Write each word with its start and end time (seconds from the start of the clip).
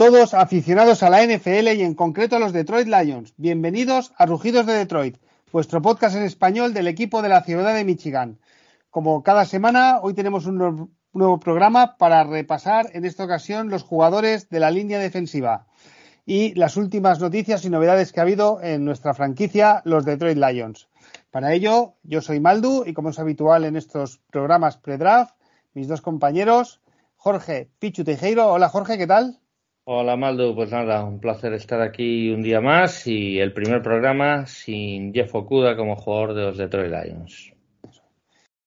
Todos 0.00 0.32
aficionados 0.32 1.02
a 1.02 1.10
la 1.10 1.22
NFL 1.22 1.76
y 1.76 1.82
en 1.82 1.94
concreto 1.94 2.36
a 2.36 2.38
los 2.38 2.54
Detroit 2.54 2.88
Lions. 2.88 3.34
Bienvenidos 3.36 4.14
a 4.16 4.24
Rugidos 4.24 4.64
de 4.64 4.72
Detroit, 4.72 5.18
vuestro 5.52 5.82
podcast 5.82 6.16
en 6.16 6.22
español 6.22 6.72
del 6.72 6.88
equipo 6.88 7.20
de 7.20 7.28
la 7.28 7.42
ciudad 7.42 7.74
de 7.74 7.84
Michigan. 7.84 8.38
Como 8.88 9.22
cada 9.22 9.44
semana, 9.44 10.00
hoy 10.00 10.14
tenemos 10.14 10.46
un 10.46 10.90
nuevo 11.12 11.38
programa 11.38 11.98
para 11.98 12.24
repasar 12.24 12.88
en 12.94 13.04
esta 13.04 13.24
ocasión 13.24 13.68
los 13.68 13.82
jugadores 13.82 14.48
de 14.48 14.60
la 14.60 14.70
línea 14.70 14.98
defensiva 14.98 15.66
y 16.24 16.54
las 16.54 16.78
últimas 16.78 17.20
noticias 17.20 17.66
y 17.66 17.68
novedades 17.68 18.10
que 18.10 18.20
ha 18.20 18.22
habido 18.22 18.62
en 18.62 18.86
nuestra 18.86 19.12
franquicia, 19.12 19.82
los 19.84 20.06
Detroit 20.06 20.38
Lions. 20.38 20.88
Para 21.30 21.52
ello, 21.52 21.96
yo 22.04 22.22
soy 22.22 22.40
Maldu 22.40 22.84
y 22.86 22.94
como 22.94 23.10
es 23.10 23.18
habitual 23.18 23.66
en 23.66 23.76
estos 23.76 24.18
programas 24.30 24.78
pre-draft, 24.78 25.34
mis 25.74 25.88
dos 25.88 26.00
compañeros, 26.00 26.80
Jorge 27.16 27.68
Pichu 27.78 28.02
Tejero. 28.02 28.48
Hola 28.48 28.70
Jorge, 28.70 28.96
¿qué 28.96 29.06
tal? 29.06 29.40
Hola 29.84 30.14
Maldo, 30.16 30.54
pues 30.54 30.70
nada, 30.70 31.02
un 31.04 31.20
placer 31.20 31.54
estar 31.54 31.80
aquí 31.80 32.30
un 32.30 32.42
día 32.42 32.60
más 32.60 33.06
y 33.06 33.38
el 33.38 33.52
primer 33.54 33.82
programa 33.82 34.46
sin 34.46 35.12
Jeff 35.14 35.34
Okuda 35.34 35.74
como 35.76 35.96
jugador 35.96 36.34
de 36.34 36.42
los 36.42 36.58
Detroit 36.58 36.92
Lions. 36.92 37.52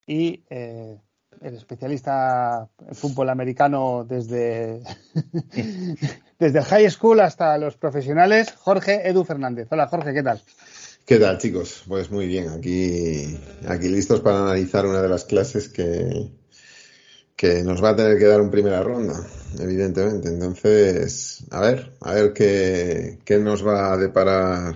Y 0.07 0.43
eh, 0.49 0.97
el 1.41 1.55
especialista 1.55 2.67
en 2.87 2.95
fútbol 2.95 3.29
americano 3.29 4.05
desde, 4.09 4.81
desde 6.39 6.59
el 6.59 6.65
high 6.65 6.89
school 6.89 7.19
hasta 7.19 7.57
los 7.59 7.77
profesionales, 7.77 8.51
Jorge 8.57 9.07
Edu 9.07 9.23
Fernández. 9.23 9.67
Hola 9.69 9.87
Jorge, 9.87 10.13
¿qué 10.13 10.23
tal? 10.23 10.41
¿Qué 11.05 11.19
tal 11.19 11.37
chicos? 11.37 11.83
Pues 11.87 12.09
muy 12.09 12.25
bien, 12.25 12.49
aquí, 12.49 13.37
aquí 13.67 13.87
listos 13.87 14.21
para 14.21 14.39
analizar 14.39 14.85
una 14.87 15.01
de 15.01 15.09
las 15.09 15.25
clases 15.25 15.69
que, 15.69 16.31
que 17.43 17.61
nos 17.61 17.83
va 17.83 17.89
a 17.89 17.95
tener 17.97 18.17
que 18.17 18.23
dar 18.23 18.39
un 18.39 18.49
primera 18.49 18.81
ronda, 18.81 19.21
evidentemente. 19.59 20.29
Entonces, 20.29 21.43
a 21.51 21.59
ver, 21.59 21.91
a 21.99 22.13
ver 22.13 22.31
qué, 22.31 23.19
qué 23.25 23.37
nos 23.37 23.67
va 23.67 23.91
a 23.91 23.97
deparar 23.97 24.75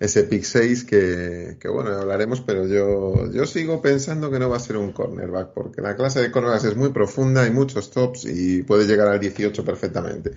ese 0.00 0.24
pick 0.24 0.42
6 0.42 0.82
que, 0.82 1.56
que, 1.60 1.68
bueno, 1.68 1.90
hablaremos, 1.90 2.40
pero 2.40 2.66
yo, 2.66 3.30
yo 3.30 3.46
sigo 3.46 3.80
pensando 3.80 4.32
que 4.32 4.40
no 4.40 4.50
va 4.50 4.56
a 4.56 4.58
ser 4.58 4.78
un 4.78 4.90
cornerback, 4.90 5.52
porque 5.54 5.80
la 5.80 5.94
clase 5.94 6.20
de 6.20 6.32
cornerbacks 6.32 6.64
es 6.64 6.74
muy 6.74 6.88
profunda, 6.88 7.42
hay 7.42 7.52
muchos 7.52 7.92
tops 7.92 8.24
y 8.24 8.64
puede 8.64 8.84
llegar 8.84 9.06
al 9.06 9.20
18 9.20 9.64
perfectamente. 9.64 10.32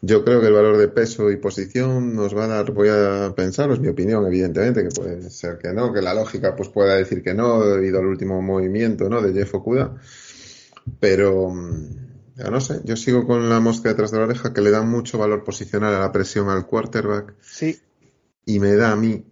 Yo 0.00 0.24
creo 0.24 0.40
que 0.40 0.46
el 0.46 0.54
valor 0.54 0.78
de 0.78 0.88
peso 0.88 1.30
y 1.30 1.36
posición 1.36 2.14
nos 2.14 2.34
va 2.34 2.44
a 2.44 2.48
dar, 2.48 2.72
voy 2.72 2.88
a 2.88 3.34
pensar, 3.36 3.70
es 3.70 3.80
mi 3.80 3.88
opinión, 3.88 4.26
evidentemente, 4.26 4.82
que 4.82 4.88
puede 4.88 5.28
ser 5.28 5.58
que 5.58 5.74
no, 5.74 5.92
que 5.92 6.00
la 6.00 6.14
lógica 6.14 6.56
pues 6.56 6.70
pueda 6.70 6.94
decir 6.94 7.22
que 7.22 7.34
no, 7.34 7.66
debido 7.66 7.98
al 7.98 8.06
último 8.06 8.40
movimiento, 8.40 9.10
¿no? 9.10 9.20
De 9.20 9.34
Jeff 9.34 9.54
Okuda. 9.56 9.94
Pero, 10.98 11.52
ya 12.36 12.50
no 12.50 12.60
sé, 12.60 12.80
yo 12.84 12.96
sigo 12.96 13.26
con 13.26 13.48
la 13.48 13.60
mosca 13.60 13.90
detrás 13.90 14.10
de 14.10 14.18
la 14.18 14.24
oreja 14.24 14.52
que 14.52 14.60
le 14.60 14.70
da 14.70 14.82
mucho 14.82 15.18
valor 15.18 15.44
posicional 15.44 15.94
a 15.94 16.00
la 16.00 16.12
presión 16.12 16.48
al 16.48 16.66
quarterback. 16.66 17.34
Sí. 17.40 17.80
Y 18.46 18.58
me 18.58 18.74
da 18.74 18.92
a 18.92 18.96
mí 18.96 19.24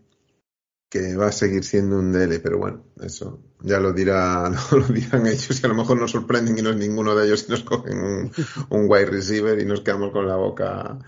que 0.89 1.17
va 1.17 1.27
a 1.27 1.33
seguir 1.33 1.65
siendo 1.65 1.99
un 1.99 2.13
DL, 2.13 2.41
pero 2.41 2.59
bueno, 2.59 2.85
eso 3.03 3.43
ya 3.61 3.79
lo 3.81 3.93
dirá, 3.93 4.51
lo 4.73 4.85
dirán 4.87 5.27
ellos 5.27 5.61
y 5.63 5.67
a 5.67 5.69
lo 5.69 5.75
mejor 5.75 6.01
nos 6.01 6.13
sorprenden 6.13 6.57
y 6.57 6.63
no 6.63 6.71
es 6.71 6.77
ninguno 6.77 7.15
de 7.15 7.27
ellos 7.27 7.45
y 7.47 7.51
nos 7.51 7.63
cogen 7.63 7.99
un, 7.99 8.33
un 8.71 8.91
wide 8.91 9.07
receiver 9.07 9.59
y 9.61 9.67
nos 9.67 9.83
quedamos 9.83 10.13
con 10.13 10.27
la 10.27 10.37
boca. 10.37 10.99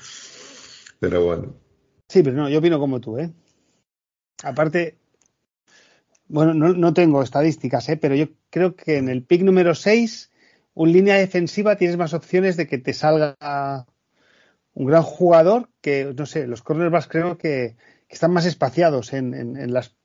Pero 0.99 1.25
bueno. 1.25 1.55
Sí, 2.09 2.23
pero 2.23 2.37
no, 2.37 2.49
yo 2.49 2.59
opino 2.59 2.79
como 2.79 3.01
tú, 3.01 3.19
¿eh? 3.19 3.33
Aparte, 4.43 5.00
bueno, 6.31 6.55
no, 6.55 6.73
no 6.73 6.95
tengo 6.95 7.23
estadísticas, 7.23 7.89
¿eh? 7.89 7.97
pero 7.97 8.15
yo 8.15 8.29
creo 8.51 8.77
que 8.77 8.99
en 8.99 9.09
el 9.09 9.25
pick 9.25 9.43
número 9.43 9.75
6, 9.75 10.31
un 10.75 10.93
línea 10.93 11.17
defensiva 11.17 11.77
tienes 11.77 11.97
más 11.97 12.15
opciones 12.15 12.57
de 12.57 12.69
que 12.69 12.79
te 12.79 12.93
salga 12.93 13.87
un 14.75 14.87
gran 14.87 15.03
jugador 15.03 15.69
que, 15.81 16.15
no 16.17 16.27
sé, 16.27 16.47
los 16.47 16.63
cornerbacks 16.63 17.09
creo 17.09 17.37
que, 17.37 17.77
que 18.09 18.15
están 18.15 18.33
más 18.33 18.47
espaciados 18.47 19.13
en, 19.13 19.35
en, 19.35 19.57
en, 19.57 19.73
las. 19.73 19.97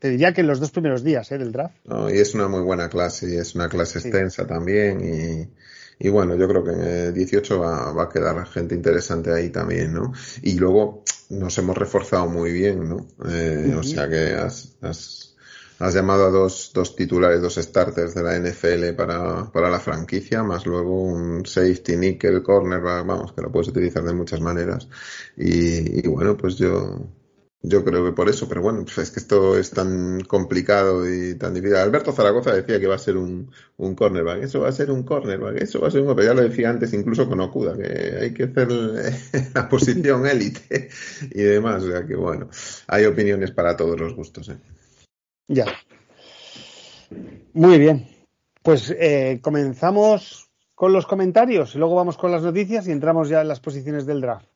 Te 0.00 0.10
diría 0.10 0.32
que 0.32 0.40
en 0.40 0.48
los 0.48 0.58
dos 0.58 0.72
primeros 0.72 1.04
días 1.04 1.30
¿eh? 1.30 1.38
del 1.38 1.52
draft. 1.52 1.76
No, 1.84 2.10
y 2.10 2.18
es 2.18 2.34
una 2.34 2.48
muy 2.48 2.62
buena 2.62 2.88
clase, 2.88 3.32
y 3.32 3.36
es 3.36 3.54
una 3.54 3.68
clase 3.68 4.00
sí. 4.00 4.08
extensa 4.08 4.48
también. 4.48 5.00
Y, 5.00 6.04
y, 6.04 6.10
bueno, 6.10 6.34
yo 6.34 6.48
creo 6.48 6.64
que 6.64 6.72
en 6.72 6.80
el 6.80 7.14
18 7.14 7.60
va, 7.60 7.92
va, 7.92 8.02
a 8.04 8.08
quedar 8.08 8.44
gente 8.48 8.74
interesante 8.74 9.32
ahí 9.32 9.50
también, 9.50 9.94
¿no? 9.94 10.12
Y 10.42 10.58
luego 10.58 11.04
nos 11.30 11.56
hemos 11.58 11.78
reforzado 11.78 12.26
muy 12.26 12.52
bien, 12.52 12.88
¿no? 12.88 13.06
Eh, 13.30 13.66
uh 13.68 13.74
-huh. 13.74 13.78
O 13.78 13.82
sea 13.84 14.08
que 14.08 14.34
has, 14.34 14.76
has 14.82 15.31
has 15.82 15.94
llamado 15.94 16.26
a 16.26 16.30
dos, 16.30 16.70
dos 16.72 16.94
titulares, 16.94 17.42
dos 17.42 17.56
starters 17.56 18.14
de 18.14 18.22
la 18.22 18.38
NFL 18.38 18.94
para, 18.96 19.70
la 19.70 19.80
franquicia, 19.80 20.44
más 20.44 20.64
luego 20.64 21.02
un 21.02 21.44
safety 21.44 21.96
nickel 21.96 22.42
corner, 22.42 22.80
vamos, 22.80 23.32
que 23.32 23.42
lo 23.42 23.50
puedes 23.50 23.68
utilizar 23.68 24.04
de 24.04 24.14
muchas 24.14 24.40
maneras. 24.40 24.88
Y, 25.36 25.98
y 25.98 26.08
bueno, 26.08 26.36
pues 26.36 26.56
yo, 26.56 27.08
yo 27.62 27.84
creo 27.84 28.04
que 28.04 28.12
por 28.12 28.28
eso, 28.28 28.48
pero 28.48 28.62
bueno, 28.62 28.84
pues 28.84 28.98
es 28.98 29.10
que 29.10 29.18
esto 29.18 29.58
es 29.58 29.70
tan 29.70 30.20
complicado 30.20 31.12
y 31.12 31.34
tan 31.34 31.52
difícil. 31.52 31.76
Alberto 31.76 32.12
Zaragoza 32.12 32.54
decía 32.54 32.78
que 32.78 32.86
va 32.86 32.94
a 32.94 32.98
ser 32.98 33.16
un, 33.16 33.50
un 33.76 33.94
cornerback, 33.96 34.44
eso 34.44 34.60
va 34.60 34.68
a 34.68 34.72
ser 34.72 34.88
un 34.92 35.02
cornerback, 35.02 35.62
eso 35.62 35.80
va 35.80 35.88
a 35.88 35.90
ser 35.90 36.02
un 36.02 36.14
pero 36.14 36.28
ya 36.28 36.34
lo 36.34 36.42
decía 36.42 36.70
antes 36.70 36.92
incluso 36.92 37.28
con 37.28 37.40
Okuda, 37.40 37.76
que 37.76 38.18
hay 38.20 38.32
que 38.32 38.44
hacer 38.44 38.68
la 39.54 39.68
posición 39.68 40.28
élite 40.28 40.90
y 41.32 41.42
demás, 41.42 41.82
o 41.82 41.90
sea 41.90 42.06
que 42.06 42.14
bueno, 42.14 42.48
hay 42.86 43.04
opiniones 43.04 43.50
para 43.50 43.76
todos 43.76 43.98
los 43.98 44.14
gustos. 44.14 44.48
¿eh? 44.48 44.56
Ya. 45.52 45.66
Muy 47.52 47.78
bien. 47.78 48.06
Pues 48.62 48.94
eh, 48.98 49.38
comenzamos 49.42 50.48
con 50.74 50.92
los 50.92 51.06
comentarios 51.06 51.74
y 51.74 51.78
luego 51.78 51.94
vamos 51.94 52.16
con 52.16 52.32
las 52.32 52.42
noticias 52.42 52.88
y 52.88 52.92
entramos 52.92 53.28
ya 53.28 53.42
en 53.42 53.48
las 53.48 53.60
posiciones 53.60 54.06
del 54.06 54.22
draft. 54.22 54.46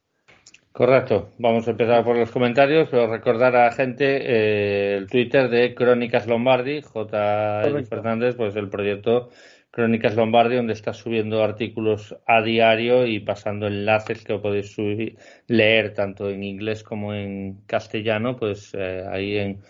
Correcto. 0.73 1.31
Vamos 1.39 1.69
a 1.69 1.73
empezar 1.73 2.05
por 2.05 2.17
los 2.17 2.31
comentarios, 2.31 2.89
pero 2.91 3.06
recordar 3.06 3.55
a 3.56 3.65
la 3.67 3.73
gente 3.73 4.05
eh, 4.06 4.97
el 4.97 5.06
Twitter 5.06 5.49
de 5.51 5.75
Crónicas 5.75 6.27
Lombardi, 6.27 6.81
J. 6.83 7.62
Fernández, 7.89 8.37
pues 8.37 8.56
el 8.56 8.69
proyecto 8.69 9.31
Crónicas 9.71 10.17
Lombardi, 10.17 10.56
donde 10.56 10.73
está 10.73 10.95
subiendo 10.95 11.43
artículos 11.43 12.17
a 12.27 12.41
diario 12.41 13.06
y 13.06 13.21
pasando 13.21 13.67
enlaces 13.67 14.25
que 14.25 14.39
podéis 14.39 14.73
subir, 14.73 15.19
leer 15.47 15.93
tanto 15.93 16.31
en 16.31 16.43
inglés 16.45 16.83
como 16.83 17.12
en 17.12 17.62
castellano, 17.67 18.37
pues 18.37 18.73
eh, 18.75 19.05
ahí 19.11 19.37
en 19.37 19.61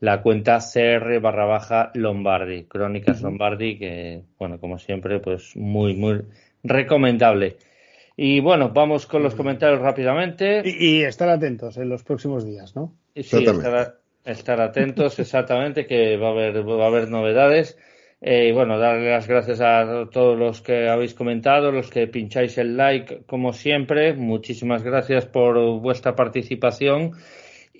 la 0.00 0.22
cuenta 0.22 0.58
CR 0.60 1.20
barra 1.20 1.46
baja 1.46 1.90
Lombardi, 1.94 2.64
Crónicas 2.64 3.22
Lombardi, 3.22 3.78
que, 3.78 4.22
bueno, 4.38 4.60
como 4.60 4.78
siempre, 4.78 5.20
pues 5.20 5.56
muy, 5.56 5.94
muy 5.94 6.22
recomendable. 6.62 7.56
Y 8.16 8.40
bueno, 8.40 8.70
vamos 8.70 9.06
con 9.06 9.22
los 9.22 9.34
comentarios 9.34 9.80
rápidamente. 9.80 10.62
Y, 10.64 11.00
y 11.00 11.02
estar 11.02 11.28
atentos 11.28 11.76
en 11.76 11.88
los 11.88 12.02
próximos 12.02 12.44
días, 12.46 12.74
¿no? 12.74 12.94
Sí, 13.14 13.44
estar, 13.44 13.98
estar, 14.24 14.60
atentos, 14.60 15.18
exactamente, 15.18 15.86
que 15.86 16.16
va 16.16 16.28
a 16.28 16.30
haber, 16.30 16.68
va 16.68 16.84
a 16.84 16.88
haber 16.88 17.10
novedades. 17.10 17.78
Eh, 18.22 18.48
y 18.48 18.52
bueno, 18.52 18.78
darle 18.78 19.10
las 19.10 19.28
gracias 19.28 19.60
a 19.60 20.08
todos 20.10 20.38
los 20.38 20.62
que 20.62 20.88
habéis 20.88 21.12
comentado, 21.12 21.70
los 21.70 21.90
que 21.90 22.06
pincháis 22.06 22.56
el 22.56 22.76
like, 22.76 23.24
como 23.26 23.52
siempre. 23.52 24.14
Muchísimas 24.14 24.82
gracias 24.82 25.26
por 25.26 25.58
vuestra 25.80 26.16
participación. 26.16 27.12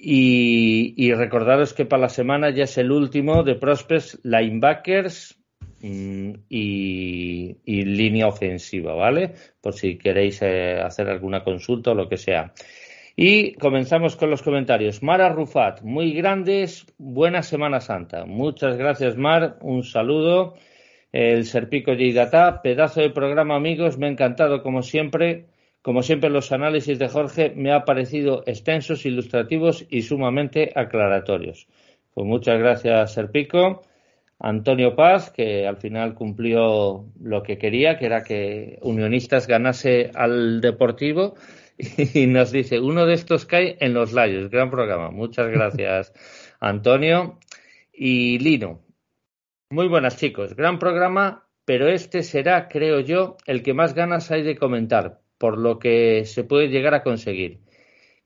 Y, 0.09 1.13
recordaros 1.15 1.75
que 1.75 1.85
para 1.85 2.03
la 2.03 2.09
semana 2.09 2.51
ya 2.51 2.63
es 2.63 2.79
el 2.79 2.93
último 2.93 3.43
de 3.43 3.57
Prospects 3.57 4.21
Linebackers 4.23 5.37
mmm, 5.81 6.31
y, 6.49 7.57
línea 7.67 8.29
ofensiva, 8.29 8.95
¿vale? 8.95 9.35
Por 9.61 9.75
si 9.75 9.99
queréis 9.99 10.41
eh, 10.43 10.79
hacer 10.81 11.09
alguna 11.09 11.43
consulta 11.43 11.91
o 11.91 11.95
lo 11.97 12.09
que 12.09 12.19
sea. 12.19 12.53
Y 13.17 13.55
comenzamos 13.55 14.15
con 14.15 14.31
los 14.31 14.43
comentarios. 14.43 15.03
Mara 15.03 15.29
Rufat, 15.29 15.83
muy 15.83 16.13
grandes, 16.13 16.87
buena 16.99 17.43
Semana 17.43 17.81
Santa. 17.81 18.27
Muchas 18.27 18.77
gracias, 18.77 19.17
Mar, 19.17 19.59
un 19.61 19.83
saludo. 19.83 20.55
El 21.11 21.47
Serpico 21.47 21.91
Data, 22.15 22.63
pedazo 22.63 23.01
de 23.01 23.11
programa, 23.11 23.57
amigos, 23.57 23.99
me 23.99 24.07
ha 24.07 24.11
encantado 24.11 24.63
como 24.63 24.83
siempre. 24.83 25.47
Como 25.87 26.03
siempre, 26.03 26.31
los 26.31 26.51
análisis 26.51 26.99
de 26.99 27.09
Jorge 27.09 27.53
me 27.55 27.71
han 27.71 27.85
parecido 27.85 28.43
extensos, 28.45 29.07
ilustrativos 29.07 29.87
y 29.89 30.03
sumamente 30.03 30.73
aclaratorios. 30.75 31.69
Pues 32.13 32.27
muchas 32.27 32.59
gracias, 32.59 33.15
Serpico. 33.15 33.83
Antonio 34.41 34.97
Paz, 34.97 35.31
que 35.31 35.65
al 35.65 35.77
final 35.77 36.17
cumplió 36.17 37.07
lo 37.23 37.45
que 37.45 37.57
quería, 37.57 37.99
que 37.99 38.07
era 38.07 38.25
que 38.25 38.81
Unionistas 38.83 39.47
ganase 39.47 40.11
al 40.13 40.61
Deportivo, 40.61 41.37
y 41.79 42.27
nos 42.27 42.51
dice, 42.51 42.81
uno 42.81 43.07
de 43.07 43.15
estos 43.15 43.47
cae 43.47 43.77
en 43.79 43.95
los 43.95 44.13
Layos. 44.13 44.51
Gran 44.51 44.73
programa. 44.73 45.13
Muchas 45.13 45.47
gracias, 45.47 46.13
Antonio. 46.59 47.39
Y 47.93 48.41
Lino. 48.41 48.81
Muy 49.71 49.87
buenas, 49.87 50.17
chicos. 50.17 50.57
Gran 50.57 50.81
programa, 50.81 51.47
pero 51.65 51.87
este 51.87 52.25
será, 52.25 52.67
creo 52.67 52.99
yo, 52.99 53.37
el 53.47 53.63
que 53.63 53.73
más 53.73 53.95
ganas 53.95 54.33
hay 54.33 54.43
de 54.43 54.57
comentar 54.57 55.21
por 55.39 55.59
lo 55.59 55.79
que 55.79 56.25
se 56.25 56.45
puede 56.45 56.69
llegar 56.69 56.95
a 56.95 57.03
conseguir. 57.03 57.61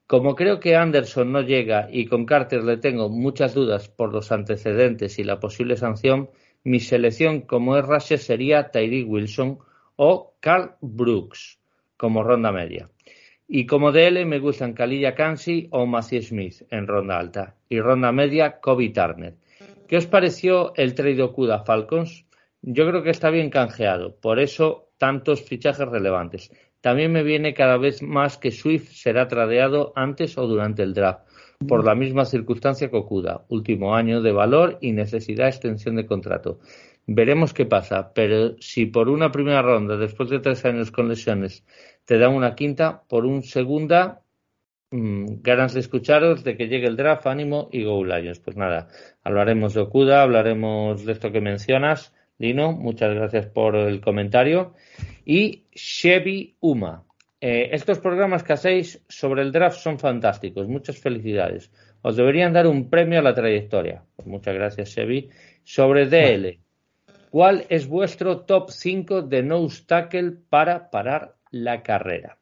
Como 0.07 0.35
creo 0.35 0.59
que 0.59 0.75
Anderson 0.75 1.31
no 1.31 1.43
llega 1.43 1.89
y 1.91 2.07
con 2.07 2.27
Carter 2.27 2.65
le 2.65 2.79
tengo 2.79 3.09
muchas 3.09 3.55
dudas 3.55 3.89
por 3.89 4.13
los 4.13 4.33
antecedentes 4.33 5.19
y 5.19 5.25
la 5.25 5.39
posible 5.39 5.77
sanción, 5.77 6.31
mi 6.65 6.81
selección 6.81 7.43
como 7.43 7.77
es 7.77 7.85
Rusher 7.85 8.19
sería 8.19 8.71
Tyree 8.71 9.05
Wilson 9.05 9.59
o 9.97 10.35
Carl 10.41 10.75
Brooks. 10.81 11.59
como 11.97 12.23
ronda 12.23 12.51
media. 12.51 12.91
Y 13.47 13.67
como 13.67 13.93
DL 13.93 14.25
me 14.25 14.39
gustan 14.39 14.73
Kalilla 14.73 15.15
Kansi 15.15 15.69
o 15.71 15.85
Matthew 15.85 16.23
Smith 16.23 16.63
en 16.71 16.87
ronda 16.87 17.19
alta. 17.19 17.57
Y 17.69 17.79
ronda 17.79 18.11
media, 18.11 18.59
Kobe 18.59 18.89
Turner. 18.89 19.35
¿Qué 19.87 19.97
os 19.97 20.07
pareció 20.07 20.73
el 20.77 20.95
trade 20.95 21.23
Okuda 21.23 21.65
Falcons? 21.65 22.25
Yo 22.63 22.89
creo 22.89 23.03
que 23.03 23.11
está 23.11 23.29
bien 23.31 23.51
canjeado, 23.51 24.17
por 24.17 24.39
eso 24.39 24.93
tantos 24.99 25.43
fichajes 25.43 25.89
relevantes. 25.89 26.51
También 26.81 27.13
me 27.13 27.23
viene 27.23 27.55
cada 27.55 27.77
vez 27.77 28.03
más 28.03 28.39
que 28.39 28.51
Swift 28.51 28.93
será 28.93 29.29
tradeado 29.29 29.93
antes 29.97 30.39
o 30.39 30.47
durante 30.47 30.83
el 30.83 30.95
draft, 30.95 31.29
por 31.69 31.85
la 31.85 31.95
misma 31.95 32.25
circunstancia 32.25 32.91
que 32.91 32.97
Okuda, 32.97 33.45
último 33.49 33.95
año 33.95 34.23
de 34.23 34.33
valor 34.33 34.79
y 34.81 34.93
necesidad 34.93 35.45
de 35.45 35.51
extensión 35.51 35.97
de 35.97 36.07
contrato. 36.07 36.59
Veremos 37.07 37.53
qué 37.53 37.67
pasa, 37.67 38.13
pero 38.15 38.57
si 38.61 38.87
por 38.87 39.09
una 39.09 39.31
primera 39.31 39.63
ronda, 39.63 39.97
después 39.97 40.31
de 40.31 40.39
tres 40.39 40.65
años 40.65 40.91
con 40.91 41.09
lesiones, 41.09 41.65
te 42.05 42.19
dan 42.19 42.35
una 42.35 42.55
quinta, 42.55 43.03
por 43.09 43.27
un 43.27 43.43
segunda, 43.43 44.23
mmm, 44.91 45.43
ganas 45.43 45.75
de 45.75 45.81
escucharos, 45.81 46.45
de 46.45 46.57
que 46.57 46.69
llegue 46.69 46.87
el 46.87 46.97
draft, 46.97 47.27
ánimo 47.27 47.69
y 47.73 47.85
go 47.85 48.05
Lions. 48.05 48.39
Pues 48.39 48.57
nada, 48.57 48.89
hablaremos 49.23 49.75
de 49.75 49.81
Okuda, 49.83 50.23
hablaremos 50.23 51.05
de 51.05 51.13
esto 51.13 51.31
que 51.31 51.41
mencionas. 51.41 52.15
Lino, 52.41 52.73
muchas 52.73 53.15
gracias 53.15 53.47
por 53.47 53.77
el 53.77 54.01
comentario. 54.01 54.73
Y 55.27 55.67
Chevy 55.75 56.57
Uma. 56.61 57.05
Eh, 57.39 57.69
estos 57.73 57.99
programas 57.99 58.43
que 58.43 58.55
hacéis 58.55 59.03
sobre 59.09 59.43
el 59.43 59.53
draft 59.53 59.79
son 59.79 59.99
fantásticos. 59.99 60.67
Muchas 60.67 60.99
felicidades. 60.99 61.71
Os 62.01 62.17
deberían 62.17 62.55
dar 62.55 62.67
un 62.67 62.89
premio 62.89 63.19
a 63.19 63.23
la 63.23 63.35
trayectoria. 63.35 64.05
Pues 64.17 64.27
muchas 64.27 64.55
gracias, 64.55 64.91
Chevy. 64.91 65.29
Sobre 65.65 66.07
DL. 66.07 66.59
¿Cuál 67.29 67.67
es 67.69 67.87
vuestro 67.87 68.41
top 68.41 68.71
5 68.71 69.23
de 69.23 69.69
tackle 69.87 70.33
para 70.49 70.91
parar 70.91 71.37
la 71.51 71.83
carrera? 71.83 72.39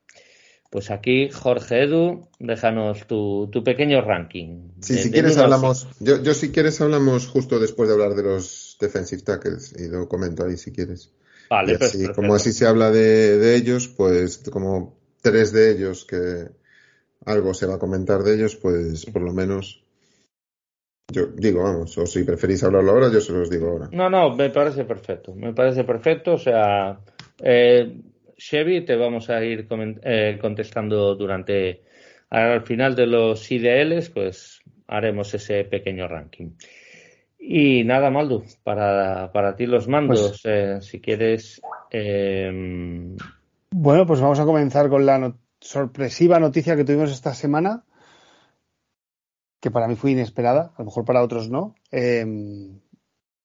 Pues 0.71 0.91
aquí, 0.91 1.29
Jorge 1.31 1.83
Edu, 1.83 2.29
déjanos 2.39 3.07
tu, 3.07 3.49
tu 3.51 3.65
pequeño 3.65 4.01
ranking. 4.03 4.71
Sí, 4.81 4.95
de, 4.95 4.99
si 5.01 5.11
quieres 5.11 5.39
hablamos, 5.39 5.89
yo, 5.99 6.23
yo, 6.23 6.35
si 6.35 6.53
quieres 6.53 6.81
hablamos 6.81 7.27
justo 7.27 7.59
después 7.59 7.89
de 7.89 7.95
hablar 7.95 8.15
de 8.15 8.23
los 8.23 8.68
defensive 8.79 9.23
tackles 9.23 9.75
y 9.79 9.89
lo 9.89 10.09
comento 10.09 10.45
ahí 10.45 10.57
si 10.57 10.73
quieres. 10.73 11.13
Vale, 11.51 11.73
y 11.73 11.83
así, 11.83 12.05
pues, 12.05 12.17
como 12.17 12.35
así 12.35 12.53
se 12.53 12.67
habla 12.67 12.91
de, 12.91 13.39
de, 13.39 13.57
ellos, 13.57 13.89
pues 13.89 14.39
como 14.51 14.99
tres 15.23 15.53
de 15.53 15.73
ellos 15.73 16.05
que 16.05 16.49
algo 17.25 17.55
se 17.55 17.67
va 17.67 17.77
a 17.77 17.79
comentar 17.79 18.23
de 18.23 18.35
ellos, 18.35 18.57
pues 18.57 19.07
por 19.07 19.23
lo 19.23 19.33
menos 19.33 19.83
yo 21.11 21.27
digo, 21.27 21.63
vamos, 21.63 21.97
o 21.97 22.07
si 22.07 22.23
preferís 22.23 22.63
hablarlo 22.63 22.93
ahora, 22.93 23.11
yo 23.11 23.21
se 23.21 23.33
los 23.33 23.49
digo 23.49 23.69
ahora. 23.69 23.89
No, 23.93 24.11
no, 24.11 24.37
me 24.37 24.51
parece 24.51 24.85
perfecto, 24.85 25.35
me 25.35 25.55
parece 25.55 25.85
perfecto, 25.85 26.35
o 26.35 26.39
sea, 26.39 27.01
eh, 27.43 28.01
Chevy 28.37 28.85
te 28.85 28.95
vamos 28.95 29.31
a 29.31 29.43
ir 29.43 29.67
eh, 30.03 30.39
contestando 30.39 31.15
durante, 31.15 31.83
al 32.29 32.63
final 32.63 32.95
de 32.95 33.07
los 33.07 33.51
IDLs, 33.51 34.11
pues 34.11 34.61
haremos 34.87 35.33
ese 35.33 35.65
pequeño 35.65 36.07
ranking. 36.09 36.51
Y 37.39 37.85
nada, 37.85 38.11
Maldu, 38.11 38.45
para, 38.65 39.31
para 39.33 39.57
ti 39.57 39.67
los 39.67 39.89
mandos, 39.89 40.21
pues, 40.21 40.41
eh, 40.45 40.79
si 40.81 41.01
quieres. 41.01 41.61
Eh... 41.91 43.17
Bueno, 43.71 44.07
pues 44.07 44.21
vamos 44.21 44.41
a 44.41 44.45
comenzar 44.45 44.89
con 44.89 45.07
la 45.07 45.19
no 45.19 45.39
sorpresiva 45.61 46.39
noticia 46.39 46.77
que 46.77 46.85
tuvimos 46.85 47.11
esta 47.11 47.35
semana, 47.35 47.85
que 49.61 49.71
para 49.71 49.89
mí 49.89 49.97
fue 49.97 50.13
inesperada, 50.13 50.73
a 50.77 50.83
lo 50.83 50.87
mejor 50.87 51.05
para 51.05 51.23
otros 51.23 51.51
no, 51.51 51.75
eh, 51.91 52.25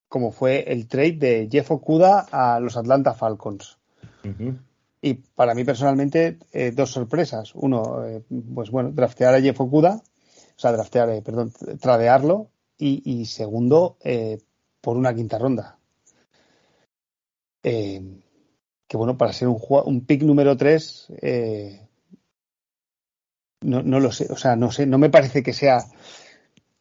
como 0.08 0.32
fue 0.32 0.72
el 0.72 0.88
trade 0.88 1.18
de 1.18 1.50
Jeff 1.52 1.72
Okuda 1.72 2.28
a 2.32 2.60
los 2.60 2.78
Atlanta 2.78 3.14
Falcons. 3.14 3.80
Uh 4.24 4.28
-huh. 4.28 4.60
Y 5.02 5.16
para 5.16 5.54
mí 5.54 5.66
personalmente, 5.66 6.38
eh, 6.54 6.72
dos 6.72 6.92
sorpresas. 6.92 7.54
Uno, 7.56 8.06
eh, 8.06 8.24
pues 8.54 8.70
bueno, 8.72 8.92
draftear 8.92 9.34
a 9.34 9.42
Jeff 9.42 9.60
Okuda, 9.60 9.96
o 9.96 10.60
sea, 10.60 10.72
draftear, 10.72 11.22
perdón, 11.24 11.52
tradearlo. 11.82 12.52
Y, 12.78 13.26
segundo, 13.26 13.98
eh, 14.04 14.40
por 14.82 14.98
una 14.98 15.16
quinta 15.16 15.38
ronda. 15.38 15.78
Eh, 17.64 18.02
que 18.88 18.98
bueno, 18.98 19.18
para 19.18 19.32
ser 19.32 19.48
un, 19.48 19.58
un 19.86 20.06
pick 20.06 20.24
número 20.24 20.58
3, 20.58 21.08
no, 23.62 23.82
no 23.82 24.00
lo 24.00 24.12
sé, 24.12 24.28
o 24.30 24.36
sea, 24.36 24.58
no 24.58 24.72
sé, 24.72 24.86
no 24.86 24.98
me 24.98 25.10
parece 25.10 25.42
que 25.42 25.54
sea, 25.54 25.78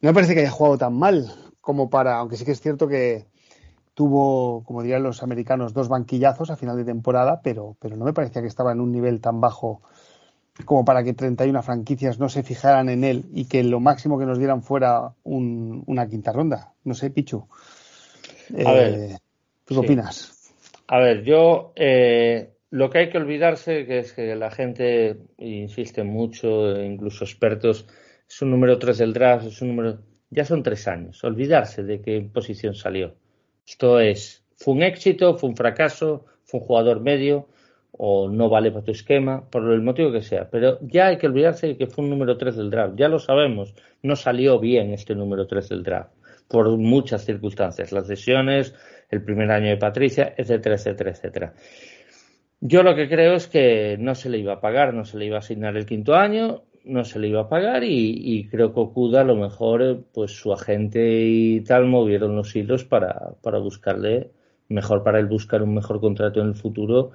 no 0.01 0.09
me 0.09 0.15
parece 0.15 0.35
que 0.35 0.41
haya 0.41 0.51
jugado 0.51 0.79
tan 0.79 0.95
mal 0.95 1.33
como 1.61 1.89
para, 1.89 2.17
aunque 2.17 2.37
sí 2.37 2.45
que 2.45 2.51
es 2.51 2.61
cierto 2.61 2.89
que, 2.89 3.29
tuvo, 3.95 4.65
como 4.65 4.83
dirían 4.83 5.03
los 5.03 5.23
americanos, 5.23 5.75
dos 5.75 5.89
banquillazos 5.89 6.51
a 6.51 6.57
final 6.57 6.77
de 6.77 6.85
temporada, 6.85 7.41
pero, 7.43 7.77
pero 7.79 7.97
no 7.97 8.05
me 8.05 8.13
parecía 8.13 8.43
que 8.43 8.49
estaba 8.49 8.73
en 8.73 8.81
un 8.81 8.93
nivel 8.93 9.21
tan 9.21 9.41
bajo 9.41 9.83
como 10.65 10.85
para 10.85 11.03
que 11.03 11.15
31 11.15 11.63
franquicias 11.63 12.19
no 12.19 12.29
se 12.29 12.43
fijaran 12.43 12.89
en 12.89 13.05
él 13.05 13.25
y 13.33 13.47
que 13.47 13.63
lo 13.63 13.81
máximo 13.81 14.19
que 14.19 14.27
nos 14.27 14.39
dieran 14.39 14.63
fuera 14.63 15.15
un, 15.25 15.83
una 15.87 16.07
quinta 16.09 16.33
ronda. 16.33 16.73
No 16.85 16.95
sé, 16.95 17.11
Pichu. 17.11 17.47
Eh, 18.55 18.67
a 18.67 18.73
ver, 18.73 19.19
¿Tú 19.65 19.75
qué 19.75 19.75
sí. 19.75 19.81
opinas? 19.81 20.53
A 20.89 20.99
ver, 20.99 21.25
yo 21.25 21.73
eh, 21.75 22.51
lo 22.71 22.91
que 22.91 22.99
hay 22.99 23.11
que 23.11 23.19
olvidarse 23.19 23.87
que 23.87 24.01
es 24.01 24.13
que 24.13 24.37
la 24.37 24.51
gente 24.51 25.17
insiste 25.39 26.05
mucho, 26.05 26.81
incluso 26.81 27.25
expertos, 27.25 27.87
es 28.29 28.43
un 28.43 28.51
número 28.51 28.79
3 28.79 28.99
del 28.99 29.13
draft, 29.13 29.47
es 29.47 29.63
un 29.63 29.69
número... 29.69 29.99
Ya 30.31 30.47
son 30.47 30.63
tres 30.63 30.89
años. 30.89 31.23
Olvidarse 31.25 31.83
de 31.83 32.01
qué 32.01 32.21
posición 32.33 32.75
salió. 32.75 33.15
Esto 33.67 34.01
es, 34.01 34.45
fue 34.57 34.73
un 34.73 34.83
éxito, 34.83 35.37
fue 35.37 35.51
un 35.51 35.57
fracaso, 35.57 36.25
fue 36.45 36.61
un 36.61 36.67
jugador 36.67 37.01
medio 37.01 37.49
o 37.93 38.29
no 38.29 38.49
vale 38.49 38.71
para 38.71 38.85
tu 38.85 38.93
esquema, 38.93 39.49
por 39.51 39.71
el 39.71 39.83
motivo 39.83 40.13
que 40.13 40.23
sea. 40.23 40.49
Pero 40.51 40.79
ya 40.83 41.09
hay 41.09 41.19
que 41.19 41.27
olvidarse 41.27 41.69
de 41.69 41.77
que 41.77 41.87
fue 41.87 42.05
un 42.05 42.11
número 42.11 42.37
3 42.37 42.57
del 42.57 42.71
draft. 42.71 42.95
Ya 42.97 43.09
lo 43.09 43.19
sabemos, 43.19 43.75
no 44.03 44.17
salió 44.17 44.59
bien 44.59 44.93
este 44.93 45.15
número 45.15 45.47
3 45.47 45.69
del 45.69 45.83
draft 45.83 46.11
por 46.49 46.69
muchas 46.77 47.25
circunstancias, 47.25 47.93
las 47.93 48.09
lesiones, 48.09 48.75
el 49.09 49.23
primer 49.23 49.51
año 49.51 49.71
de 49.71 49.79
Patricia, 49.79 50.35
etcétera, 50.37 50.75
etcétera, 50.75 51.11
etcétera. 51.11 51.55
Yo 52.61 52.83
lo 52.83 52.95
que 52.95 53.09
creo 53.09 53.35
es 53.35 53.49
que 53.49 53.97
no 53.99 54.15
se 54.15 54.29
le 54.29 54.39
iba 54.39 54.55
a 54.55 54.61
pagar, 54.61 54.93
no 54.93 55.05
se 55.05 55.17
le 55.17 55.27
iba 55.27 55.37
a 55.37 55.39
asignar 55.39 55.77
el 55.77 55.87
quinto 55.87 56.15
año, 56.15 56.63
no 56.85 57.05
se 57.05 57.19
le 57.19 57.29
iba 57.29 57.41
a 57.41 57.49
pagar 57.49 57.85
y, 57.85 58.15
y, 58.19 58.49
creo 58.49 58.75
que 58.75 58.81
Okuda 58.81 59.23
a 59.23 59.25
lo 59.25 59.35
mejor 59.37 60.05
pues 60.13 60.33
su 60.33 60.53
agente 60.53 61.23
y 61.25 61.61
tal 61.63 61.87
movieron 61.87 62.37
los 62.37 62.55
hilos 62.55 62.85
para, 62.85 63.35
para 63.43 63.59
buscarle 63.59 64.31
mejor 64.69 65.03
para 65.03 65.21
él 65.21 65.27
buscar 65.27 65.63
un 65.63 65.75
mejor 65.75 66.01
contrato 66.01 66.41
en 66.41 66.49
el 66.49 66.55
futuro 66.55 67.13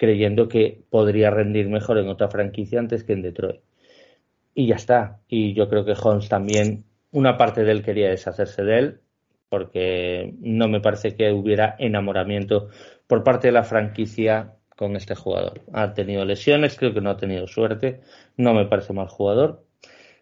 creyendo 0.00 0.48
que 0.48 0.80
podría 0.88 1.28
rendir 1.30 1.68
mejor 1.68 1.98
en 1.98 2.08
otra 2.08 2.28
franquicia 2.30 2.78
antes 2.78 3.04
que 3.04 3.12
en 3.12 3.20
Detroit 3.20 3.60
y 4.54 4.66
ya 4.66 4.76
está 4.76 5.20
y 5.28 5.52
yo 5.52 5.68
creo 5.68 5.84
que 5.84 5.92
Holmes 5.92 6.30
también 6.30 6.84
una 7.12 7.36
parte 7.36 7.64
de 7.64 7.72
él 7.72 7.82
quería 7.82 8.08
deshacerse 8.08 8.64
de 8.64 8.78
él 8.78 9.00
porque 9.50 10.32
no 10.40 10.68
me 10.68 10.80
parece 10.80 11.14
que 11.16 11.30
hubiera 11.32 11.76
enamoramiento 11.78 12.68
por 13.06 13.22
parte 13.22 13.48
de 13.48 13.52
la 13.52 13.64
franquicia 13.64 14.54
con 14.74 14.96
este 14.96 15.14
jugador. 15.14 15.60
Ha 15.74 15.92
tenido 15.92 16.24
lesiones, 16.24 16.78
creo 16.78 16.94
que 16.94 17.02
no 17.02 17.10
ha 17.10 17.18
tenido 17.18 17.46
suerte, 17.46 18.00
no 18.38 18.54
me 18.54 18.64
parece 18.64 18.94
mal 18.94 19.08
jugador. 19.08 19.66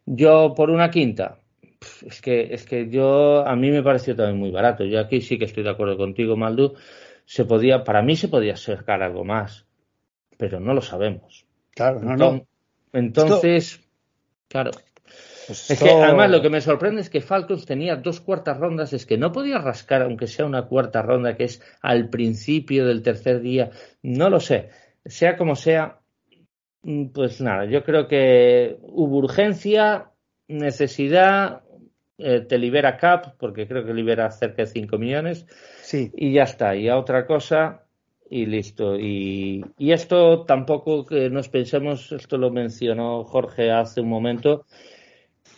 Yo 0.06 0.54
por 0.56 0.70
una 0.70 0.90
quinta, 0.90 1.38
es 2.04 2.20
que, 2.20 2.52
es 2.52 2.64
que 2.64 2.88
yo, 2.88 3.46
a 3.46 3.54
mí 3.54 3.70
me 3.70 3.84
pareció 3.84 4.16
también 4.16 4.38
muy 4.38 4.50
barato. 4.50 4.84
Yo 4.84 4.98
aquí 4.98 5.20
sí 5.20 5.38
que 5.38 5.44
estoy 5.44 5.62
de 5.62 5.70
acuerdo 5.70 5.96
contigo, 5.96 6.36
Maldu. 6.36 6.74
Se 7.26 7.44
podía, 7.44 7.84
para 7.84 8.02
mí 8.02 8.16
se 8.16 8.28
podía 8.28 8.56
sacar 8.56 9.02
algo 9.02 9.24
más, 9.24 9.67
pero 10.38 10.60
no 10.60 10.72
lo 10.72 10.80
sabemos. 10.80 11.44
Claro, 11.74 12.00
no, 12.00 12.12
entonces, 12.12 12.46
no. 12.92 12.98
Entonces, 12.98 13.72
esto... 13.72 13.86
claro. 14.48 14.70
Pues 15.46 15.70
es 15.70 15.82
que 15.82 15.90
además 15.90 16.30
lo 16.30 16.42
que 16.42 16.50
me 16.50 16.60
sorprende 16.60 17.00
es 17.00 17.08
que 17.08 17.22
Falcons 17.22 17.64
tenía 17.64 17.96
dos 17.96 18.20
cuartas 18.20 18.58
rondas, 18.58 18.92
es 18.92 19.06
que 19.06 19.16
no 19.16 19.32
podía 19.32 19.58
rascar, 19.58 20.02
aunque 20.02 20.26
sea 20.26 20.44
una 20.44 20.66
cuarta 20.66 21.00
ronda 21.00 21.36
que 21.36 21.44
es 21.44 21.62
al 21.80 22.10
principio 22.10 22.86
del 22.86 23.02
tercer 23.02 23.40
día, 23.40 23.70
no 24.02 24.28
lo 24.28 24.40
sé. 24.40 24.68
Sea 25.06 25.38
como 25.38 25.56
sea, 25.56 26.00
pues 27.14 27.40
nada, 27.40 27.64
yo 27.64 27.82
creo 27.82 28.08
que 28.08 28.76
hubo 28.82 29.16
urgencia, 29.16 30.10
necesidad, 30.48 31.62
eh, 32.18 32.40
te 32.40 32.58
libera 32.58 32.98
CAP, 32.98 33.38
porque 33.38 33.66
creo 33.66 33.86
que 33.86 33.94
libera 33.94 34.30
cerca 34.30 34.62
de 34.62 34.66
5 34.66 34.98
millones, 34.98 35.46
sí. 35.80 36.12
y 36.14 36.34
ya 36.34 36.42
está, 36.42 36.76
y 36.76 36.88
a 36.88 36.98
otra 36.98 37.26
cosa, 37.26 37.86
y 38.30 38.46
listo. 38.46 38.98
Y, 38.98 39.64
y 39.78 39.92
esto 39.92 40.44
tampoco 40.44 41.04
que 41.04 41.30
nos 41.30 41.48
pensemos, 41.48 42.12
esto 42.12 42.38
lo 42.38 42.50
mencionó 42.50 43.24
Jorge 43.24 43.70
hace 43.70 44.00
un 44.00 44.08
momento, 44.08 44.64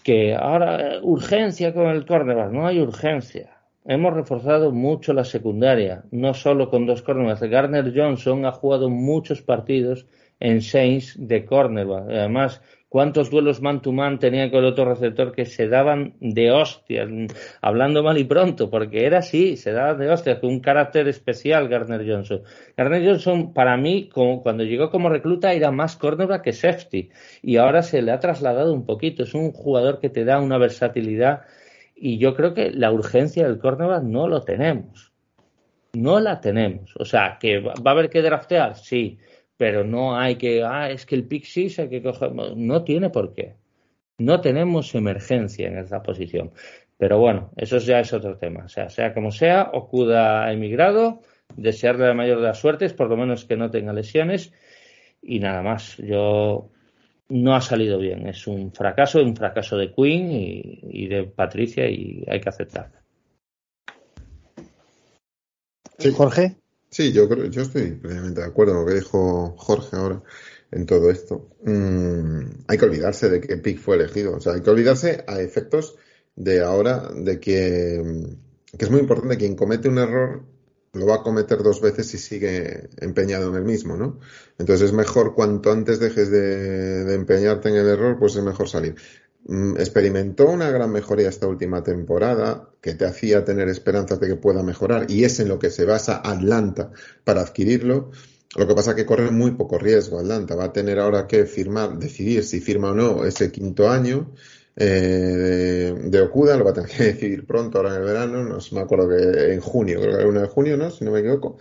que 0.02 0.34
ahora 0.34 1.00
urgencia 1.02 1.74
con 1.74 1.88
el 1.88 2.06
cornerback, 2.06 2.52
no 2.52 2.66
hay 2.66 2.80
urgencia. 2.80 3.56
Hemos 3.84 4.12
reforzado 4.14 4.72
mucho 4.72 5.12
la 5.12 5.24
secundaria, 5.24 6.04
no 6.10 6.34
solo 6.34 6.68
con 6.68 6.86
dos 6.86 7.02
cornerbacks. 7.02 7.42
Garner 7.42 7.92
Johnson 7.94 8.44
ha 8.44 8.52
jugado 8.52 8.90
muchos 8.90 9.42
partidos 9.42 10.06
en 10.38 10.60
Saints 10.60 11.14
de 11.18 11.44
cornerback. 11.44 12.08
Además, 12.10 12.62
cuántos 12.90 13.30
duelos 13.30 13.62
man 13.62 13.80
to 13.80 13.92
man 13.92 14.18
tenía 14.18 14.50
con 14.50 14.59
el 14.59 14.66
otro 14.66 14.85
receptor 14.85 15.32
que 15.32 15.47
se 15.47 15.68
daban 15.68 16.14
de 16.20 16.50
hostias, 16.50 17.09
hablando 17.62 18.02
mal 18.02 18.18
y 18.18 18.25
pronto, 18.25 18.68
porque 18.68 19.06
era 19.06 19.18
así, 19.18 19.56
se 19.56 19.73
daban 19.73 19.99
de 19.99 20.11
hostias, 20.11 20.40
con 20.40 20.50
un 20.50 20.61
carácter 20.61 21.06
especial 21.09 21.68
Garner 21.68 22.04
Johnson. 22.04 22.42
Garner 22.76 23.06
Johnson, 23.06 23.54
para 23.54 23.76
mí, 23.76 24.11
como, 24.12 24.42
cuando 24.42 24.64
llegó 24.64 24.90
como 24.90 25.09
recluta, 25.09 25.52
era 25.52 25.70
más 25.70 25.97
cornerback 25.97 26.42
que 26.42 26.52
safety, 26.52 27.11
y 27.42 27.56
ahora 27.56 27.82
se 27.82 28.02
le 28.02 28.11
ha 28.11 28.18
trasladado 28.18 28.75
un 28.75 28.85
poquito. 28.85 29.23
Es 29.23 29.35
un 29.35 29.52
jugador 29.52 30.00
que 30.00 30.11
te 30.11 30.25
da 30.25 30.40
una 30.40 30.59
versatilidad, 30.59 31.42
y 31.94 32.18
yo 32.18 32.35
creo 32.35 32.54
que 32.54 32.73
la 32.73 32.90
urgencia 32.90 33.47
del 33.47 33.61
cornerback 33.61 34.02
no 34.02 34.26
lo 34.26 34.42
tenemos. 34.42 35.12
No 35.92 36.18
la 36.18 36.40
tenemos. 36.40 36.92
O 36.99 37.04
sea, 37.04 37.38
que 37.40 37.61
va 37.61 37.73
a 37.85 37.90
haber 37.90 38.11
que 38.11 38.23
draftear, 38.23 38.75
sí 38.76 39.18
pero 39.60 39.84
no 39.84 40.18
hay 40.18 40.36
que, 40.36 40.64
ah, 40.64 40.88
es 40.90 41.04
que 41.04 41.14
el 41.14 41.24
pick 41.24 41.44
hay 41.54 41.90
que 41.90 42.02
coger, 42.02 42.32
no 42.32 42.82
tiene 42.82 43.10
por 43.10 43.34
qué. 43.34 43.56
No 44.16 44.40
tenemos 44.40 44.94
emergencia 44.94 45.68
en 45.68 45.76
esa 45.76 46.02
posición. 46.02 46.52
Pero 46.96 47.18
bueno, 47.18 47.50
eso 47.58 47.76
ya 47.76 48.00
es 48.00 48.10
otro 48.14 48.38
tema. 48.38 48.64
O 48.64 48.68
sea, 48.70 48.88
sea 48.88 49.12
como 49.12 49.30
sea, 49.30 49.68
Okuda 49.74 50.46
ha 50.46 50.52
emigrado, 50.54 51.20
desearle 51.56 52.06
la 52.06 52.14
mayor 52.14 52.38
de 52.38 52.44
las 52.44 52.58
suertes, 52.58 52.94
por 52.94 53.10
lo 53.10 53.18
menos 53.18 53.44
que 53.44 53.58
no 53.58 53.70
tenga 53.70 53.92
lesiones, 53.92 54.50
y 55.20 55.40
nada 55.40 55.60
más. 55.60 55.98
Yo 55.98 56.70
no 57.28 57.54
ha 57.54 57.60
salido 57.60 57.98
bien. 57.98 58.28
Es 58.28 58.46
un 58.46 58.72
fracaso, 58.72 59.22
un 59.22 59.36
fracaso 59.36 59.76
de 59.76 59.92
Queen 59.92 60.32
y, 60.32 60.80
y 60.84 61.06
de 61.06 61.24
Patricia, 61.24 61.86
y 61.86 62.24
hay 62.26 62.40
que 62.40 62.48
aceptarlo. 62.48 62.96
Sí. 65.98 66.12
Jorge. 66.12 66.56
Sí, 66.90 67.12
yo 67.12 67.28
creo, 67.28 67.47
yo 67.47 67.62
estoy 67.62 67.92
plenamente 67.92 68.40
de 68.40 68.47
acuerdo 68.47 68.75
con 68.75 68.82
lo 68.82 68.88
que 68.88 68.94
dijo 68.94 69.54
Jorge 69.56 69.97
ahora 69.97 70.23
en 70.73 70.87
todo 70.87 71.11
esto. 71.11 71.49
Mm, 71.62 72.40
hay 72.66 72.78
que 72.78 72.85
olvidarse 72.85 73.28
de 73.30 73.40
que 73.40 73.56
Pick 73.59 73.78
fue 73.78 73.97
elegido. 73.97 74.37
O 74.37 74.40
sea, 74.40 74.54
hay 74.54 74.62
que 74.62 74.70
olvidarse 74.70 75.25
a 75.26 75.40
efectos 75.40 75.97
de 76.37 76.62
ahora 76.62 77.09
de 77.14 77.38
que, 77.38 78.02
que 78.76 78.85
es 78.85 78.90
muy 78.90 79.00
importante 79.00 79.37
quien 79.37 79.56
comete 79.56 79.88
un 79.88 79.99
error 79.99 80.42
lo 80.92 81.06
va 81.06 81.16
a 81.16 81.23
cometer 81.23 81.62
dos 81.62 81.80
veces 81.80 82.09
si 82.09 82.18
sigue 82.18 82.88
empeñado 82.99 83.49
en 83.49 83.54
el 83.54 83.64
mismo, 83.64 83.97
¿no? 83.97 84.18
Entonces 84.59 84.87
es 84.87 84.92
mejor 84.92 85.35
cuanto 85.35 85.70
antes 85.70 86.00
dejes 86.00 86.30
de, 86.30 87.04
de 87.04 87.14
empeñarte 87.14 87.68
en 87.68 87.76
el 87.76 87.87
error, 87.87 88.18
pues 88.18 88.35
es 88.35 88.42
mejor 88.42 88.68
salir. 88.68 88.97
Mm, 89.44 89.76
experimentó 89.78 90.49
una 90.49 90.70
gran 90.70 90.92
mejoría 90.92 91.28
esta 91.28 91.47
última 91.47 91.82
temporada 91.82 92.68
que 92.80 92.94
te 92.94 93.06
hacía 93.06 93.44
tener 93.44 93.68
esperanzas 93.68 94.20
de 94.20 94.28
que 94.28 94.37
pueda 94.37 94.62
mejorar 94.62 95.06
y 95.09 95.25
es 95.25 95.40
en 95.40 95.49
lo 95.49 95.59
que 95.59 95.70
se 95.70 95.87
basa 95.87 96.20
Atlanta 96.25 96.92
para 97.25 97.40
adquirirlo. 97.40 98.11
Lo 98.56 98.66
que 98.66 98.75
pasa 98.75 98.90
es 98.90 98.97
que 98.97 99.06
corre 99.06 99.30
muy 99.30 99.52
poco 99.52 99.78
riesgo 99.78 100.18
Atlanta. 100.18 100.56
Va 100.56 100.64
a 100.64 100.73
tener 100.73 100.99
ahora 100.99 101.26
que 101.26 101.47
firmar, 101.47 101.99
decidir 101.99 102.44
si 102.44 102.61
firma 102.61 102.90
o 102.90 102.94
no 102.94 103.25
ese 103.25 103.50
quinto 103.50 103.88
año 103.88 104.32
eh, 104.76 105.94
de, 105.97 106.20
Okuda. 106.20 106.56
Lo 106.56 106.64
va 106.64 106.73
a 106.73 106.75
tener 106.75 106.90
que 106.90 107.04
decidir 107.12 107.47
pronto, 107.47 107.78
ahora 107.78 107.90
en 107.90 108.02
el 108.02 108.06
verano. 108.06 108.44
No 108.44 108.59
me 108.73 108.80
acuerdo 108.80 109.09
que 109.09 109.54
en 109.54 109.61
junio, 109.61 110.00
creo 110.00 110.12
que 110.12 110.20
era 110.20 110.28
uno 110.28 110.40
de 110.40 110.49
junio, 110.49 110.76
¿no? 110.76 110.90
Si 110.90 111.04
no 111.04 111.12
me 111.12 111.20
equivoco. 111.20 111.59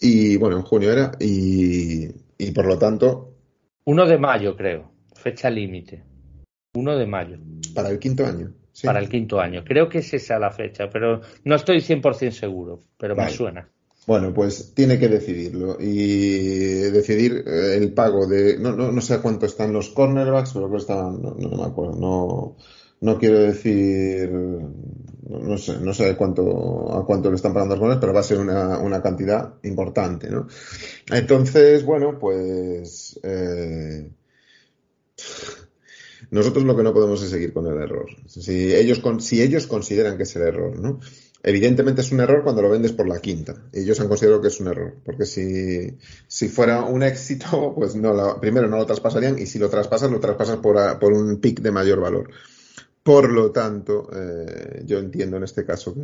Y 0.00 0.36
bueno, 0.36 0.56
en 0.56 0.62
junio 0.62 0.90
era. 0.90 1.12
Y, 1.20 2.08
y 2.38 2.50
por 2.52 2.66
lo 2.66 2.78
tanto. 2.78 3.34
Uno 3.84 4.06
de 4.06 4.18
mayo, 4.18 4.56
creo. 4.56 4.90
Fecha 5.14 5.50
límite. 5.50 6.13
1 6.74 6.96
de 6.96 7.06
mayo. 7.06 7.38
Para 7.74 7.90
el 7.90 7.98
quinto 7.98 8.26
año. 8.26 8.52
Para 8.82 8.98
el 8.98 9.08
quinto 9.08 9.40
año. 9.40 9.62
Creo 9.64 9.88
que 9.88 9.98
es 9.98 10.14
esa 10.14 10.38
la 10.38 10.50
fecha, 10.50 10.90
pero 10.90 11.20
no 11.44 11.54
estoy 11.54 11.78
100% 11.78 12.32
seguro, 12.32 12.80
pero 12.98 13.14
me 13.14 13.28
suena. 13.30 13.68
Bueno, 14.06 14.34
pues 14.34 14.74
tiene 14.74 14.98
que 14.98 15.08
decidirlo 15.08 15.78
y 15.80 16.90
decidir 16.90 17.42
eh, 17.46 17.76
el 17.76 17.94
pago 17.94 18.26
de. 18.26 18.58
No, 18.58 18.72
no, 18.72 18.92
no 18.92 19.00
sé 19.00 19.20
cuánto 19.20 19.46
están 19.46 19.72
los 19.72 19.90
cornerbacks, 19.90 20.52
pero 20.52 20.68
que. 20.68 21.22
No, 21.22 21.34
no, 21.38 21.56
me 21.56 21.64
acuerdo. 21.64 21.96
No, 21.98 22.56
no 23.00 23.18
quiero 23.18 23.38
decir. 23.38 24.30
No, 24.30 25.56
sé, 25.56 25.78
no 25.80 25.94
sé 25.94 26.16
cuánto, 26.16 26.92
a 26.92 27.06
cuánto 27.06 27.30
le 27.30 27.36
están 27.36 27.54
pagando 27.54 27.76
los 27.76 27.80
cornerbacks, 27.80 28.00
pero 28.02 28.12
va 28.12 28.20
a 28.20 28.24
ser 28.24 28.38
una, 28.40 28.78
una 28.78 29.00
cantidad 29.00 29.54
importante, 29.62 30.28
¿no? 30.28 30.48
Entonces, 31.10 31.84
bueno, 31.84 32.18
pues. 32.18 33.18
Eh, 33.22 34.10
nosotros 36.30 36.64
lo 36.64 36.76
que 36.76 36.82
no 36.82 36.92
podemos 36.92 37.22
es 37.22 37.30
seguir 37.30 37.52
con 37.52 37.66
el 37.66 37.80
error. 37.80 38.06
Si 38.26 38.74
ellos, 38.74 39.00
si 39.18 39.42
ellos 39.42 39.66
consideran 39.66 40.16
que 40.16 40.24
es 40.24 40.36
el 40.36 40.42
error, 40.42 40.78
¿no? 40.78 41.00
Evidentemente 41.46 42.00
es 42.00 42.10
un 42.10 42.20
error 42.20 42.42
cuando 42.42 42.62
lo 42.62 42.70
vendes 42.70 42.92
por 42.92 43.06
la 43.06 43.20
quinta. 43.20 43.54
Ellos 43.70 44.00
han 44.00 44.08
considerado 44.08 44.40
que 44.40 44.48
es 44.48 44.60
un 44.60 44.68
error. 44.68 44.94
Porque 45.04 45.26
si, 45.26 45.98
si 46.26 46.48
fuera 46.48 46.84
un 46.84 47.02
éxito, 47.02 47.74
pues 47.76 47.94
no 47.94 48.40
primero 48.40 48.66
no 48.66 48.78
lo 48.78 48.86
traspasarían 48.86 49.38
y 49.38 49.44
si 49.44 49.58
lo 49.58 49.68
traspasas, 49.68 50.10
lo 50.10 50.20
traspasas 50.20 50.56
por, 50.56 50.98
por 50.98 51.12
un 51.12 51.40
pick 51.40 51.60
de 51.60 51.70
mayor 51.70 52.00
valor. 52.00 52.30
Por 53.02 53.30
lo 53.30 53.50
tanto, 53.50 54.08
eh, 54.14 54.82
yo 54.86 54.98
entiendo 54.98 55.36
en 55.36 55.44
este 55.44 55.66
caso 55.66 55.92
que, 55.92 56.00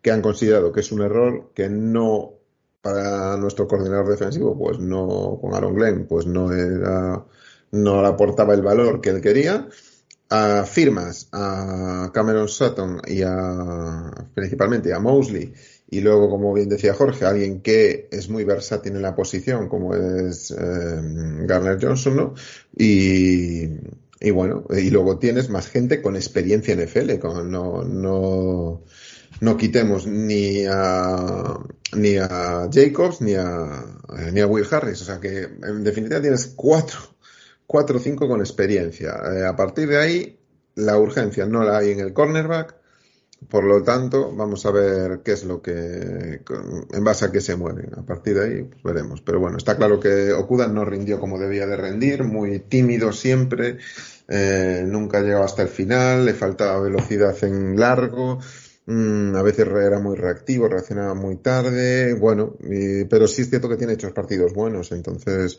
que 0.00 0.10
han 0.12 0.22
considerado 0.22 0.70
que 0.70 0.80
es 0.80 0.92
un 0.92 1.02
error 1.02 1.50
que 1.52 1.68
no 1.68 2.34
para 2.80 3.36
nuestro 3.36 3.66
coordinador 3.66 4.08
defensivo, 4.08 4.56
pues 4.56 4.78
no, 4.78 5.38
con 5.40 5.54
Aaron 5.54 5.74
Glenn, 5.74 6.06
pues 6.06 6.26
no 6.26 6.52
era 6.52 7.24
no 7.72 8.02
le 8.02 8.08
aportaba 8.08 8.54
el 8.54 8.62
valor 8.62 9.00
que 9.00 9.10
él 9.10 9.20
quería. 9.20 9.68
A 10.30 10.64
firmas 10.64 11.28
a 11.32 12.10
Cameron 12.12 12.48
Sutton 12.48 13.00
y 13.06 13.22
a 13.22 14.10
principalmente 14.34 14.92
a 14.92 15.00
Mosley 15.00 15.54
y 15.90 16.00
luego, 16.00 16.28
como 16.28 16.52
bien 16.52 16.68
decía 16.68 16.92
Jorge, 16.92 17.24
alguien 17.24 17.62
que 17.62 18.08
es 18.10 18.28
muy 18.28 18.44
versátil 18.44 18.96
en 18.96 19.02
la 19.02 19.14
posición, 19.14 19.68
como 19.68 19.94
es 19.94 20.50
eh, 20.50 20.56
Garner 20.60 21.78
Johnson, 21.80 22.16
¿no? 22.16 22.34
Y, 22.76 23.62
y, 24.20 24.30
bueno, 24.30 24.64
y 24.70 24.90
luego 24.90 25.18
tienes 25.18 25.48
más 25.48 25.68
gente 25.68 26.02
con 26.02 26.14
experiencia 26.14 26.74
en 26.74 26.80
FL, 26.80 27.18
con, 27.18 27.50
no, 27.50 27.84
no, 27.84 28.82
no 29.40 29.56
quitemos 29.56 30.06
ni 30.06 30.66
a, 30.66 31.58
ni 31.96 32.16
a 32.18 32.68
Jacobs 32.70 33.22
ni 33.22 33.34
a, 33.34 33.86
ni 34.30 34.40
a 34.40 34.46
Will 34.46 34.66
Harris, 34.70 35.00
o 35.00 35.04
sea 35.06 35.18
que 35.20 35.44
en 35.44 35.84
definitiva 35.84 36.20
tienes 36.20 36.52
cuatro 36.54 36.98
4 37.68 37.98
o 37.98 38.00
5 38.00 38.26
con 38.26 38.40
experiencia. 38.40 39.20
Eh, 39.30 39.44
a 39.44 39.54
partir 39.54 39.88
de 39.88 39.98
ahí, 39.98 40.38
la 40.74 40.96
urgencia 40.96 41.44
no 41.44 41.62
la 41.62 41.78
hay 41.78 41.90
en 41.90 42.00
el 42.00 42.14
cornerback. 42.14 42.74
Por 43.48 43.64
lo 43.64 43.82
tanto, 43.84 44.34
vamos 44.34 44.64
a 44.64 44.70
ver 44.70 45.20
qué 45.22 45.32
es 45.32 45.44
lo 45.44 45.60
que, 45.60 46.40
en 46.92 47.04
base 47.04 47.26
a 47.26 47.30
qué 47.30 47.40
se 47.42 47.56
mueven. 47.56 47.90
A 47.96 48.02
partir 48.02 48.34
de 48.34 48.44
ahí, 48.44 48.62
pues 48.62 48.82
veremos. 48.82 49.20
Pero 49.20 49.38
bueno, 49.38 49.58
está 49.58 49.76
claro 49.76 50.00
que 50.00 50.32
Okuda 50.32 50.66
no 50.66 50.84
rindió 50.86 51.20
como 51.20 51.38
debía 51.38 51.66
de 51.66 51.76
rendir, 51.76 52.24
muy 52.24 52.58
tímido 52.58 53.12
siempre, 53.12 53.76
eh, 54.28 54.82
nunca 54.86 55.20
llegaba 55.20 55.44
hasta 55.44 55.62
el 55.62 55.68
final, 55.68 56.24
le 56.24 56.32
faltaba 56.32 56.80
velocidad 56.80 57.36
en 57.44 57.78
largo, 57.78 58.40
mm, 58.86 59.36
a 59.36 59.42
veces 59.42 59.68
era 59.68 60.00
muy 60.00 60.16
reactivo, 60.16 60.68
reaccionaba 60.68 61.14
muy 61.14 61.36
tarde, 61.36 62.14
bueno, 62.14 62.56
pero 63.08 63.28
sí 63.28 63.42
es 63.42 63.50
cierto 63.50 63.68
que 63.68 63.76
tiene 63.76 63.92
hechos 63.92 64.12
partidos 64.12 64.52
buenos, 64.52 64.90
entonces, 64.90 65.58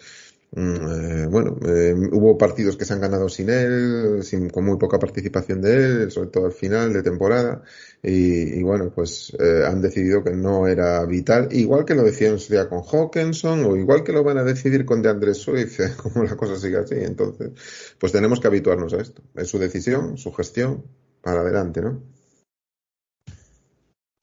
eh, 0.55 1.27
bueno, 1.29 1.57
eh, 1.63 1.93
hubo 2.11 2.37
partidos 2.37 2.75
que 2.75 2.85
se 2.85 2.93
han 2.93 3.01
ganado 3.01 3.29
sin 3.29 3.49
él, 3.49 4.23
sin, 4.23 4.49
con 4.49 4.65
muy 4.65 4.77
poca 4.77 4.97
participación 4.97 5.61
de 5.61 5.75
él, 5.75 6.11
sobre 6.11 6.29
todo 6.29 6.47
al 6.47 6.53
final 6.53 6.91
de 6.91 7.03
temporada, 7.03 7.61
y, 8.01 8.63
bueno, 8.63 8.91
pues 8.93 9.35
eh, 9.39 9.63
han 9.67 9.81
decidido 9.81 10.23
que 10.23 10.31
no 10.31 10.67
era 10.67 11.05
vital, 11.05 11.49
igual 11.51 11.85
que 11.85 11.93
lo 11.93 12.03
decían 12.03 12.37
ya 12.37 12.67
con 12.67 12.81
Hawkinson, 12.81 13.63
o 13.65 13.75
igual 13.75 14.03
que 14.03 14.13
lo 14.13 14.23
van 14.23 14.39
a 14.39 14.43
decidir 14.43 14.85
con 14.85 15.01
DeAndre 15.01 15.35
Swift, 15.35 15.79
como 16.01 16.23
la 16.23 16.35
cosa 16.35 16.55
sigue 16.57 16.77
así. 16.77 16.95
Entonces, 16.95 17.51
pues 17.99 18.11
tenemos 18.11 18.39
que 18.39 18.47
habituarnos 18.47 18.93
a 18.93 19.01
esto. 19.01 19.21
Es 19.35 19.49
su 19.49 19.59
decisión, 19.59 20.17
su 20.17 20.31
gestión, 20.33 20.83
para 21.21 21.41
adelante, 21.41 21.81
¿no? 21.81 22.01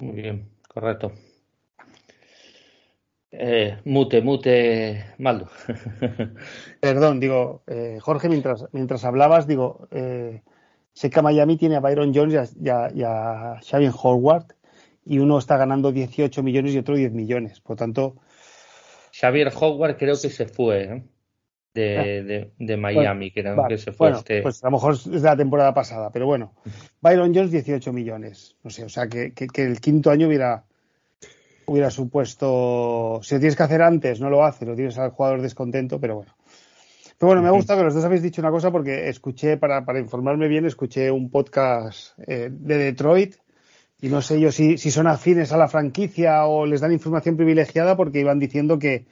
Muy 0.01 0.23
bien, 0.23 0.51
correcto. 0.69 1.13
Eh, 3.39 3.77
mute, 3.85 4.23
mute, 4.23 5.05
Maldo. 5.19 5.51
Perdón, 6.81 7.21
digo, 7.21 7.63
eh, 7.67 7.99
Jorge, 8.01 8.31
mientras, 8.31 8.65
mientras 8.73 9.05
hablabas, 9.05 9.47
digo, 9.47 9.89
eh, 9.91 10.43
sé 10.95 11.11
que 11.11 11.21
Miami 11.21 11.59
tiene 11.59 11.77
a 11.77 11.81
Byron 11.81 12.15
Jones 12.15 12.57
y 12.59 12.69
a, 12.71 12.91
y 12.95 13.03
a, 13.03 13.61
Xavier 13.61 13.93
Howard 14.03 14.47
y 15.05 15.19
uno 15.19 15.39
está 15.39 15.59
ganando 15.59 15.93
18 15.93 16.43
millones 16.43 16.73
y 16.73 16.79
otro 16.79 16.97
10 16.97 17.13
millones. 17.13 17.61
Por 17.61 17.77
tanto. 17.77 18.17
Xavier 19.13 19.53
Howard 19.55 19.99
creo 19.99 20.15
que 20.15 20.31
se 20.31 20.47
fue 20.47 20.83
¿eh? 20.85 21.03
de, 21.75 22.53
de, 22.59 22.77
Miami, 22.79 23.33
creo 23.33 23.69
que 23.69 23.77
se 23.77 23.93
fue. 23.93 24.13
este... 24.13 24.41
Pues 24.41 24.65
a 24.65 24.69
lo 24.69 24.73
mejor 24.73 24.95
es 24.95 25.11
de 25.11 25.21
la 25.21 25.37
temporada 25.37 25.75
pasada, 25.75 26.11
pero 26.11 26.25
bueno. 26.25 26.55
Byron 27.03 27.35
Jones 27.35 27.51
18 27.51 27.93
millones. 27.93 28.57
No 28.63 28.71
sé, 28.71 28.85
o 28.85 28.89
sea 28.89 29.09
que, 29.09 29.35
que 29.35 29.63
el 29.63 29.79
quinto 29.79 30.11
año 30.11 30.27
hubiera 30.29 30.65
hubiera 31.67 31.91
supuesto. 31.91 33.21
Si 33.23 33.35
lo 33.35 33.41
tienes 33.41 33.57
que 33.57 33.63
hacer 33.63 33.83
antes, 33.83 34.21
no 34.21 34.31
lo 34.31 34.45
haces, 34.45 34.67
lo 34.67 34.75
tienes 34.75 34.99
al 34.99 35.11
jugador 35.11 35.43
descontento, 35.43 36.01
pero 36.01 36.17
bueno. 36.17 36.33
Pero 37.19 37.29
bueno, 37.29 37.43
me 37.43 37.49
ha 37.49 37.53
gustado 37.53 37.81
que 37.81 37.85
los 37.85 37.95
dos 37.95 38.05
habéis 38.05 38.23
dicho 38.23 38.43
una 38.43 38.51
cosa 38.51 38.71
porque 38.71 39.09
escuché, 39.09 39.57
para, 39.57 39.85
para 39.85 39.99
informarme 39.99 40.49
bien, 40.49 40.67
escuché 40.67 41.11
un 41.11 41.31
podcast 41.31 42.19
eh, 42.27 42.51
de 42.51 42.77
Detroit 42.77 43.37
y 44.01 44.09
no 44.09 44.21
sé 44.21 44.39
yo 44.39 44.53
si, 44.53 44.77
si 44.77 44.91
son 44.91 45.07
afines 45.07 45.53
a 45.53 45.57
la 45.57 45.69
franquicia 45.69 46.45
o 46.45 46.67
les 46.67 46.83
dan 46.83 46.93
información 46.93 47.37
privilegiada 47.37 47.97
porque 47.97 48.21
iban 48.21 48.39
diciendo 48.39 48.79
que, 48.79 49.07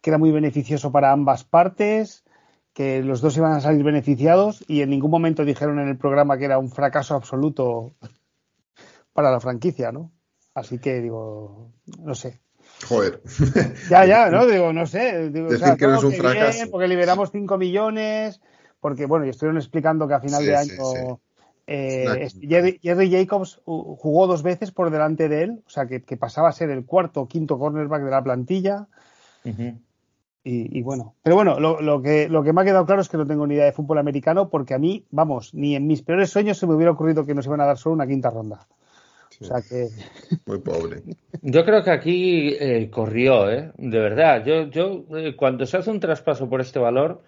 que 0.00 0.10
era 0.10 0.18
muy 0.18 0.30
beneficioso 0.30 0.90
para 0.92 1.12
ambas 1.12 1.44
partes, 1.44 2.24
que 2.72 3.02
los 3.02 3.20
dos 3.20 3.36
iban 3.36 3.52
a 3.52 3.60
salir 3.60 3.84
beneficiados 3.84 4.64
y 4.66 4.80
en 4.80 4.88
ningún 4.88 5.10
momento 5.10 5.44
dijeron 5.44 5.78
en 5.78 5.88
el 5.88 5.98
programa 5.98 6.38
que 6.38 6.46
era 6.46 6.58
un 6.58 6.70
fracaso 6.70 7.14
absoluto 7.14 7.94
para 9.12 9.30
la 9.30 9.40
franquicia, 9.40 9.92
¿no? 9.92 10.10
Así 10.54 10.78
que 10.78 11.00
digo, 11.00 11.70
no 11.98 12.14
sé. 12.14 12.40
Joder. 12.88 13.22
Ya, 13.90 14.04
ya, 14.06 14.30
¿no? 14.30 14.46
Digo, 14.46 14.72
no 14.72 14.86
sé. 14.86 15.30
Digo, 15.30 15.48
Decir 15.48 15.76
que 15.76 15.86
no 15.86 15.98
es 15.98 16.04
un 16.04 16.12
fracaso. 16.12 16.70
porque 16.70 16.88
liberamos 16.88 17.30
5 17.30 17.58
millones, 17.58 18.40
porque, 18.80 19.06
bueno, 19.06 19.26
y 19.26 19.30
estuvieron 19.30 19.58
explicando 19.58 20.08
que 20.08 20.14
a 20.14 20.20
final 20.20 20.42
Sí, 20.42 20.48
de 20.48 20.64
sí, 20.64 20.72
año 20.72 21.20
eh, 21.66 22.28
Jerry, 22.40 22.80
Jerry 22.82 23.10
Jacobs 23.10 23.60
uh, 23.64 23.96
jugó 23.96 24.26
dos 24.26 24.42
veces 24.42 24.72
por 24.72 24.90
delante 24.90 25.28
de 25.28 25.44
él, 25.44 25.62
o 25.66 25.70
sea, 25.70 25.86
que, 25.86 26.02
que 26.02 26.16
pasaba 26.16 26.48
a 26.48 26.52
ser 26.52 26.70
el 26.70 26.84
cuarto 26.84 27.22
o 27.22 27.28
quinto 27.28 27.58
cornerback 27.58 28.02
de 28.02 28.10
la 28.10 28.22
plantilla. 28.22 28.88
Y, 30.44 30.76
y 30.76 30.82
bueno, 30.82 31.14
pero 31.22 31.36
bueno, 31.36 31.60
lo, 31.60 31.80
lo 31.80 32.02
que, 32.02 32.28
lo 32.28 32.42
que 32.42 32.52
me 32.52 32.62
ha 32.62 32.64
quedado 32.64 32.84
claro 32.84 33.00
es 33.00 33.08
que 33.08 33.16
no 33.16 33.26
tengo 33.26 33.46
ni 33.46 33.54
idea 33.54 33.66
de 33.66 33.72
fútbol 33.72 33.98
americano 33.98 34.50
porque 34.50 34.74
a 34.74 34.78
mí, 34.78 35.06
vamos, 35.10 35.54
ni 35.54 35.76
en 35.76 35.86
mis 35.86 36.02
peores 36.02 36.30
sueños 36.30 36.58
se 36.58 36.66
me 36.66 36.74
hubiera 36.74 36.90
ocurrido 36.90 37.24
que 37.24 37.34
nos 37.34 37.46
iban 37.46 37.60
a 37.60 37.66
dar 37.66 37.78
solo 37.78 37.94
una 37.94 38.08
quinta 38.08 38.30
ronda. 38.30 38.66
O 39.42 39.44
sea 39.44 39.60
que, 39.68 39.88
Muy 40.46 40.58
pobre. 40.58 41.02
Yo 41.42 41.64
creo 41.64 41.82
que 41.82 41.90
aquí 41.90 42.56
eh, 42.58 42.88
corrió, 42.90 43.50
¿eh? 43.50 43.72
De 43.76 43.98
verdad. 43.98 44.44
Yo, 44.44 44.68
yo 44.70 45.04
eh, 45.16 45.34
cuando 45.36 45.66
se 45.66 45.76
hace 45.76 45.90
un 45.90 46.00
traspaso 46.00 46.48
por 46.48 46.60
este 46.60 46.78
valor, 46.78 47.22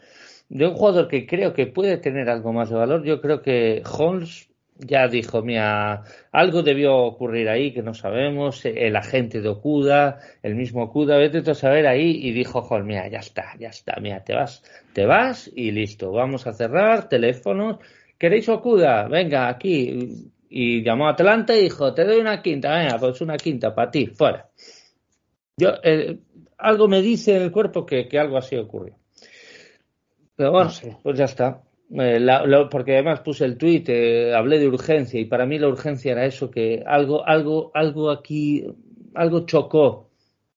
de 0.49 0.67
un 0.67 0.75
jugador 0.75 1.09
que 1.09 1.27
creo 1.27 1.53
que 1.53 1.67
puede 1.67 1.97
tener 1.99 2.29
algo 2.29 2.53
más 2.53 2.71
de 2.71 2.77
valor, 2.77 3.05
yo 3.05 3.21
creo 3.21 3.43
que 3.43 3.83
Holmes 3.99 4.49
ya 4.77 5.09
dijo, 5.09 5.43
mira, 5.43 6.03
algo 6.33 6.63
debió 6.63 6.97
ocurrir 6.97 7.49
ahí 7.49 7.73
que 7.73 7.83
no 7.83 7.95
sabemos, 7.95 8.65
el 8.65 8.97
agente 8.97 9.41
de 9.41 9.49
Okuda, 9.49 10.19
el 10.43 10.57
mismo 10.57 10.85
Okuda, 10.85 11.17
vete 11.17 11.43
tú 11.43 11.53
a 11.53 11.55
saber 11.55 11.87
ahí, 11.87 12.19
y 12.23 12.33
dijo 12.33 12.59
Holmes, 12.59 12.87
mira, 12.87 13.09
ya 13.09 13.21
está, 13.21 13.55
ya 13.59 13.69
está, 13.69 13.99
mira, 14.01 14.25
te 14.25 14.35
vas, 14.35 14.63
te 14.93 15.07
vas 15.07 15.51
y 15.55 15.71
listo, 15.71 16.11
vamos 16.13 16.47
a 16.47 16.53
cerrar 16.53 17.09
teléfonos. 17.09 17.79
¿Queréis 18.19 18.49
Okuda? 18.49 19.09
Venga, 19.09 19.49
aquí. 19.49 20.33
Y 20.57 20.85
llamó 20.85 21.09
a 21.09 21.11
Atlanta 21.11 21.57
y 21.57 21.63
dijo, 21.63 21.93
te 21.95 22.05
doy 22.05 22.21
una 22.21 22.41
quinta, 22.41 22.79
venga, 22.79 22.97
pues 22.97 23.21
una 23.21 23.37
quinta 23.37 23.75
para 23.75 23.91
ti, 23.91 24.07
fuera. 24.07 24.49
Yo, 25.57 25.71
eh, 25.83 26.17
algo 26.59 26.87
me 26.87 27.03
dice 27.03 27.35
en 27.35 27.43
el 27.43 27.51
cuerpo 27.51 27.85
que, 27.85 28.07
que 28.07 28.21
algo 28.21 28.37
así 28.37 28.55
ocurrió. 28.55 28.95
Pero 30.37 30.53
bueno, 30.53 30.67
No 30.67 30.71
sé. 30.71 30.97
pues 31.03 31.19
ya 31.19 31.25
está. 31.25 31.61
Eh, 31.91 32.21
la- 32.21 32.69
porque 32.71 32.93
además 32.95 33.19
puse 33.21 33.45
el 33.45 33.59
tuit, 33.59 33.89
eh, 33.89 34.33
hablé 34.33 34.61
de 34.61 34.69
urgencia 34.69 35.19
y 35.19 35.25
para 35.25 35.45
mí 35.45 35.59
la 35.59 35.67
urgencia 35.67 36.13
era 36.13 36.25
eso, 36.25 36.51
que 36.53 36.85
algo, 36.87 37.27
algo, 37.27 37.73
algo 37.75 38.11
aquí, 38.13 38.65
algo 39.15 39.47
chocó. 39.47 40.11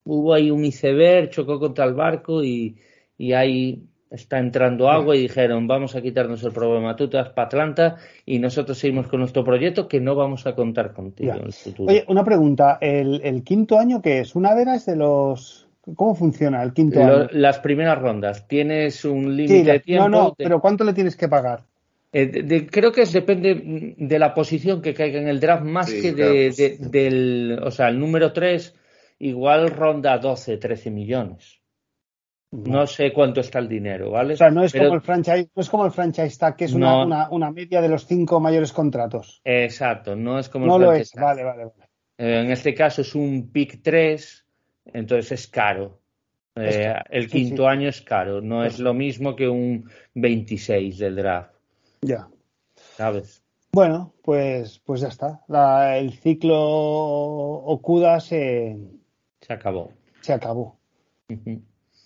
Hubo 0.04 0.32
ahí 0.32 0.52
un 0.52 0.64
iceberg, 0.64 1.32
chocó 1.32 1.60
contra 1.60 1.86
el 1.86 1.96
barco 1.96 2.44
y, 2.44 2.78
y 3.18 3.34
ahí 3.34 3.84
está 4.10 4.40
entrando 4.40 4.90
agua 4.90 5.16
y 5.16 5.22
dijeron, 5.22 5.68
vamos 5.68 5.96
a 5.96 6.02
quitarnos 6.02 6.44
el 6.44 6.52
problema, 6.52 6.96
tú 6.96 7.10
te 7.10 7.18
vas 7.18 7.30
para 7.30 7.48
Atlanta 7.48 7.96
y 8.26 8.40
nosotros 8.40 8.78
seguimos 8.78 9.08
con 9.08 9.20
nuestro 9.20 9.44
proyecto 9.44 9.88
que 9.88 10.00
no 10.00 10.16
vamos 10.16 10.48
a 10.48 10.56
contar 10.56 10.94
contigo 10.94 11.34
Ya. 11.34 11.40
en 11.40 11.46
el 11.48 11.54
futuro. 11.54 11.92
oye, 11.92 12.06
una 12.08 12.24
pregunta, 12.24 12.78
¿el, 12.80 13.20
el 13.24 13.44
quinto 13.44 13.78
año 13.78 14.02
qué 14.02 14.20
es? 14.22 14.36
¿Una 14.36 14.54
vera 14.54 14.76
es 14.76 14.86
de 14.86 14.96
los... 14.96 15.68
¿Cómo 15.96 16.16
funciona 16.16 16.64
el 16.64 16.74
quinto 16.74 17.00
Lo- 17.00 17.16
año? 17.18 17.28
las 17.32 17.60
primeras 17.60 17.98
rondas, 18.00 18.48
tienes 18.48 19.06
un 19.06 19.36
límite 19.36 19.72
de 19.72 19.80
tiempo. 19.80 20.10
no, 20.10 20.24
no, 20.24 20.36
pero 20.38 20.60
¿cuánto 20.60 20.84
le 20.84 20.94
tienes 20.94 21.16
que 21.16 21.28
pagar? 21.30 21.64
Eh, 22.12 22.26
de- 22.28 22.44
de- 22.44 22.68
creo 22.68 22.92
que 22.92 23.02
es, 23.04 23.12
depende 23.14 23.94
de 23.98 24.20
la 24.20 24.34
posición 24.34 24.82
que 24.82 24.94
caiga 24.94 25.20
en 25.20 25.28
el 25.28 25.40
draft, 25.42 25.64
más 25.64 25.90
Sí, 25.90 26.02
que 26.02 26.14
claro, 26.14 26.32
de, 26.34 26.52
de- 26.52 26.78
del. 26.80 27.60
O 27.64 27.72
sea, 27.72 27.90
el 27.90 28.00
número 28.00 28.32
3 28.34 28.74
igual 29.20 29.70
ronda 29.70 30.18
12, 30.18 30.58
13 30.58 30.90
millones. 30.92 31.57
No 32.52 32.88
sé 32.88 33.12
cuánto 33.12 33.42
está 33.42 33.60
el 33.60 33.68
dinero, 33.68 34.12
¿vale? 34.12 34.34
O 34.36 34.38
sea, 34.38 34.50
no 34.50 34.64
es 34.64 34.72
Pero- 34.72 34.86
como 34.86 34.96
el 34.96 35.02
franchise, 35.02 35.50
no 35.54 35.62
es 35.62 35.70
como 35.70 35.86
el 35.86 35.92
franchise 35.92 36.38
tag, 36.38 36.56
que 36.56 36.66
es 36.66 36.74
No. 36.74 37.04
una, 37.04 37.06
una, 37.06 37.30
una 37.30 37.52
media 37.52 37.82
de 37.82 37.90
los 37.90 38.06
cinco 38.06 38.40
mayores 38.40 38.72
contratos. 38.72 39.42
Exacto, 39.44 40.16
no 40.16 40.40
es 40.40 40.48
como 40.48 40.66
No 40.66 40.76
el 40.78 40.82
lo 40.82 40.88
franchise 40.88 41.04
es, 41.04 41.12
tag. 41.12 41.24
vale, 41.24 41.44
vale, 41.44 41.64
vale. 41.66 41.90
Eh, 42.18 42.40
en 42.46 42.52
este 42.52 42.74
caso 42.74 43.02
es 43.02 43.14
un 43.16 43.50
pick 43.52 43.82
3, 43.84 44.46
entonces 44.86 45.32
es 45.34 45.48
caro. 45.48 46.00
Es 46.56 46.78
Eh, 46.78 46.84
caro, 46.86 47.04
el 47.10 47.30
quinto 47.30 47.64
sí. 47.64 47.68
año 47.68 47.90
es 47.90 48.02
caro, 48.02 48.42
no 48.42 48.64
es 48.64 48.80
lo 48.80 48.94
mismo 48.94 49.36
que 49.36 49.48
un 49.50 49.90
26 50.16 50.98
del 51.00 51.18
draft, 51.18 51.54
Ya. 52.02 52.28
¿sabes? 52.96 53.44
Bueno, 53.74 54.14
pues, 54.24 54.80
pues 54.86 55.02
ya 55.02 55.10
está. 55.10 55.42
La- 55.50 55.98
el 56.00 56.14
ciclo 56.14 56.58
Okuda 56.58 58.20
se, 58.22 58.78
Se 59.42 59.54
acabó. 59.54 59.92
se 60.22 60.32
acabó. 60.34 60.80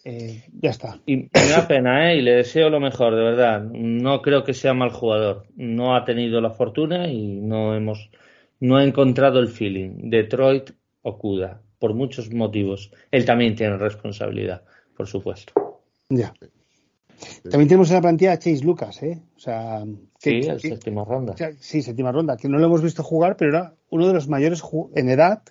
Eh, 0.04 0.44
ya 0.60 0.72
está. 0.72 1.00
Y 1.06 1.18
me 1.18 1.30
da 1.50 1.68
pena, 1.68 2.12
¿eh? 2.12 2.18
Y 2.18 2.22
le 2.22 2.32
deseo 2.36 2.70
lo 2.70 2.80
mejor, 2.80 3.16
de 3.16 3.22
verdad. 3.22 3.62
No 3.64 4.22
creo 4.22 4.44
que 4.44 4.54
sea 4.54 4.74
mal 4.74 4.90
jugador. 4.92 5.46
No 5.56 5.96
ha 5.96 6.06
tenido 6.06 6.42
la 6.42 6.50
fortuna 6.52 7.08
y 7.08 7.40
no 7.40 7.76
hemos, 7.76 8.10
no 8.60 8.78
ha 8.78 8.84
encontrado 8.84 9.40
el 9.40 9.48
feeling. 9.48 10.10
Detroit 10.10 10.72
Okuda, 11.04 11.62
por 11.80 11.94
muchos 11.94 12.32
motivos. 12.34 12.92
Él 13.12 13.26
también 13.26 13.56
tiene 13.56 13.78
responsabilidad, 13.78 14.64
por 14.98 15.08
supuesto. 15.08 15.54
Ya. 16.10 16.34
También 17.52 17.68
tenemos 17.68 17.90
en 17.92 17.96
la 17.98 18.02
plantilla 18.02 18.32
a 18.32 18.40
Chase 18.40 18.64
Lucas, 18.64 19.04
¿eh? 19.04 19.22
O 19.36 19.40
sea, 19.40 19.84
Sí, 20.18 20.40
que- 20.42 20.48
el 20.50 20.62
que- 20.62 20.70
séptima 20.70 21.06
ronda. 21.06 21.34
o 21.34 21.38
sea, 21.38 21.52
sí, 21.60 21.84
séptima 21.84 22.12
ronda, 22.12 22.36
que 22.38 22.50
no 22.50 22.58
lo 22.58 22.66
hemos 22.66 22.82
visto 22.82 23.04
jugar, 23.04 23.38
pero 23.38 23.52
era 23.52 23.76
uno 23.92 24.08
de 24.08 24.14
los 24.14 24.28
mayores 24.28 24.64
en 24.96 25.10
edad, 25.10 25.44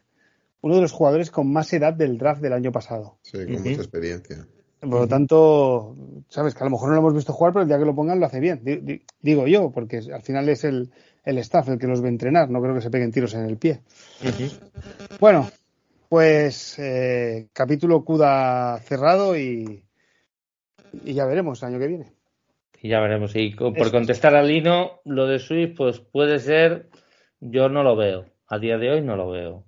uno 0.62 0.74
de 0.76 0.80
los 0.82 0.92
jugadores 0.92 1.30
con 1.30 1.52
más 1.52 1.72
edad 1.72 1.92
del 1.94 2.18
draft 2.18 2.42
del 2.42 2.52
año 2.52 2.72
pasado. 2.72 3.18
Sí, 3.22 3.38
con 3.44 3.52
mucha 3.52 3.70
experiencia. 3.82 4.46
Por 4.80 4.90
lo 5.00 5.06
tanto, 5.08 5.94
sabes 6.28 6.54
que 6.54 6.62
a 6.62 6.64
lo 6.64 6.70
mejor 6.70 6.88
no 6.88 6.94
lo 6.94 7.00
hemos 7.00 7.14
visto 7.14 7.32
jugar, 7.34 7.52
pero 7.52 7.62
el 7.62 7.68
día 7.68 7.78
que 7.78 7.84
lo 7.84 7.94
pongan 7.94 8.18
lo 8.18 8.26
hace 8.26 8.40
bien. 8.40 8.60
Di- 8.64 8.76
di- 8.80 9.02
Digo 9.20 9.46
yo, 9.46 9.70
porque 9.70 9.98
al 10.12 10.22
final 10.22 10.48
es 10.48 10.64
el, 10.64 10.90
el 11.24 11.36
staff 11.38 11.68
el 11.68 11.78
que 11.78 11.86
los 11.86 12.00
ve 12.00 12.08
entrenar, 12.08 12.48
no 12.48 12.62
creo 12.62 12.74
que 12.74 12.80
se 12.80 12.90
peguen 12.90 13.12
tiros 13.12 13.34
en 13.34 13.44
el 13.44 13.58
pie. 13.58 13.80
Bueno, 15.20 15.50
pues 16.08 16.78
eh, 16.78 17.48
capítulo 17.52 18.04
CUDA 18.04 18.78
cerrado 18.80 19.36
y, 19.38 19.84
y 21.04 21.12
ya 21.12 21.26
veremos 21.26 21.62
el 21.62 21.68
año 21.68 21.78
que 21.78 21.86
viene. 21.86 22.12
Y 22.82 22.88
ya 22.88 23.00
veremos. 23.00 23.36
Y 23.36 23.50
por 23.54 23.76
Eso 23.76 23.90
contestar 23.92 24.34
a 24.34 24.42
Lino, 24.42 25.00
lo 25.04 25.26
de 25.26 25.38
Swift, 25.38 25.76
pues 25.76 26.00
puede 26.00 26.38
ser, 26.38 26.88
yo 27.38 27.68
no 27.68 27.82
lo 27.82 27.96
veo. 27.96 28.24
A 28.48 28.58
día 28.58 28.78
de 28.78 28.90
hoy 28.90 29.02
no 29.02 29.14
lo 29.16 29.30
veo. 29.30 29.64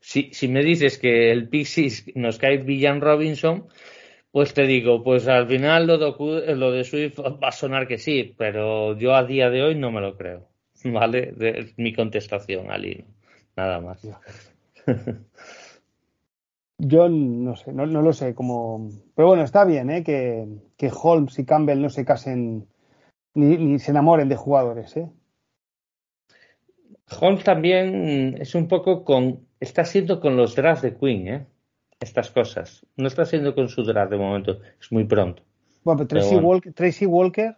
Si, 0.00 0.30
si 0.32 0.48
me 0.48 0.62
dices 0.62 0.98
que 0.98 1.32
el 1.32 1.48
Pixies 1.48 2.06
nos 2.14 2.38
cae 2.38 2.58
Villan 2.58 3.00
Robinson, 3.00 3.66
pues 4.32 4.54
te 4.54 4.62
digo, 4.66 5.02
pues 5.02 5.28
al 5.28 5.46
final 5.48 5.86
lo 5.86 5.98
de, 5.98 6.06
Ocu- 6.06 6.54
lo 6.54 6.70
de 6.72 6.84
Swift 6.84 7.18
va 7.20 7.48
a 7.48 7.52
sonar 7.52 7.86
que 7.88 7.98
sí, 7.98 8.34
pero 8.36 8.96
yo 8.98 9.14
a 9.14 9.24
día 9.24 9.50
de 9.50 9.62
hoy 9.62 9.74
no 9.76 9.90
me 9.90 10.00
lo 10.00 10.16
creo. 10.16 10.48
¿Vale? 10.84 11.32
De- 11.32 11.72
mi 11.76 11.94
contestación 11.94 12.70
a 12.70 12.78
Lino. 12.78 13.04
Nada 13.56 13.80
más. 13.80 14.02
Yo 16.78 17.08
no 17.08 17.56
sé, 17.56 17.72
no, 17.72 17.86
no 17.86 18.02
lo 18.02 18.12
sé 18.12 18.34
cómo. 18.34 18.88
Pero 19.14 19.28
bueno, 19.28 19.44
está 19.44 19.64
bien, 19.64 19.90
¿eh? 19.90 20.02
Que, 20.04 20.46
que 20.76 20.90
Holmes 20.92 21.38
y 21.38 21.44
Campbell 21.44 21.80
no 21.80 21.88
se 21.88 22.04
casen 22.04 22.66
ni, 23.34 23.56
ni 23.58 23.78
se 23.78 23.92
enamoren 23.92 24.28
de 24.28 24.36
jugadores, 24.36 24.96
¿eh? 24.96 25.10
Holmes 27.20 27.44
también 27.44 28.36
es 28.40 28.54
un 28.54 28.68
poco 28.68 29.04
con. 29.04 29.46
Está 29.64 29.80
haciendo 29.80 30.20
con 30.20 30.36
los 30.36 30.54
drafts 30.54 30.82
de 30.82 30.94
Queen, 30.94 31.26
¿eh? 31.26 31.46
Estas 31.98 32.30
cosas. 32.30 32.84
No 32.96 33.06
está 33.06 33.22
haciendo 33.22 33.54
con 33.54 33.70
su 33.70 33.82
draft 33.82 34.10
de 34.10 34.18
momento. 34.18 34.60
Es 34.78 34.92
muy 34.92 35.04
pronto. 35.04 35.42
Bueno, 35.82 35.96
pero 35.98 36.08
Tracy, 36.08 36.28
Pero 36.28 36.40
bueno. 36.42 36.48
Walker, 36.48 36.72
Tracy 36.74 37.06
Walker, 37.06 37.56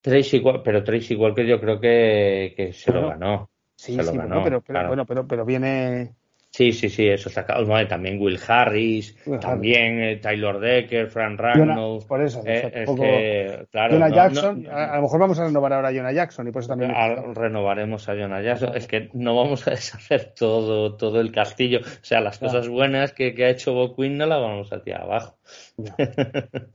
Tracy, 0.00 0.42
pero 0.64 0.82
Tracy 0.82 1.14
Walker 1.14 1.44
yo 1.44 1.60
creo 1.60 1.78
que, 1.78 2.54
que 2.56 2.72
se 2.72 2.90
lo 2.90 3.08
ganó. 3.08 3.50
sí, 3.76 3.92
se 3.96 4.02
lo 4.02 4.12
sí, 4.12 4.16
ganó, 4.16 4.42
pero, 4.42 4.62
pero, 4.62 4.62
claro. 4.62 4.88
bueno, 4.88 5.04
pero, 5.04 5.26
pero 5.26 5.44
viene. 5.44 6.14
Sí, 6.52 6.72
sí, 6.72 6.88
sí, 6.88 7.06
eso 7.06 7.28
está 7.28 7.46
claro. 7.46 7.64
Bueno, 7.64 7.86
también 7.86 8.20
Will 8.20 8.36
Harris, 8.48 9.14
Will 9.24 9.34
Harris. 9.36 9.40
también 9.40 10.00
eh, 10.02 10.16
Taylor 10.16 10.58
Decker, 10.58 11.06
Frank 11.06 11.38
Ragnow. 11.38 12.04
por 12.08 12.20
eso, 12.22 12.40
o 12.40 12.42
sea, 12.42 12.52
Eh, 12.52 12.66
es 12.66 12.72
tampoco- 12.86 13.02
que, 13.02 13.66
claro, 13.70 13.92
Jonah 13.94 14.08
no- 14.08 14.14
Jackson, 14.16 14.62
no- 14.64 14.70
a, 14.70 14.84
a 14.92 14.96
lo 14.96 15.02
mejor 15.02 15.20
vamos 15.20 15.38
a 15.38 15.44
renovar 15.44 15.72
ahora 15.74 15.88
a 15.90 15.92
Jonah 15.92 16.10
Jackson 16.12 16.48
y 16.48 16.50
por 16.50 16.62
eso 16.62 16.68
también. 16.70 16.90
a- 16.90 17.14
renovaremos 17.34 18.08
a 18.08 18.14
Jonah 18.16 18.42
Jackson. 18.42 18.76
Es 18.76 18.88
que 18.88 19.10
no 19.12 19.36
vamos 19.36 19.64
a 19.68 19.70
deshacer 19.70 20.34
todo, 20.36 20.96
todo 20.96 21.20
el 21.20 21.30
castillo. 21.30 21.82
O 21.84 22.04
sea, 22.04 22.20
las 22.20 22.38
Claro. 22.38 22.54
cosas 22.54 22.68
buenas 22.68 23.12
que, 23.12 23.32
que 23.32 23.44
ha 23.44 23.50
hecho 23.50 23.72
Bo 23.72 23.94
Quinn 23.94 24.18
no 24.18 24.26
las 24.26 24.40
vamos 24.40 24.72
a 24.72 24.82
tirar 24.82 25.02
abajo. 25.02 25.38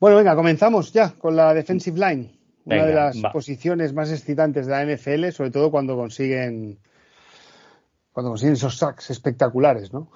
Bueno, 0.00 0.16
venga, 0.18 0.34
comenzamos 0.36 0.92
ya 0.92 1.10
con 1.18 1.34
la 1.36 1.54
defensive 1.54 1.98
line. 1.98 2.30
Una 2.66 2.84
de 2.86 2.94
las 2.94 3.24
va. 3.24 3.30
posiciones 3.32 3.92
más 3.92 4.10
excitantes 4.10 4.66
de 4.66 4.72
la 4.72 4.82
NFL, 4.84 5.30
sobre 5.32 5.50
todo 5.50 5.70
cuando 5.70 5.96
consiguen 5.96 6.78
cuando 8.14 8.30
consiguen 8.30 8.54
esos 8.54 8.78
sacks 8.78 9.10
espectaculares, 9.10 9.92
¿no? 9.92 10.10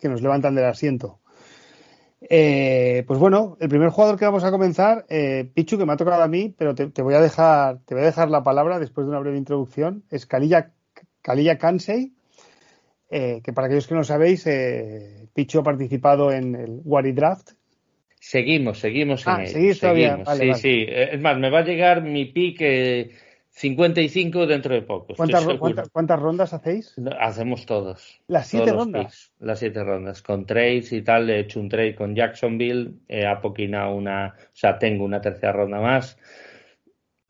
Que 0.00 0.08
nos 0.08 0.20
levantan 0.20 0.56
del 0.56 0.64
asiento. 0.64 1.20
Eh, 2.28 3.04
pues 3.06 3.18
bueno, 3.18 3.56
el 3.60 3.68
primer 3.68 3.88
jugador 3.90 4.18
que 4.18 4.24
vamos 4.26 4.44
a 4.44 4.50
comenzar, 4.50 5.06
eh, 5.08 5.48
Pichu, 5.54 5.78
que 5.78 5.86
me 5.86 5.92
ha 5.92 5.96
tocado 5.96 6.22
a 6.22 6.28
mí, 6.28 6.52
pero 6.58 6.74
te, 6.74 6.88
te 6.88 7.02
voy 7.02 7.14
a 7.14 7.20
dejar, 7.20 7.78
te 7.86 7.94
voy 7.94 8.02
a 8.02 8.06
dejar 8.06 8.28
la 8.30 8.42
palabra 8.42 8.78
después 8.78 9.06
de 9.06 9.12
una 9.12 9.20
breve 9.20 9.38
introducción, 9.38 10.02
es 10.10 10.26
Kalilla, 10.26 10.72
Kalilla 11.22 11.56
eh, 13.12 13.40
que 13.42 13.52
para 13.52 13.66
aquellos 13.68 13.86
que 13.86 13.94
no 13.94 14.04
sabéis, 14.04 14.46
Pichu 15.32 15.60
ha 15.60 15.64
participado 15.64 16.32
en 16.32 16.56
el 16.56 16.80
Wari 16.84 17.12
Draft. 17.12 17.52
Seguimos, 18.18 18.80
seguimos 18.80 19.26
en 19.26 19.32
ah, 19.32 19.46
¿seguís 19.46 19.78
todavía? 19.80 20.22
sí, 20.36 20.54
sí. 20.54 20.86
Es 20.88 21.20
más, 21.20 21.38
me 21.38 21.48
va 21.48 21.60
a 21.60 21.64
llegar 21.64 22.02
mi 22.02 22.26
pick 22.26 22.60
55 23.60 24.46
dentro 24.46 24.74
de 24.74 24.80
poco. 24.80 25.14
¿Cuántas, 25.14 26.18
rondas 26.18 26.54
hacéis? 26.54 26.96
Hacemos 27.20 27.66
todos. 27.66 28.18
¿Las 28.26 28.48
siete 28.48 28.72
rondas? 28.72 29.32
las 29.38 29.58
siete 29.58 29.84
rondas. 29.84 30.22
Con 30.22 30.46
trades 30.46 30.90
y 30.94 31.02
tal. 31.02 31.28
He 31.28 31.40
hecho 31.40 31.60
un 31.60 31.68
trade 31.68 31.94
con 31.94 32.14
Jacksonville. 32.14 32.94
He 33.06 33.26
apoquinado 33.26 33.94
una. 33.94 34.34
O 34.38 34.56
sea, 34.56 34.78
tengo 34.78 35.04
una 35.04 35.20
tercera 35.20 35.52
ronda 35.52 35.78
más. 35.78 36.16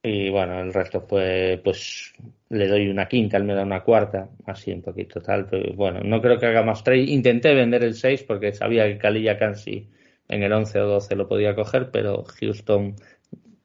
Y 0.04 0.30
bueno, 0.30 0.60
el 0.60 0.72
resto 0.72 1.00
fue, 1.00 1.60
pues, 1.64 2.14
le 2.48 2.68
doy 2.68 2.88
una 2.88 3.08
quinta, 3.08 3.36
él 3.36 3.44
me 3.44 3.54
da 3.54 3.64
una 3.64 3.82
cuarta, 3.82 4.30
así 4.46 4.72
un 4.72 4.82
poquito 4.82 5.20
tal. 5.20 5.46
Pero 5.46 5.74
bueno, 5.74 6.00
no 6.04 6.22
creo 6.22 6.38
que 6.38 6.46
haga 6.46 6.62
más 6.62 6.84
trade. 6.84 7.10
Intenté 7.10 7.54
vender 7.54 7.82
el 7.82 7.94
6 7.94 8.22
porque 8.22 8.52
sabía 8.52 8.86
que 8.86 8.98
Kalilla 8.98 9.36
Kansi 9.36 9.88
en 10.28 10.44
el 10.44 10.52
11 10.52 10.80
o 10.80 10.86
12 10.86 11.16
lo 11.16 11.26
podía 11.26 11.56
coger, 11.56 11.90
pero 11.90 12.22
Houston 12.22 12.94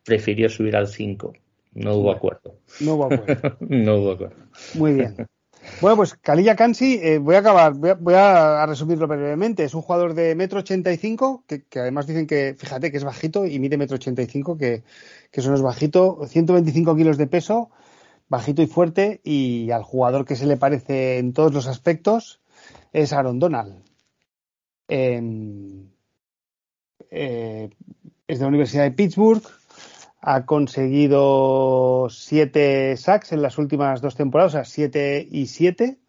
prefirió 0.03 0.49
subir 0.49 0.75
al 0.75 0.87
5. 0.87 1.33
No 1.75 1.95
hubo 1.95 2.11
acuerdo. 2.11 2.55
No 2.79 2.95
hubo 2.95 3.05
acuerdo. 3.05 3.57
no 3.59 3.97
hubo 3.97 4.11
acuerdo. 4.11 4.45
Muy 4.73 4.93
bien. 4.93 5.27
Bueno, 5.81 5.97
pues 5.97 6.13
Kalilla 6.15 6.55
Kansi, 6.55 6.99
eh, 7.01 7.17
voy 7.17 7.35
a 7.35 7.39
acabar, 7.39 7.73
voy 7.73 8.13
a, 8.15 8.65
resumirlo 8.65 9.07
brevemente. 9.07 9.63
Es 9.63 9.73
un 9.73 9.81
jugador 9.81 10.13
de 10.13 10.33
metro 10.35 10.59
ochenta 10.59 10.91
y 10.91 10.97
cinco, 10.97 11.43
que, 11.47 11.65
además 11.79 12.07
dicen 12.07 12.27
que, 12.27 12.55
fíjate 12.57 12.91
que 12.91 12.97
es 12.97 13.03
bajito 13.03 13.45
y 13.45 13.59
mide 13.59 13.77
metro 13.77 13.95
ochenta 13.95 14.21
y 14.21 14.27
cinco, 14.27 14.57
que, 14.57 14.83
eso 15.31 15.49
no 15.49 15.55
es 15.55 15.61
bajito, 15.61 16.25
125 16.25 16.95
kilos 16.95 17.17
de 17.17 17.27
peso, 17.27 17.69
bajito 18.29 18.61
y 18.61 18.67
fuerte, 18.67 19.19
y 19.23 19.69
al 19.71 19.83
jugador 19.83 20.23
que 20.25 20.37
se 20.37 20.45
le 20.45 20.55
parece 20.55 21.17
en 21.17 21.33
todos 21.33 21.53
los 21.53 21.67
aspectos 21.67 22.39
es 22.93 23.11
Aaron 23.11 23.39
Donald. 23.39 23.83
Eh, 24.87 25.19
es 28.27 28.39
de 28.39 28.43
la 28.43 28.47
Universidad 28.47 28.83
de 28.83 28.91
Pittsburgh, 28.91 29.43
ha 30.27 30.43
conseguido 30.47 32.07
siete 32.09 32.97
sacks 32.97 33.31
en 33.31 33.43
las 33.43 33.59
últimas 33.59 34.01
dos 34.01 34.15
temporadas, 34.15 34.53
o 34.53 34.57
sea, 34.57 34.65
siete 34.65 35.27
y 35.29 35.45
siete. 35.45 35.99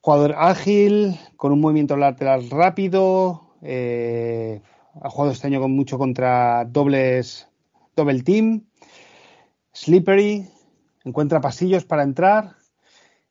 Jugador 0.00 0.34
ágil, 0.38 1.20
con 1.36 1.52
un 1.52 1.60
movimiento 1.60 1.98
lateral 1.98 2.48
rápido. 2.48 3.50
Eh, 3.60 4.62
ha 5.02 5.10
jugado 5.10 5.32
este 5.32 5.46
año 5.46 5.60
con 5.60 5.72
mucho 5.72 5.98
contra 5.98 6.64
dobles, 6.64 7.50
double 7.94 8.22
team. 8.22 8.64
Slippery, 9.74 10.48
encuentra 11.04 11.42
pasillos 11.42 11.84
para 11.84 12.02
entrar. 12.02 12.56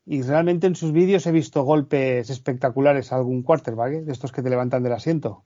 Y 0.06 0.22
realmente 0.22 0.68
en 0.68 0.76
sus 0.76 0.92
vídeos 0.92 1.26
he 1.26 1.32
visto 1.32 1.64
golpes 1.64 2.30
espectaculares 2.30 3.12
a 3.12 3.16
algún 3.16 3.42
quarterback, 3.42 3.94
¿eh? 3.94 4.02
de 4.04 4.12
estos 4.12 4.32
que 4.32 4.44
te 4.44 4.52
levantan 4.52 4.84
del 4.84 4.94
asiento. 4.94 5.44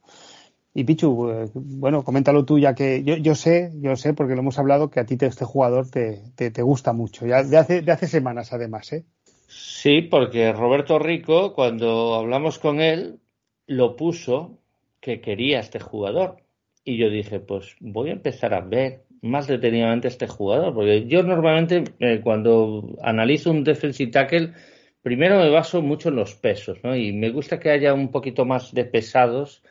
Y 0.79 0.85
Pichu, 0.85 1.29
eh, 1.29 1.49
bueno, 1.53 2.05
coméntalo 2.05 2.45
tú, 2.45 2.57
ya 2.57 2.73
que 2.73 3.03
yo, 3.03 3.17
yo 3.17 3.35
sé, 3.35 3.73
yo 3.81 3.97
sé, 3.97 4.13
porque 4.13 4.33
lo 4.33 4.39
hemos 4.39 4.59
hablado, 4.59 4.89
que 4.89 5.01
a 5.01 5.05
ti 5.05 5.17
este 5.19 5.43
jugador 5.43 5.91
te, 5.91 6.21
te, 6.37 6.61
gusta 6.61 6.93
mucho, 6.93 7.27
ya 7.27 7.43
de 7.43 7.57
hace, 7.57 7.81
de 7.81 7.91
hace 7.91 8.07
semanas 8.07 8.53
además, 8.53 8.93
¿eh? 8.93 9.03
Sí, 9.47 10.03
porque 10.03 10.53
Roberto 10.53 10.97
Rico, 10.97 11.53
cuando 11.53 12.15
hablamos 12.15 12.59
con 12.59 12.79
él, 12.79 13.19
lo 13.67 13.97
puso 13.97 14.57
que 15.01 15.19
quería 15.19 15.59
este 15.59 15.81
jugador. 15.81 16.37
Y 16.85 16.95
yo 16.95 17.09
dije, 17.09 17.41
pues 17.41 17.75
voy 17.81 18.11
a 18.11 18.13
empezar 18.13 18.53
a 18.53 18.61
ver 18.61 19.03
más 19.21 19.47
detenidamente 19.47 20.07
este 20.07 20.27
jugador, 20.27 20.73
porque 20.73 21.07
yo 21.07 21.23
normalmente 21.23 21.83
eh, 21.99 22.21
cuando 22.23 22.95
analizo 23.03 23.51
un 23.51 23.65
defensive 23.65 24.11
tackle, 24.11 24.53
primero 25.01 25.39
me 25.39 25.49
baso 25.49 25.81
mucho 25.81 26.07
en 26.07 26.15
los 26.15 26.35
pesos, 26.35 26.79
¿no? 26.85 26.95
Y 26.95 27.11
me 27.11 27.31
gusta 27.31 27.59
que 27.59 27.69
haya 27.69 27.93
un 27.93 28.11
poquito 28.11 28.45
más 28.45 28.73
de 28.73 28.85
pesados 28.85 29.61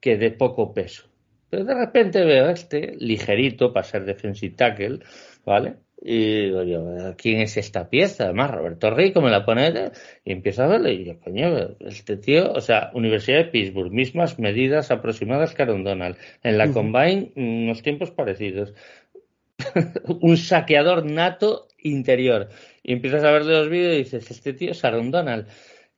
que 0.00 0.16
de 0.16 0.30
poco 0.30 0.72
peso. 0.72 1.08
Pero 1.50 1.64
de 1.64 1.74
repente 1.74 2.24
veo 2.24 2.46
a 2.46 2.52
este 2.52 2.94
ligerito 2.98 3.72
para 3.72 3.84
ser 3.84 4.04
defensive 4.04 4.54
tackle, 4.54 5.00
¿vale? 5.44 5.76
Y 6.00 6.42
digo 6.44 6.62
yo, 6.62 7.14
¿quién 7.16 7.40
es 7.40 7.56
esta 7.56 7.90
pieza? 7.90 8.24
Además, 8.24 8.52
Roberto 8.52 8.90
Rico 8.90 9.20
me 9.20 9.30
la 9.30 9.44
pone 9.44 9.90
y 10.24 10.32
empiezo 10.32 10.62
a 10.62 10.68
verle 10.68 10.92
y 10.92 11.04
yo, 11.04 11.18
coño, 11.18 11.76
este 11.80 12.16
tío, 12.16 12.52
o 12.52 12.60
sea, 12.60 12.90
Universidad 12.94 13.38
de 13.38 13.44
Pittsburgh, 13.46 13.90
mismas 13.90 14.38
medidas 14.38 14.92
aproximadas 14.92 15.54
que 15.54 15.62
Aaron 15.62 15.82
Donald. 15.82 16.16
En 16.44 16.56
la 16.56 16.70
Combine, 16.70 17.32
unos 17.34 17.82
tiempos 17.82 18.12
parecidos. 18.12 18.74
un 20.20 20.36
saqueador 20.36 21.04
nato 21.04 21.66
interior. 21.78 22.48
Y 22.82 22.92
empiezas 22.92 23.24
a 23.24 23.32
verle 23.32 23.54
los 23.54 23.68
vídeos 23.68 23.94
y 23.94 23.98
dices, 23.98 24.30
este 24.30 24.52
tío 24.52 24.70
es 24.70 24.84
Aaron 24.84 25.10
Donald. 25.10 25.48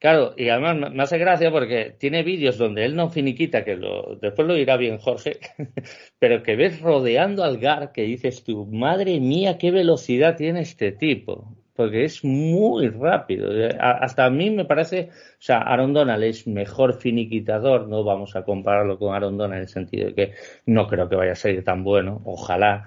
Claro, 0.00 0.32
y 0.34 0.48
además 0.48 0.92
me 0.94 1.02
hace 1.02 1.18
gracia 1.18 1.50
porque 1.50 1.94
tiene 1.98 2.22
vídeos 2.22 2.56
donde 2.56 2.86
él 2.86 2.96
no 2.96 3.10
finiquita, 3.10 3.64
que 3.64 3.76
lo, 3.76 4.16
después 4.16 4.48
lo 4.48 4.56
irá 4.56 4.78
bien 4.78 4.96
Jorge, 4.96 5.38
pero 6.18 6.42
que 6.42 6.56
ves 6.56 6.80
rodeando 6.80 7.44
al 7.44 7.58
Gar 7.58 7.92
que 7.92 8.04
dices 8.04 8.42
tú, 8.42 8.64
madre 8.64 9.20
mía, 9.20 9.58
qué 9.58 9.70
velocidad 9.70 10.36
tiene 10.36 10.62
este 10.62 10.92
tipo, 10.92 11.54
porque 11.74 12.04
es 12.04 12.24
muy 12.24 12.88
rápido. 12.88 13.50
Hasta 13.78 14.24
a 14.24 14.30
mí 14.30 14.48
me 14.48 14.64
parece, 14.64 15.10
o 15.12 15.42
sea, 15.42 15.58
Aaron 15.58 15.92
Donald 15.92 16.24
es 16.24 16.46
mejor 16.46 16.94
finiquitador, 16.94 17.86
no 17.86 18.02
vamos 18.02 18.34
a 18.36 18.42
compararlo 18.42 18.98
con 18.98 19.14
Aaron 19.14 19.36
Donald 19.36 19.56
en 19.56 19.62
el 19.64 19.68
sentido 19.68 20.06
de 20.06 20.14
que 20.14 20.32
no 20.64 20.86
creo 20.86 21.10
que 21.10 21.16
vaya 21.16 21.32
a 21.32 21.36
ser 21.36 21.62
tan 21.62 21.84
bueno, 21.84 22.22
ojalá, 22.24 22.86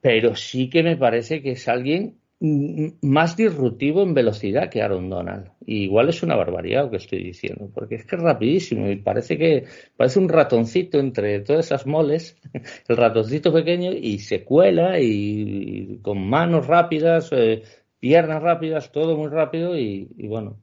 pero 0.00 0.34
sí 0.36 0.70
que 0.70 0.82
me 0.82 0.96
parece 0.96 1.42
que 1.42 1.50
es 1.50 1.68
alguien 1.68 2.20
más 2.40 3.36
disruptivo 3.36 4.02
en 4.02 4.14
velocidad 4.14 4.70
que 4.70 4.80
Aaron 4.80 5.10
Donald. 5.10 5.50
Igual 5.76 6.08
es 6.08 6.22
una 6.22 6.34
barbaridad 6.34 6.84
lo 6.84 6.90
que 6.90 6.96
estoy 6.96 7.22
diciendo, 7.22 7.70
porque 7.72 7.94
es 7.96 8.04
que 8.04 8.16
es 8.16 8.22
rapidísimo 8.22 8.90
y 8.90 8.96
parece 8.96 9.38
que 9.38 9.64
parece 9.96 10.18
un 10.18 10.28
ratoncito 10.28 10.98
entre 10.98 11.40
todas 11.40 11.66
esas 11.66 11.86
moles, 11.86 12.36
el 12.88 12.96
ratoncito 12.96 13.52
pequeño 13.52 13.92
y 13.92 14.18
se 14.18 14.42
cuela 14.44 14.98
y, 15.00 16.00
con 16.02 16.26
manos 16.28 16.66
rápidas, 16.66 17.30
eh, 17.32 17.62
piernas 18.00 18.42
rápidas, 18.42 18.90
todo 18.90 19.16
muy 19.16 19.28
rápido 19.28 19.78
y, 19.78 20.08
bueno, 20.26 20.58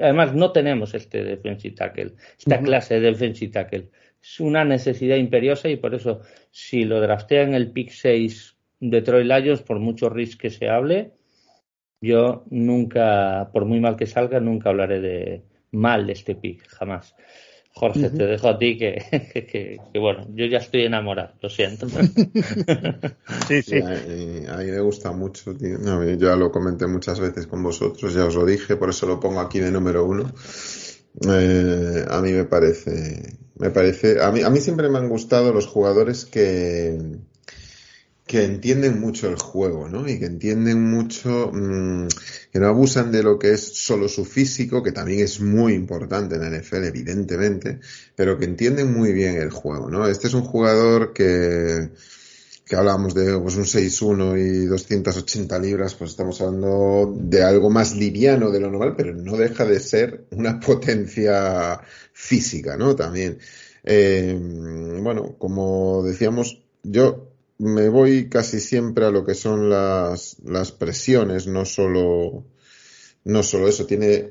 además 0.00 0.34
no 0.34 0.52
tenemos 0.52 0.94
este 0.94 1.24
defensive 1.24 1.74
tackle, 1.74 2.12
esta 2.38 2.60
clase 2.60 3.00
de 3.00 3.00
defensive 3.00 3.50
tackle. 3.50 3.88
Es 4.22 4.38
una 4.38 4.64
necesidad 4.64 5.16
imperiosa 5.16 5.68
y 5.70 5.76
por 5.76 5.94
eso 5.94 6.20
si 6.50 6.84
lo 6.84 7.00
draftea 7.00 7.42
en 7.42 7.54
el 7.54 7.72
pick 7.72 7.90
6 7.90 8.56
Detroit 8.80 9.26
Lions, 9.26 9.62
por 9.62 9.78
mucho 9.78 10.08
risk 10.08 10.40
que 10.40 10.50
se 10.50 10.68
hable, 10.68 11.12
yo 12.00 12.44
nunca, 12.50 13.50
por 13.52 13.64
muy 13.64 13.80
mal 13.80 13.96
que 13.96 14.06
salga, 14.06 14.40
nunca 14.40 14.70
hablaré 14.70 15.00
de 15.00 15.42
mal 15.72 16.06
de 16.06 16.12
este 16.14 16.34
pick, 16.34 16.66
jamás. 16.68 17.14
Jorge, 17.72 18.10
te 18.10 18.26
dejo 18.26 18.48
a 18.48 18.58
ti 18.58 18.76
que, 18.78 19.80
bueno, 19.94 20.26
yo 20.34 20.46
ya 20.46 20.58
estoy 20.58 20.82
enamorado, 20.82 21.34
lo 21.40 21.48
siento. 21.48 21.88
sí, 23.48 23.62
sí. 23.62 23.78
a, 23.78 24.56
mí 24.56 24.64
me 24.64 24.80
gusta 24.80 25.12
mucho, 25.12 25.54
tío. 25.54 25.78
yo 25.78 26.14
ya 26.14 26.36
lo 26.36 26.50
comenté 26.50 26.86
muchas 26.86 27.20
veces 27.20 27.46
con 27.46 27.62
vosotros, 27.62 28.12
ya 28.12 28.26
os 28.26 28.34
lo 28.34 28.44
dije, 28.44 28.76
por 28.76 28.90
eso 28.90 29.06
lo 29.06 29.20
pongo 29.20 29.40
aquí 29.40 29.60
de 29.60 29.70
número 29.70 30.04
uno. 30.04 30.32
Eh, 31.28 32.04
a 32.08 32.20
mí 32.20 32.32
me 32.32 32.44
parece, 32.44 33.38
me 33.56 33.70
parece, 33.70 34.22
a 34.22 34.30
mí, 34.32 34.42
a 34.42 34.50
mí 34.50 34.60
siempre 34.60 34.88
me 34.88 34.98
han 34.98 35.08
gustado 35.08 35.52
los 35.52 35.66
jugadores 35.66 36.24
que, 36.24 36.98
que 38.30 38.44
entienden 38.44 39.00
mucho 39.00 39.28
el 39.28 39.34
juego, 39.34 39.88
¿no? 39.88 40.08
Y 40.08 40.20
que 40.20 40.26
entienden 40.26 40.88
mucho, 40.88 41.50
mm, 41.52 42.06
que 42.52 42.60
no 42.60 42.68
abusan 42.68 43.10
de 43.10 43.24
lo 43.24 43.40
que 43.40 43.54
es 43.54 43.60
solo 43.60 44.08
su 44.08 44.24
físico, 44.24 44.84
que 44.84 44.92
también 44.92 45.18
es 45.24 45.40
muy 45.40 45.72
importante 45.72 46.36
en 46.36 46.42
la 46.42 46.46
NFL, 46.46 46.84
evidentemente, 46.84 47.80
pero 48.14 48.38
que 48.38 48.44
entienden 48.44 48.92
muy 48.92 49.12
bien 49.12 49.34
el 49.36 49.50
juego, 49.50 49.90
¿no? 49.90 50.06
Este 50.06 50.28
es 50.28 50.34
un 50.34 50.42
jugador 50.42 51.12
que, 51.12 51.90
que 52.64 52.76
hablábamos 52.76 53.14
de 53.14 53.36
pues, 53.36 53.56
un 53.56 53.64
6-1 53.64 54.38
y 54.38 54.66
280 54.66 55.58
libras, 55.58 55.96
pues 55.96 56.12
estamos 56.12 56.40
hablando 56.40 57.12
de 57.18 57.42
algo 57.42 57.68
más 57.68 57.96
liviano 57.96 58.52
de 58.52 58.60
lo 58.60 58.70
normal, 58.70 58.94
pero 58.96 59.12
no 59.12 59.36
deja 59.36 59.64
de 59.64 59.80
ser 59.80 60.26
una 60.30 60.60
potencia 60.64 61.80
física, 62.12 62.76
¿no? 62.76 62.94
También. 62.94 63.38
Eh, 63.82 64.38
bueno, 65.02 65.34
como 65.36 66.04
decíamos, 66.04 66.62
yo 66.84 67.29
me 67.60 67.90
voy 67.90 68.30
casi 68.30 68.58
siempre 68.58 69.04
a 69.04 69.10
lo 69.10 69.24
que 69.24 69.34
son 69.34 69.68
las, 69.68 70.38
las 70.44 70.72
presiones, 70.72 71.46
no 71.46 71.66
solo, 71.66 72.46
no 73.24 73.42
solo 73.42 73.68
eso, 73.68 73.84
tiene 73.84 74.30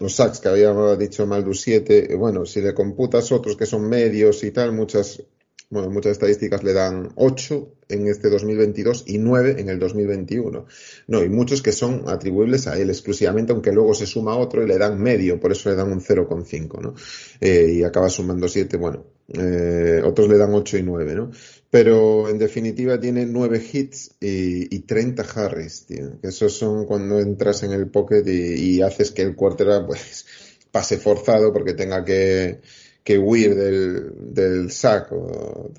los 0.00 0.16
sacks 0.16 0.40
que 0.40 0.48
había 0.48 0.74
dicho 0.96 1.24
Maldu 1.24 1.54
7, 1.54 2.16
bueno, 2.16 2.44
si 2.44 2.60
le 2.60 2.74
computas 2.74 3.30
otros 3.30 3.56
que 3.56 3.64
son 3.64 3.88
medios 3.88 4.42
y 4.42 4.50
tal, 4.50 4.72
muchas, 4.72 5.22
bueno, 5.70 5.88
muchas 5.88 6.12
estadísticas 6.12 6.64
le 6.64 6.72
dan 6.72 7.12
8 7.14 7.68
en 7.90 8.08
este 8.08 8.28
2022 8.28 9.04
y 9.06 9.18
9 9.18 9.54
en 9.58 9.68
el 9.68 9.78
2021. 9.78 10.66
No, 11.06 11.22
y 11.22 11.28
muchos 11.28 11.62
que 11.62 11.70
son 11.70 12.08
atribuibles 12.08 12.66
a 12.66 12.76
él 12.76 12.90
exclusivamente, 12.90 13.52
aunque 13.52 13.70
luego 13.70 13.94
se 13.94 14.06
suma 14.06 14.36
otro 14.36 14.64
y 14.64 14.66
le 14.66 14.78
dan 14.78 15.00
medio, 15.00 15.38
por 15.38 15.52
eso 15.52 15.70
le 15.70 15.76
dan 15.76 15.92
un 15.92 16.00
0,5, 16.00 16.80
¿no? 16.80 16.94
Eh, 17.40 17.74
y 17.76 17.84
acaba 17.84 18.08
sumando 18.08 18.48
7, 18.48 18.76
bueno, 18.78 19.04
eh, 19.28 20.02
otros 20.04 20.28
le 20.28 20.38
dan 20.38 20.52
8 20.52 20.78
y 20.78 20.82
9, 20.82 21.14
¿no? 21.14 21.30
Pero 21.74 22.28
en 22.28 22.38
definitiva 22.38 23.00
tiene 23.00 23.26
9 23.26 23.60
hits 23.72 24.12
y, 24.20 24.72
y 24.72 24.78
30 24.82 25.24
harris, 25.34 25.86
tío. 25.86 26.20
Que 26.20 26.28
esos 26.28 26.56
son 26.56 26.86
cuando 26.86 27.18
entras 27.18 27.64
en 27.64 27.72
el 27.72 27.90
pocket 27.90 28.22
y, 28.28 28.80
haces 28.80 29.10
que 29.10 29.22
el 29.22 29.34
quarterback 29.34 29.84
pues 29.88 30.24
pase 30.70 30.98
forzado 30.98 31.52
porque 31.52 31.74
tenga 31.74 32.04
que 32.04 32.60
que 33.02 33.18
huir 33.18 33.56
del, 33.56 34.12
del 34.32 34.70
saco. 34.70 35.72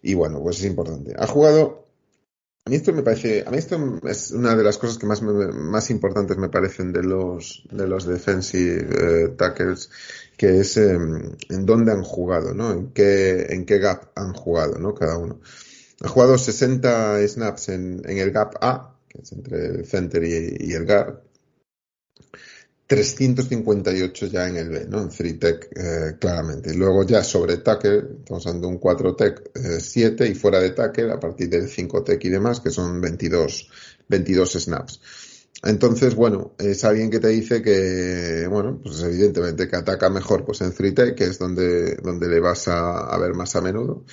Y 0.00 0.14
bueno, 0.14 0.40
pues 0.40 0.60
es 0.60 0.66
importante. 0.66 1.12
Ha 1.18 1.26
jugado. 1.26 1.88
A 2.64 2.70
mí 2.70 2.76
esto 2.76 2.92
me 2.92 3.02
parece, 3.02 3.42
a 3.44 3.50
mí 3.50 3.58
esto 3.58 4.00
es 4.04 4.30
una 4.30 4.54
de 4.54 4.62
las 4.62 4.78
cosas 4.78 4.96
que 4.96 5.06
más, 5.06 5.20
más 5.20 5.90
importantes 5.90 6.36
me 6.36 6.48
parecen 6.48 6.92
de 6.92 7.02
los, 7.02 7.64
de 7.70 7.88
los 7.88 8.06
defensive 8.06 9.24
eh, 9.24 9.28
tackles, 9.30 9.90
que 10.36 10.60
es 10.60 10.76
em, 10.76 11.32
en 11.48 11.66
dónde 11.66 11.90
han 11.90 12.04
jugado, 12.04 12.54
¿no? 12.54 12.70
En 12.70 12.92
qué, 12.92 13.46
en 13.50 13.66
qué 13.66 13.78
gap 13.78 14.12
han 14.14 14.32
jugado, 14.32 14.78
¿no? 14.78 14.94
Cada 14.94 15.18
uno. 15.18 15.40
Ha 16.02 16.08
jugado 16.08 16.38
60 16.38 17.26
snaps 17.26 17.68
en, 17.70 18.02
el 18.06 18.30
gap 18.30 18.54
A, 18.60 18.96
que 19.08 19.22
es 19.22 19.32
entre 19.32 19.66
el 19.66 19.86
center 19.86 20.22
y, 20.22 20.56
y 20.60 20.72
el 20.74 20.86
guard, 20.86 21.18
358 22.86 24.26
ya 24.26 24.48
en 24.48 24.56
el 24.56 24.68
B, 24.68 24.86
¿no? 24.88 25.00
En 25.00 25.08
3-Tech, 25.08 25.68
eh, 25.74 26.16
claramente. 26.18 26.74
Luego 26.74 27.04
ya 27.04 27.24
sobre 27.24 27.58
tackle, 27.58 28.02
estamos 28.20 28.46
hablando 28.46 28.68
un 28.68 28.80
4-Tech 28.80 29.50
7 29.80 30.24
eh, 30.24 30.28
y 30.28 30.34
fuera 30.34 30.60
de 30.60 30.70
tackle 30.70 31.12
a 31.12 31.18
partir 31.18 31.48
del 31.48 31.68
5-Tech 31.68 32.22
y 32.24 32.28
demás, 32.28 32.60
que 32.60 32.70
son 32.70 33.00
22, 33.00 33.70
22 34.08 34.52
snaps. 34.52 35.00
Entonces, 35.64 36.16
bueno, 36.16 36.54
es 36.58 36.84
alguien 36.84 37.08
que 37.08 37.20
te 37.20 37.28
dice 37.28 37.62
que, 37.62 38.46
bueno, 38.50 38.80
pues 38.82 39.00
evidentemente 39.02 39.68
que 39.68 39.76
ataca 39.76 40.10
mejor 40.10 40.44
pues 40.44 40.60
en 40.60 40.72
3-Tech, 40.72 41.14
que 41.14 41.24
es 41.24 41.38
donde, 41.38 41.96
donde 41.96 42.28
le 42.28 42.40
vas 42.40 42.66
a, 42.68 43.06
a 43.06 43.18
ver 43.18 43.32
más 43.34 43.54
a 43.54 43.60
menudo. 43.60 44.04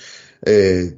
Eh, 0.42 0.96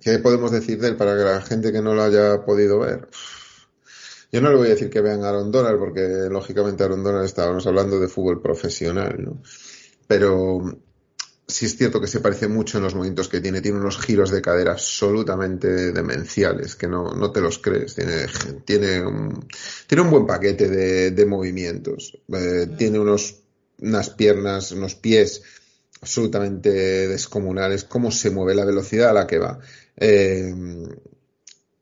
¿Qué 0.00 0.18
podemos 0.20 0.52
decir 0.52 0.80
de 0.80 0.88
él 0.88 0.96
para 0.96 1.16
que 1.16 1.24
la 1.24 1.40
gente 1.40 1.72
que 1.72 1.82
no 1.82 1.94
lo 1.94 2.02
haya 2.02 2.44
podido 2.44 2.78
ver? 2.78 3.08
Yo 4.30 4.40
no 4.42 4.50
le 4.50 4.56
voy 4.56 4.66
a 4.66 4.70
decir 4.70 4.90
que 4.90 5.00
vean 5.00 5.24
a 5.24 5.30
Aaron 5.30 5.50
Donald, 5.50 5.78
porque 5.78 6.28
lógicamente 6.30 6.84
Aaron 6.84 7.02
Donald 7.02 7.24
estábamos 7.24 7.66
hablando 7.66 7.98
de 7.98 8.08
fútbol 8.08 8.42
profesional, 8.42 9.16
¿no? 9.18 9.42
Pero 10.06 10.80
sí 11.46 11.64
es 11.64 11.76
cierto 11.76 12.00
que 12.00 12.06
se 12.06 12.20
parece 12.20 12.46
mucho 12.46 12.76
en 12.76 12.84
los 12.84 12.94
movimientos 12.94 13.28
que 13.28 13.40
tiene. 13.40 13.62
Tiene 13.62 13.78
unos 13.78 13.98
giros 13.98 14.30
de 14.30 14.42
cadera 14.42 14.72
absolutamente 14.72 15.92
demenciales, 15.92 16.76
que 16.76 16.86
no, 16.86 17.12
no 17.14 17.32
te 17.32 17.40
los 17.40 17.58
crees. 17.58 17.94
Tiene, 17.94 18.26
tiene, 18.66 19.00
un, 19.00 19.48
tiene 19.86 20.02
un 20.02 20.10
buen 20.10 20.26
paquete 20.26 20.68
de, 20.68 21.10
de 21.10 21.26
movimientos. 21.26 22.18
Eh, 22.32 22.68
tiene 22.76 22.98
unos, 22.98 23.40
unas 23.80 24.10
piernas, 24.10 24.72
unos 24.72 24.94
pies 24.94 25.42
absolutamente 26.02 26.70
descomunales. 27.08 27.84
Cómo 27.84 28.10
se 28.10 28.30
mueve, 28.30 28.54
la 28.54 28.66
velocidad 28.66 29.10
a 29.10 29.14
la 29.14 29.26
que 29.26 29.38
va. 29.38 29.58
Eh, 29.96 30.54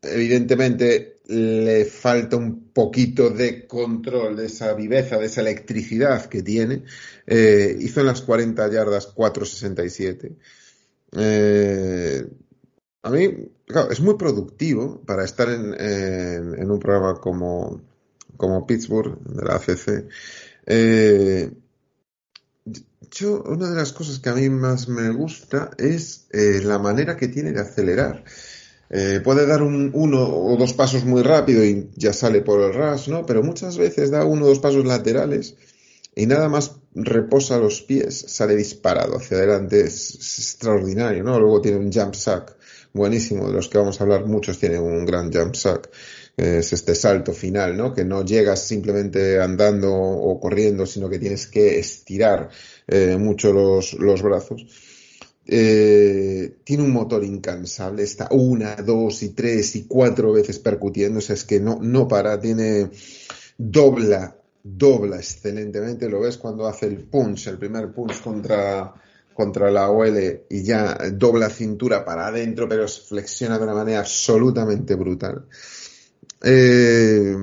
evidentemente 0.02 1.15
le 1.28 1.84
falta 1.84 2.36
un 2.36 2.70
poquito 2.72 3.30
de 3.30 3.66
control 3.66 4.36
de 4.36 4.46
esa 4.46 4.74
viveza, 4.74 5.18
de 5.18 5.26
esa 5.26 5.40
electricidad 5.40 6.26
que 6.26 6.42
tiene. 6.42 6.84
Eh, 7.26 7.76
hizo 7.80 8.00
en 8.00 8.06
las 8.06 8.22
40 8.22 8.70
yardas 8.70 9.14
4.67. 9.14 10.36
Eh, 11.12 12.26
a 13.02 13.10
mí, 13.10 13.50
claro, 13.66 13.90
es 13.90 14.00
muy 14.00 14.16
productivo 14.16 15.02
para 15.04 15.24
estar 15.24 15.48
en, 15.48 15.74
en, 15.78 16.70
un 16.70 16.80
programa 16.80 17.20
como, 17.20 17.80
como 18.36 18.66
Pittsburgh, 18.66 19.18
de 19.22 19.44
la 19.44 19.54
ACC. 19.56 20.08
Eh, 20.66 21.50
yo, 23.10 23.42
una 23.42 23.70
de 23.70 23.76
las 23.76 23.92
cosas 23.92 24.18
que 24.18 24.28
a 24.28 24.34
mí 24.34 24.48
más 24.50 24.88
me 24.88 25.10
gusta 25.10 25.70
es 25.78 26.26
eh, 26.32 26.60
la 26.62 26.78
manera 26.78 27.16
que 27.16 27.28
tiene 27.28 27.52
de 27.52 27.60
acelerar. 27.60 28.24
Eh, 28.90 29.20
puede 29.22 29.46
dar 29.46 29.62
un, 29.62 29.90
uno 29.94 30.22
o 30.22 30.56
dos 30.56 30.72
pasos 30.72 31.04
muy 31.04 31.22
rápido 31.22 31.64
y 31.64 31.90
ya 31.96 32.12
sale 32.12 32.40
por 32.40 32.60
el 32.62 32.74
ras, 32.74 33.08
¿no? 33.08 33.26
Pero 33.26 33.42
muchas 33.42 33.76
veces 33.78 34.10
da 34.10 34.24
uno 34.24 34.44
o 34.44 34.48
dos 34.48 34.60
pasos 34.60 34.84
laterales 34.84 35.56
y 36.14 36.26
nada 36.26 36.48
más 36.48 36.76
reposa 36.94 37.58
los 37.58 37.82
pies, 37.82 38.24
sale 38.28 38.56
disparado 38.56 39.16
hacia 39.18 39.36
adelante, 39.36 39.80
es, 39.82 40.14
extraordinario, 40.14 41.22
¿no? 41.22 41.38
Luego 41.38 41.60
tiene 41.60 41.78
un 41.78 41.92
jump 41.92 42.14
sack 42.14 42.56
buenísimo, 42.94 43.48
de 43.48 43.52
los 43.52 43.68
que 43.68 43.76
vamos 43.76 44.00
a 44.00 44.04
hablar 44.04 44.24
muchos 44.24 44.58
tienen 44.58 44.80
un 44.80 45.04
gran 45.04 45.30
jump 45.30 45.54
sack, 45.54 45.90
es 46.36 46.72
este 46.72 46.94
salto 46.94 47.32
final, 47.32 47.76
¿no? 47.76 47.92
Que 47.92 48.04
no 48.04 48.24
llegas 48.24 48.66
simplemente 48.66 49.40
andando 49.40 49.94
o 49.94 50.40
corriendo, 50.40 50.86
sino 50.86 51.08
que 51.10 51.18
tienes 51.18 51.46
que 51.46 51.78
estirar 51.78 52.48
eh, 52.86 53.16
mucho 53.18 53.52
los, 53.52 53.92
los 53.94 54.22
brazos. 54.22 54.66
Eh, 55.48 56.58
tiene 56.64 56.82
un 56.82 56.92
motor 56.92 57.22
incansable, 57.22 58.02
está 58.02 58.28
una, 58.32 58.74
dos 58.76 59.22
y 59.22 59.28
tres 59.28 59.76
y 59.76 59.84
cuatro 59.84 60.32
veces 60.32 60.58
percutiendo, 60.58 61.18
o 61.18 61.22
sea, 61.22 61.34
es 61.34 61.44
que 61.44 61.60
no, 61.60 61.78
no 61.80 62.08
para, 62.08 62.40
tiene 62.40 62.90
dobla, 63.56 64.36
dobla 64.62 65.18
excelentemente, 65.18 66.08
lo 66.08 66.20
ves 66.20 66.36
cuando 66.36 66.66
hace 66.66 66.86
el 66.86 67.04
punch, 67.04 67.46
el 67.46 67.58
primer 67.58 67.92
punch 67.92 68.20
contra, 68.22 68.92
contra 69.32 69.70
la 69.70 69.88
OL 69.90 70.46
y 70.50 70.64
ya 70.64 70.98
dobla 71.12 71.48
cintura 71.48 72.04
para 72.04 72.26
adentro, 72.26 72.68
pero 72.68 72.88
flexiona 72.88 73.56
de 73.56 73.64
una 73.64 73.74
manera 73.74 74.00
absolutamente 74.00 74.96
brutal. 74.96 75.46
Eh, 76.42 77.36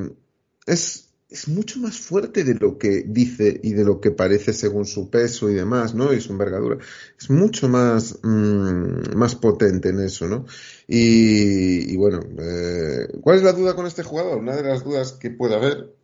es, 0.65 1.02
es 1.33 1.47
mucho 1.47 1.79
más 1.79 1.97
fuerte 1.97 2.43
de 2.43 2.53
lo 2.53 2.77
que 2.77 3.03
dice 3.07 3.59
y 3.63 3.73
de 3.73 3.83
lo 3.83 3.99
que 3.99 4.11
parece 4.11 4.53
según 4.53 4.85
su 4.85 5.09
peso 5.09 5.49
y 5.49 5.55
demás, 5.55 5.95
¿no? 5.95 6.13
Y 6.13 6.21
su 6.21 6.31
envergadura. 6.31 6.77
Es 7.19 7.31
mucho 7.31 7.67
más, 7.67 8.19
mmm, 8.21 9.15
más 9.15 9.33
potente 9.35 9.89
en 9.89 9.99
eso, 10.01 10.27
¿no? 10.27 10.45
Y, 10.87 11.91
y 11.91 11.97
bueno, 11.97 12.19
eh, 12.37 13.07
¿cuál 13.21 13.37
es 13.37 13.43
la 13.43 13.53
duda 13.53 13.75
con 13.75 13.87
este 13.87 14.03
jugador? 14.03 14.37
Una 14.37 14.55
de 14.55 14.61
las 14.63 14.83
dudas 14.83 15.13
que 15.13 15.31
puede 15.31 15.55
haber 15.55 15.95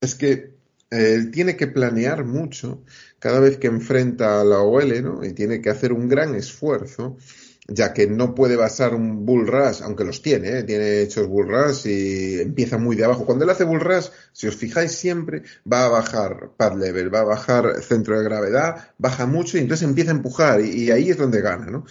es 0.00 0.14
que 0.14 0.32
eh, 0.92 1.14
él 1.14 1.32
tiene 1.32 1.56
que 1.56 1.66
planear 1.66 2.24
mucho 2.24 2.84
cada 3.18 3.40
vez 3.40 3.56
que 3.58 3.66
enfrenta 3.66 4.40
a 4.40 4.44
la 4.44 4.60
OL, 4.60 5.02
¿no? 5.02 5.24
Y 5.24 5.32
tiene 5.32 5.60
que 5.60 5.70
hacer 5.70 5.92
un 5.92 6.08
gran 6.08 6.36
esfuerzo 6.36 7.16
ya 7.68 7.92
que 7.92 8.08
no 8.08 8.34
puede 8.34 8.56
basar 8.56 8.94
un 8.94 9.24
bull 9.24 9.46
rush, 9.46 9.82
aunque 9.82 10.04
los 10.04 10.20
tiene, 10.20 10.58
¿eh? 10.58 10.62
tiene 10.64 11.00
hechos 11.00 11.28
bull 11.28 11.48
rush 11.48 11.86
y 11.86 12.40
empieza 12.40 12.76
muy 12.76 12.96
de 12.96 13.04
abajo. 13.04 13.24
Cuando 13.24 13.44
él 13.44 13.50
hace 13.50 13.64
bull 13.64 13.80
rush, 13.80 14.08
si 14.32 14.48
os 14.48 14.56
fijáis 14.56 14.92
siempre, 14.92 15.42
va 15.70 15.84
a 15.84 15.88
bajar 15.88 16.50
pad 16.56 16.76
level, 16.76 17.14
va 17.14 17.20
a 17.20 17.24
bajar 17.24 17.80
centro 17.82 18.18
de 18.18 18.24
gravedad, 18.24 18.88
baja 18.98 19.26
mucho 19.26 19.56
y 19.56 19.60
entonces 19.60 19.86
empieza 19.86 20.10
a 20.10 20.14
empujar 20.14 20.60
y, 20.60 20.90
ahí 20.90 21.10
es 21.10 21.18
donde 21.18 21.40
gana, 21.40 21.66
¿no? 21.66 21.84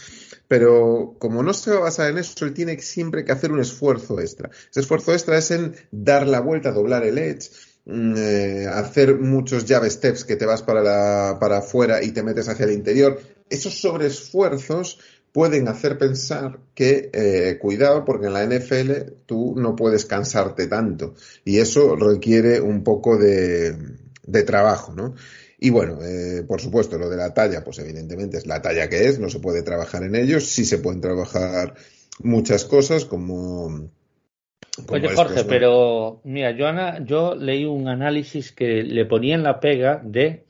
Pero 0.48 1.16
como 1.18 1.42
no 1.42 1.54
se 1.54 1.72
va 1.72 1.78
a 1.78 1.82
basar 1.82 2.12
en 2.12 2.18
eso, 2.18 2.46
él 2.46 2.54
tiene 2.54 2.78
siempre 2.80 3.24
que 3.24 3.32
hacer 3.32 3.54
un 3.54 3.62
esfuerzo 3.62 4.20
extra. 4.20 4.50
Ese 4.70 4.82
esfuerzo 4.82 5.14
extra 5.14 5.38
es 5.38 5.52
en 5.52 5.76
dar 5.92 6.28
la 6.28 6.42
vuelta, 6.42 6.74
doblar 6.74 7.06
el 7.06 7.18
edge, 7.18 7.50
mm, 7.86 8.14
eh, 8.18 8.68
hacer 8.68 9.18
muchos 9.18 9.64
jab 9.66 9.90
steps 9.90 10.26
que 10.26 10.36
te 10.36 10.46
vas 10.46 10.62
para, 10.62 10.82
la, 10.82 11.38
para 11.40 11.60
afuera 11.60 12.04
y 12.04 12.12
te 12.12 12.24
metes 12.24 12.50
hacia 12.50 12.66
el 12.66 12.74
interior. 12.74 13.22
Esos 13.50 13.80
sobreesfuerzos 13.80 15.00
pueden 15.32 15.68
hacer 15.68 15.98
pensar 15.98 16.60
que, 16.76 17.10
eh, 17.14 17.58
cuidado, 17.60 18.04
porque 18.04 18.28
en 18.28 18.34
la 18.34 18.44
NFL 18.44 19.14
tú 19.26 19.56
no 19.58 19.76
puedes 19.76 20.06
cansarte 20.06 20.68
tanto 20.68 21.16
y 21.46 21.60
eso 21.60 21.96
requiere 21.96 22.60
un 22.60 22.84
poco 22.84 23.18
de, 23.18 23.76
de 24.24 24.44
trabajo, 24.44 24.94
¿no? 24.94 25.16
Y 25.64 25.70
bueno, 25.70 26.00
eh, 26.02 26.44
por 26.44 26.60
supuesto, 26.60 26.98
lo 26.98 27.08
de 27.08 27.18
la 27.18 27.34
talla, 27.34 27.64
pues 27.64 27.78
evidentemente 27.80 28.38
es 28.38 28.48
la 28.48 28.62
talla 28.62 28.90
que 28.90 29.06
es, 29.06 29.20
no 29.20 29.30
se 29.30 29.40
puede 29.40 29.62
trabajar 29.62 30.04
en 30.04 30.16
ellos, 30.16 30.48
sí 30.48 30.66
se 30.66 30.80
pueden 30.80 31.02
trabajar 31.02 31.76
muchas 32.24 32.66
cosas 32.66 33.06
como... 33.06 33.90
como 34.86 34.94
Oye 34.94 35.10
Jorge, 35.10 35.46
pero 35.46 36.20
mira, 36.24 36.56
Joana, 36.58 37.06
yo 37.06 37.36
leí 37.36 37.66
un 37.66 37.88
análisis 37.88 38.52
que 38.52 38.82
le 38.82 39.06
ponía 39.06 39.36
en 39.36 39.44
la 39.44 39.60
pega 39.60 40.02
de 40.04 40.46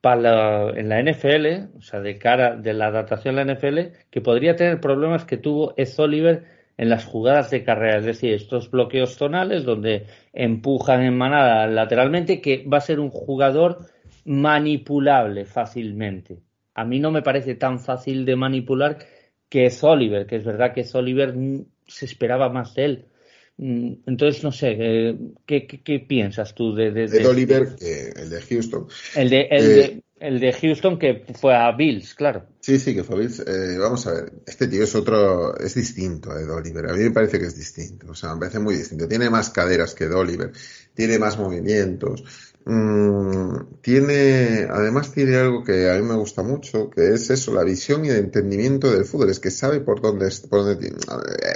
para 0.00 0.70
en 0.78 0.88
la 0.88 1.02
NFL, 1.02 1.76
o 1.78 1.82
sea, 1.82 2.00
de 2.00 2.18
cara 2.18 2.56
de 2.56 2.74
la 2.74 2.86
adaptación 2.86 3.38
a 3.38 3.44
la 3.44 3.54
NFL, 3.54 3.78
que 4.10 4.20
podría 4.20 4.56
tener 4.56 4.80
problemas 4.80 5.24
que 5.24 5.36
tuvo 5.36 5.74
Ed 5.76 5.88
Oliver 5.98 6.44
en 6.76 6.90
las 6.90 7.04
jugadas 7.04 7.50
de 7.50 7.64
carrera, 7.64 7.98
es 7.98 8.04
decir, 8.04 8.34
estos 8.34 8.70
bloqueos 8.70 9.16
tonales 9.16 9.64
donde 9.64 10.06
empujan 10.32 11.02
en 11.02 11.16
manada 11.16 11.66
lateralmente, 11.66 12.40
que 12.40 12.64
va 12.70 12.78
a 12.78 12.82
ser 12.82 13.00
un 13.00 13.10
jugador 13.10 13.78
manipulable 14.24 15.46
fácilmente. 15.46 16.38
A 16.74 16.84
mí 16.84 17.00
no 17.00 17.10
me 17.10 17.22
parece 17.22 17.54
tan 17.54 17.80
fácil 17.80 18.26
de 18.26 18.36
manipular 18.36 18.98
que 19.48 19.66
es 19.66 19.82
Oliver, 19.82 20.26
que 20.26 20.36
es 20.36 20.44
verdad 20.44 20.74
que 20.74 20.80
es 20.80 20.94
Oliver 20.94 21.34
se 21.86 22.04
esperaba 22.04 22.48
más 22.50 22.74
de 22.74 22.84
él. 22.84 23.04
Mm, 23.58 23.92
entonces, 24.06 24.44
no 24.44 24.52
sé, 24.52 24.76
eh, 24.78 25.16
¿qué, 25.46 25.66
qué, 25.66 25.82
qué 25.82 26.00
piensas 26.00 26.54
tú 26.54 26.74
de, 26.74 26.90
de, 26.90 27.08
de, 27.08 27.18
de 27.20 27.26
Oliver, 27.26 27.74
que 27.78 28.10
el 28.14 28.28
de 28.28 28.42
Houston? 28.42 28.86
El 29.14 29.30
de, 29.30 29.48
el, 29.50 29.64
eh, 29.64 29.68
de, 29.68 30.02
El 30.18 30.40
de 30.40 30.52
Houston 30.52 30.98
que 30.98 31.24
fue 31.38 31.54
a 31.54 31.72
Bills, 31.72 32.14
claro. 32.14 32.46
Sí, 32.60 32.78
sí, 32.78 32.94
que 32.94 33.04
fue 33.04 33.16
a 33.16 33.18
Bills. 33.18 33.40
Eh, 33.40 33.76
vamos 33.78 34.06
a 34.06 34.12
ver, 34.14 34.32
este 34.46 34.66
tío 34.66 34.82
es 34.84 34.94
otro, 34.94 35.56
es 35.58 35.74
distinto 35.74 36.30
a 36.32 36.36
Oliver. 36.54 36.86
A 36.90 36.94
mí 36.94 37.00
me 37.00 37.10
parece 37.10 37.38
que 37.38 37.46
es 37.46 37.56
distinto. 37.56 38.06
O 38.10 38.14
sea, 38.14 38.34
me 38.34 38.40
parece 38.40 38.58
muy 38.58 38.76
distinto. 38.76 39.06
Tiene 39.06 39.28
más 39.30 39.50
caderas 39.50 39.94
que 39.94 40.06
Oliver, 40.06 40.52
tiene 40.94 41.18
más 41.18 41.38
movimientos. 41.38 42.45
Mm, 42.68 43.80
tiene, 43.80 44.66
además 44.68 45.12
tiene 45.12 45.36
algo 45.36 45.62
que 45.62 45.88
a 45.88 45.94
mí 45.94 46.02
me 46.02 46.16
gusta 46.16 46.42
mucho, 46.42 46.90
que 46.90 47.14
es 47.14 47.30
eso, 47.30 47.54
la 47.54 47.62
visión 47.62 48.04
y 48.04 48.08
el 48.08 48.16
entendimiento 48.16 48.90
del 48.90 49.04
fútbol, 49.04 49.30
es 49.30 49.38
que 49.38 49.52
sabe 49.52 49.78
por 49.78 50.00
dónde, 50.00 50.28
por 50.50 50.64
dónde 50.64 50.92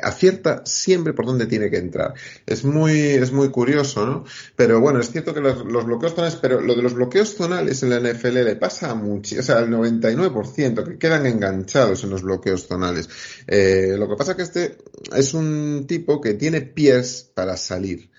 acierta 0.05 0.63
siempre 0.65 1.13
por 1.13 1.27
dónde 1.27 1.47
tiene 1.47 1.69
que 1.69 1.79
entrar. 1.79 2.15
Es 2.47 2.65
muy, 2.65 2.93
es 3.01 3.33
muy 3.33 3.51
curioso, 3.51 4.07
¿no? 4.07 4.25
Pero 4.55 4.81
bueno, 4.81 5.01
es 5.01 5.11
cierto 5.11 5.35
que 5.35 5.41
los, 5.41 5.65
bloqueos 5.65 6.15
zonales, 6.15 6.37
pero 6.37 6.61
lo 6.61 6.77
de 6.77 6.83
los 6.83 6.95
bloqueos 6.95 7.35
zonales 7.35 7.83
en 7.83 7.91
la 7.91 7.99
NFL 7.99 8.45
le 8.45 8.55
pasa 8.55 8.93
a 8.93 8.95
mucho, 8.95 9.41
o 9.41 9.43
sea, 9.43 9.59
al 9.59 9.69
99% 9.69 10.85
que 10.85 10.97
quedan 10.97 11.27
enganchados 11.27 12.05
en 12.05 12.11
los 12.11 12.23
bloqueos 12.23 12.69
zonales. 12.69 13.09
Eh, 13.49 13.97
lo 13.99 14.09
que 14.09 14.15
pasa 14.15 14.37
que 14.37 14.43
este 14.43 14.79
es 15.13 15.35
un 15.35 15.87
tipo 15.89 16.21
que 16.21 16.35
tiene 16.35 16.61
pies 16.61 17.29
para 17.35 17.57
salir. 17.57 18.10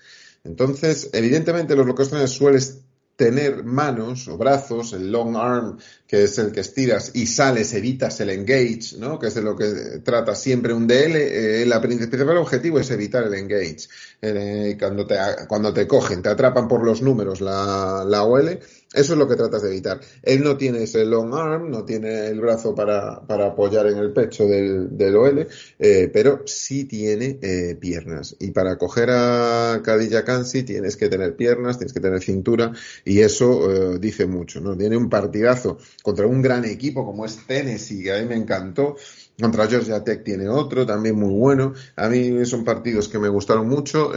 Entonces, 0.44 1.10
evidentemente 1.12 1.76
los 1.76 2.08
zonales 2.08 2.30
sueles 2.30 2.82
tener 3.16 3.62
manos 3.62 4.26
o 4.26 4.36
brazos, 4.36 4.94
el 4.94 5.12
long 5.12 5.36
arm, 5.36 5.78
que 6.06 6.24
es 6.24 6.38
el 6.38 6.50
que 6.50 6.60
estiras 6.60 7.12
y 7.14 7.26
sales, 7.26 7.72
evitas 7.74 8.18
el 8.20 8.30
engage, 8.30 8.96
¿no? 8.98 9.18
Que 9.18 9.28
es 9.28 9.34
de 9.34 9.42
lo 9.42 9.56
que 9.56 10.00
trata 10.02 10.34
siempre 10.34 10.72
un 10.72 10.86
DL. 10.86 11.16
Eh, 11.16 11.66
la 11.66 11.80
principal 11.80 12.36
objetivo 12.38 12.80
es 12.80 12.90
evitar 12.90 13.24
el 13.24 13.34
engage. 13.34 13.88
Eh, 14.20 14.76
cuando, 14.78 15.06
te, 15.06 15.16
cuando 15.46 15.72
te 15.72 15.86
cogen, 15.86 16.22
te 16.22 16.30
atrapan 16.30 16.66
por 16.66 16.84
los 16.84 17.02
números 17.02 17.40
la, 17.40 18.04
la 18.06 18.24
OL, 18.24 18.58
eso 18.94 19.14
es 19.14 19.18
lo 19.18 19.26
que 19.26 19.36
tratas 19.36 19.62
de 19.62 19.70
evitar. 19.70 20.00
Él 20.22 20.42
no 20.42 20.56
tiene 20.56 20.82
ese 20.82 21.04
long 21.06 21.34
arm, 21.34 21.70
no 21.70 21.84
tiene 21.84 22.26
el 22.26 22.40
brazo 22.40 22.74
para, 22.74 23.26
para 23.26 23.46
apoyar 23.46 23.86
en 23.86 23.96
el 23.96 24.12
pecho 24.12 24.46
del, 24.46 24.96
del 24.96 25.16
OL, 25.16 25.46
eh, 25.78 26.10
pero 26.12 26.42
sí 26.44 26.84
tiene 26.84 27.38
eh, 27.40 27.76
piernas. 27.80 28.36
Y 28.38 28.50
para 28.50 28.76
coger 28.76 29.08
a 29.10 29.80
Cadilla 29.82 30.24
Kansi 30.24 30.62
tienes 30.64 30.96
que 30.96 31.08
tener 31.08 31.36
piernas, 31.36 31.78
tienes 31.78 31.94
que 31.94 32.00
tener 32.00 32.20
cintura, 32.20 32.72
y 33.04 33.20
eso 33.20 33.94
eh, 33.94 33.98
dice 33.98 34.26
mucho, 34.26 34.60
¿no? 34.60 34.76
Tiene 34.76 34.96
un 34.96 35.08
partidazo 35.08 35.78
contra 36.02 36.26
un 36.26 36.42
gran 36.42 36.64
equipo 36.66 37.06
como 37.06 37.24
es 37.24 37.38
Tennessee, 37.46 38.02
que 38.02 38.12
a 38.12 38.20
mí 38.20 38.26
me 38.26 38.36
encantó. 38.36 38.96
Contra 39.40 39.66
Georgia 39.66 40.04
Tech 40.04 40.22
tiene 40.22 40.48
otro, 40.48 40.84
también 40.84 41.16
muy 41.16 41.32
bueno. 41.32 41.72
A 41.96 42.08
mí 42.10 42.44
son 42.44 42.64
partidos 42.64 43.08
que 43.08 43.18
me 43.18 43.30
gustaron 43.30 43.66
mucho. 43.66 44.12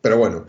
pero 0.00 0.18
bueno, 0.18 0.46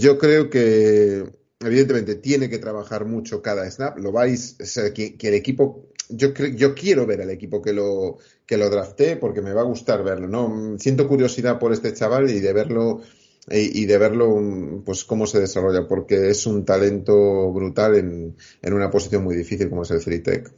yo 0.00 0.18
creo 0.18 0.50
que 0.50 1.41
evidentemente 1.64 2.16
tiene 2.16 2.48
que 2.48 2.58
trabajar 2.58 3.04
mucho 3.04 3.42
cada 3.42 3.70
snap. 3.70 3.98
Lo 3.98 4.12
vais, 4.12 4.56
que, 4.94 5.16
el 5.20 5.34
equipo, 5.34 5.88
yo 6.08 6.34
creo, 6.34 6.48
yo 6.54 6.74
quiero 6.74 7.06
ver 7.06 7.22
al 7.22 7.30
equipo 7.30 7.62
que 7.62 7.72
lo 7.72 8.18
que 8.46 8.56
lo 8.56 8.68
drafté 8.68 9.16
porque 9.16 9.42
me 9.42 9.52
va 9.52 9.62
a 9.62 9.64
gustar 9.64 10.02
verlo. 10.02 10.28
No, 10.28 10.78
siento 10.78 11.08
curiosidad 11.08 11.58
por 11.58 11.72
este 11.72 11.94
chaval 11.94 12.30
y 12.30 12.40
de 12.40 12.52
verlo 12.52 13.00
y, 13.48 13.86
de 13.86 13.98
verlo, 13.98 14.82
pues 14.84 15.04
cómo 15.04 15.26
se 15.26 15.40
desarrolla, 15.40 15.88
porque 15.88 16.30
es 16.30 16.46
un 16.46 16.64
talento 16.64 17.52
brutal 17.52 17.96
en, 17.96 18.36
en 18.62 18.72
una 18.72 18.90
posición 18.90 19.24
muy 19.24 19.34
difícil 19.34 19.68
como 19.68 19.82
es 19.82 19.90
el 19.90 20.00
free 20.00 20.20
tech. 20.20 20.48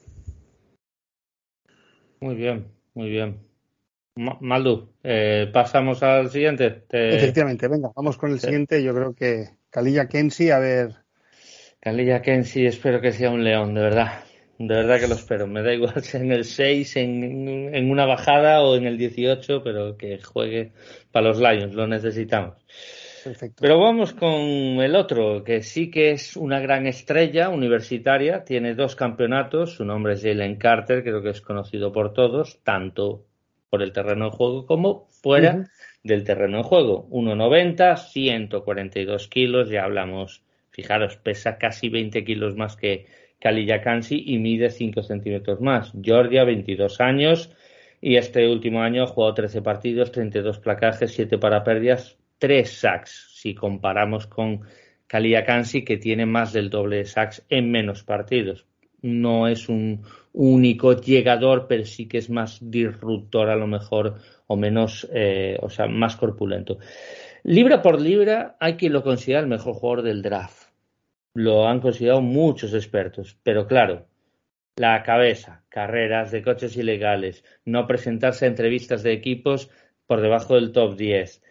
Muy 2.21 2.35
bien, 2.35 2.67
muy 2.95 3.09
bien. 3.09 3.39
Maldu, 4.17 4.91
eh, 5.03 5.51
pasamos 5.53 6.03
al 6.03 6.31
siguiente. 6.31 6.85
Efectivamente, 6.89 7.67
venga, 7.67 7.91
vamos 7.97 8.17
con 8.17 8.31
el 8.31 8.39
siguiente. 8.39 8.83
Yo 8.83 8.95
creo 8.95 9.15
que 9.15 9.49
Kalilla 9.75 10.07
Kensi, 10.07 10.53
a 10.53 10.61
ver. 10.61 10.95
Kalilla 11.81 12.23
Kensi, 12.23 12.65
espero 12.65 13.01
que 13.01 13.11
sea 13.11 13.31
un 13.31 13.43
león, 13.43 13.75
de 13.75 13.81
verdad. 13.81 14.21
De 14.57 14.73
verdad 14.73 15.01
que 15.01 15.09
lo 15.09 15.17
espero. 15.17 15.49
Me 15.49 15.65
da 15.65 15.75
igual 15.75 16.01
si 16.01 16.17
en 16.17 16.31
el 16.31 16.45
6, 16.45 16.97
en, 16.99 17.75
en 17.75 17.91
una 17.91 18.07
bajada 18.07 18.63
o 18.63 18.77
en 18.77 18.87
el 18.87 18.97
18, 18.97 19.65
pero 19.65 19.97
que 19.97 20.23
juegue 20.23 20.71
para 21.11 21.27
los 21.27 21.41
Lions, 21.41 21.75
lo 21.75 21.89
necesitamos. 21.89 22.55
Perfecto. 23.25 23.57
Pero 23.61 23.81
vamos 23.81 24.13
con 24.13 24.31
el 24.31 24.95
otro, 24.95 25.43
que 25.43 25.65
sí 25.65 25.91
que 25.91 26.13
es 26.13 26.37
una 26.37 26.61
gran 26.61 26.87
estrella 26.87 27.49
universitaria, 27.49 28.45
tiene 28.45 28.77
dos 28.77 28.95
campeonatos, 28.95 29.75
su 29.75 29.85
nombre 29.85 30.13
es 30.13 30.23
Jalen 30.23 30.55
Carter, 30.55 31.03
creo 31.03 31.21
que 31.21 31.31
es 31.31 31.41
conocido 31.41 31.91
por 31.91 32.13
todos, 32.13 32.61
tanto 32.63 33.25
por 33.71 33.83
el 33.83 33.93
terreno 33.93 34.27
de 34.27 34.37
juego 34.37 34.67
como 34.67 35.09
fuera 35.21 35.69
del 36.05 36.23
terreno 36.23 36.59
de 36.59 36.63
juego. 36.63 37.09
1,90, 37.11 37.97
142 37.97 39.29
kilos, 39.29 39.69
ya 39.69 39.85
hablamos, 39.85 40.45
fijaros, 40.71 41.17
pesa 41.17 41.59
casi 41.59 41.89
20 41.89 42.25
kilos 42.25 42.55
más 42.55 42.77
que 42.77 43.07
Kalilla 43.41 43.83
y 44.11 44.39
mide 44.39 44.71
5 44.71 45.03
centímetros 45.03 45.61
más. 45.61 45.93
Georgia, 46.01 46.45
22 46.45 47.01
años 47.01 47.51
y 48.01 48.17
este 48.17 48.49
último 48.49 48.83
año 48.83 49.03
ha 49.03 49.07
jugado 49.07 49.35
13 49.35 49.63
partidos, 49.63 50.13
32 50.13 50.59
placajes, 50.61 51.13
7 51.13 51.39
para 51.39 51.65
pérdidas, 51.65 52.17
3 52.39 52.71
sacks. 52.71 53.31
Si 53.35 53.55
comparamos 53.55 54.27
con 54.27 54.61
Kalilla 55.07 55.45
Kansi, 55.45 55.85
que 55.85 55.97
tiene 55.97 56.27
más 56.27 56.53
del 56.53 56.71
doble 56.71 56.99
de 56.99 57.05
sacks 57.05 57.45
en 57.49 57.71
menos 57.71 58.03
partidos. 58.03 58.67
No 59.03 59.49
es 59.49 59.69
un 59.69 60.03
único 60.33 61.01
llegador, 61.01 61.67
pero 61.69 61.85
sí 61.85 62.09
que 62.09 62.19
es 62.19 62.31
más 62.31 62.59
disruptor 62.61 63.49
a 63.49 63.57
lo 63.57 63.67
mejor 63.67 64.17
o 64.47 64.57
menos, 64.57 65.09
eh, 65.13 65.59
o 65.61 65.71
sea, 65.71 65.87
más 65.87 66.17
corpulento. 66.17 66.79
Libra 67.43 67.83
por 67.83 68.01
libra 68.01 68.57
hay 68.61 68.75
quien 68.75 68.93
lo 68.93 69.03
considera 69.03 69.41
el 69.41 69.47
mejor 69.47 69.75
jugador 69.75 70.03
del 70.03 70.23
draft. 70.23 70.69
Lo 71.35 71.67
han 71.67 71.81
considerado 71.81 72.21
muchos 72.21 72.73
expertos, 72.75 73.37
pero 73.43 73.67
claro, 73.67 74.07
la 74.77 75.03
cabeza, 75.03 75.65
carreras 75.69 76.31
de 76.31 76.43
coches 76.43 76.77
ilegales, 76.77 77.45
no 77.65 77.87
presentarse 77.87 78.45
a 78.45 78.49
entrevistas 78.49 79.03
de 79.03 79.13
equipos 79.13 79.71
por 80.07 80.21
debajo 80.21 80.55
del 80.55 80.73
top 80.73 80.97
10. 80.97 81.43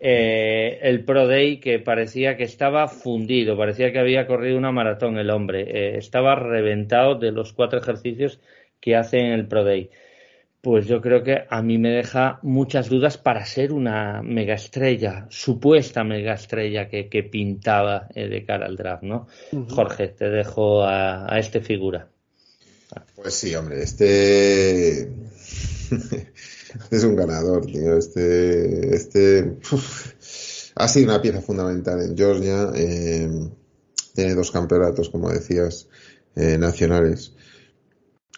Eh, 0.00 0.80
el 0.82 1.04
Pro 1.04 1.26
Day 1.26 1.60
que 1.60 1.78
parecía 1.78 2.36
que 2.36 2.44
estaba 2.44 2.88
fundido, 2.88 3.56
parecía 3.56 3.92
que 3.92 3.98
había 3.98 4.26
corrido 4.26 4.58
una 4.58 4.72
maratón 4.72 5.16
el 5.16 5.30
hombre, 5.30 5.62
eh, 5.62 5.96
estaba 5.96 6.34
reventado 6.34 7.14
de 7.14 7.30
los 7.30 7.52
cuatro 7.52 7.78
ejercicios 7.78 8.40
que 8.80 8.96
hace 8.96 9.20
en 9.20 9.32
el 9.32 9.46
Pro 9.46 9.64
Day 9.64 9.90
pues 10.62 10.86
yo 10.86 11.00
creo 11.00 11.24
que 11.24 11.38
a 11.50 11.60
mí 11.60 11.76
me 11.76 11.90
deja 11.90 12.38
muchas 12.42 12.88
dudas 12.88 13.18
para 13.18 13.44
ser 13.44 13.72
una 13.72 14.22
megaestrella, 14.22 15.26
supuesta 15.28 16.04
megaestrella 16.04 16.88
que, 16.88 17.08
que 17.08 17.24
pintaba 17.24 18.06
eh, 18.14 18.28
de 18.28 18.44
cara 18.46 18.66
al 18.66 18.76
draft, 18.76 19.02
¿no? 19.02 19.26
Jorge, 19.68 20.08
te 20.08 20.30
dejo 20.30 20.84
a, 20.84 21.36
este 21.36 21.60
figura. 21.60 22.08
Pues 23.16 23.34
sí, 23.34 23.52
hombre, 23.56 23.82
este, 23.82 25.02
es 26.90 27.04
un 27.04 27.16
ganador, 27.16 27.66
tío. 27.66 27.96
Este, 27.96 28.94
este 28.94 29.56
ha 30.76 30.86
sido 30.86 31.06
una 31.06 31.20
pieza 31.20 31.40
fundamental 31.40 32.00
en 32.02 32.16
Georgia. 32.16 32.70
Eh, 32.76 33.28
tiene 34.14 34.34
dos 34.36 34.52
campeonatos, 34.52 35.10
como 35.10 35.28
decías, 35.28 35.88
eh, 36.36 36.56
nacionales 36.56 37.34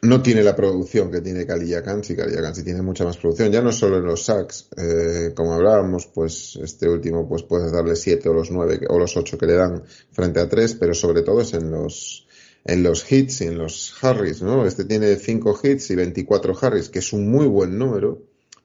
no 0.03 0.23
tiene 0.23 0.43
la 0.43 0.55
producción 0.55 1.11
que 1.11 1.21
tiene. 1.21 1.47
Kalilla 1.47 1.83
Kansi 1.83 2.15
tiene 2.63 2.83
mucha 2.83 3.05
más 3.05 3.17
producción, 3.17 3.51
ya 3.51 3.63
no 3.63 3.73
solo 3.73 3.99
en 3.99 4.05
los 4.05 4.25
sacks, 4.25 4.69
eh, 4.77 5.33
como 5.35 5.55
hablábamos, 5.55 6.07
pues 6.07 6.59
este 6.63 6.89
último 6.89 7.29
pues 7.29 7.43
puedes 7.43 7.73
darle 7.73 7.97
siete 7.97 8.29
o 8.29 8.35
los 8.35 8.51
nueve 8.51 8.81
o 8.89 8.99
los 8.99 9.17
ocho 9.17 9.39
que 9.39 9.47
le 9.47 9.55
dan 9.55 9.83
frente 10.13 10.41
a 10.41 10.49
tres, 10.49 10.75
pero 10.75 10.95
sobre 10.95 11.23
todo 11.23 11.41
es 11.41 11.55
en 11.55 11.71
los 11.71 12.27
en 12.67 12.83
los 12.83 13.11
hits 13.11 13.43
y 13.43 13.45
en 13.45 13.59
los 13.59 13.95
Harris, 14.03 14.41
¿no? 14.41 14.67
Este 14.67 14.85
tiene 14.85 15.17
cinco 15.17 15.59
hits 15.63 15.91
y 15.91 15.97
24 15.97 16.57
Harris, 16.59 16.89
que 16.89 17.01
es 17.01 17.13
un 17.13 17.31
muy 17.31 17.47
buen 17.47 17.79
número, 17.79 18.23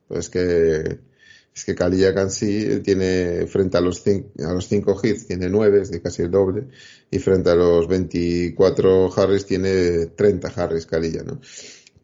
pues 0.08 0.30
que 0.30 1.00
es 1.60 1.66
que 1.66 1.76
Kalilla 1.76 2.14
Kansi 2.14 2.80
tiene 2.80 3.46
frente 3.48 3.78
a 3.78 3.82
los, 3.82 4.02
cinco, 4.02 4.30
a 4.46 4.54
los 4.54 4.68
cinco 4.68 5.00
hits 5.02 5.28
tiene 5.28 5.50
nueve, 5.50 5.82
es 5.82 5.92
de 5.92 6.02
casi 6.02 6.22
el 6.24 6.32
doble, 6.32 6.68
y 7.12 7.20
frente 7.20 7.50
a 7.50 7.56
los 7.56 7.88
24 7.88 9.12
Harris 9.14 9.46
tiene 9.46 10.08
30 10.08 10.48
Harris 10.56 10.86
Kalilla, 10.86 11.24
¿no? 11.24 11.42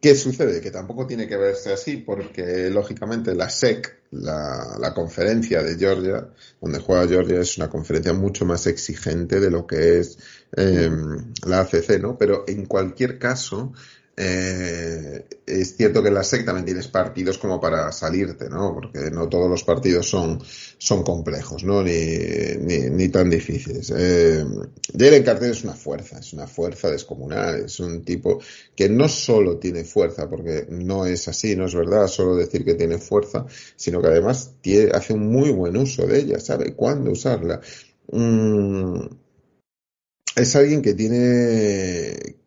¿Qué 0.02 0.14
sucede? 0.14 0.62
Que 0.62 0.72
tampoco 0.72 1.08
tiene 1.08 1.28
que 1.28 1.38
verse 1.38 1.72
así 1.72 1.98
porque 1.98 2.70
lógicamente 2.70 3.34
la 3.34 3.50
SEC, 3.50 4.02
la, 4.12 4.94
conferencia 4.94 5.64
de 5.64 5.78
Georgia, 5.78 6.30
donde 6.62 6.80
juega 6.80 7.08
Georgia, 7.08 7.40
es 7.40 7.58
una 7.58 7.70
conferencia 7.70 8.14
mucho 8.14 8.46
más 8.46 8.68
exigente 8.68 9.40
de 9.40 9.50
lo 9.50 9.66
que 9.66 10.00
es 10.00 10.20
eh, 10.58 10.92
la 11.48 11.62
ACC, 11.62 12.00
¿no? 12.02 12.18
Pero 12.18 12.44
en 12.48 12.66
cualquier 12.66 13.18
caso, 13.18 13.74
eh, 14.18 15.26
es 15.46 15.76
cierto 15.76 16.02
que 16.02 16.08
en 16.08 16.14
la 16.14 16.24
SEC 16.24 16.46
también 16.46 16.66
tienes 16.66 16.88
partidos 16.88 17.38
como 17.38 17.60
para 17.60 17.92
salirte, 17.92 18.50
¿no? 18.50 18.74
Porque 18.74 19.12
no 19.12 19.28
todos 19.28 19.50
los 19.50 19.64
partidos 19.64 20.10
son, 20.10 20.42
son 20.78 21.04
complejos, 21.04 21.66
¿no? 21.66 21.84
Ni, 21.84 21.92
ni, 22.62 23.10
tan 23.10 23.30
difíciles. 23.30 23.92
Eh, 23.96 24.46
Jalen 24.98 25.24
Carter 25.24 25.52
es 25.52 25.64
una 25.66 25.74
fuerza, 25.74 26.20
es 26.20 26.32
una 26.32 26.48
fuerza 26.48 26.90
descomunal, 26.90 27.66
es 27.66 27.80
un 27.82 28.06
tipo 28.06 28.40
que 28.74 28.88
no 28.88 29.10
solo 29.10 29.58
tiene 29.58 29.84
fuerza, 29.84 30.30
porque 30.30 30.66
no 30.70 31.06
es 31.06 31.28
así, 31.28 31.56
no 31.58 31.66
es 31.66 31.76
verdad 31.76 32.08
solo 32.08 32.38
decir 32.38 32.64
que 32.64 32.76
tiene 32.76 32.98
fuerza, 33.00 33.46
sino 33.76 34.02
que 34.02 34.08
además 34.08 34.54
hace 34.94 35.14
un 35.14 35.28
muy 35.28 35.52
buen 35.52 35.76
uso 35.76 36.08
de 36.08 36.20
ella, 36.20 36.40
sabe 36.40 36.74
cuándo 36.74 37.12
usarla. 37.12 37.60
Mm, 38.12 39.08
es 40.38 40.56
alguien 40.56 40.82
que 40.82 40.94
tiene 40.94 42.45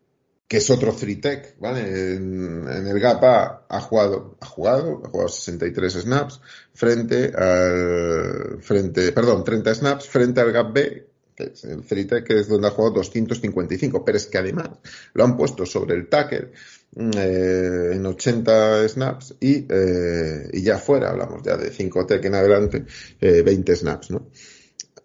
que 0.49 0.57
es 0.57 0.69
otro 0.71 0.91
free 0.91 1.17
tech, 1.17 1.55
¿vale? 1.59 2.15
En, 2.15 2.67
el 2.67 2.99
gap 2.99 3.23
A 3.23 3.67
ha 3.69 3.81
jugado, 3.81 4.35
ha 4.41 4.45
jugado, 4.47 5.03
ha 5.05 5.07
jugado 5.07 5.29
63 5.29 5.93
snaps 5.93 6.41
frente 6.73 7.31
al, 7.35 8.57
frente, 8.59 9.11
perdón, 9.11 9.43
30 9.43 9.75
snaps 9.75 10.07
frente 10.07 10.41
al 10.41 10.51
gap 10.51 10.73
B, 10.73 11.07
que 11.35 11.43
es 11.53 11.63
el 11.65 11.83
free 11.83 12.05
tech, 12.05 12.25
que 12.25 12.39
es 12.39 12.47
donde 12.47 12.67
ha 12.67 12.71
jugado 12.71 12.95
255, 12.95 14.03
pero 14.03 14.17
es 14.17 14.25
que 14.25 14.39
además 14.39 14.69
lo 15.13 15.23
han 15.23 15.37
puesto 15.37 15.67
sobre 15.67 15.95
el 15.95 16.09
tackle 16.09 16.51
eh, 16.95 17.91
en 17.93 18.03
80 18.07 18.89
snaps 18.89 19.35
y, 19.39 19.67
eh, 19.69 20.49
y 20.51 20.63
ya 20.63 20.79
fuera, 20.79 21.11
hablamos 21.11 21.43
ya 21.43 21.57
de 21.57 21.69
5 21.69 22.07
tech 22.07 22.25
en 22.25 22.33
adelante, 22.33 22.85
eh, 23.21 23.43
20 23.43 23.75
snaps, 23.75 24.09
¿no? 24.09 24.31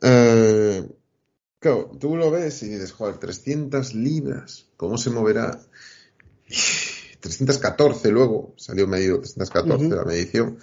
Eh, 0.01 0.83
Claro, 1.65 1.91
tú 1.99 2.15
lo 2.15 2.31
ves 2.31 2.63
y 2.63 2.69
dices, 2.69 2.93
joder, 2.93 3.17
300 3.17 3.95
libras, 3.95 4.67
¿cómo 4.77 4.99
se 4.99 5.09
moverá? 5.09 5.59
314 7.21 8.11
luego, 8.11 8.53
salió 8.59 8.87
medido 8.87 9.19
314 9.19 9.89
la 9.89 10.05
medición. 10.05 10.59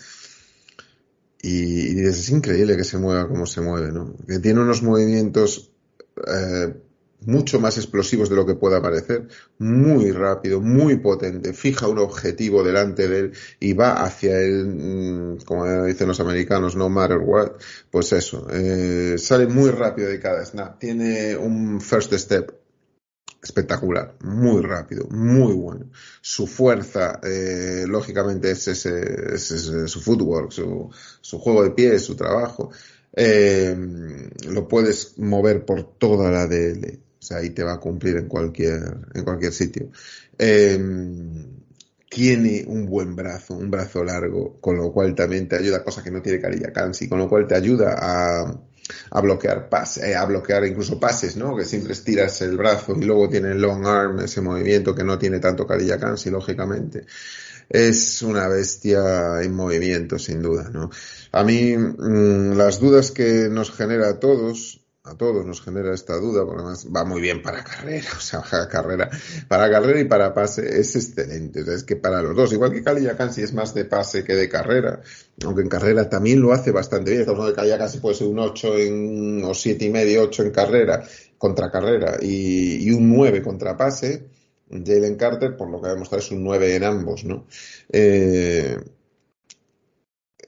Y, 1.42 1.96
dices, 1.96 2.20
es 2.20 2.30
increíble 2.30 2.78
que 2.78 2.84
se 2.84 3.00
mueva 3.00 3.28
como 3.28 3.48
se 3.48 3.62
mueve, 3.62 3.92
¿no? 3.92 4.16
Que 4.28 4.38
tiene 4.38 4.60
unos 4.60 4.84
movimientos 4.84 5.72
eh, 6.18 6.72
mucho 7.26 7.60
más 7.60 7.78
explosivos 7.78 8.30
de 8.30 8.36
lo 8.36 8.46
que 8.46 8.56
pueda 8.56 8.82
parecer, 8.82 9.28
muy 9.60 10.12
rápido, 10.12 10.60
muy 10.60 10.98
potente, 10.98 11.54
fija 11.54 11.88
un 11.88 12.00
objetivo 12.00 12.64
delante 12.64 13.08
de 13.08 13.20
él 13.20 13.34
y 13.60 13.74
va 13.74 14.04
hacia 14.04 14.40
él, 14.40 14.66
mm, 14.66 15.38
como 15.46 15.86
dicen 15.86 16.08
los 16.08 16.20
americanos, 16.20 16.76
no 16.76 16.90
matter 16.90 17.20
what, 17.20 17.52
pues 17.90 18.12
eso, 18.14 18.48
eh, 18.52 19.16
sale 19.18 19.48
muy 19.48 19.70
rápido 19.70 20.10
de 20.10 20.20
cada 20.20 20.46
snap, 20.46 20.80
tiene 20.80 21.38
un 21.38 21.80
first 21.82 22.14
step 22.14 22.60
espectacular, 23.42 24.16
muy 24.22 24.62
rápido, 24.62 25.08
muy 25.10 25.54
bueno. 25.54 25.90
Su 26.22 26.46
fuerza, 26.46 27.20
eh, 27.24 27.86
lógicamente, 27.88 28.52
es, 28.52 28.68
ese, 28.68 29.34
es, 29.34 29.48
su 29.88 30.02
footwork, 30.02 30.52
su, 30.52 30.90
su 31.22 31.40
juego 31.40 31.64
de 31.64 31.72
pies, 31.72 32.04
su 32.04 32.16
trabajo. 32.16 32.72
Eh, 33.14 33.76
lo 34.48 34.68
puedes 34.68 35.18
mover 35.18 35.66
por 35.66 35.98
toda 35.98 36.30
la 36.32 36.48
DL 36.48 37.11
ahí 37.32 37.52
te 37.52 37.64
va 37.64 37.74
a 37.74 37.80
cumplir 37.80 38.18
en 38.18 38.28
cualquier, 38.28 38.98
en 39.14 39.24
cualquier 39.24 39.54
sitio. 39.54 39.90
Em, 40.38 41.62
tiene 42.10 42.66
un 42.68 42.86
buen 42.86 43.16
brazo, 43.16 43.54
un 43.54 43.72
brazo 43.72 44.04
largo, 44.04 44.60
con 44.60 44.76
lo 44.76 44.92
cual 44.92 45.16
también 45.16 45.48
te 45.48 45.56
ayuda, 45.56 45.82
cosa 45.84 46.04
que 46.04 46.12
no 46.12 46.22
tiene 46.22 46.42
Carilla 46.42 46.74
Kansi, 46.74 47.08
con 47.08 47.20
lo 47.20 47.30
cual 47.30 47.48
te 47.48 47.56
ayuda 47.56 47.96
a, 47.98 49.22
bloquear 49.22 49.70
pases, 49.70 50.04
eh, 50.04 50.16
a 50.16 50.26
bloquear 50.26 50.66
incluso 50.66 51.00
pases, 51.00 51.38
¿no? 51.38 51.56
Que 51.56 51.64
siempre 51.64 51.94
estiras 51.94 52.42
el 52.42 52.58
brazo 52.58 52.96
y 53.00 53.06
luego 53.06 53.30
tiene 53.30 53.52
el 53.52 53.62
long 53.62 53.86
arm, 53.86 54.20
ese 54.20 54.42
movimiento 54.42 54.94
que 54.94 55.06
no 55.06 55.18
tiene 55.18 55.40
tanto 55.40 55.66
Carilla 55.66 55.98
lógicamente. 56.26 57.06
Es 57.70 58.22
una 58.22 58.50
bestia 58.50 59.42
en 59.42 59.54
movimiento, 59.54 60.20
sin 60.20 60.42
duda, 60.42 60.70
¿no? 60.70 60.90
A 61.32 61.46
mí, 61.46 61.78
mm, 61.78 62.58
las 62.58 62.82
dudas 62.82 63.12
que 63.12 63.48
nos 63.50 63.72
genera 63.72 64.10
a 64.10 64.20
todos, 64.20 64.81
a 65.04 65.18
todos 65.18 65.46
nos 65.46 65.62
genera 65.62 65.96
esta 65.96 66.16
duda, 66.18 66.46
porque 66.46 66.62
además 66.62 66.88
va 66.96 67.04
muy 67.04 67.22
bien 67.22 67.42
para 67.42 67.64
carrera, 67.64 68.08
o 68.18 68.20
sea, 68.20 68.42
para 68.42 68.68
carrera, 68.68 69.10
para 69.48 69.70
carrera 69.70 70.00
y 70.00 70.06
para 70.06 70.34
pase 70.34 70.80
es 70.80 70.96
excelente, 70.96 71.62
o 71.62 71.66
sea, 71.66 71.74
es 71.74 71.84
que 71.84 71.96
para 71.96 72.22
los 72.22 72.36
dos, 72.36 72.54
igual 72.54 72.72
que 72.72 72.84
Cali 72.84 73.08
es 73.08 73.54
más 73.54 73.74
de 73.74 73.86
pase 73.86 74.24
que 74.24 74.36
de 74.36 74.48
carrera, 74.48 75.02
aunque 75.44 75.62
en 75.62 75.70
carrera 75.70 76.08
también 76.08 76.40
lo 76.40 76.54
hace 76.54 76.72
bastante 76.72 77.12
bien, 77.12 77.22
estamos 77.22 77.40
hablando 77.42 77.62
de 77.64 77.78
Cali 77.78 78.00
puede 78.00 78.16
ser 78.16 78.28
un 78.28 78.40
8 78.40 78.78
en, 78.78 79.44
o 79.44 79.54
siete 79.54 79.86
y 79.86 79.90
medio, 79.90 80.24
8 80.24 80.44
en 80.44 80.52
carrera, 80.52 81.04
contra 81.38 81.72
carrera, 81.72 82.18
y, 82.22 82.88
y 82.88 82.92
un 82.92 83.10
9 83.10 83.42
contra 83.42 83.76
pase, 83.76 84.28
Jalen 84.70 85.16
Carter, 85.16 85.58
por 85.58 85.70
lo 85.70 85.82
que 85.82 85.88
ha 85.88 85.94
demostrado, 85.94 86.24
es 86.24 86.32
un 86.32 86.44
9 86.44 86.76
en 86.76 86.84
ambos, 86.84 87.26
¿no? 87.26 87.46
Eh, 87.92 88.78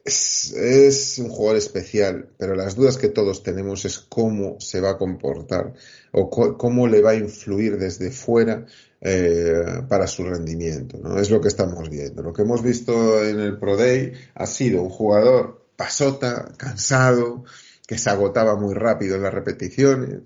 es, 0.04 1.18
un 1.20 1.30
jugador 1.30 1.58
especial, 1.58 2.30
pero 2.38 2.56
las 2.56 2.76
dudas 2.76 2.98
que 2.98 3.10
todos 3.10 3.44
tenemos 3.44 3.86
es 3.86 4.00
cómo 4.00 4.60
se 4.60 4.82
va 4.82 4.92
a 4.92 4.98
comportar 4.98 5.74
o 6.12 6.30
cómo 6.30 6.88
le 6.88 7.02
va 7.02 7.12
a 7.12 7.16
influir 7.16 7.78
desde 7.78 8.12
fuera 8.12 8.66
eh, 9.02 9.82
para 9.88 10.08
su 10.08 10.24
rendimiento. 10.24 10.98
¿no? 11.02 11.20
Es 11.20 11.30
lo 11.30 11.42
que 11.42 11.48
estamos 11.48 11.90
viendo. 11.90 12.22
Lo 12.22 12.34
que 12.34 12.42
hemos 12.42 12.62
visto 12.62 13.24
en 13.24 13.40
el 13.40 13.58
Pro 13.58 13.78
Day 13.78 14.14
ha 14.36 14.46
sido 14.46 14.82
un 14.82 14.90
jugador 14.90 15.66
pasota, 15.76 16.54
cansado, 16.58 17.46
que 17.88 17.98
se 17.98 18.10
agotaba 18.10 18.56
muy 18.56 18.74
rápido 18.74 19.16
en 19.16 19.24
las 19.24 19.34
repeticiones, 19.34 20.20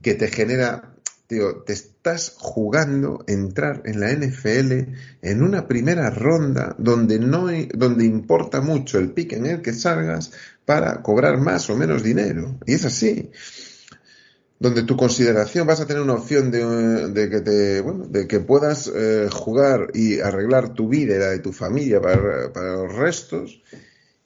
que 0.00 0.14
te 0.14 0.28
genera 0.28 0.94
Tío, 1.26 1.62
te 1.62 1.74
estás 2.04 2.34
jugando 2.36 3.24
entrar 3.26 3.80
en 3.86 3.98
la 3.98 4.12
NFL 4.12 4.92
en 5.22 5.42
una 5.42 5.66
primera 5.66 6.10
ronda 6.10 6.76
donde 6.76 7.18
no 7.18 7.46
donde 7.72 8.04
importa 8.04 8.60
mucho 8.60 8.98
el 8.98 9.12
pick 9.12 9.32
en 9.32 9.46
el 9.46 9.62
que 9.62 9.72
salgas 9.72 10.30
para 10.66 11.00
cobrar 11.00 11.38
más 11.38 11.70
o 11.70 11.76
menos 11.78 12.02
dinero. 12.02 12.58
Y 12.66 12.74
es 12.74 12.84
así. 12.84 13.30
Donde 14.58 14.82
tu 14.82 14.98
consideración 14.98 15.66
vas 15.66 15.80
a 15.80 15.86
tener 15.86 16.02
una 16.02 16.12
opción 16.12 16.50
de, 16.50 17.30
que 17.30 17.40
te, 17.40 17.80
bueno, 17.80 18.04
de 18.06 18.28
que 18.28 18.40
puedas 18.40 18.92
eh, 18.94 19.30
jugar 19.32 19.88
y 19.94 20.20
arreglar 20.20 20.74
tu 20.74 20.88
vida 20.90 21.14
y 21.14 21.18
la 21.18 21.30
de 21.30 21.38
tu 21.38 21.54
familia 21.54 22.02
para, 22.02 22.50
los 22.74 22.94
restos 22.94 23.62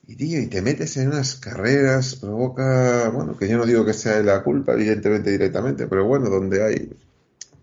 y 0.05 0.17
tío, 0.17 0.41
y 0.41 0.49
te 0.49 0.63
metes 0.63 0.97
en 0.97 1.09
unas 1.09 1.37
carreras, 1.37 2.17
provoca, 2.17 3.09
bueno, 3.11 3.37
que 3.37 3.47
yo 3.47 3.57
no 3.57 3.67
digo 3.67 3.85
que 3.85 3.93
sea 3.93 4.21
la 4.23 4.43
culpa, 4.43 4.73
evidentemente, 4.73 5.31
directamente, 5.31 5.87
pero 5.87 6.07
bueno, 6.07 6.29
donde 6.29 6.65
hay 6.65 6.91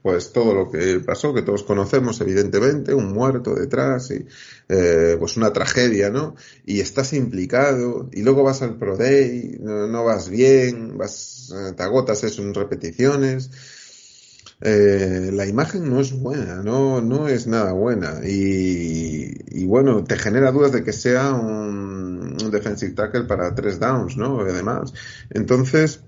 pues 0.05 0.31
todo 0.31 0.53
lo 0.53 0.69
que 0.69 0.99
pasó, 0.99 1.33
que 1.33 1.41
todos 1.41 1.63
conocemos, 1.63 2.21
evidentemente, 2.21 2.93
un 2.93 3.11
muerto 3.11 3.55
detrás 3.55 4.11
y 4.11 4.23
eh, 4.69 5.15
pues 5.17 5.35
una 5.35 5.51
tragedia, 5.51 6.11
¿no? 6.11 6.35
Y 6.63 6.79
estás 6.79 7.11
implicado 7.13 8.07
y 8.13 8.21
luego 8.21 8.43
vas 8.43 8.61
al 8.61 8.77
Pro 8.77 8.97
Day, 8.97 9.57
no, 9.59 10.03
vas 10.03 10.29
bien, 10.29 10.95
vas, 10.95 11.51
eh, 11.51 11.73
te 11.75 11.81
agotas 11.81 12.23
eso 12.23 12.43
en 12.43 12.53
repeticiones. 12.53 13.49
Eh, 14.61 15.31
la 15.33 15.47
imagen 15.47 15.89
no 15.89 15.99
es 15.99 16.13
buena, 16.13 16.61
no, 16.61 17.01
no 17.01 17.27
es 17.27 17.47
nada 17.47 17.71
buena 17.73 18.19
y, 18.23 19.65
bueno, 19.65 20.03
te 20.03 20.17
genera 20.17 20.51
dudas 20.51 20.71
de 20.71 20.83
que 20.83 20.93
sea 20.93 21.33
un, 21.33 22.37
un 22.43 22.51
defensive 22.51 22.93
tackle 22.93 23.23
para 23.23 23.55
tres 23.55 23.79
downs, 23.79 24.17
¿no? 24.17 24.41
Además, 24.41 24.93
entonces, 25.31 26.01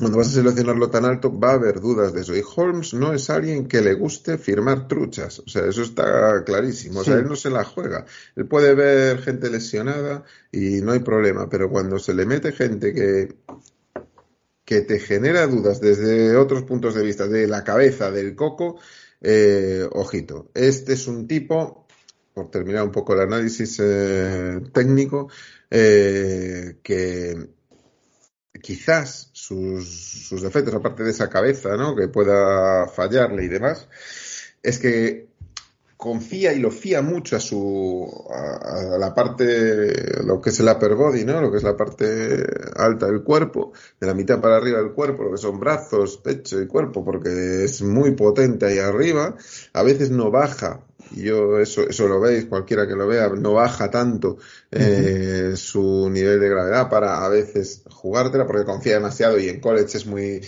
cuando 0.00 0.18
vas 0.18 0.28
a 0.28 0.30
seleccionarlo 0.30 0.88
tan 0.88 1.04
alto, 1.04 1.38
va 1.38 1.50
a 1.50 1.54
haber 1.54 1.78
dudas 1.78 2.14
de 2.14 2.22
eso. 2.22 2.34
Y 2.34 2.42
Holmes 2.56 2.94
no 2.94 3.12
es 3.12 3.28
alguien 3.28 3.68
que 3.68 3.82
le 3.82 3.92
guste 3.92 4.38
firmar 4.38 4.88
truchas. 4.88 5.40
O 5.40 5.48
sea, 5.48 5.66
eso 5.66 5.82
está 5.82 6.42
clarísimo. 6.44 7.00
O 7.00 7.04
sea, 7.04 7.16
él 7.16 7.26
no 7.28 7.36
se 7.36 7.50
la 7.50 7.64
juega. 7.64 8.06
Él 8.34 8.46
puede 8.46 8.74
ver 8.74 9.18
gente 9.20 9.50
lesionada 9.50 10.24
y 10.50 10.80
no 10.80 10.92
hay 10.92 11.00
problema. 11.00 11.50
Pero 11.50 11.68
cuando 11.68 11.98
se 11.98 12.14
le 12.14 12.24
mete 12.24 12.52
gente 12.52 12.94
que, 12.94 13.36
que 14.64 14.80
te 14.80 14.98
genera 14.98 15.46
dudas 15.46 15.80
desde 15.80 16.34
otros 16.34 16.62
puntos 16.62 16.94
de 16.94 17.02
vista, 17.02 17.28
de 17.28 17.46
la 17.46 17.62
cabeza, 17.62 18.10
del 18.10 18.34
coco, 18.34 18.78
eh, 19.20 19.86
ojito. 19.92 20.50
Este 20.54 20.94
es 20.94 21.06
un 21.08 21.28
tipo, 21.28 21.86
por 22.32 22.50
terminar 22.50 22.84
un 22.84 22.92
poco 22.92 23.12
el 23.12 23.20
análisis 23.20 23.78
eh, 23.82 24.60
técnico, 24.72 25.28
eh, 25.70 26.78
que 26.82 27.59
quizás 28.62 29.30
sus, 29.32 29.88
sus, 30.28 30.42
defectos, 30.42 30.74
aparte 30.74 31.04
de 31.04 31.10
esa 31.10 31.30
cabeza, 31.30 31.76
¿no? 31.76 31.94
Que 31.94 32.08
pueda 32.08 32.88
fallarle 32.88 33.44
y 33.44 33.48
demás, 33.48 33.88
es 34.62 34.78
que 34.78 35.29
confía 36.00 36.54
y 36.54 36.58
lo 36.60 36.70
fía 36.70 37.02
mucho 37.02 37.36
a 37.36 37.40
su 37.40 38.10
a, 38.30 38.96
la 38.98 39.14
parte 39.14 40.22
lo 40.24 40.40
que 40.40 40.48
es 40.48 40.58
el 40.58 40.68
upper 40.68 40.94
body, 40.94 41.26
¿no? 41.26 41.42
Lo 41.42 41.50
que 41.50 41.58
es 41.58 41.62
la 41.62 41.76
parte 41.76 42.42
alta 42.74 43.04
del 43.04 43.22
cuerpo, 43.22 43.72
de 44.00 44.06
la 44.06 44.14
mitad 44.14 44.40
para 44.40 44.56
arriba 44.56 44.78
del 44.78 44.92
cuerpo, 44.92 45.24
lo 45.24 45.32
que 45.32 45.36
son 45.36 45.60
brazos, 45.60 46.16
pecho 46.16 46.60
y 46.60 46.66
cuerpo, 46.66 47.04
porque 47.04 47.64
es 47.64 47.82
muy 47.82 48.12
potente 48.12 48.64
ahí 48.64 48.78
arriba, 48.78 49.36
a 49.74 49.82
veces 49.82 50.10
no 50.10 50.30
baja 50.30 50.80
y 51.12 51.24
yo 51.24 51.58
eso, 51.58 51.82
eso 51.82 52.08
lo 52.08 52.18
veis, 52.18 52.46
cualquiera 52.46 52.86
que 52.86 52.94
lo 52.94 53.06
vea, 53.06 53.28
no 53.28 53.52
baja 53.52 53.90
tanto 53.90 54.38
eh, 54.70 55.52
su 55.54 56.08
nivel 56.08 56.40
de 56.40 56.48
gravedad 56.48 56.88
para 56.88 57.26
a 57.26 57.28
veces 57.28 57.82
jugártela 57.90 58.46
porque 58.46 58.64
confía 58.64 58.94
demasiado 58.94 59.38
y 59.38 59.50
en 59.50 59.60
college 59.60 59.98
es 59.98 60.06
muy 60.06 60.40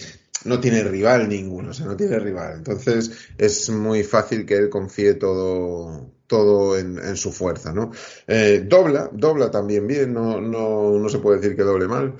no 0.45 0.61
tiene 0.61 0.83
rival 0.85 1.29
ninguno, 1.29 1.71
o 1.71 1.75
sea, 1.75 1.87
no 1.87 1.97
tiene 1.97 2.19
rival. 2.19 2.55
Entonces 2.57 3.11
es 3.39 3.71
muy 3.71 4.03
fácil 4.03 4.47
que 4.47 4.57
él 4.57 4.69
confíe 4.69 5.15
todo, 5.15 6.13
todo 6.27 6.79
en, 6.79 7.17
su 7.17 7.33
fuerza, 7.33 7.73
¿no? 7.73 7.91
Eh, 8.27 8.65
dobla, 8.67 9.11
dobla 9.13 9.51
también 9.51 9.87
bien, 9.87 10.13
no, 10.13 10.41
no, 10.41 10.99
no 10.99 11.09
se 11.09 11.19
puede 11.19 11.39
decir 11.39 11.57
que 11.57 11.63
doble 11.63 11.89
mal. 11.89 12.17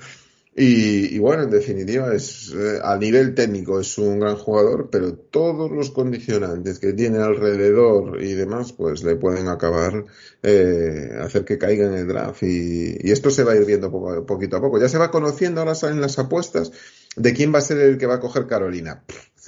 Y, 0.55 1.17
bueno, 1.17 1.43
en 1.43 1.49
definitiva, 1.49 2.13
es 2.13 2.53
eh, 2.53 2.79
a 2.83 2.95
nivel 2.95 3.33
técnico 3.33 3.79
es 3.79 3.97
un 3.97 4.19
gran 4.19 4.35
jugador, 4.35 4.89
pero 4.91 5.15
todos 5.15 5.71
los 5.71 5.89
condicionantes 5.89 6.77
que 6.77 6.93
tiene 6.93 7.17
alrededor 7.17 8.21
y 8.21 8.33
demás, 8.33 8.71
pues 8.71 9.03
le 9.03 9.15
pueden 9.15 9.47
acabar 9.47 10.05
eh, 10.43 11.09
hacer 11.19 11.43
que 11.43 11.57
caiga 11.57 11.87
en 11.87 11.93
el 11.95 12.07
draft. 12.07 12.43
Y, 12.43 13.11
esto 13.11 13.31
se 13.31 13.43
va 13.43 13.53
a 13.53 13.55
ir 13.55 13.65
viendo 13.65 13.89
poco, 13.91 14.27
poquito 14.27 14.57
a 14.57 14.61
poco. 14.61 14.79
Ya 14.79 14.89
se 14.89 14.99
va 14.99 15.09
conociendo 15.09 15.61
ahora 15.61 15.73
en 15.89 16.01
las 16.01 16.19
apuestas 16.19 16.71
¿De 17.15 17.33
quién 17.33 17.53
va 17.53 17.59
a 17.59 17.61
ser 17.61 17.77
el 17.77 17.97
que 17.97 18.05
va 18.05 18.15
a 18.15 18.19
coger 18.19 18.47
Carolina? 18.47 19.03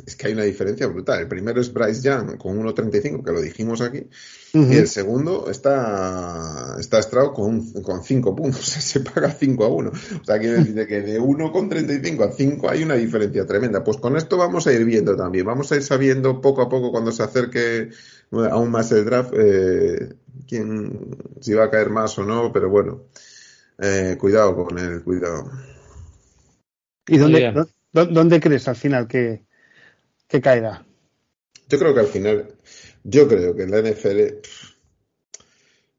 es 0.06 0.16
que 0.16 0.28
hay 0.28 0.34
una 0.34 0.44
diferencia 0.44 0.88
brutal. 0.88 1.22
El 1.22 1.28
primero 1.28 1.62
es 1.62 1.72
Bryce 1.72 2.02
Young 2.02 2.38
con 2.38 2.60
1.35, 2.60 3.24
que 3.24 3.32
lo 3.32 3.42
dijimos 3.42 3.82
aquí, 3.82 4.08
y 4.54 4.76
el 4.78 4.88
segundo 4.88 5.50
está, 5.50 6.76
está 6.80 7.02
Stroud 7.02 7.34
con, 7.34 7.72
con 7.82 8.04
5 8.04 8.36
puntos, 8.36 8.66
se 8.66 9.00
paga 9.02 9.32
5 9.32 9.64
a 9.64 9.70
1. 9.70 9.90
O 9.90 10.26
sea, 10.26 10.40
quiere 10.40 10.60
decir 10.60 10.88
que 10.88 11.02
de 11.02 11.20
1.35 11.20 12.28
a 12.28 12.32
5 12.32 12.70
hay 12.70 12.84
una 12.84 12.96
diferencia 12.96 13.46
tremenda. 13.46 13.84
Pues 13.84 13.98
con 13.98 14.18
esto 14.18 14.38
vamos 14.38 14.68
a 14.68 14.74
ir 14.74 14.84
viendo 14.86 15.16
también, 15.16 15.46
vamos 15.46 15.72
a 15.72 15.76
ir 15.76 15.84
sabiendo 15.84 16.42
poco 16.42 16.62
a 16.62 16.70
poco 16.70 16.92
cuando 16.92 17.12
se 17.12 17.24
acerque 17.24 17.90
aún 18.32 18.72
más 18.72 18.92
el 18.92 19.06
draft, 19.06 19.34
eh, 19.38 20.14
quién, 20.48 21.18
si 21.40 21.54
va 21.54 21.66
a 21.66 21.70
caer 21.70 21.90
más 21.90 22.18
o 22.18 22.24
no, 22.24 22.52
pero 22.52 22.70
bueno, 22.70 23.04
eh, 23.78 24.18
cuidado 24.20 24.56
con 24.56 24.78
el 24.78 25.04
cuidado. 25.04 25.50
¿Y 27.08 27.18
dónde, 27.18 27.68
dónde 27.92 28.40
crees 28.40 28.68
al 28.68 28.76
final 28.76 29.08
que, 29.08 29.44
que 30.28 30.42
caerá? 30.42 30.86
Yo 31.68 31.80
creo 31.80 31.94
que 31.94 32.00
al 32.00 32.08
final, 32.08 32.48
yo 33.04 33.28
creo 33.28 33.56
que 33.56 33.64
en 33.64 33.72
la 33.72 33.80
NFL, 33.80 34.42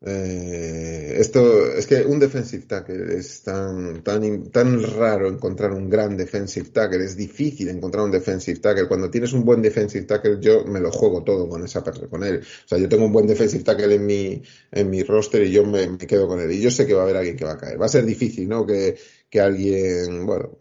eh, 0.03 1.17
esto 1.19 1.73
es 1.73 1.87
que 1.87 2.03
un 2.03 2.21
defensive 2.21 2.65
tackle 2.67 3.17
es 3.17 3.43
tan, 3.43 4.03
tan, 4.05 4.51
tan 4.51 4.83
raro 4.83 5.27
encontrar 5.29 5.73
un 5.73 5.89
gran 5.89 6.17
defensive 6.17 6.69
tackle, 6.69 7.05
es 7.05 7.17
difícil 7.17 7.69
encontrar 7.69 8.05
un 8.05 8.11
defensive 8.11 8.61
tackle. 8.61 8.87
Cuando 8.87 9.11
tienes 9.11 9.33
un 9.33 9.45
buen 9.45 9.63
defensive 9.63 10.05
tackle, 10.05 10.39
yo 10.41 10.65
me 10.65 10.81
lo 10.81 10.93
juego 10.93 11.25
todo 11.25 11.49
con 11.49 11.65
esa 11.65 11.83
con 11.83 12.23
él. 12.23 12.41
O 12.41 12.69
sea, 12.69 12.79
yo 12.79 12.89
tengo 12.89 13.07
un 13.07 13.13
buen 13.13 13.27
defensive 13.27 13.65
tackle 13.65 13.95
en 13.95 14.07
mi, 14.07 14.43
en 14.71 14.91
mi 14.91 15.03
roster 15.03 15.43
y 15.45 15.51
yo 15.51 15.65
me, 15.65 15.89
me 15.89 16.07
quedo 16.07 16.29
con 16.29 16.41
él. 16.41 16.53
Y 16.53 16.61
yo 16.61 16.71
sé 16.71 16.87
que 16.87 16.95
va 16.95 17.01
a 17.01 17.05
haber 17.05 17.17
alguien 17.17 17.37
que 17.37 17.45
va 17.45 17.53
a 17.53 17.59
caer. 17.59 17.81
Va 17.81 17.87
a 17.87 17.89
ser 17.89 18.05
difícil, 18.05 18.49
¿no? 18.49 18.65
Que, 18.67 18.97
que 19.37 19.43
alguien, 19.43 20.25
bueno, 20.25 20.57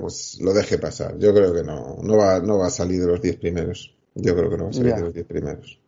pues 0.00 0.38
lo 0.40 0.52
deje 0.52 0.78
pasar. 0.78 1.16
Yo 1.18 1.32
creo 1.32 1.54
que 1.54 1.62
no, 1.62 1.98
no 2.02 2.16
va, 2.16 2.40
no 2.40 2.58
va 2.58 2.66
a 2.66 2.70
salir 2.70 3.00
de 3.00 3.06
los 3.06 3.22
10 3.22 3.36
primeros. 3.36 3.94
Yo 4.16 4.34
creo 4.34 4.50
que 4.50 4.56
no 4.56 4.64
va 4.64 4.70
a 4.70 4.72
salir 4.72 4.94
de 4.94 5.00
los 5.00 5.14
10 5.14 5.26
primeros. 5.26 5.78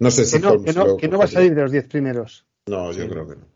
No 0.00 0.10
sé 0.10 0.26
si 0.26 0.36
que 0.36 0.42
no, 0.42 0.96
que 0.98 1.08
no, 1.08 1.18
va 1.18 1.24
a 1.24 1.28
salir 1.28 1.54
de 1.54 1.62
los 1.62 1.72
10 1.72 1.88
primeros. 1.88 2.44
No, 2.66 2.92
yo 2.92 3.08
creo 3.08 3.26
que 3.26 3.36
no. 3.36 3.46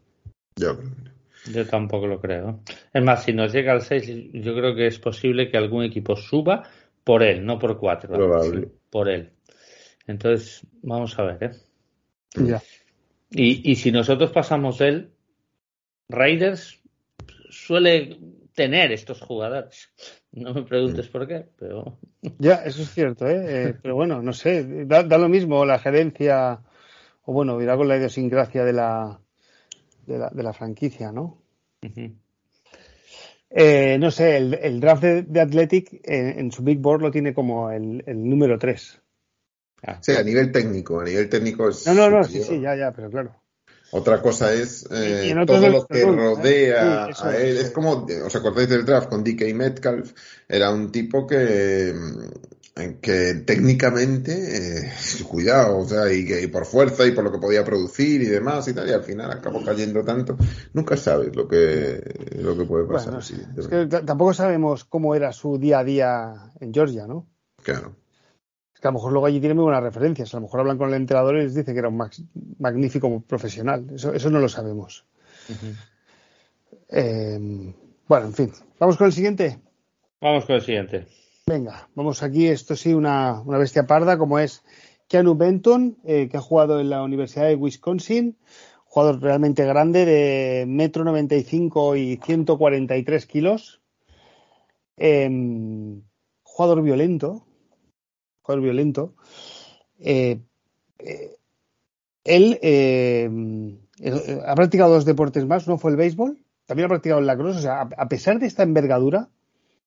Yo 0.57 0.79
creo 0.79 0.91
que 0.95 1.01
no. 1.03 1.13
Yo 1.53 1.67
tampoco 1.67 2.07
lo 2.07 2.21
creo. 2.21 2.61
Es 2.91 3.03
más, 3.05 3.25
si 3.25 3.35
nos 3.35 3.53
llega 3.53 3.73
al 3.73 3.83
6, 3.83 4.31
yo 4.33 4.55
creo 4.55 4.75
que 4.75 4.87
es 4.87 4.99
posible 4.99 5.51
que 5.51 5.59
algún 5.59 5.85
equipo 5.85 6.17
suba 6.17 6.63
por 7.05 7.23
él, 7.23 7.45
no 7.45 7.59
por 7.59 7.79
4. 7.79 8.15
Probable. 8.15 8.69
Por 8.89 9.11
él. 9.11 9.31
Entonces, 10.07 10.67
vamos 10.81 11.19
a 11.19 11.25
ver, 11.25 11.43
¿eh? 11.43 11.57
Ya. 12.37 12.63
Y, 13.31 13.71
y 13.71 13.77
si 13.77 13.93
nosotros 13.93 14.31
pasamos 14.31 14.81
él, 14.81 15.11
Raiders 16.09 16.82
suele 17.67 18.19
tener 18.55 18.93
estos 18.93 19.21
jugadores. 19.21 19.91
No 20.33 20.55
me 20.55 20.63
preguntes 20.63 21.09
por 21.09 21.27
qué, 21.27 21.47
pero. 21.59 21.99
Ya, 22.39 22.57
eso 22.65 22.83
es 22.83 22.91
cierto, 22.91 23.29
¿eh? 23.29 23.45
eh 23.69 23.75
pero 23.81 23.95
bueno, 23.95 24.23
no 24.23 24.33
sé, 24.33 24.87
da, 24.87 25.03
lo 25.03 25.29
mismo 25.29 25.65
la 25.65 25.79
gerencia, 25.79 26.61
o 27.25 27.33
bueno, 27.33 27.61
irá 27.61 27.77
con 27.77 27.89
la 27.89 27.97
idiosincrasia 27.97 28.65
de 28.65 28.73
la, 28.73 29.21
de 30.07 30.19
la, 30.19 30.31
de 30.31 30.43
la 30.43 30.53
franquicia, 30.53 31.13
¿no? 31.13 31.39
eh, 33.51 33.99
no 33.99 34.11
sé, 34.11 34.37
el, 34.37 34.55
el 34.55 34.81
draft 34.81 35.03
de, 35.03 35.41
Athletic 35.41 36.01
en, 36.05 36.51
su 36.51 36.63
Big 36.63 36.79
Board 36.79 37.03
lo 37.03 37.11
tiene 37.11 37.35
como 37.35 37.71
el, 37.71 38.03
el 38.07 38.29
número 38.29 38.59
3. 38.59 39.01
Ah. 39.85 39.99
Sí, 40.01 40.13
a 40.13 40.23
nivel 40.23 40.53
técnico, 40.53 41.01
a 41.01 41.05
nivel 41.05 41.29
técnico 41.29 41.69
es. 41.69 41.87
No, 41.87 41.95
no, 41.95 42.09
no, 42.09 42.23
sí, 42.25 42.43
sí, 42.43 42.61
ya, 42.61 42.77
ya, 42.77 42.93
pero 42.93 43.11
claro. 43.11 43.42
Otra 43.95 44.23
cosa 44.23 44.55
es 44.55 44.87
eh, 44.91 45.35
todo 45.47 45.69
lo 45.69 45.87
que 45.87 46.01
¿eh? 46.01 46.07
rodea 46.07 47.09
a 47.15 47.37
él. 47.37 47.59
Es 47.59 47.71
como, 47.73 48.07
¿os 48.25 48.35
acordáis 48.35 48.71
del 48.71 48.87
draft 48.87 49.11
con 49.11 49.23
DK 49.23 49.55
Metcalf? 49.55 50.13
Era 50.49 50.71
un 50.71 50.91
tipo 50.91 51.27
que, 51.27 51.93
mm, 51.95 53.01
que 53.03 53.35
técnicamente, 53.47 54.87
eh, 54.87 54.93
cuidado, 55.29 55.77
o 55.77 55.87
sea, 55.87 56.11
y 56.11 56.25
que 56.25 56.49
por 56.49 56.65
fuerza 56.65 57.07
y 57.07 57.11
por 57.11 57.23
lo 57.25 57.31
que 57.31 57.39
podía 57.39 57.63
producir 57.65 58.23
y 58.23 58.27
demás 58.27 58.67
y 58.69 58.73
tal, 58.73 58.89
y 58.89 58.93
al 58.93 59.05
final 59.05 59.31
acabó 59.31 59.63
cayendo 59.63 60.03
tanto. 60.03 60.39
Nunca 60.73 60.97
sabes 60.97 61.37
lo 61.37 61.47
que, 61.47 62.03
lo 62.39 62.57
que 62.57 62.65
puede 62.65 62.87
pasar. 62.87 63.19
es 63.19 63.69
que 63.69 63.87
tampoco 63.87 64.33
sabemos 64.33 64.85
cómo 64.87 65.15
era 65.15 65.35
su 65.35 65.59
día 65.59 65.81
a 65.81 65.85
día 65.85 66.53
en 66.61 66.73
Georgia, 66.73 67.07
¿no? 67.07 67.29
Claro 67.63 68.02
que 68.83 68.89
a 68.89 68.91
lo 68.91 68.95
mejor 68.95 69.13
luego 69.13 69.27
allí 69.27 69.39
tiene 69.39 69.55
muy 69.55 69.63
buenas 69.63 69.85
referencias. 69.85 70.35
A 70.35 70.39
lo 70.39 70.43
mejor 70.43 70.59
hablan 70.59 70.77
con 70.77 70.89
el 70.89 70.97
entrenador 70.97 71.37
y 71.37 71.45
les 71.45 71.55
dice 71.55 71.73
que 71.73 71.79
era 71.79 71.89
un 71.89 72.03
magnífico 72.59 73.21
profesional. 73.21 73.87
Eso, 73.95 74.13
eso 74.13 74.29
no 74.29 74.41
lo 74.41 74.49
sabemos. 74.49 75.07
Eh, 76.89 77.75
bueno, 78.09 78.27
en 78.27 78.33
fin. 78.33 78.53
¿Vamos 78.81 78.97
con 78.97 79.07
el 79.07 79.13
siguiente? 79.13 79.61
Vamos 80.21 80.47
con 80.47 80.57
el 80.57 80.63
siguiente. 80.63 81.07
Venga, 81.47 81.89
vamos 81.95 82.25
aquí. 82.25 82.49
Esto 82.49 82.75
sí, 82.75 82.93
una, 82.93 83.41
una 83.43 83.59
bestia 83.59 83.87
parda 83.87 84.19
como 84.19 84.41
es 84.41 84.65
Keanu 85.07 85.37
Benton, 85.37 85.99
eh, 86.05 86.29
que 86.29 86.39
ha 86.39 86.41
jugado 86.41 86.81
en 86.81 86.91
la 86.91 87.05
Universidad 87.05 87.47
de 87.47 87.55
Wisconsin. 87.55 88.37
Jugador 88.85 89.23
realmente 89.23 89.65
grande 89.65 90.05
de 90.05 90.65
metro 90.67 91.05
95 91.05 91.95
y 91.95 92.17
143 92.17 93.27
kilos. 93.27 93.81
Em, 94.97 96.03
jugador 96.43 96.83
violento, 96.83 97.47
jugador 98.43 98.63
violento. 98.63 99.15
Eh, 99.99 100.41
eh, 100.99 101.37
él 102.25 102.59
eh, 102.63 103.31
ha 104.47 104.55
practicado 104.55 104.93
dos 104.93 105.05
deportes 105.05 105.47
más, 105.47 105.67
uno 105.67 105.79
fue 105.79 105.91
el 105.91 105.97
béisbol, 105.97 106.39
también 106.67 106.87
ha 106.87 106.89
practicado 106.89 107.21
el 107.21 107.27
lacrosse, 107.27 107.59
o 107.59 107.63
sea, 107.63 107.81
a, 107.81 108.09
pesar 108.09 108.39
de 108.39 108.47
esta 108.47 108.63
envergadura, 108.63 109.29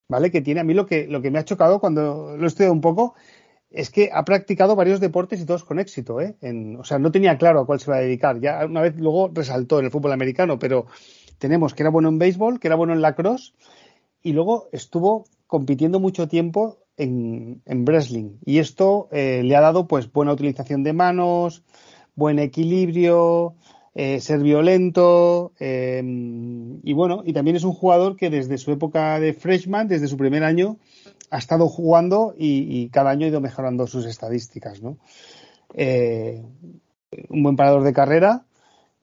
¿vale? 0.07 0.31
Que 0.31 0.41
tiene 0.41 0.59
a 0.59 0.63
mí 0.63 0.73
lo 0.73 0.85
que, 0.85 1.07
lo 1.07 1.21
que 1.21 1.31
me 1.31 1.39
ha 1.39 1.45
chocado 1.45 1.79
cuando 1.79 2.35
lo 2.37 2.43
he 2.43 2.47
estudiado 2.47 2.73
un 2.73 2.81
poco 2.81 3.15
es 3.69 3.89
que 3.89 4.09
ha 4.13 4.23
practicado 4.23 4.75
varios 4.75 4.99
deportes 4.99 5.41
y 5.41 5.45
todos 5.45 5.63
con 5.65 5.79
éxito, 5.79 6.21
¿eh? 6.21 6.35
o 6.77 6.83
sea, 6.85 6.97
no 6.97 7.11
tenía 7.11 7.37
claro 7.37 7.59
a 7.59 7.65
cuál 7.65 7.79
se 7.79 7.91
va 7.91 7.97
a 7.97 8.01
dedicar. 8.01 8.39
Ya 8.39 8.65
una 8.65 8.81
vez 8.81 8.95
luego 8.95 9.29
resaltó 9.33 9.79
en 9.79 9.85
el 9.85 9.91
fútbol 9.91 10.13
americano, 10.13 10.57
pero 10.59 10.85
tenemos 11.39 11.73
que 11.73 11.83
era 11.83 11.89
bueno 11.89 12.07
en 12.07 12.17
béisbol, 12.17 12.59
que 12.59 12.67
era 12.67 12.77
bueno 12.77 12.93
en 12.93 13.01
lacrosse 13.01 13.53
y 14.21 14.31
luego 14.31 14.69
estuvo 14.71 15.25
compitiendo 15.45 15.99
mucho 15.99 16.27
tiempo 16.27 16.84
en, 16.97 17.61
en 17.65 17.85
wrestling. 17.85 18.37
Y 18.45 18.59
esto 18.59 19.09
eh, 19.11 19.41
le 19.43 19.55
ha 19.55 19.61
dado 19.61 19.87
pues 19.87 20.11
buena 20.11 20.33
utilización 20.33 20.83
de 20.83 20.93
manos, 20.93 21.63
buen 22.15 22.39
equilibrio, 22.39 23.55
eh, 23.97 24.19
ser 24.19 24.39
violento 24.39 25.53
em, 25.57 26.81
y 26.83 26.91
bueno, 26.91 27.23
y 27.25 27.31
también 27.31 27.55
es 27.55 27.63
un 27.63 27.71
jugador 27.71 28.17
que 28.17 28.29
desde 28.29 28.57
su 28.57 28.73
época 28.73 29.21
de 29.21 29.33
freshman, 29.33 29.87
desde 29.87 30.09
su 30.09 30.17
primer 30.17 30.43
año, 30.43 30.77
ha 31.29 31.37
estado 31.37 31.69
jugando 31.69 32.35
y, 32.37 32.89
cada 32.89 33.11
año 33.11 33.25
ha 33.25 33.29
ido 33.29 33.39
mejorando 33.39 33.87
sus 33.87 34.05
estadísticas, 34.05 34.81
¿no? 34.81 34.97
Eh, 35.73 36.43
un 37.29 37.41
buen 37.41 37.55
parador 37.55 37.83
de 37.83 37.93
carrera 37.93 38.45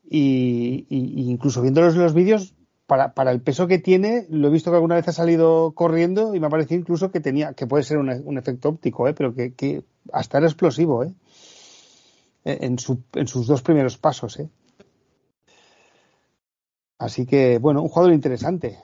y, 0.04 0.86
incluso 0.90 1.62
viendo 1.62 1.80
los 1.80 2.14
vídeos 2.14 2.54
para, 2.92 3.14
para, 3.14 3.30
el 3.30 3.40
peso 3.40 3.66
que 3.66 3.78
tiene, 3.78 4.26
lo 4.28 4.48
he 4.48 4.50
visto 4.50 4.70
que 4.70 4.74
alguna 4.74 4.96
vez 4.96 5.08
ha 5.08 5.12
salido 5.12 5.72
corriendo 5.72 6.34
y 6.34 6.40
me 6.40 6.48
ha 6.48 6.50
parecido 6.50 6.78
incluso 6.78 7.10
que 7.10 7.20
tenía, 7.20 7.54
que 7.54 7.66
puede 7.66 7.84
ser 7.84 7.96
un, 7.96 8.36
efecto 8.36 8.68
óptico, 8.68 9.08
¿eh? 9.08 9.14
pero 9.14 9.34
que, 9.34 9.54
que, 9.54 9.82
hasta 10.12 10.36
era 10.36 10.46
explosivo, 10.46 11.02
¿eh? 11.02 11.14
En, 12.44 12.78
su, 12.78 13.02
en 13.14 13.26
sus 13.28 13.46
dos 13.46 13.62
primeros 13.62 13.96
pasos, 13.96 14.38
¿eh? 14.40 14.50
Así 16.98 17.24
que, 17.24 17.56
bueno, 17.56 17.80
un 17.80 17.88
jugador 17.88 18.12
interesante. 18.12 18.78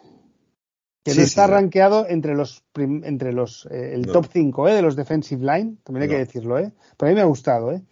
Que 1.05 1.15
no 1.15 1.21
está 1.21 1.47
rankeado 1.47 2.09
entre 2.09 2.35
los, 2.35 2.65
entre 2.77 3.35
los 3.35 3.69
eh, 3.71 3.93
el 3.93 4.07
top 4.07 4.29
5 4.33 4.69
¿eh? 4.69 4.73
de 4.73 4.81
los 4.81 4.97
defensive 4.97 5.45
line, 5.45 5.77
también 5.85 6.05
hay 6.05 6.09
que 6.09 6.25
decirlo, 6.25 6.59
¿eh? 6.59 6.73
Pero 6.97 7.09
a 7.09 7.11
mí 7.11 7.15
me 7.15 7.21
ha 7.21 7.27
gustado, 7.27 7.73
¿eh? 7.73 7.83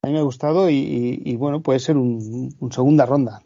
A 0.00 0.06
mí 0.06 0.14
me 0.14 0.20
ha 0.20 0.22
gustado 0.22 0.70
y, 0.70 1.20
y, 1.22 1.36
bueno, 1.36 1.60
puede 1.60 1.80
ser 1.80 1.98
un, 1.98 2.56
un 2.58 2.72
segunda 2.72 3.04
ronda. 3.04 3.42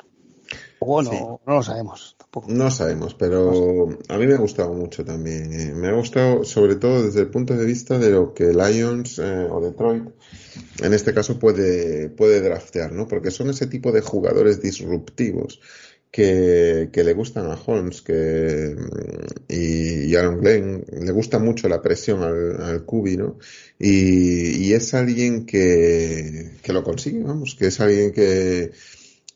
Bueno, 0.81 1.41
no 1.47 1.55
lo 1.55 1.63
sabemos. 1.63 2.17
Tampoco. 2.19 2.51
No 2.51 2.71
sabemos, 2.71 3.15
pero 3.15 3.89
a 4.09 4.17
mí 4.19 4.27
me 4.27 4.35
ha 4.35 4.39
gustado 4.39 4.73
mucho 4.75 5.05
también. 5.05 5.53
Eh. 5.53 5.73
Me 5.75 5.89
ha 5.89 5.93
gustado 5.95 6.45
sobre 6.45 6.77
todo 6.77 7.03
desde 7.03 7.21
el 7.21 7.29
punto 7.29 7.55
de 7.57 7.65
vista 7.65 7.99
de 7.99 8.11
lo 8.11 8.35
que 8.35 8.53
Lions 8.53 9.19
eh, 9.19 9.49
o 9.51 9.61
Detroit 9.61 10.05
en 10.83 10.93
este 10.93 11.15
caso 11.15 11.39
puede, 11.39 12.09
puede 12.11 12.41
draftear, 12.41 12.93
¿no? 12.93 13.09
Porque 13.09 13.31
son 13.31 13.51
ese 13.51 13.67
tipo 13.67 13.93
de 13.93 14.01
jugadores 14.01 14.61
disruptivos 14.61 15.61
que, 16.11 16.91
que 16.93 17.05
le 17.05 17.15
gustan 17.15 17.47
a 17.47 17.59
Holmes 17.67 18.03
que, 18.03 18.77
y, 19.49 20.05
y 20.11 20.17
Aaron 20.17 20.41
Glenn. 20.41 20.85
Le 21.01 21.13
gusta 21.13 21.39
mucho 21.39 21.69
la 21.69 21.83
presión 21.83 22.23
al, 22.23 22.61
al 22.63 22.85
Cubi, 22.85 23.17
¿no? 23.17 23.39
Y, 23.79 24.67
y 24.67 24.73
es 24.73 24.95
alguien 24.95 25.47
que, 25.47 26.53
que 26.63 26.73
lo 26.73 26.83
consigue, 26.83 27.23
vamos, 27.23 27.55
que 27.55 27.67
es 27.67 27.81
alguien 27.81 28.13
que 28.13 28.73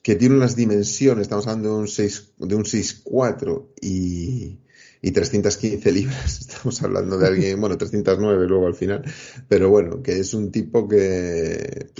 que 0.02 0.14
tiene 0.16 0.36
unas 0.36 0.56
dimensiones, 0.56 1.22
estamos 1.22 1.46
hablando 1.46 1.74
de 1.74 1.80
un 1.80 1.88
6, 1.88 2.32
de 2.38 2.54
un 2.54 2.64
6'4 2.64 3.66
y, 3.80 4.58
y 5.02 5.10
315 5.10 5.92
libras, 5.92 6.40
estamos 6.48 6.82
hablando 6.82 7.18
de 7.18 7.26
alguien, 7.26 7.60
bueno, 7.60 7.76
309 7.76 8.46
luego 8.48 8.66
al 8.66 8.74
final, 8.74 9.04
pero 9.48 9.68
bueno, 9.68 10.02
que 10.02 10.18
es 10.18 10.32
un 10.32 10.50
tipo 10.50 10.88
que, 10.88 11.90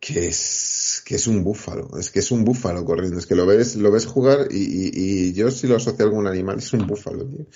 que 0.00 0.26
es, 0.26 1.02
que 1.04 1.14
es 1.14 1.26
un 1.28 1.44
búfalo, 1.44 1.96
es 1.98 2.10
que 2.10 2.18
es 2.18 2.30
un 2.32 2.44
búfalo 2.44 2.84
corriendo, 2.84 3.18
es 3.18 3.26
que 3.26 3.36
lo 3.36 3.46
ves, 3.46 3.76
lo 3.76 3.92
ves 3.92 4.06
jugar 4.06 4.48
y, 4.50 5.32
yo 5.34 5.50
si 5.52 5.68
lo 5.68 5.76
asocio 5.76 6.04
a 6.04 6.08
algún 6.08 6.26
animal 6.26 6.58
es 6.58 6.72
un 6.72 6.86
búfalo, 6.86 7.24
tío. 7.24 7.46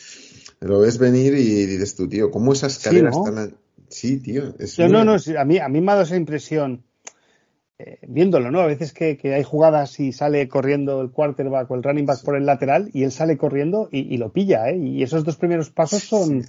Lo 0.61 0.79
ves 0.79 0.99
venir 0.99 1.35
y 1.35 1.67
dices 1.67 1.97
tú, 1.97 2.09
tío, 2.09 2.31
¿cómo 2.31 2.53
esas 2.53 2.79
caderas 2.79 3.17
están? 3.17 3.57
Sí, 3.89 4.19
tío. 4.19 4.55
no, 4.89 5.05
no, 5.05 5.17
a 5.17 5.45
mí, 5.45 5.59
a 5.59 5.69
mí 5.69 5.81
me 5.81 5.91
ha 5.91 5.95
dado 5.97 6.07
esa 6.07 6.17
impresión 6.17 6.85
eh, 7.79 7.99
viéndolo, 8.07 8.51
¿no? 8.51 8.61
A 8.61 8.67
veces 8.67 8.93
que, 8.93 9.19
hay 9.25 9.43
jugadas 9.43 9.99
y 10.01 10.13
sale 10.13 10.49
corriendo 10.49 11.01
el 11.01 11.11
quarterback 11.11 11.71
o 11.71 11.75
el 11.75 11.83
running 11.83 12.07
back 12.07 12.23
por 12.23 12.37
el 12.37 12.47
lateral 12.47 12.91
y 12.93 13.05
él 13.05 13.13
sale 13.13 13.37
corriendo 13.37 13.89
y, 13.91 14.17
lo 14.19 14.33
pilla, 14.33 14.69
¿eh? 14.69 14.77
Y 14.77 15.03
esos 15.03 15.25
dos 15.25 15.37
primeros 15.37 15.71
pasos 15.71 16.03
son, 16.03 16.45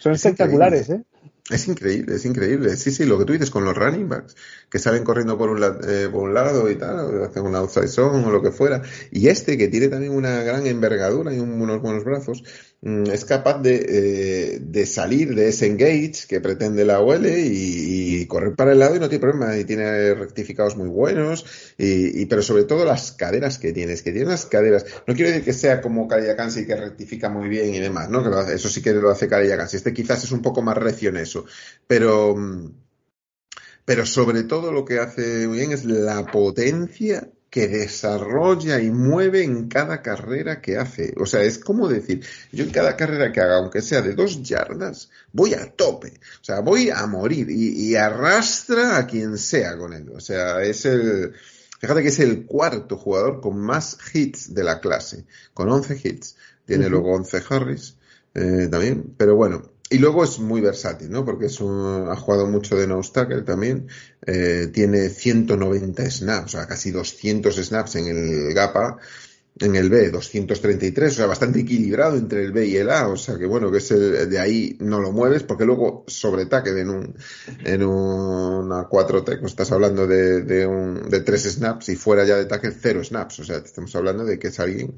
son 0.00 0.12
espectaculares, 0.12 0.90
¿eh? 0.90 1.02
Es 1.50 1.66
increíble, 1.66 2.14
es 2.14 2.24
increíble. 2.24 2.76
Sí, 2.76 2.92
sí, 2.92 3.04
lo 3.04 3.18
que 3.18 3.24
tú 3.24 3.32
dices 3.32 3.50
con 3.50 3.64
los 3.64 3.76
running 3.76 4.08
backs, 4.08 4.36
que 4.70 4.78
salen 4.78 5.02
corriendo 5.02 5.36
por 5.36 5.50
un, 5.50 5.62
eh, 5.62 6.08
por 6.10 6.22
un 6.22 6.34
lado 6.34 6.70
y 6.70 6.76
tal, 6.76 7.00
o 7.00 7.24
hacen 7.24 7.44
una 7.44 7.58
outside 7.58 7.88
zone 7.88 8.24
o 8.24 8.30
lo 8.30 8.40
que 8.42 8.52
fuera. 8.52 8.82
Y 9.10 9.28
este, 9.28 9.58
que 9.58 9.68
tiene 9.68 9.88
también 9.88 10.12
una 10.12 10.42
gran 10.44 10.66
envergadura 10.66 11.34
y 11.34 11.40
unos 11.40 11.82
buenos 11.82 12.04
brazos, 12.04 12.44
es 12.82 13.24
capaz 13.24 13.62
de, 13.62 13.86
eh, 13.88 14.58
de, 14.60 14.86
salir 14.86 15.34
de 15.36 15.48
ese 15.48 15.66
engage 15.66 16.26
que 16.28 16.40
pretende 16.40 16.84
la 16.84 17.00
OL 17.00 17.26
y, 17.26 18.26
correr 18.26 18.54
para 18.54 18.72
el 18.72 18.78
lado 18.78 18.96
y 18.96 18.98
no 18.98 19.08
tiene 19.08 19.20
problema. 19.20 19.56
Y 19.56 19.64
tiene 19.64 20.14
rectificados 20.14 20.76
muy 20.76 20.88
buenos, 20.88 21.44
y, 21.78 22.26
pero 22.26 22.42
sobre 22.42 22.64
todo 22.64 22.84
las 22.84 23.12
caderas 23.12 23.58
que 23.58 23.72
tienes, 23.72 24.02
que 24.02 24.10
tiene 24.10 24.26
unas 24.26 24.46
caderas. 24.46 24.84
No 25.06 25.14
quiero 25.14 25.30
decir 25.30 25.44
que 25.44 25.52
sea 25.52 25.80
como 25.80 26.08
Kansi 26.08 26.66
que 26.66 26.76
rectifica 26.76 27.28
muy 27.28 27.48
bien 27.48 27.74
y 27.74 27.78
demás, 27.78 28.08
¿no? 28.08 28.22
Eso 28.48 28.68
sí 28.68 28.82
que 28.82 28.92
lo 28.92 29.10
hace 29.10 29.28
Kansi. 29.28 29.76
Este 29.76 29.92
quizás 29.92 30.24
es 30.24 30.32
un 30.32 30.42
poco 30.42 30.62
más 30.62 30.76
recio 30.76 31.10
en 31.10 31.18
eso 31.18 31.44
pero, 31.86 32.34
pero 33.84 34.06
sobre 34.06 34.44
todo 34.44 34.72
lo 34.72 34.84
que 34.84 34.98
hace 34.98 35.46
muy 35.46 35.58
bien 35.58 35.72
es 35.72 35.84
la 35.84 36.26
potencia 36.26 37.30
que 37.52 37.68
desarrolla 37.68 38.80
y 38.80 38.90
mueve 38.90 39.44
en 39.44 39.68
cada 39.68 40.00
carrera 40.00 40.62
que 40.62 40.78
hace. 40.78 41.12
O 41.18 41.26
sea, 41.26 41.42
es 41.42 41.58
como 41.58 41.86
decir, 41.86 42.24
yo 42.50 42.64
en 42.64 42.70
cada 42.70 42.96
carrera 42.96 43.30
que 43.30 43.42
haga, 43.42 43.58
aunque 43.58 43.82
sea 43.82 44.00
de 44.00 44.14
dos 44.14 44.42
yardas, 44.42 45.10
voy 45.34 45.52
a 45.52 45.70
tope. 45.70 46.14
O 46.40 46.44
sea, 46.44 46.60
voy 46.60 46.88
a 46.88 47.06
morir 47.06 47.50
y, 47.50 47.94
arrastra 47.94 48.96
a 48.96 49.06
quien 49.06 49.36
sea 49.36 49.76
con 49.76 49.92
él. 49.92 50.08
O 50.16 50.20
sea, 50.20 50.62
es 50.62 50.86
el... 50.86 51.34
Fíjate 51.78 52.00
que 52.00 52.08
es 52.08 52.20
el 52.20 52.46
cuarto 52.46 52.96
jugador 52.96 53.42
con 53.42 53.58
más 53.58 53.98
hits 54.14 54.54
de 54.54 54.64
la 54.64 54.80
clase, 54.80 55.26
con 55.52 55.70
11 55.70 56.00
hits. 56.02 56.36
Tiene 56.64 56.88
luego 56.88 57.12
11 57.12 57.42
Harris 57.50 57.96
eh, 58.32 58.68
también, 58.70 59.12
pero 59.18 59.36
bueno, 59.36 59.71
y 59.92 59.98
luego 59.98 60.24
es 60.24 60.38
muy 60.38 60.60
versátil, 60.60 61.10
¿no? 61.10 61.24
Porque 61.24 61.46
es 61.46 61.60
ha 61.60 62.16
jugado 62.16 62.46
mucho 62.46 62.76
de 62.76 62.86
nose 62.86 63.12
tackle 63.12 63.42
también. 63.42 63.88
Eh, 64.26 64.68
tiene 64.72 65.08
190 65.08 66.10
snaps, 66.10 66.54
o 66.54 66.58
sea, 66.58 66.66
casi 66.66 66.90
200 66.90 67.54
snaps 67.56 67.96
en 67.96 68.06
el 68.06 68.54
GAPA. 68.54 68.98
En 69.60 69.76
el 69.76 69.90
B, 69.90 70.10
233, 70.10 71.12
o 71.12 71.14
sea, 71.14 71.26
bastante 71.26 71.60
equilibrado 71.60 72.16
entre 72.16 72.42
el 72.42 72.52
B 72.52 72.66
y 72.66 72.76
el 72.78 72.88
A, 72.90 73.08
o 73.08 73.18
sea 73.18 73.36
que 73.36 73.44
bueno, 73.44 73.70
que 73.70 73.78
es 73.78 73.90
el, 73.90 74.30
de 74.30 74.38
ahí 74.38 74.78
no 74.80 74.98
lo 74.98 75.12
mueves, 75.12 75.42
porque 75.42 75.66
luego 75.66 76.04
sobre 76.06 76.46
tackle 76.46 76.80
en 76.80 76.88
un, 76.88 77.14
en 77.62 77.82
una 77.82 78.88
4T, 78.88 79.40
pues 79.40 79.52
estás 79.52 79.70
hablando 79.70 80.06
de, 80.06 80.40
de, 80.40 80.66
un, 80.66 81.08
de 81.10 81.20
3 81.20 81.42
snaps 81.52 81.90
y 81.90 81.96
fuera 81.96 82.24
ya 82.24 82.36
de 82.36 82.46
tackle 82.46 82.72
0 82.72 83.04
snaps, 83.04 83.40
o 83.40 83.44
sea, 83.44 83.58
estamos 83.58 83.94
hablando 83.94 84.24
de 84.24 84.38
que 84.38 84.48
es 84.48 84.58
alguien 84.58 84.96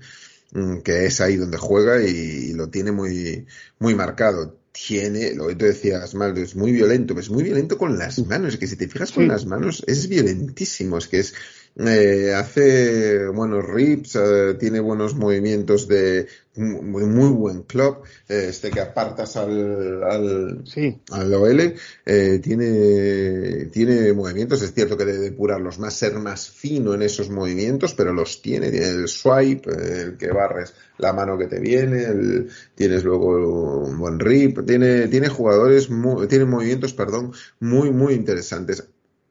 mm, 0.52 0.78
que 0.78 1.06
es 1.06 1.20
ahí 1.20 1.36
donde 1.36 1.58
juega 1.58 2.00
y, 2.00 2.52
lo 2.52 2.70
tiene 2.70 2.92
muy, 2.92 3.46
muy 3.80 3.96
marcado 3.96 4.63
tiene, 4.74 5.34
lo 5.34 5.46
que 5.46 5.54
tú 5.54 5.66
decías, 5.66 6.14
Maldo, 6.16 6.40
es 6.40 6.56
muy 6.56 6.72
violento, 6.72 7.18
es 7.18 7.30
muy 7.30 7.44
violento 7.44 7.78
con 7.78 7.96
las 7.96 8.18
manos, 8.26 8.54
es 8.54 8.58
que 8.58 8.66
si 8.66 8.74
te 8.76 8.88
fijas 8.88 9.12
con 9.12 9.28
las 9.28 9.46
manos 9.46 9.84
es 9.86 10.08
violentísimo, 10.08 10.98
es 10.98 11.06
que 11.06 11.20
es, 11.20 11.34
eh, 11.76 12.32
hace 12.34 13.26
buenos 13.28 13.64
rips, 13.66 14.16
eh, 14.16 14.54
tiene 14.58 14.80
buenos 14.80 15.14
movimientos 15.14 15.88
de 15.88 16.28
muy, 16.56 17.04
muy 17.04 17.30
buen 17.30 17.62
club, 17.62 18.02
eh, 18.28 18.46
este 18.48 18.70
que 18.70 18.80
apartas 18.80 19.36
al, 19.36 20.02
al, 20.04 20.62
sí. 20.66 21.00
al 21.10 21.34
OL, 21.34 21.74
eh, 22.06 22.38
tiene, 22.40 23.66
tiene 23.72 24.12
movimientos, 24.12 24.62
es 24.62 24.72
cierto 24.72 24.96
que 24.96 25.04
debe 25.04 25.18
depurarlos 25.18 25.80
más, 25.80 25.94
ser 25.94 26.14
más 26.20 26.48
fino 26.48 26.94
en 26.94 27.02
esos 27.02 27.28
movimientos, 27.28 27.94
pero 27.94 28.12
los 28.12 28.40
tiene, 28.40 28.70
tiene 28.70 28.90
el 28.90 29.08
swipe, 29.08 29.70
el 29.70 30.16
que 30.16 30.30
barres 30.30 30.74
la 30.98 31.12
mano 31.12 31.36
que 31.36 31.48
te 31.48 31.58
viene, 31.58 32.04
el, 32.04 32.48
tienes 32.76 33.02
luego 33.02 33.80
un 33.80 33.98
buen 33.98 34.20
rip, 34.20 34.64
tiene, 34.64 35.08
tiene 35.08 35.28
jugadores, 35.28 35.88
tiene 36.28 36.44
movimientos, 36.44 36.94
perdón, 36.94 37.32
muy, 37.58 37.90
muy 37.90 38.14
interesantes 38.14 38.84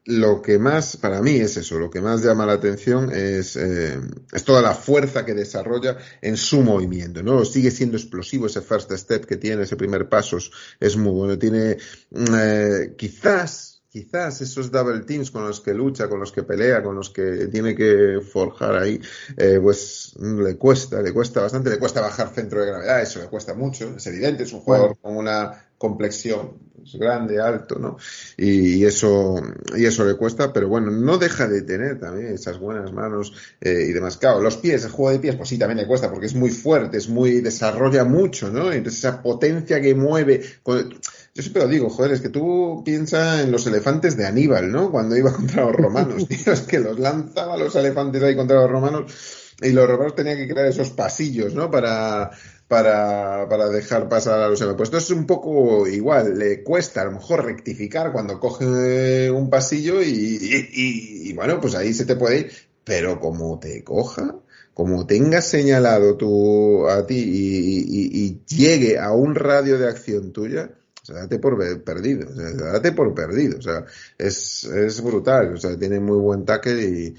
lo 0.05 0.41
que 0.41 0.59
más, 0.59 0.97
para 0.97 1.21
mí 1.21 1.35
es 1.35 1.55
eso, 1.57 1.79
lo 1.79 1.89
que 1.89 2.01
más 2.01 2.21
llama 2.23 2.45
la 2.45 2.53
atención 2.53 3.11
es, 3.13 3.55
eh, 3.55 3.99
es 4.31 4.43
toda 4.43 4.61
la 4.61 4.73
fuerza 4.73 5.25
que 5.25 5.33
desarrolla 5.33 5.97
en 6.21 6.35
su 6.35 6.61
movimiento, 6.61 7.23
¿no? 7.23 7.45
Sigue 7.45 7.71
siendo 7.71 7.97
explosivo 7.97 8.47
ese 8.47 8.61
first 8.61 8.91
step 8.91 9.25
que 9.25 9.37
tiene, 9.37 9.63
ese 9.63 9.77
primer 9.77 10.09
paso 10.09 10.37
es 10.79 10.97
muy 10.97 11.11
bueno. 11.11 11.39
Tiene, 11.39 11.77
mm, 12.11 12.35
eh, 12.35 12.95
quizás, 12.97 13.81
quizás 13.87 14.41
esos 14.41 14.71
double 14.71 15.01
teams 15.01 15.31
con 15.31 15.47
los 15.47 15.61
que 15.61 15.73
lucha, 15.73 16.09
con 16.09 16.19
los 16.19 16.33
que 16.33 16.43
pelea, 16.43 16.83
con 16.83 16.95
los 16.95 17.09
que 17.09 17.47
tiene 17.47 17.73
que 17.73 18.19
forjar 18.21 18.75
ahí, 18.75 18.99
eh, 19.37 19.59
pues 19.61 20.15
le 20.19 20.57
cuesta, 20.57 21.01
le 21.01 21.13
cuesta 21.13 21.41
bastante, 21.41 21.69
le 21.69 21.79
cuesta 21.79 22.01
bajar 22.01 22.33
centro 22.33 22.59
de 22.59 22.67
gravedad, 22.67 23.01
eso 23.01 23.19
le 23.19 23.27
cuesta 23.27 23.53
mucho, 23.53 23.95
es 23.95 24.05
evidente, 24.07 24.43
es 24.43 24.51
un 24.51 24.61
jugador 24.61 24.97
con 24.99 25.15
una 25.15 25.67
complexión 25.84 26.63
es 26.86 26.95
grande, 26.95 27.41
alto, 27.41 27.77
¿no? 27.77 27.97
Y, 28.38 28.84
eso, 28.86 29.36
y 29.75 29.86
eso 29.86 30.05
le 30.05 30.15
cuesta, 30.15 30.53
pero 30.53 30.69
bueno, 30.69 30.91
no 30.91 31.17
deja 31.17 31.47
de 31.47 31.61
tener 31.61 31.99
también 31.99 32.34
esas 32.34 32.57
buenas 32.57 32.91
manos 32.93 33.34
eh, 33.61 33.86
y 33.89 33.91
demás. 33.91 34.17
Claro, 34.17 34.41
los 34.41 34.57
pies, 34.57 34.86
el 34.86 34.91
juego 34.91 35.11
de 35.11 35.19
pies, 35.19 35.36
pues 35.36 35.49
sí, 35.49 35.57
también 35.57 35.77
le 35.77 35.88
cuesta, 35.88 36.09
porque 36.09 36.25
es 36.25 36.36
muy 36.36 36.51
fuerte, 36.51 36.97
es 36.97 37.09
muy, 37.09 37.41
desarrolla 37.41 38.03
mucho, 38.03 38.49
¿no? 38.49 38.71
Entonces 38.71 38.99
esa 38.99 39.21
potencia 39.21 39.81
que 39.81 39.95
mueve. 39.95 40.41
yo 40.65 41.41
siempre 41.41 41.63
lo 41.63 41.67
digo, 41.67 41.89
joder, 41.89 42.11
es 42.11 42.21
que 42.21 42.29
tú 42.29 42.81
piensas 42.86 43.41
en 43.41 43.51
los 43.51 43.65
elefantes 43.67 44.17
de 44.17 44.25
Aníbal, 44.25 44.71
¿no? 44.71 44.91
Cuando 44.91 45.17
iba 45.17 45.34
contra 45.36 45.65
los 45.65 45.75
romanos, 45.75 46.27
tío, 46.29 46.53
es 46.53 46.61
que 46.61 46.79
los 46.79 46.99
lanzaba 46.99 47.57
los 47.57 47.75
elefantes 47.75 48.23
ahí 48.23 48.36
contra 48.36 48.61
los 48.61 48.69
romanos 48.69 49.13
y 49.61 49.71
los 49.71 49.88
romanos 49.88 50.15
tenían 50.15 50.38
que 50.38 50.47
crear 50.47 50.67
esos 50.67 50.89
pasillos, 50.89 51.53
¿no? 51.53 51.71
Para, 51.71 52.31
para, 52.74 53.47
para 53.47 53.69
dejar 53.69 54.09
pasar 54.09 54.39
a 54.39 54.49
los 54.49 54.59
demás. 54.59 54.74
Pues 54.76 54.88
esto 54.88 54.97
es 54.97 55.11
un 55.11 55.28
poco 55.28 55.88
igual, 55.88 56.39
le 56.39 56.63
cuesta 56.63 57.03
a 57.03 57.05
lo 57.05 57.11
mejor 57.11 57.45
rectificar 57.45 58.11
cuando 58.11 58.39
coge 58.39 59.30
un 59.30 59.47
pasillo 59.51 60.01
y, 60.01 60.39
y, 60.74 61.34
bueno, 61.34 61.61
pues 61.61 61.76
ahí 61.76 61.93
se 61.93 62.07
te 62.07 62.15
puede 62.15 62.39
ir, 62.39 62.51
pero 62.84 63.19
como 63.19 63.59
te 63.59 63.84
coja, 63.84 64.36
como 64.74 65.05
tengas 65.05 65.47
señalado 65.47 66.17
tú 66.17 66.88
a 66.88 67.05
ti 67.05 67.15
y, 67.15 68.41
llegue 68.47 68.97
a 68.97 69.11
un 69.11 69.36
radio 69.36 69.78
de 69.78 69.88
acción 69.88 70.32
tuya, 70.34 70.71
o 71.03 71.05
sea, 71.05 71.17
date 71.17 71.38
por 71.38 71.84
perdido, 71.84 72.28
o 72.28 72.36
sea, 72.36 72.71
date 72.71 72.91
por 72.91 73.13
perdido, 73.13 73.59
o 73.59 73.61
sea, 73.61 73.86
es, 74.17 74.63
es 74.63 74.99
brutal, 75.03 75.53
o 75.53 75.57
sea, 75.57 75.78
tiene 75.78 75.99
muy 75.99 76.17
buen 76.17 76.43
tackle 76.43 76.84
y, 76.84 77.15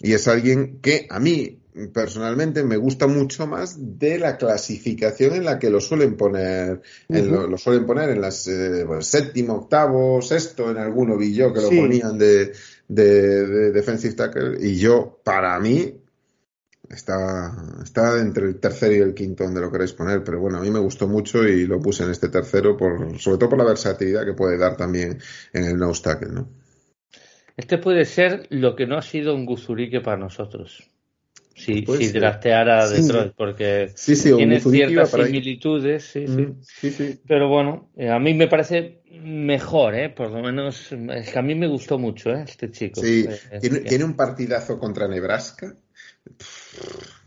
y 0.00 0.14
es 0.14 0.26
alguien 0.26 0.80
que 0.80 1.06
a 1.08 1.20
mí 1.20 1.60
personalmente 1.92 2.64
me 2.64 2.76
gusta 2.76 3.06
mucho 3.06 3.46
más 3.46 3.98
de 3.98 4.18
la 4.18 4.36
clasificación 4.36 5.34
en 5.34 5.44
la 5.44 5.58
que 5.58 5.70
lo 5.70 5.80
suelen 5.80 6.16
poner, 6.16 6.80
lo, 7.08 7.58
suelen 7.58 7.86
poner 7.86 8.10
en 8.10 8.20
las 8.20 8.46
eh, 8.48 8.86
séptimo, 9.00 9.54
octavo, 9.54 10.22
sexto, 10.22 10.70
en 10.70 10.78
alguno 10.78 11.16
vi 11.16 11.34
yo 11.34 11.52
que 11.52 11.60
lo 11.60 11.68
ponían 11.68 12.16
de, 12.16 12.52
de, 12.88 13.72
defensive 13.72 14.14
tackle 14.14 14.56
y 14.60 14.76
yo, 14.76 15.20
para 15.22 15.58
mí, 15.60 16.00
está, 16.88 17.54
está 17.82 18.20
entre 18.20 18.46
el 18.46 18.58
tercero 18.58 18.94
y 18.94 18.98
el 18.98 19.14
quinto 19.14 19.44
donde 19.44 19.60
lo 19.60 19.70
queréis 19.70 19.92
poner, 19.92 20.24
pero 20.24 20.40
bueno, 20.40 20.58
a 20.58 20.62
mí 20.62 20.70
me 20.70 20.80
gustó 20.80 21.06
mucho 21.06 21.46
y 21.46 21.66
lo 21.66 21.80
puse 21.80 22.04
en 22.04 22.10
este 22.10 22.30
tercero, 22.30 22.76
por, 22.76 23.18
sobre 23.18 23.38
todo 23.38 23.50
por 23.50 23.58
la 23.58 23.64
versatilidad 23.64 24.24
que 24.24 24.32
puede 24.32 24.56
dar 24.56 24.76
también 24.76 25.18
en 25.52 25.64
el 25.64 25.76
nose 25.76 26.02
tackle, 26.02 26.32
¿no? 26.32 26.48
Este 27.54 27.78
puede 27.78 28.04
ser 28.04 28.46
lo 28.50 28.76
que 28.76 28.86
no 28.86 28.98
ha 28.98 29.02
sido 29.02 29.34
un 29.34 29.46
Guzurique 29.46 30.02
para 30.02 30.18
nosotros 30.18 30.90
si, 31.56 31.84
si 31.86 32.12
drafteara 32.12 32.88
Detroit, 32.88 33.32
porque 33.34 33.92
tiene 33.96 34.60
ciertas 34.60 35.10
similitudes, 35.10 36.04
sí, 36.04 36.26
sí. 36.26 36.42
Mm, 36.42 36.60
sí, 36.62 36.90
sí. 36.90 37.20
Pero 37.26 37.48
bueno, 37.48 37.90
eh, 37.96 38.10
a 38.10 38.18
mí 38.18 38.34
me 38.34 38.46
parece 38.46 39.00
mejor, 39.22 39.94
¿eh? 39.94 40.10
Por 40.10 40.30
lo 40.30 40.42
menos, 40.42 40.92
es 40.92 41.30
que 41.30 41.38
a 41.38 41.42
mí 41.42 41.54
me 41.54 41.66
gustó 41.66 41.98
mucho, 41.98 42.30
¿eh? 42.30 42.44
Este 42.46 42.70
chico. 42.70 43.00
Sí, 43.00 43.26
eh, 43.50 43.58
tiene, 43.60 43.80
tiene, 43.80 44.04
un 44.04 44.14
partidazo 44.14 44.78
contra 44.78 45.08
Nebraska 45.08 45.74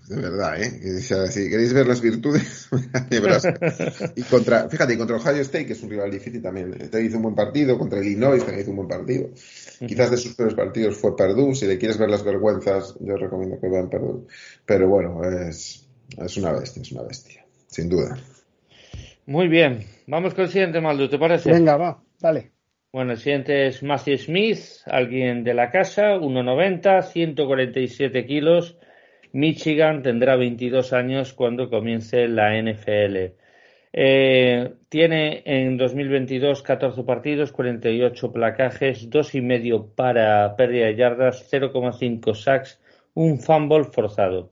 de 0.10 0.16
verdad, 0.16 0.60
¿eh? 0.60 1.02
Si 1.02 1.50
queréis 1.50 1.72
ver 1.72 1.86
las 1.86 2.02
virtudes, 2.02 2.68
y 4.16 4.24
contra, 4.24 4.68
fíjate, 4.68 4.96
y 4.96 4.98
contra 4.98 5.18
Ohio 5.18 5.42
State, 5.42 5.68
que 5.68 5.74
es 5.74 5.84
un 5.84 5.90
rival 5.92 6.10
difícil 6.10 6.42
también, 6.42 6.90
te 6.90 7.04
hizo 7.04 7.18
un 7.18 7.24
buen 7.24 7.36
partido, 7.36 7.78
contra 7.78 8.00
Illinois 8.00 8.40
también 8.40 8.62
hizo 8.62 8.72
un 8.72 8.78
buen 8.78 8.88
partido. 8.88 9.30
Quizás 9.88 10.12
de 10.12 10.18
sus 10.18 10.36
peores 10.36 10.56
partidos 10.56 10.98
fue 10.98 11.16
Purdue, 11.16 11.56
si 11.56 11.66
le 11.66 11.78
quieres 11.78 11.98
ver 11.98 12.10
las 12.10 12.24
vergüenzas, 12.24 12.96
yo 13.00 13.16
recomiendo 13.16 13.60
que 13.60 13.70
vean 13.70 13.90
Purdue. 13.90 14.28
Pero 14.66 14.90
bueno, 14.90 15.22
es, 15.24 15.88
es 16.18 16.38
una 16.38 16.52
bestia, 16.52 16.82
es 16.82 16.92
una 16.92 17.04
bestia, 17.04 17.46
sin 17.68 17.90
duda. 17.90 18.18
Muy 19.26 19.48
bien, 19.48 19.86
vamos 20.08 20.34
con 20.34 20.46
el 20.46 20.50
siguiente, 20.50 20.82
Maldo, 20.82 21.10
¿te 21.10 21.20
parece? 21.20 21.52
Venga, 21.52 21.78
va, 21.78 22.02
dale. 22.20 22.52
Bueno, 22.92 23.12
el 23.12 23.20
siguiente 23.20 23.68
es 23.68 23.84
Matthew 23.84 24.18
Smith, 24.18 24.60
alguien 24.88 25.44
de 25.44 25.54
la 25.54 25.70
casa, 25.70 26.16
1,90, 26.16 27.04
147 27.04 28.26
kilos. 28.26 28.78
Michigan 29.32 30.02
tendrá 30.02 30.36
22 30.36 30.92
años 30.94 31.34
cuando 31.34 31.70
comience 31.70 32.28
la 32.28 32.60
NFL. 32.60 33.36
Eh, 33.92 34.76
tiene 34.88 35.42
en 35.46 35.78
2022 35.78 36.62
14 36.62 37.04
partidos, 37.04 37.52
48 37.52 38.32
placajes, 38.32 39.10
dos 39.10 39.34
y 39.34 39.42
medio 39.42 39.88
para 39.88 40.56
pérdida 40.56 40.88
de 40.88 40.96
yardas, 40.96 41.50
0,5 41.52 42.36
sacks, 42.36 42.80
un 43.16 43.40
fumble 43.40 43.86
forzado. 43.86 44.52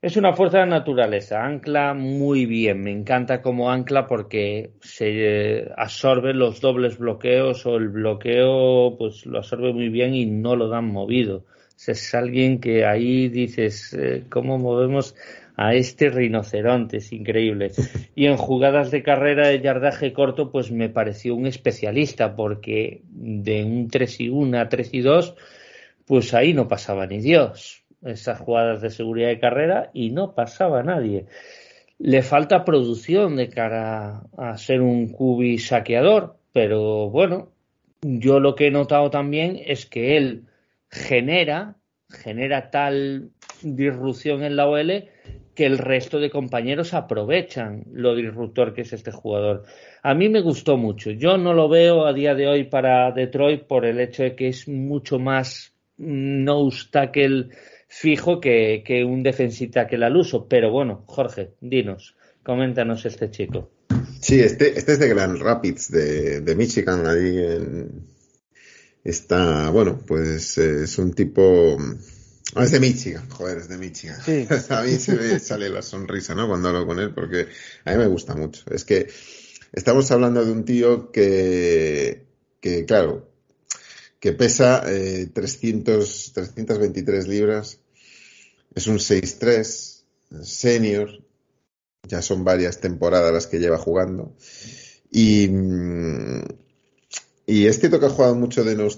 Es 0.00 0.16
una 0.16 0.32
fuerza 0.32 0.58
de 0.58 0.66
naturaleza, 0.66 1.44
ancla 1.44 1.94
muy 1.94 2.44
bien, 2.44 2.82
me 2.82 2.90
encanta 2.90 3.40
como 3.40 3.70
ancla 3.70 4.08
porque 4.08 4.72
se 4.80 5.58
eh, 5.60 5.70
absorbe 5.76 6.34
los 6.34 6.60
dobles 6.60 6.98
bloqueos 6.98 7.64
o 7.66 7.76
el 7.76 7.88
bloqueo 7.88 8.96
pues 8.98 9.26
lo 9.26 9.38
absorbe 9.38 9.72
muy 9.72 9.90
bien 9.90 10.14
y 10.14 10.26
no 10.26 10.56
lo 10.56 10.68
dan 10.68 10.86
movido. 10.86 11.44
Es 11.86 12.14
alguien 12.14 12.60
que 12.60 12.84
ahí 12.84 13.28
dices, 13.28 13.94
eh, 13.94 14.24
¿cómo 14.28 14.58
movemos 14.58 15.14
a 15.56 15.74
este 15.74 16.08
rinoceronte? 16.08 16.98
Es 16.98 17.12
increíble. 17.12 17.72
Y 18.14 18.26
en 18.26 18.36
jugadas 18.36 18.90
de 18.90 19.02
carrera 19.02 19.48
de 19.48 19.60
yardaje 19.60 20.12
corto, 20.12 20.50
pues 20.50 20.70
me 20.70 20.88
pareció 20.88 21.34
un 21.34 21.46
especialista 21.46 22.36
porque 22.36 23.02
de 23.04 23.64
un 23.64 23.88
3 23.88 24.20
y 24.20 24.28
1 24.28 24.60
a 24.60 24.68
3 24.68 24.90
y 24.92 25.00
2, 25.00 25.34
pues 26.06 26.34
ahí 26.34 26.54
no 26.54 26.68
pasaba 26.68 27.06
ni 27.06 27.20
Dios 27.20 27.82
esas 28.04 28.40
jugadas 28.40 28.80
de 28.80 28.90
seguridad 28.90 29.28
de 29.28 29.38
carrera 29.38 29.90
y 29.92 30.10
no 30.10 30.34
pasaba 30.34 30.82
nadie. 30.82 31.26
Le 31.98 32.22
falta 32.22 32.64
producción 32.64 33.36
de 33.36 33.48
cara 33.48 34.24
a 34.36 34.56
ser 34.58 34.80
un 34.80 35.12
cubi 35.12 35.58
saqueador, 35.58 36.36
pero 36.52 37.10
bueno, 37.10 37.52
yo 38.02 38.40
lo 38.40 38.54
que 38.54 38.66
he 38.66 38.70
notado 38.70 39.10
también 39.10 39.60
es 39.64 39.86
que 39.86 40.16
él 40.16 40.46
genera, 40.90 41.76
genera 42.08 42.70
tal 42.70 43.30
disrupción 43.62 44.42
en 44.42 44.56
la 44.56 44.66
OL 44.66 45.08
que 45.54 45.66
el 45.66 45.78
resto 45.78 46.18
de 46.18 46.30
compañeros 46.30 46.94
aprovechan 46.94 47.84
lo 47.92 48.14
disruptor 48.14 48.72
que 48.74 48.82
es 48.82 48.92
este 48.92 49.12
jugador. 49.12 49.64
A 50.02 50.14
mí 50.14 50.28
me 50.28 50.40
gustó 50.40 50.76
mucho. 50.76 51.10
Yo 51.10 51.36
no 51.36 51.52
lo 51.52 51.68
veo 51.68 52.06
a 52.06 52.12
día 52.12 52.34
de 52.34 52.48
hoy 52.48 52.64
para 52.64 53.12
Detroit 53.12 53.64
por 53.64 53.84
el 53.84 54.00
hecho 54.00 54.22
de 54.22 54.34
que 54.34 54.48
es 54.48 54.66
mucho 54.68 55.18
más 55.18 55.74
no 55.98 56.68
tackle 56.90 57.50
fijo 57.88 58.40
que, 58.40 58.82
que 58.84 59.04
un 59.04 59.22
defensita 59.22 59.86
que 59.86 59.96
al 59.96 60.16
uso. 60.16 60.48
Pero 60.48 60.70
bueno, 60.70 61.04
Jorge, 61.06 61.50
dinos, 61.60 62.16
coméntanos 62.42 63.04
este 63.04 63.30
chico. 63.30 63.70
Sí, 64.20 64.40
este, 64.40 64.78
este 64.78 64.92
es 64.92 64.98
de 64.98 65.08
Grand 65.08 65.36
Rapids, 65.36 65.90
de, 65.90 66.54
Michigan, 66.56 67.06
ahí 67.06 67.88
está, 69.04 69.68
bueno, 69.70 70.00
pues 70.06 70.56
es 70.58 70.98
un 70.98 71.12
tipo, 71.12 71.76
ah, 72.54 72.64
es 72.64 72.70
de 72.70 72.80
Michigan, 72.80 73.28
joder, 73.30 73.58
es 73.58 73.68
de 73.68 73.78
Michigan. 73.78 74.20
a 74.70 74.82
mí 74.82 74.92
se 74.96 75.14
me 75.14 75.38
sale 75.38 75.68
la 75.68 75.82
sonrisa, 75.82 76.34
¿no? 76.34 76.48
Cuando 76.48 76.68
hablo 76.68 76.86
con 76.86 76.98
él, 76.98 77.12
porque 77.14 77.48
a 77.84 77.92
mí 77.92 77.98
me 77.98 78.06
gusta 78.06 78.34
mucho. 78.34 78.64
Es 78.70 78.84
que 78.84 79.08
estamos 79.72 80.10
hablando 80.10 80.44
de 80.44 80.52
un 80.52 80.64
tío 80.64 81.10
que, 81.10 82.26
que 82.60 82.84
claro, 82.84 83.30
que 84.20 84.32
pesa 84.32 84.84
eh, 84.86 85.28
300, 85.32 86.32
323 86.32 87.26
libras 87.26 87.80
es 88.74 88.86
un 88.86 88.98
6-3 88.98 90.04
senior. 90.42 91.10
Ya 92.04 92.22
son 92.22 92.44
varias 92.44 92.80
temporadas 92.80 93.32
las 93.32 93.46
que 93.46 93.58
lleva 93.58 93.78
jugando. 93.78 94.36
Y, 95.10 95.48
y 97.52 97.66
es 97.66 97.78
cierto 97.78 98.00
que 98.00 98.06
ha 98.06 98.08
jugado 98.08 98.34
mucho 98.34 98.64
de 98.64 98.74
nose 98.74 98.96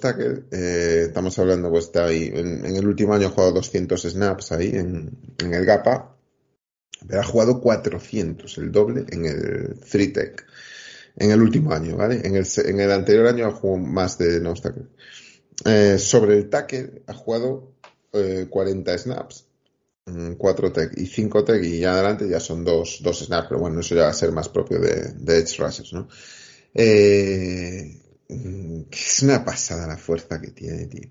eh, 0.52 1.06
estamos 1.06 1.36
hablando, 1.40 1.70
pues 1.70 1.86
está 1.86 2.04
ahí. 2.04 2.30
En, 2.32 2.64
el 2.64 2.86
último 2.86 3.12
año 3.12 3.26
ha 3.26 3.30
jugado 3.30 3.54
200 3.54 4.00
snaps 4.00 4.52
ahí 4.52 4.68
en, 4.76 5.10
el 5.38 5.64
GAPA. 5.66 6.16
Pero 7.04 7.20
ha 7.20 7.24
jugado 7.24 7.60
400, 7.60 8.58
el 8.58 8.70
doble, 8.70 9.06
en 9.10 9.24
el 9.24 9.80
3-tech. 9.80 10.44
En 11.16 11.32
el 11.32 11.42
último 11.42 11.72
año, 11.72 11.96
¿vale? 11.96 12.20
En 12.22 12.36
el, 12.36 12.92
anterior 12.92 13.26
año 13.26 13.48
ha 13.48 13.50
jugado 13.50 13.84
más 13.84 14.18
de 14.18 14.40
nose 14.40 14.72
eh, 15.64 15.98
sobre 15.98 16.36
el 16.36 16.48
tackle 16.48 17.02
ha 17.08 17.14
jugado 17.14 17.74
40 18.12 18.94
eh, 18.94 18.98
snaps 18.98 19.46
4 20.38 20.72
tech 20.72 20.92
y 20.96 21.06
5 21.06 21.44
tech 21.44 21.64
y 21.64 21.80
ya 21.80 21.94
adelante 21.94 22.28
ya 22.28 22.38
son 22.38 22.64
dos, 22.64 23.00
dos 23.02 23.18
snaps, 23.18 23.48
pero 23.48 23.60
bueno, 23.60 23.80
eso 23.80 23.96
ya 23.96 24.02
va 24.02 24.10
a 24.10 24.12
ser 24.12 24.30
más 24.30 24.48
propio 24.48 24.78
de, 24.78 25.12
de 25.12 25.38
Edge 25.38 25.56
Rushers, 25.58 25.92
¿no? 25.92 26.08
Eh, 26.72 28.03
es 28.28 29.22
una 29.22 29.44
pasada 29.44 29.86
la 29.86 29.96
fuerza 29.96 30.40
que 30.40 30.50
tiene, 30.50 30.86
tío. 30.86 31.08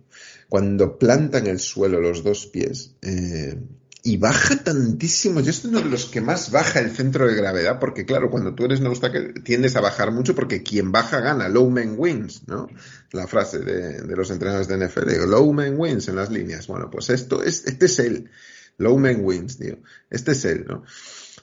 Cuando 0.49 0.97
planta 0.97 1.37
en 1.37 1.47
el 1.47 1.59
suelo 1.59 2.01
los 2.01 2.23
dos 2.23 2.47
pies 2.47 2.95
eh, 3.01 3.59
y 4.03 4.17
baja 4.17 4.63
tantísimo, 4.63 5.39
yo 5.39 5.53
soy 5.53 5.69
uno 5.71 5.81
de 5.81 5.89
los 5.89 6.05
que 6.05 6.21
más 6.21 6.51
baja 6.51 6.79
el 6.79 6.91
centro 6.91 7.27
de 7.27 7.35
gravedad, 7.35 7.79
porque 7.79 8.05
claro, 8.05 8.29
cuando 8.29 8.53
tú 8.53 8.65
eres 8.65 8.79
que 8.79 9.41
tiendes 9.41 9.75
a 9.75 9.81
bajar 9.81 10.11
mucho 10.11 10.35
porque 10.35 10.63
quien 10.63 10.91
baja 10.91 11.19
gana, 11.19 11.49
low 11.49 11.69
man 11.69 11.95
wins, 11.97 12.47
¿no? 12.47 12.67
La 13.11 13.27
frase 13.27 13.59
de, 13.59 14.15
los 14.15 14.29
entrenadores 14.31 14.67
de 14.67 14.87
NFL, 14.87 15.29
low 15.29 15.51
man 15.53 15.75
wins 15.77 16.07
en 16.07 16.15
las 16.15 16.31
líneas. 16.31 16.67
Bueno, 16.67 16.89
pues 16.89 17.09
esto 17.09 17.43
es, 17.43 17.65
este 17.65 17.85
es 17.85 17.99
él. 17.99 18.29
Man 18.77 19.23
Wins, 19.23 19.57
tío. 19.57 19.77
Este 20.09 20.31
es 20.31 20.45
él, 20.45 20.65
¿no? 20.67 20.83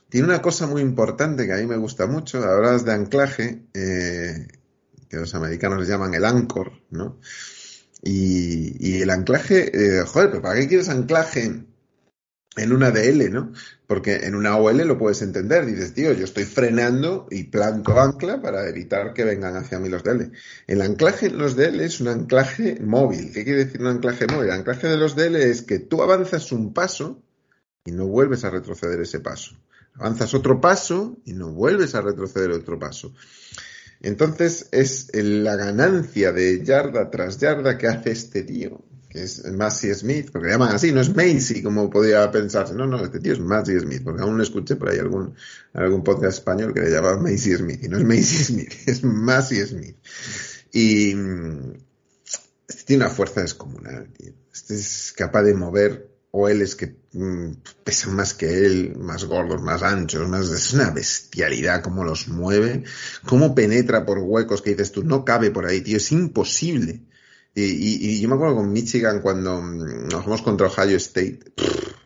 Tiene 0.08 0.26
una 0.26 0.42
cosa 0.42 0.66
muy 0.66 0.82
importante 0.82 1.46
que 1.46 1.52
a 1.52 1.56
mí 1.56 1.66
me 1.66 1.76
gusta 1.76 2.06
mucho. 2.06 2.42
Hablas 2.42 2.84
de 2.84 2.92
anclaje, 2.92 3.62
eh, 3.74 4.48
que 5.10 5.16
los 5.16 5.34
americanos 5.34 5.88
llaman 5.88 6.14
el 6.14 6.24
anchor, 6.24 6.72
¿no? 6.90 7.18
Y, 8.02 9.02
el 9.02 9.10
anclaje, 9.10 9.70
eh, 9.74 10.04
joder, 10.06 10.30
pero 10.30 10.40
¿para 10.40 10.58
qué 10.58 10.68
quieres 10.68 10.88
anclaje 10.88 11.66
en 12.56 12.72
una 12.72 12.90
DL, 12.90 13.30
¿no? 13.30 13.52
Porque 13.86 14.16
en 14.22 14.34
una 14.34 14.56
OL 14.56 14.78
lo 14.78 14.98
puedes 14.98 15.20
entender. 15.20 15.66
Dices, 15.66 15.92
tío, 15.92 16.12
yo 16.12 16.24
estoy 16.24 16.44
frenando 16.44 17.26
y 17.30 17.44
planto 17.44 18.00
ancla 18.00 18.40
para 18.40 18.68
evitar 18.68 19.12
que 19.12 19.24
vengan 19.24 19.56
hacia 19.56 19.80
mí 19.80 19.88
los 19.88 20.02
DL. 20.04 20.30
El 20.66 20.80
anclaje 20.80 21.26
en 21.26 21.38
los 21.38 21.56
DL 21.56 21.80
es 21.80 22.00
un 22.00 22.08
anclaje 22.08 22.78
móvil. 22.80 23.32
¿Qué 23.32 23.44
quiere 23.44 23.64
decir 23.64 23.80
un 23.80 23.88
anclaje 23.88 24.26
móvil? 24.26 24.48
El 24.48 24.54
anclaje 24.54 24.86
de 24.88 24.96
los 24.96 25.16
DL 25.16 25.36
es 25.36 25.62
que 25.62 25.80
tú 25.80 26.02
avanzas 26.02 26.52
un 26.52 26.72
paso 26.72 27.22
y 27.84 27.92
no 27.92 28.06
vuelves 28.06 28.44
a 28.44 28.50
retroceder 28.50 29.00
ese 29.00 29.20
paso. 29.20 29.56
Avanzas 29.94 30.32
otro 30.34 30.60
paso 30.60 31.18
y 31.24 31.32
no 31.32 31.50
vuelves 31.50 31.94
a 31.94 32.00
retroceder 32.00 32.52
otro 32.52 32.78
paso. 32.78 33.12
Entonces 34.00 34.68
es 34.72 35.10
la 35.14 35.56
ganancia 35.56 36.32
de 36.32 36.64
yarda 36.64 37.10
tras 37.10 37.38
yarda 37.38 37.76
que 37.76 37.86
hace 37.86 38.12
este 38.12 38.42
tío 38.42 38.84
que 39.10 39.24
es 39.24 39.44
Massey 39.44 39.92
Smith, 39.92 40.30
porque 40.30 40.46
le 40.46 40.52
llaman 40.52 40.72
así, 40.72 40.92
no 40.92 41.00
es 41.00 41.14
Macy 41.14 41.64
como 41.64 41.90
podía 41.90 42.30
pensarse, 42.30 42.74
no, 42.74 42.86
no, 42.86 43.04
este 43.04 43.18
tío 43.18 43.32
es 43.32 43.40
Massey 43.40 43.78
Smith, 43.80 44.02
porque 44.04 44.22
aún 44.22 44.40
escuché 44.40 44.76
por 44.76 44.88
ahí 44.88 44.98
algún, 44.98 45.34
algún 45.72 46.04
podcast 46.04 46.38
español 46.38 46.72
que 46.72 46.80
le 46.80 46.90
llamaba 46.90 47.18
Macy 47.18 47.56
Smith, 47.56 47.82
y 47.82 47.88
no 47.88 47.98
es 47.98 48.04
Macy 48.04 48.44
Smith, 48.44 48.72
es 48.86 49.02
Massey 49.02 49.66
Smith. 49.66 49.96
Y 50.72 51.10
este 52.68 52.84
tiene 52.84 53.04
una 53.04 53.12
fuerza 53.12 53.40
descomunal, 53.40 54.12
tío. 54.12 54.32
Este 54.52 54.74
es 54.74 55.12
capaz 55.16 55.42
de 55.42 55.54
mover 55.54 56.09
o 56.32 56.48
él 56.48 56.62
es 56.62 56.76
que 56.76 56.96
mm, 57.12 57.52
pesan 57.84 58.14
más 58.14 58.34
que 58.34 58.66
él, 58.66 58.96
más 58.98 59.24
gordos, 59.24 59.62
más 59.62 59.82
anchos, 59.82 60.28
más 60.28 60.50
es 60.50 60.72
una 60.72 60.90
bestialidad 60.90 61.82
cómo 61.82 62.04
los 62.04 62.28
mueve, 62.28 62.84
cómo 63.26 63.54
penetra 63.54 64.06
por 64.06 64.18
huecos 64.18 64.62
que 64.62 64.70
dices 64.70 64.92
tú, 64.92 65.02
no 65.02 65.24
cabe 65.24 65.50
por 65.50 65.66
ahí, 65.66 65.80
tío, 65.80 65.96
es 65.96 66.12
imposible. 66.12 67.02
Y, 67.52 68.20
yo 68.20 68.28
me 68.28 68.36
acuerdo 68.36 68.56
con 68.56 68.72
Michigan 68.72 69.20
cuando 69.20 69.60
mm, 69.60 70.08
nos 70.08 70.22
jugamos 70.22 70.42
contra 70.42 70.68
Ohio 70.68 70.96
State. 70.96 71.40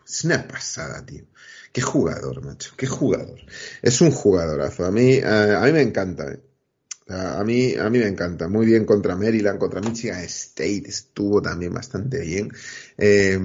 es 0.06 0.24
una 0.24 0.46
pasada, 0.48 1.04
tío. 1.04 1.24
Qué 1.72 1.82
jugador, 1.82 2.42
macho. 2.44 2.72
Qué 2.76 2.86
jugador. 2.86 3.40
Es 3.82 4.00
un 4.00 4.10
jugadorazo. 4.10 4.86
A 4.86 4.90
mí, 4.90 5.14
eh, 5.14 5.24
a 5.24 5.60
mí 5.62 5.72
me 5.72 5.82
encanta. 5.82 6.32
Eh. 6.32 6.40
A 7.08 7.44
mí, 7.44 7.74
a 7.74 7.90
mí 7.90 7.98
me 7.98 8.06
encanta. 8.06 8.48
Muy 8.48 8.66
bien 8.66 8.86
contra 8.86 9.16
Maryland, 9.16 9.58
contra 9.58 9.80
Michigan 9.80 10.20
State. 10.20 10.84
Estuvo 10.86 11.42
también 11.42 11.74
bastante 11.74 12.20
bien. 12.20 12.50
Eh, 12.96 13.38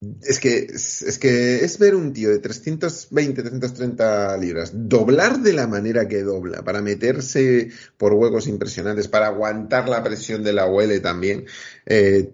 es 0.00 0.40
que, 0.40 0.58
es 0.58 1.18
que 1.18 1.64
es 1.64 1.78
ver 1.78 1.94
un 1.94 2.12
tío 2.12 2.28
de 2.28 2.38
320, 2.38 3.42
330 3.42 4.36
libras 4.36 4.70
doblar 4.74 5.40
de 5.40 5.54
la 5.54 5.66
manera 5.66 6.06
que 6.06 6.22
dobla, 6.22 6.62
para 6.62 6.82
meterse 6.82 7.70
por 7.96 8.12
huecos 8.12 8.46
impresionantes, 8.46 9.08
para 9.08 9.28
aguantar 9.28 9.88
la 9.88 10.02
presión 10.02 10.42
de 10.44 10.52
la 10.52 10.66
UL 10.66 11.00
también. 11.00 11.46
Eh, 11.86 12.30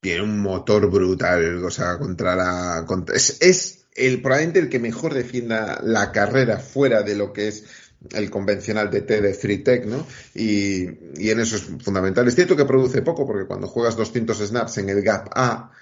tiene 0.00 0.22
un 0.22 0.38
motor 0.40 0.90
brutal, 0.90 1.64
o 1.64 1.70
sea, 1.70 1.96
contra 1.98 2.36
la. 2.36 2.86
es, 3.14 3.38
es 3.40 3.86
el, 3.94 4.20
probablemente 4.20 4.60
el 4.60 4.68
que 4.68 4.78
mejor 4.78 5.14
defienda 5.14 5.80
la 5.82 6.12
carrera 6.12 6.58
fuera 6.58 7.02
de 7.02 7.16
lo 7.16 7.32
que 7.32 7.48
es 7.48 7.64
el 8.12 8.28
convencional 8.28 8.90
DT 8.90 9.22
de 9.22 9.32
Free 9.32 9.64
Tech, 9.64 9.86
¿no? 9.86 10.06
Y, 10.34 10.84
y 11.16 11.30
en 11.30 11.40
eso 11.40 11.56
es 11.56 11.62
fundamental. 11.82 12.28
Es 12.28 12.34
cierto 12.34 12.54
que 12.54 12.66
produce 12.66 13.00
poco, 13.00 13.26
porque 13.26 13.46
cuando 13.46 13.66
juegas 13.66 13.96
200 13.96 14.36
snaps 14.46 14.76
en 14.76 14.90
el 14.90 15.00
Gap 15.00 15.30
A, 15.34 15.72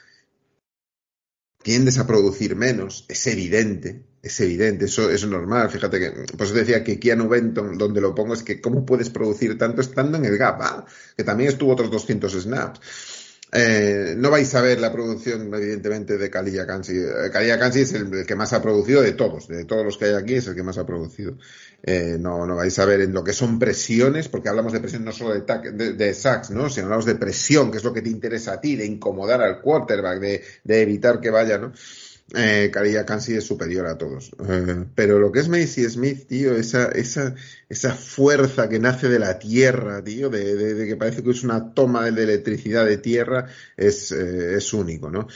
tiendes 1.62 1.98
a 1.98 2.06
producir 2.06 2.56
menos, 2.56 3.04
es 3.08 3.26
evidente, 3.26 4.02
es 4.22 4.40
evidente, 4.40 4.84
eso 4.86 5.10
es 5.10 5.26
normal. 5.26 5.70
Fíjate 5.70 5.98
que, 5.98 6.10
pues 6.36 6.52
decía 6.52 6.84
que 6.84 6.98
Keanu 6.98 7.28
Benton, 7.28 7.76
donde 7.76 8.00
lo 8.00 8.14
pongo, 8.14 8.34
es 8.34 8.42
que 8.42 8.60
cómo 8.60 8.86
puedes 8.86 9.10
producir 9.10 9.58
tanto 9.58 9.80
estando 9.80 10.18
en 10.18 10.24
el 10.24 10.38
gap, 10.38 10.62
¿ah? 10.62 10.86
que 11.16 11.24
también 11.24 11.50
estuvo 11.50 11.72
otros 11.72 11.90
200 11.90 12.32
snaps. 12.32 12.80
Eh, 13.54 14.14
no 14.16 14.30
vais 14.30 14.54
a 14.54 14.62
ver 14.62 14.80
la 14.80 14.90
producción, 14.90 15.52
evidentemente, 15.52 16.16
de 16.16 16.30
Kalilla 16.30 16.66
Kansi. 16.66 16.96
Eh, 16.96 17.30
Kalilla 17.30 17.58
Kansi 17.58 17.80
es 17.80 17.92
el, 17.92 18.24
que 18.24 18.34
más 18.34 18.54
ha 18.54 18.62
producido 18.62 19.02
de 19.02 19.12
todos, 19.12 19.46
de 19.46 19.66
todos 19.66 19.84
los 19.84 19.98
que 19.98 20.06
hay 20.06 20.14
aquí, 20.14 20.34
es 20.36 20.46
el 20.46 20.54
que 20.54 20.62
más 20.62 20.78
ha 20.78 20.86
producido. 20.86 21.36
Eh, 21.84 22.16
no, 22.18 22.46
no 22.46 22.56
vais 22.56 22.78
a 22.78 22.84
ver 22.84 23.00
en 23.00 23.12
lo 23.12 23.24
que 23.24 23.32
son 23.32 23.58
presiones, 23.58 24.28
porque 24.28 24.48
hablamos 24.48 24.72
de 24.72 24.80
presión 24.80 25.04
no 25.04 25.12
solo 25.12 25.34
de, 25.34 25.92
de, 25.94 26.14
sacks, 26.14 26.50
¿no? 26.50 26.70
sino 26.70 26.86
hablamos 26.86 27.06
de 27.06 27.16
presión, 27.16 27.70
que 27.72 27.78
es 27.78 27.84
lo 27.84 27.92
que 27.92 28.02
te 28.02 28.08
interesa 28.08 28.54
a 28.54 28.60
ti, 28.60 28.76
de 28.76 28.86
incomodar 28.86 29.42
al 29.42 29.60
quarterback, 29.60 30.20
de, 30.20 30.42
de 30.62 30.82
evitar 30.82 31.20
que 31.20 31.30
vaya, 31.30 31.58
¿no? 31.58 31.72
eh, 32.34 32.70
Caria 32.72 33.04
es 33.08 33.44
superior 33.44 33.86
a 33.86 33.98
todos. 33.98 34.32
Eh, 34.48 34.84
pero 34.94 35.18
lo 35.18 35.30
que 35.30 35.40
es 35.40 35.48
Macy 35.48 35.88
Smith, 35.88 36.26
tío, 36.26 36.54
esa, 36.54 36.86
esa, 36.88 37.34
esa 37.68 37.94
fuerza 37.94 38.68
que 38.68 38.78
nace 38.78 39.08
de 39.08 39.18
la 39.18 39.38
tierra, 39.38 40.02
tío, 40.02 40.30
de, 40.30 40.86
que 40.86 40.96
parece 40.96 41.22
que 41.22 41.30
es 41.30 41.42
una 41.42 41.74
toma 41.74 42.10
de, 42.10 42.22
electricidad 42.22 42.86
de 42.86 42.98
tierra, 42.98 43.46
es, 43.76 44.12
eh, 44.12 44.56
es 44.56 44.72
único, 44.72 45.10
¿no? 45.10 45.26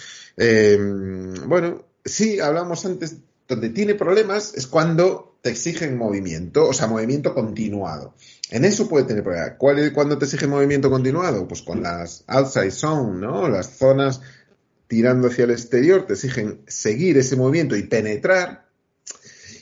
Bueno, 1.46 1.84
sí, 2.04 2.40
hablamos 2.40 2.84
antes, 2.84 3.16
donde 3.48 3.70
tiene 3.70 3.94
problemas 3.94 4.54
es 4.54 4.66
cuando 4.66 5.35
te 5.46 5.52
exigen 5.52 5.96
movimiento, 5.96 6.66
o 6.66 6.72
sea, 6.72 6.88
movimiento 6.88 7.32
continuado. 7.32 8.16
En 8.50 8.64
eso 8.64 8.88
puede 8.88 9.04
tener 9.04 9.22
problemas. 9.22 9.52
¿Cuál 9.56 9.78
es 9.78 9.92
cuando 9.92 10.18
te 10.18 10.24
exige 10.24 10.48
movimiento 10.48 10.90
continuado? 10.90 11.46
Pues 11.46 11.62
con 11.62 11.84
las 11.84 12.24
outside 12.26 12.72
zone, 12.72 13.20
¿no? 13.20 13.48
Las 13.48 13.78
zonas 13.78 14.20
tirando 14.88 15.28
hacia 15.28 15.44
el 15.44 15.52
exterior, 15.52 16.04
te 16.04 16.14
exigen 16.14 16.62
seguir 16.66 17.16
ese 17.16 17.36
movimiento 17.36 17.76
y 17.76 17.84
penetrar. 17.84 18.66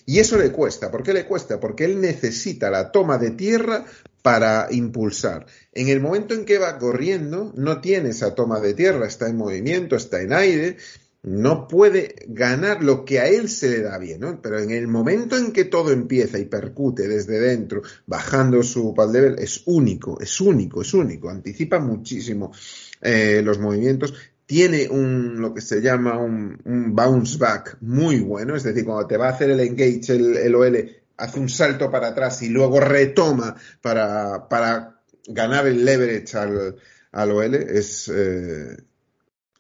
Y 0.07 0.21
eso 0.21 0.39
le 0.39 0.53
cuesta. 0.53 0.91
¿Por 0.91 1.03
qué 1.03 1.13
le 1.13 1.27
cuesta? 1.27 1.61
Porque 1.61 1.85
él 1.85 2.01
necesita 2.01 2.71
la 2.71 2.91
toma 2.91 3.19
de 3.19 3.33
tierra 3.33 3.85
para 4.23 4.69
impulsar. 4.71 5.45
En 5.75 5.89
el 5.89 6.01
momento 6.01 6.33
en 6.33 6.47
que 6.47 6.57
va 6.57 6.79
corriendo, 6.79 7.53
no 7.57 7.83
tiene 7.83 8.09
esa 8.09 8.35
toma 8.35 8.59
de 8.59 8.73
tierra, 8.73 9.07
está 9.07 9.29
en 9.29 9.37
movimiento, 9.37 9.97
está 9.97 10.23
en 10.23 10.33
aire, 10.33 10.79
no 11.25 11.69
puede 11.69 12.17
ganar 12.29 12.85
lo 12.85 13.07
que 13.07 13.19
a 13.19 13.29
él 13.29 13.49
se 13.49 13.71
le 13.71 13.83
da 13.83 13.97
bien, 13.97 14.21
¿no? 14.21 14.43
Pero 14.43 14.59
en 14.59 14.71
el 14.71 14.87
momento 14.87 15.39
en 15.39 15.53
que 15.53 15.65
todo 15.65 15.91
empieza 15.91 16.39
y 16.39 16.45
percute 16.45 17.09
desde 17.09 17.41
dentro, 17.41 17.81
bajando 18.07 18.63
su 18.63 18.93
pad 18.95 19.11
level, 19.11 19.37
es 19.39 19.63
único, 19.65 20.21
es 20.21 20.39
único, 20.43 20.83
es 20.83 20.93
único, 20.93 21.31
anticipa 21.31 21.79
muchísimo 21.79 22.53
eh, 23.01 23.41
los 23.43 23.59
movimientos. 23.59 24.13
Tiene 24.45 24.87
un, 24.91 25.41
lo 25.41 25.55
que 25.55 25.63
se 25.63 25.81
llama 25.81 26.19
un, 26.19 26.59
bounce 26.95 27.39
back 27.39 27.79
muy 27.81 28.21
bueno, 28.21 28.55
es 28.55 28.63
decir, 28.63 28.85
cuando 28.85 29.07
te 29.07 29.17
va 29.17 29.29
a 29.29 29.33
hacer 29.33 29.49
el 29.49 29.61
engage, 29.61 30.13
el, 30.13 30.55
OL, 30.55 30.91
hace 31.17 31.41
un 31.41 31.49
salto 31.49 31.91
para 31.91 32.09
atrás 32.09 32.43
y 32.43 32.51
luego 32.51 32.81
retoma 32.81 33.57
para, 33.81 34.47
para 34.51 35.01
ganar 35.27 35.67
el 35.67 35.87
leverage 35.87 36.37
al, 36.37 36.77
al 37.13 37.31
OL, 37.31 37.55
es... 37.55 38.13
Eh, 38.15 38.77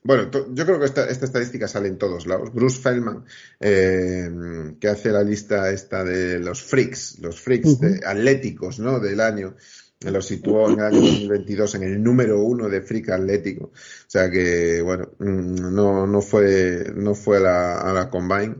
bueno, 0.04 0.30
yo 0.52 0.66
creo 0.66 0.78
que 0.78 0.84
esta, 0.84 1.08
esta, 1.08 1.24
estadística 1.24 1.66
sale 1.66 1.88
en 1.88 1.96
todos 1.96 2.26
lados. 2.26 2.52
Bruce 2.52 2.80
Feldman, 2.80 3.24
eh, 3.58 4.30
que 4.78 4.88
hace 4.88 5.10
la 5.10 5.22
lista 5.22 5.70
esta 5.70 6.04
de 6.04 6.38
los 6.40 6.62
freaks, 6.62 7.18
los 7.20 7.40
freaks 7.40 7.78
atléticos, 8.06 8.78
¿no? 8.78 9.00
Del 9.00 9.20
año, 9.20 9.56
lo 10.00 10.20
situó 10.20 10.68
en 10.68 10.80
el 10.80 10.84
año 10.84 11.00
2022 11.00 11.74
en 11.76 11.82
el 11.84 12.02
número 12.02 12.42
uno 12.42 12.68
de 12.68 12.82
Freak 12.82 13.10
Atlético. 13.10 13.66
O 13.66 14.06
sea 14.06 14.30
que, 14.30 14.82
bueno, 14.82 15.10
mm, 15.18 15.74
no, 15.74 16.06
no 16.06 16.20
fue, 16.20 16.92
no 16.94 17.14
fue 17.14 17.38
a 17.38 17.40
la, 17.40 17.80
a 17.80 17.92
la 17.92 18.10
Combine. 18.10 18.56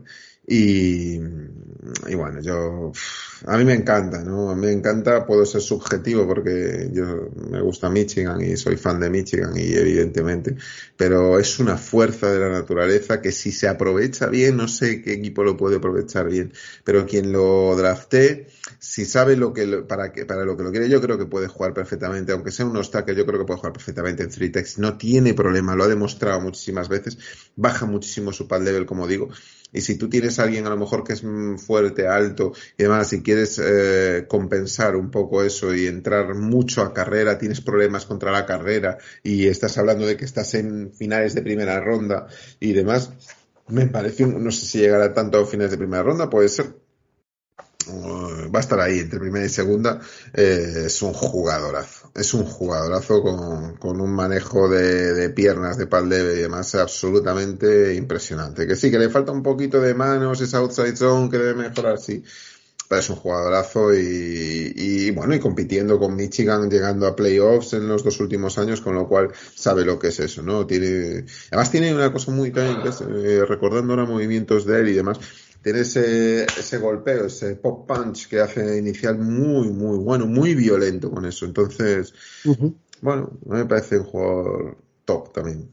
Y, 0.47 1.15
y 1.15 2.15
bueno, 2.15 2.41
yo, 2.41 2.91
a 3.45 3.57
mí 3.57 3.65
me 3.65 3.73
encanta, 3.73 4.23
¿no? 4.23 4.49
A 4.49 4.55
mí 4.55 4.67
me 4.67 4.71
encanta, 4.71 5.25
puedo 5.25 5.45
ser 5.45 5.61
subjetivo 5.61 6.25
porque 6.25 6.89
yo 6.93 7.29
me 7.49 7.61
gusta 7.61 7.89
Michigan 7.89 8.41
y 8.41 8.55
soy 8.55 8.77
fan 8.77 8.99
de 8.99 9.09
Michigan 9.09 9.51
y 9.55 9.73
evidentemente, 9.73 10.55
pero 10.95 11.39
es 11.39 11.59
una 11.59 11.77
fuerza 11.77 12.31
de 12.31 12.39
la 12.39 12.49
naturaleza 12.49 13.21
que 13.21 13.31
si 13.31 13.51
se 13.51 13.67
aprovecha 13.67 14.27
bien, 14.27 14.57
no 14.57 14.67
sé 14.67 15.01
qué 15.01 15.13
equipo 15.13 15.43
lo 15.43 15.57
puede 15.57 15.77
aprovechar 15.77 16.29
bien, 16.29 16.53
pero 16.83 17.05
quien 17.05 17.31
lo 17.31 17.75
drafté, 17.75 18.47
si 18.79 19.05
sabe 19.05 19.35
lo 19.35 19.53
que, 19.53 19.67
para, 19.87 20.11
que, 20.11 20.25
para 20.25 20.45
lo 20.45 20.55
que 20.55 20.63
lo 20.63 20.71
quiere, 20.71 20.89
yo 20.89 21.01
creo 21.01 21.17
que 21.17 21.25
puede 21.25 21.47
jugar 21.47 21.73
perfectamente, 21.73 22.31
aunque 22.31 22.51
sea 22.51 22.65
un 22.65 22.77
obstáculo, 22.77 23.17
yo 23.17 23.25
creo 23.25 23.39
que 23.39 23.45
puede 23.45 23.59
jugar 23.59 23.73
perfectamente 23.73 24.23
en 24.23 24.29
3 24.29 24.79
no 24.79 24.97
tiene 24.97 25.33
problema, 25.33 25.75
lo 25.75 25.83
ha 25.83 25.87
demostrado 25.87 26.39
muchísimas 26.39 26.89
veces, 26.89 27.17
baja 27.55 27.85
muchísimo 27.85 28.31
su 28.31 28.47
pad 28.47 28.61
level, 28.61 28.85
como 28.85 29.07
digo, 29.07 29.29
y 29.75 29.81
si 29.81 29.97
tú 29.97 30.09
tienes 30.09 30.39
a 30.39 30.43
alguien 30.43 30.65
a 30.65 30.69
lo 30.69 30.77
mejor 30.77 31.03
que 31.03 31.13
es 31.13 31.23
fuerte, 31.57 32.07
alto 32.07 32.53
y 32.77 32.83
demás, 32.83 33.09
si 33.09 33.21
quieres 33.21 33.61
eh, 33.63 34.25
compensar 34.27 34.95
un 34.95 35.11
poco 35.11 35.43
eso 35.43 35.75
y 35.75 35.87
entrar 35.87 36.33
mucho 36.35 36.81
a 36.81 36.93
carrera, 36.93 37.37
tienes 37.37 37.61
problemas 37.61 38.05
contra 38.05 38.31
la 38.31 38.45
carrera 38.45 38.97
y 39.21 39.47
estás 39.47 39.77
hablando 39.77 40.05
de 40.05 40.15
que 40.15 40.25
estás 40.25 40.53
en 40.53 40.93
finales 40.93 41.35
de 41.35 41.41
primera 41.41 41.79
ronda 41.79 42.27
y 42.59 42.73
demás, 42.73 43.11
me 43.67 43.87
parece, 43.87 44.25
no 44.25 44.51
sé 44.51 44.65
si 44.65 44.79
llegará 44.79 45.13
tanto 45.13 45.39
a 45.39 45.45
finales 45.45 45.71
de 45.71 45.77
primera 45.77 46.03
ronda, 46.03 46.29
puede 46.29 46.49
ser, 46.49 46.67
va 47.87 48.59
a 48.59 48.61
estar 48.61 48.79
ahí 48.79 48.99
entre 48.99 49.19
primera 49.19 49.45
y 49.45 49.49
segunda, 49.49 49.99
eh, 50.33 50.83
es 50.85 51.01
un 51.01 51.13
jugadorazo. 51.13 52.11
Es 52.15 52.33
un 52.33 52.45
jugadorazo 52.45 53.21
con, 53.21 54.01
un 54.01 54.13
manejo 54.13 54.69
de, 54.69 55.13
de, 55.13 55.29
piernas, 55.29 55.77
de 55.77 55.87
pal 55.87 56.05
y 56.07 56.41
demás 56.41 56.75
absolutamente 56.75 57.95
impresionante. 57.95 58.67
Que 58.67 58.75
sí, 58.75 58.91
que 58.91 58.99
le 58.99 59.09
falta 59.09 59.31
un 59.31 59.43
poquito 59.43 59.81
de 59.81 59.93
manos, 59.93 60.41
esa 60.41 60.59
outside 60.59 60.95
zone 60.95 61.29
que 61.29 61.37
debe 61.37 61.69
mejorar, 61.69 61.97
sí. 61.97 62.23
Pero 62.87 63.01
es 63.01 63.09
un 63.09 63.15
jugadorazo 63.15 63.95
y, 63.95 65.09
bueno, 65.11 65.33
y 65.33 65.39
compitiendo 65.39 65.97
con 65.97 66.15
Michigan, 66.15 66.69
llegando 66.69 67.07
a 67.07 67.15
playoffs 67.15 67.73
en 67.73 67.87
los 67.87 68.03
dos 68.03 68.19
últimos 68.19 68.59
años, 68.59 68.81
con 68.81 68.93
lo 68.93 69.07
cual 69.07 69.31
sabe 69.55 69.83
lo 69.85 69.97
que 69.97 70.09
es 70.09 70.19
eso, 70.19 70.43
¿no? 70.43 70.67
Tiene, 70.67 71.25
además 71.49 71.71
tiene 71.71 71.95
una 71.95 72.13
cosa 72.13 72.31
muy 72.31 72.53
eh, 72.55 73.45
recordando 73.47 73.93
ahora 73.93 74.05
movimientos 74.05 74.65
de 74.65 74.81
él 74.81 74.89
y 74.89 74.93
demás, 74.93 75.19
tiene 75.65 75.79
ese, 75.79 76.43
ese 76.43 76.77
golpeo, 76.77 77.25
ese 77.25 77.55
pop 77.55 77.87
punch 77.87 78.27
que 78.27 78.39
hace 78.39 78.77
inicial 78.77 79.17
muy, 79.17 79.69
muy 79.69 79.97
bueno, 79.97 80.27
muy 80.27 80.53
violento 80.53 81.09
con 81.09 81.25
eso. 81.25 81.43
Entonces, 81.43 82.13
bueno, 83.01 83.31
me 83.47 83.65
parece 83.65 83.97
un 83.97 84.03
jugador 84.03 84.77
top 85.05 85.33
también. 85.33 85.67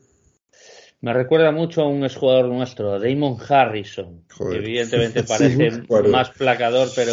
Me 1.02 1.12
recuerda 1.12 1.52
mucho 1.52 1.82
a 1.82 1.88
un 1.88 2.04
exjugador 2.04 2.46
nuestro, 2.46 2.98
Damon 2.98 3.36
Harrison. 3.46 4.24
evidentemente 4.50 5.24
parece 5.28 5.82
más 6.08 6.30
placador, 6.30 6.88
pero 6.96 7.12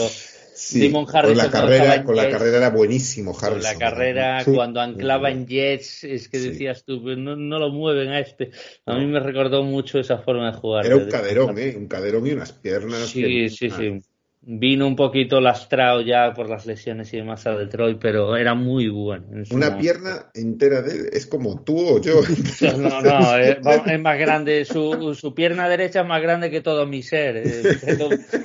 con 0.93 1.37
la 1.37 1.49
carrera, 1.49 2.03
con 2.03 2.15
la 2.15 2.29
carrera 2.29 2.57
era 2.57 2.69
buenísimo 2.69 3.31
Harrison. 3.31 3.53
Con 3.53 3.63
la 3.63 3.77
carrera, 3.77 4.43
cuando 4.45 4.81
anclaba 4.81 5.31
en 5.31 5.47
Jets, 5.47 6.03
es 6.03 6.29
que 6.29 6.39
decías 6.39 6.83
tú, 6.83 7.01
pues 7.01 7.17
no, 7.17 7.35
no, 7.35 7.59
lo 7.59 7.69
mueven 7.69 8.09
a 8.09 8.19
este. 8.19 8.51
A 8.85 8.95
mí 8.95 9.05
me 9.05 9.19
recordó 9.19 9.63
mucho 9.63 9.99
esa 9.99 10.17
forma 10.17 10.51
de 10.51 10.57
jugar. 10.57 10.85
Era 10.85 10.97
un 10.97 11.09
caderón, 11.09 11.57
¿eh? 11.57 11.75
Un 11.77 11.87
caderón 11.87 12.27
y 12.27 12.31
unas 12.31 12.51
piernas. 12.51 13.07
Sí, 13.07 13.49
sí, 13.49 13.69
sí 13.69 14.01
vino 14.41 14.87
un 14.87 14.95
poquito 14.95 15.41
lastrado 15.41 16.01
ya 16.01 16.33
por 16.33 16.49
las 16.49 16.65
lesiones 16.65 17.13
y 17.13 17.17
demás 17.17 17.45
a 17.45 17.55
Detroit, 17.55 17.99
pero 17.99 18.37
era 18.37 18.55
muy 18.55 18.87
bueno. 18.87 19.27
Una 19.51 19.77
pierna 19.77 20.31
entera 20.33 20.81
de 20.81 20.91
él 20.91 21.09
es 21.11 21.27
como 21.27 21.61
tú 21.63 21.77
o 21.77 22.01
yo. 22.01 22.21
No, 22.79 23.01
no, 23.01 23.37
es, 23.37 23.61
más 23.99 24.19
grande, 24.19 24.63
su, 24.63 25.13
su, 25.15 25.33
pierna 25.33 25.67
derecha 25.67 26.01
es 26.01 26.07
más 26.07 26.21
grande 26.21 26.49
que 26.49 26.61
todo 26.61 26.85
mi 26.85 27.03
ser, 27.03 27.37
eh, 27.37 27.77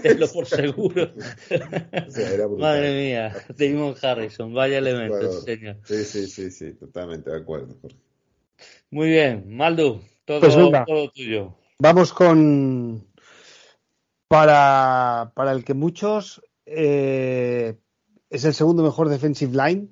tenlo, 0.03 0.29
por 0.29 0.47
seguro. 0.47 1.13
Madre 2.59 3.03
mía, 3.03 3.35
Damon 3.57 3.95
Harrison, 4.01 4.53
vaya 4.53 4.79
elemento, 4.79 5.41
señor. 5.43 5.77
Sí, 5.85 6.05
sí, 6.05 6.27
sí, 6.27 6.51
sí, 6.51 6.73
totalmente 6.75 7.31
de 7.31 7.37
acuerdo. 7.37 7.77
Muy 8.91 9.11
bien, 9.11 9.45
Maldu, 9.49 10.01
todo, 10.25 10.41
pues 10.41 10.55
todo 10.55 11.11
tuyo. 11.11 11.57
Vamos 11.79 12.13
con 12.13 13.05
para, 14.35 15.31
para 15.35 15.53
el 15.53 15.65
que 15.65 15.75
muchos 15.75 16.43
eh, 16.67 17.77
es 18.31 18.45
el 18.45 18.53
segundo 18.53 18.83
mejor 18.83 19.09
defensive 19.09 19.53
line. 19.57 19.89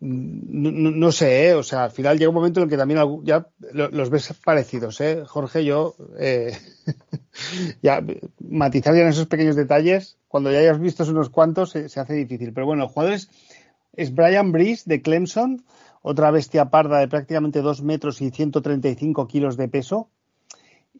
No, 0.00 1.10
sé, 1.10 1.48
¿eh? 1.48 1.54
o 1.54 1.62
sea, 1.64 1.84
al 1.84 1.90
final 1.90 2.18
llega 2.18 2.28
un 2.28 2.34
momento 2.34 2.60
en 2.60 2.64
el 2.64 2.70
que 2.70 2.76
también 2.76 3.00
ya 3.24 3.48
los 3.72 4.10
ves 4.10 4.32
parecidos, 4.44 5.00
¿eh? 5.00 5.24
Jorge, 5.26 5.64
yo, 5.64 5.96
eh, 6.20 6.56
ya 7.82 8.04
matizar 8.38 8.94
en 8.94 9.08
esos 9.08 9.26
pequeños 9.26 9.56
detalles, 9.56 10.18
cuando 10.28 10.52
ya 10.52 10.58
hayas 10.58 10.78
visto 10.78 11.02
unos 11.04 11.30
cuantos, 11.30 11.70
se, 11.70 11.86
hace 11.98 12.14
difícil. 12.14 12.52
Pero 12.52 12.66
bueno, 12.66 12.84
el 12.84 12.90
jugador 12.90 13.14
es, 13.14 14.14
Brian 14.14 14.52
Brees 14.52 14.84
de 14.84 15.02
Clemson, 15.02 15.64
otra 16.02 16.30
bestia 16.30 16.66
parda 16.66 17.00
de 17.00 17.08
prácticamente 17.08 17.60
2 17.60 17.82
metros 17.82 18.20
y 18.20 18.30
135 18.30 19.26
kilos 19.26 19.56
de 19.56 19.68
peso. 19.68 20.10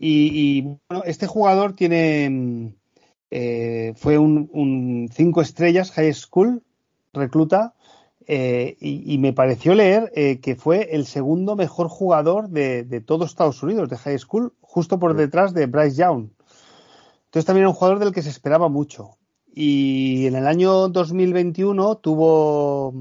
Y, 0.00 0.62
bueno, 0.88 1.02
este 1.04 1.26
jugador 1.26 1.74
tiene 1.74 2.74
eh, 3.30 3.94
fue 3.96 4.16
un, 4.16 5.08
cinco 5.12 5.42
estrellas 5.42 5.90
high 5.90 6.14
school 6.14 6.62
recluta 7.12 7.74
eh, 8.26 8.76
y, 8.80 9.16
me 9.18 9.32
pareció 9.32 9.74
leer 9.74 10.12
eh, 10.14 10.38
que 10.40 10.54
fue 10.54 10.94
el 10.94 11.06
segundo 11.06 11.56
mejor 11.56 11.88
jugador 11.88 12.50
de, 12.50 12.84
de, 12.84 13.00
todo 13.00 13.24
Estados 13.24 13.62
Unidos, 13.62 13.88
de 13.88 13.96
high 13.96 14.18
school, 14.18 14.52
justo 14.60 14.98
por 14.98 15.14
detrás 15.14 15.54
de 15.54 15.66
Bryce 15.66 15.96
Young. 15.96 16.28
Entonces 17.24 17.46
también 17.46 17.62
era 17.62 17.70
un 17.70 17.74
jugador 17.74 17.98
del 17.98 18.12
que 18.12 18.22
se 18.22 18.28
esperaba 18.28 18.68
mucho. 18.68 19.16
Y 19.54 20.26
en 20.26 20.36
el 20.36 20.46
año 20.46 20.88
2021 20.88 21.96
tuvo 21.96 22.94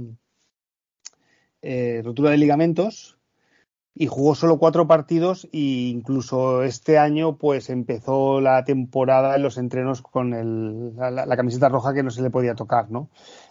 eh, 1.61 2.01
rotura 2.03 2.31
de 2.31 2.37
ligamentos 2.37 3.16
y 3.99 4.05
jugó 4.05 4.35
solo 4.35 4.59
cuatro 4.59 4.85
partidos 4.85 5.45
e 5.51 5.89
incluso 5.89 6.61
este 6.61 6.99
año 6.99 7.37
pues 7.37 7.71
empezó 7.71 8.39
la 8.41 8.63
temporada 8.63 9.35
en 9.35 9.41
los 9.41 9.57
entrenos 9.57 10.03
con 10.03 10.95
la, 10.95 11.35
camiseta 11.35 11.67
roja 11.67 11.95
que 11.95 12.03
no 12.03 12.11
se 12.11 12.21
le 12.21 12.29
podía 12.29 12.53
tocar, 12.53 12.91
¿no? 12.91 13.09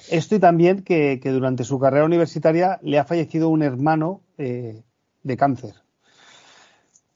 Esto 0.09 0.37
y 0.37 0.39
también 0.39 0.83
que, 0.83 1.21
durante 1.25 1.65
su 1.65 1.81
carrera 1.81 2.05
universitaria 2.05 2.79
le 2.83 3.01
ha 3.01 3.05
fallecido 3.05 3.49
un 3.49 3.65
hermano 3.65 4.21
eh, 4.39 4.85
de 5.25 5.37
cáncer, 5.37 5.75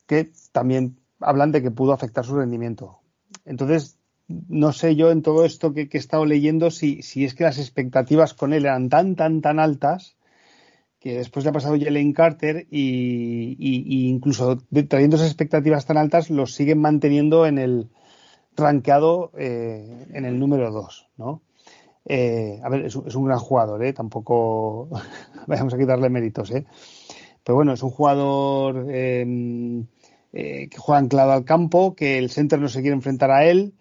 que 0.06 0.32
también 0.50 0.98
hablan 1.20 1.52
de 1.52 1.62
que 1.62 1.70
pudo 1.70 1.92
afectar 1.92 2.24
su 2.24 2.34
rendimiento. 2.34 2.98
Entonces, 3.44 3.96
no 4.26 4.72
sé 4.72 4.96
yo 4.96 5.12
en 5.12 5.22
todo 5.22 5.44
esto 5.44 5.72
que, 5.72 5.88
he 5.92 5.98
estado 5.98 6.24
leyendo 6.26 6.72
si, 6.72 7.02
si 7.02 7.24
es 7.24 7.34
que 7.34 7.44
las 7.44 7.58
expectativas 7.58 8.34
con 8.34 8.52
él 8.52 8.64
eran 8.64 8.88
tan, 8.88 9.14
tan, 9.14 9.40
tan 9.40 9.60
altas 9.60 10.16
que 11.00 11.16
después 11.16 11.44
le 11.44 11.50
ha 11.50 11.54
pasado 11.54 11.78
Jalen 11.80 12.12
Carter 12.12 12.66
y, 12.70 13.56
incluso 14.08 14.58
trayendo 14.88 15.16
esas 15.16 15.28
expectativas 15.28 15.86
tan 15.86 15.96
altas 15.96 16.28
los 16.28 16.54
siguen 16.54 16.78
manteniendo 16.78 17.46
en 17.46 17.58
el 17.58 17.88
rankeado 18.54 19.32
eh, 19.38 20.06
en 20.12 20.26
el 20.26 20.38
número 20.38 20.70
2, 20.70 21.08
¿no? 21.16 21.40
Eh, 22.04 22.60
a 22.62 22.68
ver, 22.68 22.84
es, 22.84 22.96
un 22.96 23.24
gran 23.24 23.38
jugador, 23.38 23.82
¿eh? 23.84 23.92
Tampoco 23.94 24.90
vayamos 25.46 25.72
a 25.72 25.78
quitarle 25.78 26.10
méritos, 26.10 26.50
¿eh? 26.50 26.66
Pero 27.44 27.56
bueno, 27.56 27.72
es 27.72 27.82
un 27.82 27.90
jugador 27.90 28.90
em, 28.90 29.86
eh, 30.34 30.68
que 30.68 30.78
juega 30.78 30.98
anclado 30.98 31.32
al 31.32 31.44
campo, 31.44 31.94
que 31.94 32.18
el 32.18 32.30
center 32.30 32.60
no 32.60 32.68
se 32.68 32.82
quiere 32.82 32.94
enfrentar 32.94 33.30
a 33.30 33.46
él, 33.46 33.72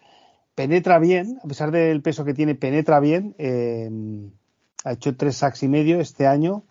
penetra 0.55 0.99
bien, 0.99 1.39
a 1.43 1.47
pesar 1.47 1.71
del 1.71 2.01
peso 2.01 2.23
que 2.23 2.33
tiene, 2.33 2.55
penetra 2.55 3.01
bien. 3.01 3.35
Em, 3.37 4.31
ha 4.85 4.93
hecho 4.93 5.17
tres 5.17 5.35
sacks 5.35 5.63
y 5.63 5.67
medio 5.67 5.99
este 5.99 6.25
año 6.25 6.63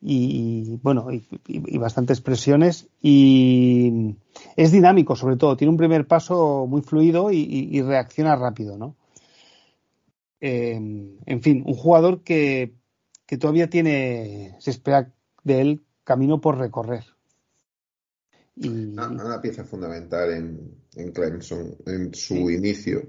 y, 0.00 0.78
bueno, 0.82 1.08
y, 1.10 1.78
bastantes 1.78 2.20
presiones 2.20 2.88
y 3.00 4.16
es 4.56 4.70
dinámico 4.70 5.16
sobre 5.16 5.36
todo, 5.36 5.56
tiene 5.56 5.70
un 5.70 5.78
primer 5.78 6.06
paso 6.06 6.66
muy 6.66 6.82
fluido 6.82 7.32
y, 7.32 7.80
reacciona 7.82 8.36
rápido, 8.36 8.76
¿no? 8.76 8.96
Em, 10.40 11.16
en 11.24 11.42
fin, 11.42 11.62
un 11.66 11.74
jugador 11.74 12.22
que, 12.22 12.74
todavía 13.40 13.70
tiene, 13.70 14.56
se 14.60 14.70
espera 14.70 15.12
de 15.42 15.60
él 15.60 15.84
camino 16.04 16.40
por 16.40 16.58
recorrer. 16.58 17.04
Y... 18.56 18.68
Una, 18.68 19.40
pieza 19.40 19.64
fundamental 19.64 20.30
en, 20.32 20.74
en 20.96 21.12
Clemson, 21.12 21.76
en 21.86 22.14
su 22.14 22.50
inicio. 22.50 23.02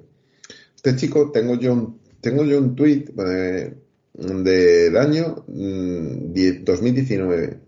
Este 0.75 0.95
chico, 0.95 1.31
tengo 1.31 1.55
yo 1.59 1.73
un, 1.73 1.99
tengo 2.21 2.43
yo 2.45 2.57
un 2.57 2.75
tweet, 2.75 3.13
eh, 3.17 3.75
del 4.17 4.97
año 4.97 5.45
2019. 5.47 7.47
Mm, 7.47 7.65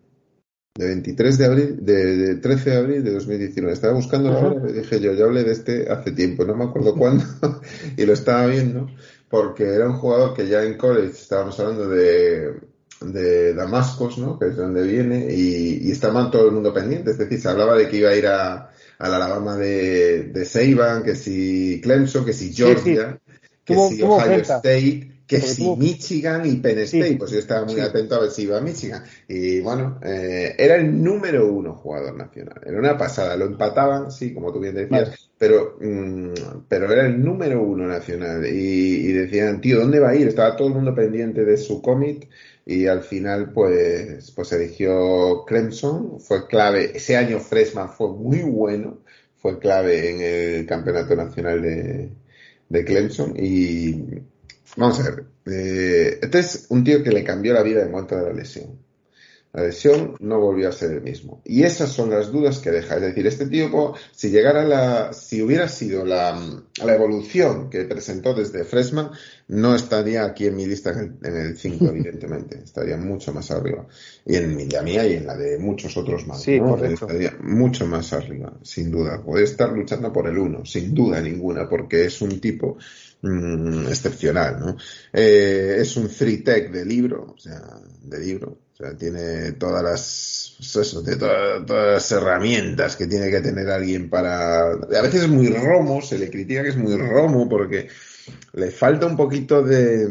de 0.78 0.86
23 0.86 1.38
de 1.40 1.46
abril, 1.46 1.78
de, 1.82 2.36
13 2.36 2.70
de 2.70 2.78
abril 2.78 3.04
de 3.04 3.14
2019. 3.14 3.74
Estaba 3.74 3.94
buscando 3.94 4.32
la 4.32 4.38
hora 4.38 4.72
dije 4.72 5.00
yo, 5.00 5.14
ya 5.14 5.26
hablé 5.26 5.44
de 5.44 5.52
este 5.52 5.92
hace 5.92 6.12
tiempo, 6.12 6.46
no 6.46 6.56
me 6.56 6.66
acuerdo 6.66 6.96
cuándo, 6.96 7.24
y 7.98 8.06
lo 8.06 8.14
estaba 8.14 8.46
viendo, 8.46 8.88
porque 9.28 9.64
era 9.64 9.90
un 9.90 9.98
jugador 9.98 10.36
que 10.36 10.48
ya 10.48 10.64
en 10.64 10.78
college 10.78 11.20
estábamos 11.20 11.60
hablando 11.60 11.90
de, 11.90 12.54
de 13.02 13.54
Damascus, 13.56 14.20
¿no? 14.20 14.38
Que 14.38 14.50
es 14.50 14.56
donde 14.56 14.84
viene, 14.84 15.34
y, 15.34 15.88
y 15.88 15.92
estaba 15.92 16.30
todo 16.30 16.46
el 16.46 16.54
mundo 16.54 16.72
pendiente, 16.72 17.10
es 17.10 17.18
decir, 17.18 17.42
se 17.42 17.50
hablaba 17.50 17.76
de 17.76 17.90
que 17.90 17.98
iba 17.98 18.12
a 18.12 18.16
ir 18.16 18.28
a, 18.28 18.70
a 19.00 19.10
la 19.10 19.16
Alabama 19.16 19.58
de, 19.58 20.26
de 20.26 20.46
Seiban, 20.46 21.04
que 21.04 21.16
si 21.16 21.82
Clemson, 21.82 22.24
que 22.24 22.34
si 22.34 22.54
Georgia, 22.54 23.20
que 23.64 23.76
si 23.76 24.04
Ohio 24.04 24.42
State, 24.42 25.17
que 25.28 25.42
si 25.42 25.70
Michigan 25.76 26.46
y 26.46 26.56
Penn 26.56 26.80
State, 26.80 27.18
pues 27.18 27.32
yo 27.32 27.40
estaba 27.40 27.66
muy 27.66 27.82
atento 27.82 28.16
a 28.16 28.22
ver 28.22 28.32
si 28.32 28.44
iba 28.44 28.58
a 28.58 28.62
Michigan. 28.62 29.04
Y 29.28 29.60
bueno, 29.60 30.00
eh, 30.02 30.56
era 30.58 30.78
el 30.78 31.04
número 31.04 31.52
uno 31.52 31.74
jugador 31.76 32.16
nacional. 32.16 32.62
Era 32.66 32.80
una 32.80 32.98
pasada. 32.98 33.36
Lo 33.36 33.46
empataban, 33.46 34.10
sí, 34.10 34.34
como 34.34 34.54
tú 34.54 34.62
bien 34.62 34.76
decías, 34.76 35.30
pero, 35.38 35.78
mm, 35.82 36.64
pero 36.70 36.92
era 36.92 37.06
el 37.06 37.22
número 37.22 37.62
uno 37.62 37.86
nacional. 37.88 38.46
Y, 38.48 39.12
decían, 39.12 39.60
tío, 39.60 39.80
¿dónde 39.80 40.00
va 40.00 40.12
a 40.12 40.16
ir? 40.16 40.30
Estaba 40.30 40.56
todo 40.56 40.70
el 40.70 40.76
mundo 40.76 40.96
pendiente 40.96 41.44
de 41.44 41.58
su 41.58 41.82
cómic 41.82 42.30
y 42.66 42.88
al 42.88 43.04
final 43.04 43.52
pues, 43.52 44.32
pues 44.32 44.54
eligió 44.54 45.44
Clemson. 45.46 46.22
Fue 46.22 46.48
clave. 46.48 46.92
Ese 46.96 47.18
año 47.18 47.40
Freshman 47.40 47.90
fue 47.90 48.14
muy 48.14 48.44
bueno. 48.44 49.00
Fue 49.36 49.60
clave 49.60 50.10
en 50.10 50.22
el 50.22 50.66
campeonato 50.66 51.16
nacional 51.18 51.62
de, 51.62 52.12
de 52.70 52.86
Clemson 52.86 53.34
y 53.38 54.22
Vamos 54.78 55.00
a 55.00 55.04
ver. 55.04 55.26
Eh, 55.48 56.20
este 56.22 56.40
es 56.40 56.68
un 56.70 56.84
tío 56.84 57.04
que 57.04 57.12
le 57.12 57.24
cambió 57.24 57.54
la 57.54 57.64
vida 57.64 57.84
en 57.84 57.92
cuanto 57.92 58.16
a 58.16 58.22
la 58.22 58.32
lesión. 58.32 58.88
La 59.54 59.64
lesión 59.64 60.16
no 60.20 60.40
volvió 60.40 60.70
a 60.70 60.72
ser 60.72 60.92
el 60.92 61.02
mismo. 61.02 61.42
Y 61.44 61.64
esas 61.64 61.92
son 61.92 62.12
las 62.12 62.32
dudas 62.32 62.60
que 62.60 62.70
deja. 62.70 62.96
Es 62.98 63.02
decir, 63.02 63.26
este 63.26 63.48
tío, 63.48 63.94
si 64.12 64.30
llegara 64.30 64.64
la, 64.64 65.14
si 65.14 65.42
hubiera 65.42 65.68
sido 65.68 66.06
la, 66.06 66.40
la 66.84 66.94
evolución 66.94 67.70
que 67.72 67.86
presentó 67.86 68.36
desde 68.36 68.66
Freshman, 68.66 69.10
no 69.48 69.74
estaría 69.74 70.26
aquí 70.26 70.46
en 70.46 70.58
mi 70.58 70.68
lista 70.68 70.92
en 70.92 71.18
el 71.24 71.58
5, 71.58 71.86
evidentemente. 71.90 72.60
Estaría 72.64 72.98
mucho 72.98 73.34
más 73.34 73.50
arriba. 73.50 73.88
Y 74.26 74.36
en 74.36 74.56
mi, 74.56 74.68
la 74.68 74.84
mía 74.84 75.08
y 75.08 75.14
en 75.16 75.26
la 75.26 75.36
de 75.36 75.58
muchos 75.58 75.98
otros 75.98 76.28
más. 76.28 76.44
Sí, 76.44 76.60
Estaría 76.84 77.36
mucho 77.42 77.88
más 77.88 78.14
arriba, 78.14 78.54
sin 78.62 78.92
duda. 78.92 79.24
Puede 79.24 79.46
estar 79.46 79.72
luchando 79.72 80.14
por 80.14 80.28
el 80.28 80.38
1, 80.38 80.66
sin 80.66 80.94
duda 80.94 81.20
ninguna, 81.20 81.68
porque 81.68 82.06
es 82.06 82.22
un 82.22 82.40
tipo 82.40 82.78
Mm, 83.22 83.88
excepcional, 83.88 84.60
¿no? 84.60 84.78
Eh, 85.12 85.78
es 85.80 85.98
un 85.98 86.08
free 86.08 86.38
tech 86.44 86.72
de 86.72 86.86
libro, 86.86 87.34
o 87.36 87.38
sea, 87.40 87.62
de 88.04 88.20
libro, 88.20 88.60
o 88.72 88.76
sea, 88.76 88.96
tiene 88.96 89.54
todas 89.54 89.84
las, 89.84 90.54
pues 90.58 90.76
eso, 90.76 91.02
de 91.02 91.16
todas, 91.16 91.68
las 91.68 92.12
herramientas 92.12 92.96
que 92.96 93.08
tiene 93.08 93.32
que 93.32 93.42
tener 93.42 93.70
alguien 93.72 94.08
para, 94.08 94.72
a 94.72 95.02
veces 95.02 95.24
es 95.24 95.30
muy 95.30 95.48
romo, 95.48 96.00
se 96.04 96.20
le 96.20 96.30
critica 96.30 96.62
que 96.62 96.70
es 96.70 96.78
muy 96.78 96.96
romo 96.96 97.50
porque 97.50 97.88
le 98.54 98.70
falta 98.70 99.08
un 99.08 99.18
poquito 99.18 99.64
de, 99.64 100.08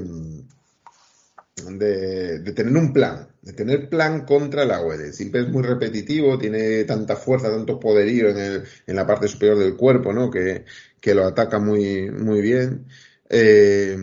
de, 1.64 2.38
de 2.40 2.52
tener 2.52 2.76
un 2.76 2.92
plan, 2.92 3.28
de 3.46 3.52
tener 3.52 3.88
plan 3.88 4.26
contra 4.26 4.64
la 4.64 4.82
web. 4.82 5.12
Siempre 5.12 5.42
es 5.42 5.48
muy 5.48 5.62
repetitivo, 5.62 6.36
tiene 6.36 6.82
tanta 6.82 7.14
fuerza, 7.14 7.48
tanto 7.48 7.78
poderío 7.78 8.28
en, 8.30 8.38
el, 8.38 8.64
en 8.88 8.96
la 8.96 9.06
parte 9.06 9.28
superior 9.28 9.56
del 9.56 9.76
cuerpo, 9.76 10.12
¿no? 10.12 10.28
Que, 10.28 10.64
que 11.00 11.14
lo 11.14 11.24
ataca 11.24 11.60
muy, 11.60 12.10
muy 12.10 12.42
bien. 12.42 12.86
Eh, 13.30 13.96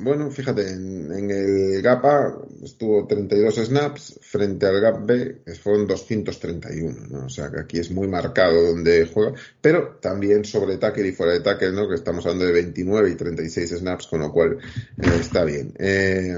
bueno, 0.00 0.30
fíjate, 0.30 0.68
en, 0.68 1.30
el 1.30 1.80
gap 1.80 2.04
A 2.04 2.38
estuvo 2.62 3.06
32 3.06 3.54
snaps 3.66 4.18
frente 4.20 4.66
al 4.66 4.78
gap 4.80 5.06
B, 5.06 5.40
fueron 5.62 5.86
231, 5.86 7.06
¿no? 7.08 7.24
O 7.24 7.28
sea 7.30 7.50
que 7.50 7.60
aquí 7.60 7.78
es 7.78 7.90
muy 7.90 8.08
marcado 8.08 8.62
donde 8.62 9.06
juega, 9.06 9.32
pero 9.60 9.98
también 10.02 10.44
sobre 10.44 10.76
tackle 10.76 11.08
y 11.08 11.12
fuera 11.12 11.32
de 11.32 11.40
tackle, 11.40 11.72
¿no? 11.72 11.88
Que 11.88 11.94
estamos 11.94 12.26
hablando 12.26 12.44
de 12.44 12.52
29 12.52 13.10
y 13.10 13.14
36 13.14 13.70
snaps, 13.78 14.06
con 14.06 14.20
lo 14.20 14.30
cual 14.32 14.58
eh, 14.98 15.18
está 15.18 15.44
bien. 15.44 15.72
Eh, 15.78 16.36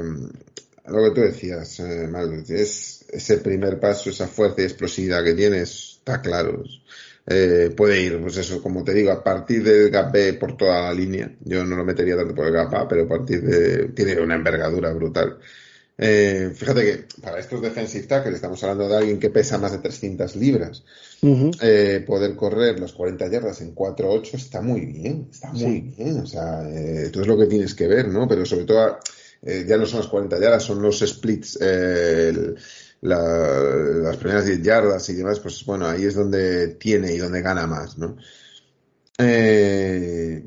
lo 0.87 1.05
que 1.05 1.11
tú 1.11 1.21
decías, 1.21 1.81
eh, 1.81 2.09
es 2.49 3.05
ese 3.09 3.39
primer 3.39 3.79
paso, 3.79 4.11
esa 4.11 4.27
fuerza 4.27 4.63
y 4.63 4.65
explosividad 4.65 5.25
que 5.25 5.35
tiene, 5.35 5.61
está 5.63 6.21
claro. 6.21 6.63
Eh, 7.27 7.73
puede 7.77 8.01
ir, 8.01 8.21
pues 8.21 8.37
eso, 8.39 8.63
como 8.63 8.83
te 8.83 8.95
digo, 8.95 9.13
a 9.13 9.23
partir 9.23 9.63
del 9.63 9.91
gap 9.91 10.13
B 10.13 10.35
por 10.35 10.57
toda 10.57 10.83
la 10.83 10.95
línea. 10.95 11.31
Yo 11.45 11.65
no 11.65 11.77
lo 11.77 11.85
metería 11.85 12.17
tanto 12.17 12.35
por 12.35 12.47
el 12.47 12.53
gap 12.53 12.75
A, 12.75 12.89
pero 12.89 13.05
a 13.05 13.09
partir 13.09 13.43
de. 13.43 13.89
tiene 13.89 14.21
una 14.21 14.35
envergadura 14.35 14.93
brutal. 14.93 15.39
Eh, 16.03 16.53
fíjate 16.55 16.83
que 16.83 17.21
para 17.21 17.39
estos 17.39 17.61
defensive 17.61 18.07
tackles 18.07 18.37
estamos 18.37 18.63
hablando 18.65 18.89
de 18.89 18.97
alguien 18.97 19.21
que 19.21 19.29
pesa 19.29 19.59
más 19.59 19.73
de 19.73 19.81
300 19.81 20.35
libras. 20.35 20.83
eh, 21.61 22.03
poder 22.07 22.35
correr 22.37 22.81
los 22.81 22.95
40 22.95 23.29
yardas 23.29 23.61
en 23.61 23.75
4-8 23.75 24.35
está 24.37 24.63
muy 24.63 24.87
bien, 24.87 25.29
está 25.31 25.53
muy 25.53 25.81
bien. 25.81 26.21
O 26.21 26.27
sea, 26.27 26.67
eh, 26.67 27.11
tú 27.13 27.21
es 27.21 27.27
lo 27.27 27.37
que 27.37 27.47
tienes 27.47 27.75
que 27.75 27.87
ver, 27.87 28.09
¿no? 28.09 28.27
Pero 28.27 28.47
sobre 28.47 28.65
todo, 28.65 28.99
eh, 29.43 29.65
ya 29.67 29.77
no 29.77 29.87
son 29.87 30.01
las 30.01 30.09
40 30.09 30.39
yardas, 30.39 30.63
son 30.63 30.83
los 30.83 31.01
splits. 31.01 31.61
El, 31.61 32.57
las 33.03 34.17
primeras 34.19 34.47
10 34.47 34.63
yardas 34.63 35.09
y 35.09 35.15
demás, 35.15 35.41
pues 35.41 35.65
bueno, 35.65 35.87
ahí 35.87 36.05
es 36.05 36.15
donde 36.15 36.69
tiene 36.69 37.15
y 37.15 37.19
donde 37.19 37.41
gana 37.43 37.67
más, 37.67 37.97
¿no? 37.97 38.17
Eh, 39.19 40.45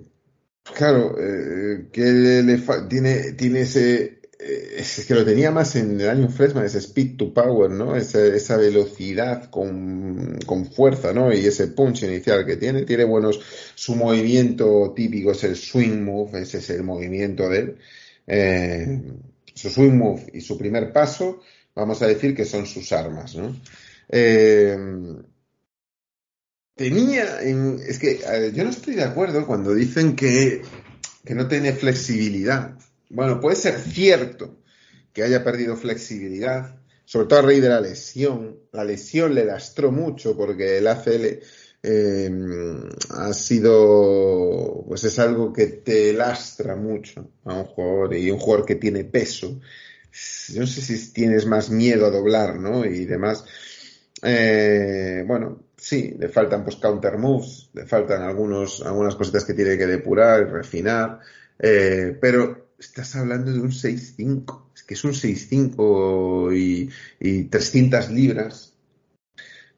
claro, 0.76 1.16
eh, 1.20 1.88
que 1.92 2.02
le, 2.02 2.64
tiene, 2.88 3.34
tiene 3.34 3.62
ese, 3.62 4.22
eh, 4.40 4.76
es 4.78 5.06
que 5.08 5.16
lo 5.16 5.26
tenía 5.26 5.52
más 5.52 5.76
en 5.76 6.00
el 6.00 6.10
año 6.10 6.30
Freshman, 6.30 6.66
ese 6.66 6.80
speed 6.80 7.18
to 7.18 7.34
power, 7.34 7.72
¿no? 7.72 7.96
Esa, 7.96 8.24
esa 8.26 8.58
velocidad 8.58 9.50
con, 9.50 10.40
con, 10.46 10.66
fuerza, 10.66 11.14
¿no? 11.14 11.34
Y 11.34 11.46
ese 11.46 11.68
punch 11.68 12.04
inicial 12.04 12.46
que 12.46 12.58
tiene, 12.58 12.84
tiene 12.84 13.04
buenos, 13.04 13.40
su 13.76 13.96
movimiento 13.96 14.94
típico 14.96 15.32
es 15.32 15.44
el 15.44 15.56
swing 15.56 16.04
move, 16.04 16.42
ese 16.42 16.60
es 16.60 16.70
el 16.70 16.84
movimiento 16.84 17.50
de 17.50 17.60
él. 17.60 17.78
Eh, 18.26 19.02
su 19.54 19.70
swing 19.70 19.94
move 19.94 20.32
y 20.34 20.42
su 20.42 20.58
primer 20.58 20.92
paso, 20.92 21.42
vamos 21.76 22.02
a 22.02 22.08
decir 22.08 22.36
que 22.36 22.46
son 22.46 22.66
sus 22.66 22.92
armas, 22.92 23.36
¿no? 23.36 23.56
Eh, 24.10 24.78
tenía, 26.76 27.42
es 27.42 28.00
que 28.00 28.20
yo 28.54 28.64
no 28.64 28.70
estoy 28.70 28.96
de 28.96 29.04
acuerdo 29.04 29.46
cuando 29.46 29.74
dicen 29.74 30.16
que, 30.16 30.62
que 31.24 31.36
no 31.36 31.48
tiene 31.48 31.74
flexibilidad. 31.74 32.78
Bueno, 33.10 33.40
puede 33.40 33.56
ser 33.56 33.80
cierto 33.80 34.58
que 35.14 35.24
haya 35.24 35.44
perdido 35.44 35.78
flexibilidad, 35.78 36.76
sobre 37.06 37.28
todo 37.28 37.40
a 37.40 37.44
raíz 37.44 37.62
de 37.62 37.70
la 37.70 37.82
lesión. 37.82 38.60
La 38.72 38.84
lesión 38.84 39.36
le 39.36 39.46
lastró 39.46 39.92
mucho 39.92 40.36
porque 40.36 40.80
el 40.80 40.88
ACL 40.88 41.40
eh, 41.84 42.32
ha 43.10 43.34
sido, 43.34 44.86
pues 44.88 45.04
es 45.04 45.20
algo 45.20 45.52
que 45.52 45.68
te 45.68 46.14
lastra 46.14 46.78
mucho 46.78 47.30
a 47.44 47.56
un 47.56 47.66
jugador 47.66 48.16
y 48.16 48.32
un 48.32 48.40
jugador 48.40 48.66
que 48.66 48.76
tiene 48.76 49.04
peso. 49.04 49.60
Yo 50.50 50.62
no 50.62 50.68
sé 50.68 50.82
si 50.82 51.12
tienes 51.12 51.46
más 51.46 51.70
miedo 51.70 52.06
a 52.06 52.12
doblar, 52.12 52.58
¿no? 52.60 52.86
Y 52.86 53.06
demás. 53.06 53.44
Eh, 54.22 55.26
bueno, 55.28 55.64
sí, 55.76 56.16
le 56.18 56.30
faltan 56.30 56.64
pues 56.64 56.78
counter 56.78 57.18
moves, 57.18 57.70
le 57.74 57.86
faltan 57.86 58.22
algunos, 58.22 58.82
algunas 58.82 59.16
cositas 59.16 59.44
que 59.44 59.54
tiene 59.54 59.78
que 59.78 59.88
depurar 59.88 60.42
y 60.42 60.52
refinar, 60.52 61.20
eh, 61.60 62.18
pero 62.22 62.70
estás 62.80 63.16
hablando 63.18 63.52
de 63.52 63.60
un 63.60 63.72
6-5, 63.72 64.68
es 64.76 64.84
que 64.84 64.94
es 64.94 65.04
un 65.04 65.12
6-5 65.14 66.56
y, 66.56 66.90
y 67.20 67.44
300 67.46 68.12
libras 68.12 68.73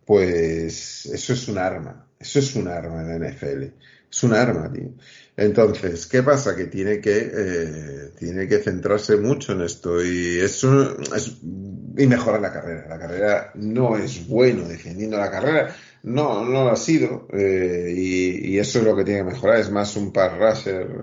pues 0.05 1.05
eso 1.07 1.33
es 1.33 1.47
un 1.47 1.57
arma, 1.57 2.07
eso 2.19 2.39
es 2.39 2.55
un 2.55 2.67
arma 2.67 3.01
en 3.01 3.19
la 3.19 3.29
NFL, 3.29 3.63
es 4.11 4.23
un 4.23 4.33
arma, 4.33 4.71
tío. 4.71 4.91
Entonces, 5.37 6.07
¿qué 6.07 6.23
pasa? 6.23 6.55
Que 6.55 6.65
tiene 6.65 7.01
que, 7.01 7.31
eh, 7.33 8.11
tiene 8.17 8.47
que 8.47 8.59
centrarse 8.59 9.17
mucho 9.17 9.51
en 9.51 9.61
esto 9.61 10.01
y 10.03 10.39
eso 10.39 10.97
es, 11.13 11.37
y 11.97 12.07
mejorar 12.07 12.41
la 12.41 12.53
carrera. 12.53 12.87
La 12.87 12.99
carrera 12.99 13.51
no 13.55 13.97
es 13.97 14.27
bueno 14.27 14.67
defendiendo 14.67 15.17
la 15.17 15.29
carrera, 15.29 15.75
no, 16.03 16.45
no 16.45 16.63
lo 16.63 16.69
ha 16.69 16.75
sido 16.77 17.27
eh, 17.33 17.93
y, 17.95 18.57
eso 18.57 18.79
es 18.79 18.85
lo 18.85 18.95
que 18.95 19.03
tiene 19.03 19.21
que 19.21 19.31
mejorar. 19.31 19.59
Es 19.59 19.71
más 19.71 19.95
un 19.97 20.13
par 20.13 20.39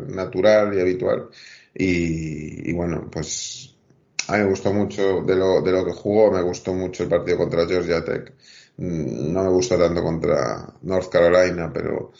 natural 0.08 0.74
y 0.74 0.80
habitual 0.80 1.28
y, 1.74 2.70
y 2.70 2.72
bueno, 2.72 3.10
pues 3.10 3.74
a 4.28 4.32
mí 4.32 4.38
me 4.44 4.50
gustó 4.50 4.72
mucho 4.72 5.22
de 5.22 5.36
lo, 5.36 5.60
de 5.60 5.72
lo 5.72 5.84
que 5.84 5.92
jugó, 5.92 6.30
me 6.30 6.42
gustó 6.42 6.72
mucho 6.72 7.02
el 7.02 7.08
partido 7.08 7.36
contra 7.38 7.66
Georgia 7.66 8.04
Tech. 8.04 8.32
Mm, 8.76 9.32
no 9.32 9.42
me 9.44 9.50
gusta 9.50 9.78
tanto 9.78 10.02
contra 10.02 10.66
North 10.82 11.10
Carolina, 11.10 11.70
pero, 11.72 12.12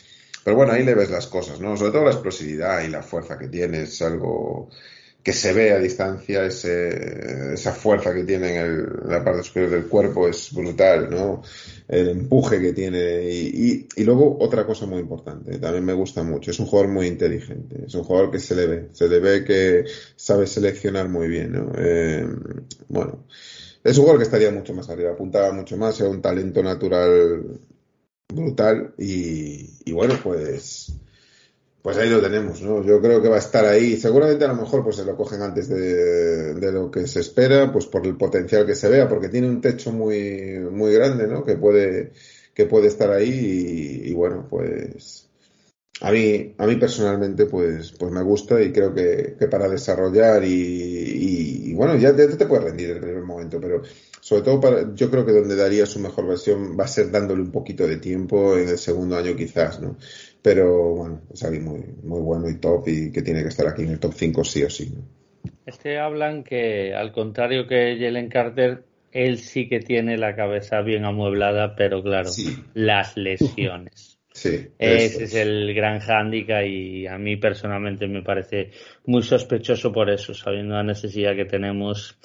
pero 0.45 0.57
bueno, 0.57 0.73
ahí 0.73 0.85
le 0.85 0.95
ves 0.95 1.11
las 1.11 1.27
cosas, 1.27 1.61
¿no? 1.61 1.77
Sobre 1.77 1.93
todo 1.93 2.05
la 2.05 2.11
explosividad 2.13 2.83
y 2.83 2.89
la 2.89 3.03
fuerza 3.03 3.39
que 3.39 3.49
tiene, 3.49 3.83
es 3.83 4.03
algo 4.03 4.69
que 5.23 5.33
se 5.33 5.53
ve 5.53 5.73
a 5.73 5.79
distancia, 5.79 6.45
ese, 6.45 7.55
esa 7.55 7.73
fuerza 7.73 8.13
que 8.13 8.25
tiene 8.25 8.57
en, 8.57 8.87
la 9.05 9.23
parte 9.23 9.45
superior 9.45 9.71
del 9.71 9.87
cuerpo 9.87 10.29
es 10.29 10.53
brutal, 10.53 11.09
¿no? 11.11 11.43
El 11.87 12.09
empuje 12.09 12.61
que 12.61 12.73
tiene 12.73 13.23
y, 13.31 13.87
y, 13.95 14.05
luego 14.05 14.37
otra 14.41 14.67
cosa 14.67 14.87
muy 14.87 14.99
importante, 14.99 15.59
también 15.59 15.85
me 15.85 15.93
gusta 15.93 16.25
mucho, 16.25 16.51
es 16.51 16.59
un 16.59 16.67
jugador 16.67 16.91
muy 16.91 17.07
inteligente, 17.07 17.85
es 17.87 17.95
un 17.95 18.03
jugador 18.03 18.33
que 18.33 18.41
se 18.41 18.57
le 18.57 18.67
ve, 18.67 18.89
se 18.93 19.09
le 19.09 19.21
ve 19.21 19.45
que 19.45 19.85
sabe 20.17 20.47
seleccionar 20.47 21.09
muy 21.09 21.29
bien, 21.29 21.53
¿no? 21.53 21.73
Eh, 21.77 22.27
bueno, 22.89 23.25
es 23.85 23.97
un 23.99 24.03
jugador 24.03 24.19
que 24.19 24.25
estaría 24.25 24.51
mucho 24.51 24.75
más 24.75 24.89
arriba, 24.89 25.13
apuntaba 25.13 25.53
mucho 25.53 25.77
más, 25.77 25.99
era 26.01 26.11
un 26.11 26.23
talento 26.23 26.63
natural 26.63 27.61
brutal 28.29 28.95
y, 28.99 29.93
bueno, 29.93 30.15
pues 30.23 30.93
pues 31.83 31.97
ahí 31.97 32.09
lo 32.09 32.21
tenemos, 32.21 32.63
¿no? 32.63 32.85
Yo 32.85 33.01
creo 33.01 33.21
que 33.21 33.29
va 33.29 33.37
a 33.37 33.41
estar 33.41 33.65
ahí. 33.65 33.97
Seguramente 33.97 34.45
a 34.45 34.49
lo 34.49 34.55
mejor 34.55 34.85
pues 34.85 34.95
se 34.97 35.05
lo 35.05 35.17
cogen 35.17 35.43
antes 35.43 35.69
de, 35.69 36.55
de, 36.55 36.73
lo 36.73 36.93
que 36.93 37.09
se 37.09 37.19
espera, 37.19 37.73
pues 37.73 37.87
por 37.87 38.07
el 38.07 38.17
potencial 38.17 38.65
que 38.65 38.77
se 38.77 38.89
vea, 38.89 39.09
porque 39.09 39.29
tiene 39.29 39.49
un 39.49 39.61
techo 39.61 39.91
muy, 39.91 40.61
muy 40.71 40.95
grande, 40.95 41.27
¿no? 41.27 41.45
Que 41.45 41.57
puede, 41.57 42.13
que 42.55 42.67
puede 42.67 42.87
estar 42.87 43.11
ahí 43.11 44.03
y 44.05 44.15
bueno, 44.15 44.47
pues 44.49 45.22
a 46.05 46.11
mí, 46.11 46.53
a 46.59 46.67
mí 46.67 46.77
personalmente, 46.77 47.47
pues, 47.47 47.93
pues 47.93 48.11
me 48.11 48.23
gusta 48.23 48.61
y 48.61 48.73
creo 48.73 48.93
que, 48.93 49.37
que 49.39 49.47
para 49.47 49.69
desarrollar 49.69 50.43
y, 50.43 50.51
y, 50.51 51.75
bueno, 51.75 51.97
ya 51.97 52.15
te, 52.15 52.27
te 52.27 52.47
puedes 52.47 52.65
rendir 52.65 52.91
en 52.91 52.97
el 52.97 53.03
primer 53.03 53.23
momento, 53.23 53.61
pero 53.61 53.83
sobre 54.21 54.43
todo 54.43 54.61
para, 54.61 54.93
yo 54.97 55.09
creo 55.09 55.25
que 55.25 55.31
donde 55.31 55.55
daría 55.55 55.87
su 55.87 56.01
mejor 56.01 56.27
versión 56.27 56.77
va 56.79 56.85
a 56.85 56.89
ser 56.89 57.13
dándole 57.13 57.43
un 57.43 57.53
poquito 57.53 57.87
de 57.87 57.99
tiempo 57.99 58.59
en 58.59 58.69
el 58.71 58.79
segundo 58.79 59.17
año 59.17 59.37
quizás, 59.37 59.81
¿no? 59.81 59.97
Pero 60.43 60.97
bueno, 60.97 61.21
es 61.33 61.45
alguien 61.45 61.65
muy, 61.65 61.85
muy 62.03 62.21
bueno 62.21 62.51
y 62.51 62.59
top 62.59 62.89
y 62.89 63.13
que 63.13 63.23
tiene 63.23 63.43
que 63.43 63.51
estar 63.51 63.69
aquí 63.69 63.83
en 63.83 63.91
el 63.91 64.01
top 64.01 64.15
5 64.17 64.43
sí 64.43 64.65
o 64.65 64.71
sí, 64.71 64.91
¿no? 64.93 65.03
Es 65.67 65.79
que 65.79 65.99
hablan 65.99 66.43
que, 66.43 66.95
al 66.95 67.13
contrario 67.13 67.69
que 67.69 67.97
Jalen 68.01 68.29
Carter, 68.29 68.83
él 69.13 69.39
sí 69.39 69.69
que 69.69 69.79
tiene 69.79 70.19
la 70.19 70.35
cabeza 70.35 70.81
bien 70.81 71.05
amueblada, 71.05 71.77
pero 71.77 72.03
claro, 72.03 72.31
las 72.75 73.17
lesiones. 73.17 74.12
Sí, 74.43 74.71
Ese 74.77 75.25
es. 75.25 75.35
el 75.35 75.73
gran 75.73 76.01
hándicap 76.01 76.65
y 76.65 77.07
a 77.07 77.17
mí 77.17 77.37
personalmente 77.37 78.09
me 78.09 78.23
parece 78.23 78.71
muy 79.07 79.23
sospechoso 79.23 79.93
por 79.93 80.11
eso, 80.11 80.35
sabiendo 80.35 80.75
la 80.75 80.83
necesidad 80.83 81.37
que 81.37 81.45
tenemos 81.45 82.19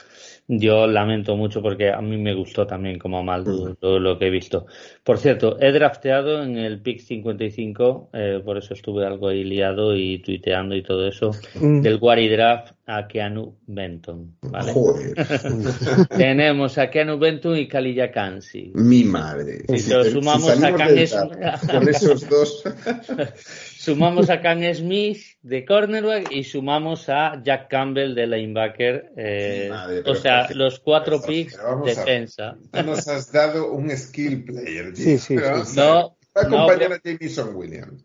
yo 0.47 0.87
lamento 0.87 1.35
mucho 1.35 1.61
porque 1.61 1.91
a 1.91 2.01
mí 2.01 2.17
me 2.17 2.33
gustó 2.33 2.65
también 2.65 2.97
como 2.97 3.21
mal 3.21 3.43
todo 3.79 3.99
lo 3.99 4.17
que 4.17 4.27
he 4.27 4.29
visto. 4.29 4.65
Por 5.03 5.17
cierto, 5.17 5.57
he 5.59 5.71
drafteado 5.71 6.41
en 6.41 6.57
el 6.57 6.81
pick 6.81 6.99
55, 7.01 8.09
eh, 8.13 8.41
por 8.43 8.57
eso 8.57 8.73
estuve 8.73 9.05
algo 9.05 9.27
ahí 9.27 9.43
liado 9.43 9.95
y 9.95 10.19
tuiteando 10.19 10.75
y 10.75 10.83
todo 10.83 11.07
eso, 11.07 11.31
mm. 11.55 11.81
del 11.81 11.97
Wari 11.99 12.29
Draft 12.29 12.73
a 12.85 13.07
Keanu 13.07 13.57
Benton. 13.67 14.37
¿vale? 14.41 14.73
Tenemos 16.17 16.77
a 16.77 16.89
Keanu 16.89 17.19
Benton 17.19 17.57
y 17.57 17.67
Kalilla 17.67 18.09
Kansi. 18.09 18.71
Mi 18.73 19.03
madre. 19.03 19.65
Si, 19.77 19.91
lo 19.91 20.05
sumamos 20.05 20.63
a 20.63 20.71
Con 20.71 21.89
esos 21.89 22.29
dos. 22.29 22.63
Sumamos 23.77 24.29
a 24.29 24.41
Kang 24.41 24.63
Smith 24.73 25.21
de 25.43 25.63
cornerback 25.63 26.31
y 26.31 26.43
sumamos 26.43 27.09
a 27.09 27.41
Jack 27.43 27.69
Campbell 27.69 28.15
de 28.15 28.25
linebacker. 28.25 29.11
Eh, 29.15 29.71
o 30.05 30.15
sea, 30.15 30.49
los 30.53 30.79
cuatro 30.79 31.21
picks 31.21 31.59
defensa. 31.85 32.57
nos 32.83 33.07
has 33.07 33.31
dado 33.31 33.71
un 33.71 33.95
skill 33.95 34.45
player. 34.45 34.95
Sí, 34.95 35.19
sí, 35.19 35.35
No, 35.75 36.17
acompañar 36.33 36.93
a 36.93 37.01
Jameson 37.03 37.55
Williams. 37.55 38.03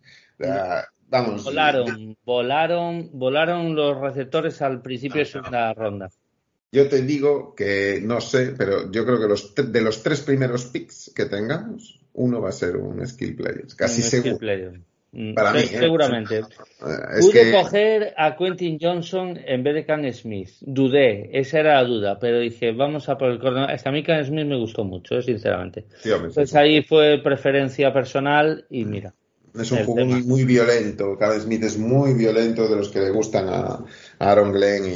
vamos. 1.08 1.44
Volaron, 1.44 2.16
volaron, 2.24 3.10
volaron 3.14 3.74
los 3.74 3.98
receptores 3.98 4.60
al 4.60 4.82
principio 4.82 5.20
de 5.20 5.26
segunda 5.26 5.72
ronda. 5.72 6.10
Yo 6.70 6.88
te 6.88 7.02
digo 7.02 7.54
que 7.54 8.00
no 8.02 8.20
sé, 8.20 8.54
pero 8.56 8.90
yo 8.90 9.04
creo 9.04 9.20
que 9.20 9.28
los 9.28 9.54
de 9.54 9.80
los 9.80 10.02
tres 10.02 10.20
primeros 10.20 10.66
picks 10.66 11.12
que 11.14 11.26
tengamos, 11.26 12.00
uno 12.14 12.40
va 12.40 12.50
a 12.50 12.52
ser 12.52 12.76
un 12.76 13.06
skill 13.06 13.36
player, 13.36 13.66
casi 13.76 14.02
seguro. 14.02 14.36
Mm, 14.36 14.82
Para 15.34 15.52
mí, 15.52 15.60
¿eh? 15.60 15.66
seguramente. 15.78 16.42
Pude 17.20 17.52
coger 17.52 18.14
a 18.16 18.34
Quentin 18.34 18.78
Johnson 18.80 19.38
en 19.44 19.62
vez 19.62 19.74
de 19.74 19.84
Can 19.84 20.10
Smith. 20.12 20.48
Dudé, 20.60 21.28
esa 21.38 21.60
era 21.60 21.74
la 21.74 21.84
duda, 21.84 22.18
pero 22.18 22.40
dije, 22.40 22.72
vamos 22.72 23.10
a 23.10 23.18
por 23.18 23.30
el. 23.30 23.70
Es 23.70 23.82
que 23.82 23.88
a 23.90 23.92
mí 23.92 24.02
Can 24.02 24.24
Smith 24.24 24.46
me 24.46 24.56
gustó 24.56 24.84
mucho, 24.84 25.16
eh, 25.16 25.22
sinceramente. 25.22 25.84
pues 26.34 26.54
ahí 26.54 26.82
fue 26.82 27.20
preferencia 27.22 27.92
personal 27.92 28.64
y 28.70 28.86
mira. 28.86 29.14
Es 29.54 29.70
un 29.70 29.84
juego 29.84 30.06
muy, 30.06 30.44
violento. 30.46 31.18
Can 31.18 31.38
Smith 31.38 31.62
es 31.64 31.76
muy 31.76 32.14
violento 32.14 32.66
de 32.66 32.76
los 32.76 32.88
que 32.88 33.00
le 33.00 33.10
gustan 33.10 33.50
a, 33.50 33.84
Aaron 34.18 34.50
Glenn 34.50 34.86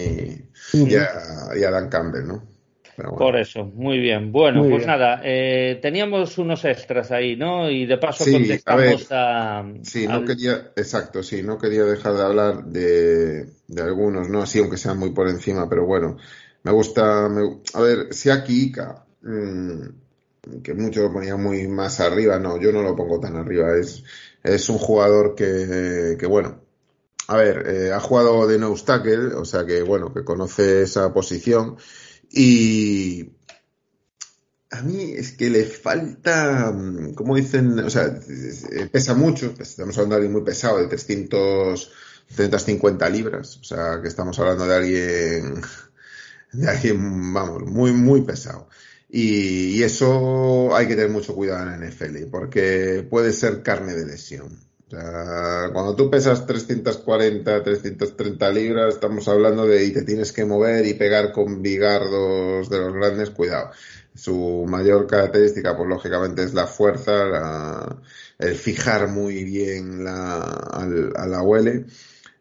y, 0.72 0.94
a, 0.94 1.54
y 1.54 1.62
a 1.62 1.70
Dan 1.70 1.90
Campbell, 1.90 2.26
¿no? 2.26 2.55
Por 2.96 3.36
eso, 3.36 3.64
muy 3.64 3.98
bien. 3.98 4.32
Bueno, 4.32 4.66
pues 4.68 4.86
nada, 4.86 5.20
eh, 5.22 5.78
teníamos 5.82 6.38
unos 6.38 6.64
extras 6.64 7.10
ahí, 7.10 7.36
¿no? 7.36 7.70
Y 7.70 7.84
de 7.84 7.98
paso 7.98 8.24
contestamos 8.24 9.06
a, 9.10 9.64
Sí, 9.82 10.06
no 10.06 10.24
quería, 10.24 10.72
exacto, 10.74 11.22
sí, 11.22 11.42
no 11.42 11.58
quería 11.58 11.84
dejar 11.84 12.14
de 12.14 12.22
hablar 12.22 12.64
de, 12.64 13.46
algunos, 13.78 14.30
¿no? 14.30 14.42
Así, 14.42 14.60
aunque 14.60 14.78
sean 14.78 14.98
muy 14.98 15.10
por 15.10 15.28
encima, 15.28 15.68
pero 15.68 15.84
bueno, 15.84 16.16
me 16.62 16.72
gusta, 16.72 17.26
a 17.26 17.80
ver, 17.80 18.14
si 18.14 18.30
aquí 18.30 18.64
Ika, 18.64 19.04
mm, 19.22 20.62
que 20.62 20.74
muchos 20.74 21.04
lo 21.04 21.12
ponían 21.12 21.42
muy 21.42 21.68
más 21.68 22.00
arriba, 22.00 22.38
no, 22.38 22.58
yo 22.58 22.72
no 22.72 22.82
lo 22.82 22.96
pongo 22.96 23.20
tan 23.20 23.36
arriba, 23.36 23.76
es, 23.76 24.04
es 24.42 24.68
un 24.70 24.78
jugador 24.78 25.34
que, 25.34 26.16
que 26.18 26.26
bueno, 26.26 26.62
a 27.28 27.36
ver, 27.36 27.66
eh, 27.68 27.92
ha 27.92 28.00
jugado 28.00 28.46
de 28.46 28.58
no 28.58 28.74
tackle, 28.74 29.34
o 29.34 29.44
sea 29.44 29.66
que 29.66 29.82
bueno, 29.82 30.14
que 30.14 30.24
conoce 30.24 30.82
esa 30.82 31.12
posición 31.12 31.76
y 32.38 33.32
a 34.70 34.82
mí 34.82 35.14
es 35.16 35.32
que 35.32 35.48
le 35.48 35.64
falta, 35.64 36.70
mm, 36.70 37.14
como 37.14 37.36
dicen, 37.36 37.78
o 37.78 37.88
sea, 37.88 38.20
pesa 38.92 39.14
mucho, 39.14 39.54
pues 39.54 39.70
estamos 39.70 39.96
hablando 39.96 40.16
de 40.16 40.20
alguien 40.20 40.32
muy 40.32 40.42
pesado, 40.44 40.78
de 40.78 40.86
350 40.86 43.08
libras, 43.08 43.56
o 43.56 43.64
sea, 43.64 44.02
que 44.02 44.08
estamos 44.08 44.38
hablando 44.38 44.66
de 44.66 44.74
alguien, 44.74 45.62
de 46.52 46.68
alguien, 46.68 47.32
vamos, 47.32 47.62
muy, 47.64 47.92
muy 47.92 48.20
pesado. 48.20 48.68
Y, 49.08 49.82
eso 49.82 50.76
hay 50.76 50.88
que 50.88 50.96
tener 50.96 51.10
mucho 51.10 51.34
cuidado 51.34 51.62
en 51.62 51.80
la 51.80 51.88
NFL, 51.88 52.26
porque 52.30 53.06
puede 53.08 53.32
ser 53.32 53.62
carne 53.62 53.94
de 53.94 54.04
lesión. 54.04 54.60
Cuando 54.88 55.96
tú 55.96 56.08
pesas 56.08 56.46
340, 56.46 57.62
330 57.62 58.50
libras, 58.50 58.94
estamos 58.94 59.26
hablando 59.26 59.66
de 59.66 59.84
y 59.84 59.92
te 59.92 60.02
tienes 60.02 60.32
que 60.32 60.44
mover 60.44 60.86
y 60.86 60.94
pegar 60.94 61.32
con 61.32 61.60
bigardos 61.60 62.70
de 62.70 62.78
los 62.78 62.94
grandes, 62.94 63.30
cuidado. 63.30 63.70
Su 64.14 64.64
mayor 64.68 65.06
característica, 65.06 65.76
pues 65.76 65.88
lógicamente 65.88 66.44
es 66.44 66.54
la 66.54 66.66
fuerza, 66.66 67.98
el 68.38 68.54
fijar 68.54 69.08
muy 69.08 69.44
bien 69.44 70.04
la, 70.04 70.40
a 70.40 71.26
la 71.26 71.42
huele. 71.42 71.86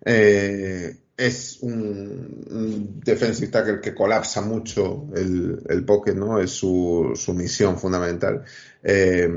Eh, 0.05 0.95
es 1.17 1.57
un, 1.61 3.01
defensive 3.03 3.51
tackle 3.51 3.81
que 3.81 3.95
colapsa 3.95 4.41
mucho 4.41 5.07
el, 5.15 5.61
el 5.67 5.83
pocket, 5.83 6.13
¿no? 6.13 6.39
Es 6.39 6.51
su, 6.51 7.13
su 7.15 7.33
misión 7.33 7.79
fundamental. 7.79 8.43
Eh, 8.83 9.27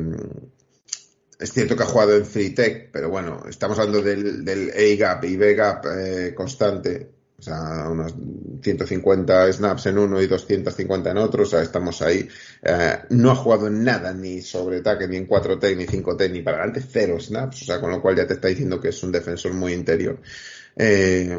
es 1.39 1.53
cierto 1.53 1.77
que 1.77 1.85
ha 1.85 1.87
jugado 1.87 2.17
en 2.17 2.27
Free 2.27 2.51
Tech, 2.51 2.91
pero 2.93 3.11
bueno, 3.11 3.45
estamos 3.49 3.79
hablando 3.79 4.03
del, 4.03 4.45
del 4.45 4.71
A-Gap 4.71 5.25
y 5.25 5.37
B-Gap 5.37 5.87
eh, 5.87 6.35
constante. 6.35 7.19
O 7.39 7.43
sea, 7.43 7.89
unos 7.89 8.13
150 8.61 9.53
snaps 9.53 9.87
en 9.87 9.99
uno 9.99 10.21
y 10.21 10.27
250 10.27 11.11
en 11.13 11.19
otro. 11.19 11.45
O 11.45 11.47
sea, 11.47 11.63
estamos 11.63 12.03
ahí. 12.03 12.29
Eh, 12.63 12.99
no 13.11 13.31
ha 13.31 13.37
jugado 13.37 13.71
nada 13.71 14.13
ni 14.13 14.43
sobre 14.43 14.79
ataque, 14.79 15.07
ni 15.07 15.19
en 15.19 15.29
4T, 15.29 15.77
ni 15.77 15.87
5T, 15.87 16.33
ni 16.33 16.43
para 16.43 16.57
adelante. 16.57 16.83
Cero 16.91 17.21
snaps. 17.21 17.63
O 17.63 17.65
sea, 17.67 17.81
con 17.81 17.91
lo 17.91 18.03
cual 18.03 18.17
ya 18.17 18.27
te 18.27 18.35
está 18.35 18.49
diciendo 18.49 18.81
que 18.81 18.89
es 18.89 19.01
un 19.05 19.13
defensor 19.13 19.55
muy 19.55 19.73
interior. 19.73 20.21
Eh, 20.81 21.37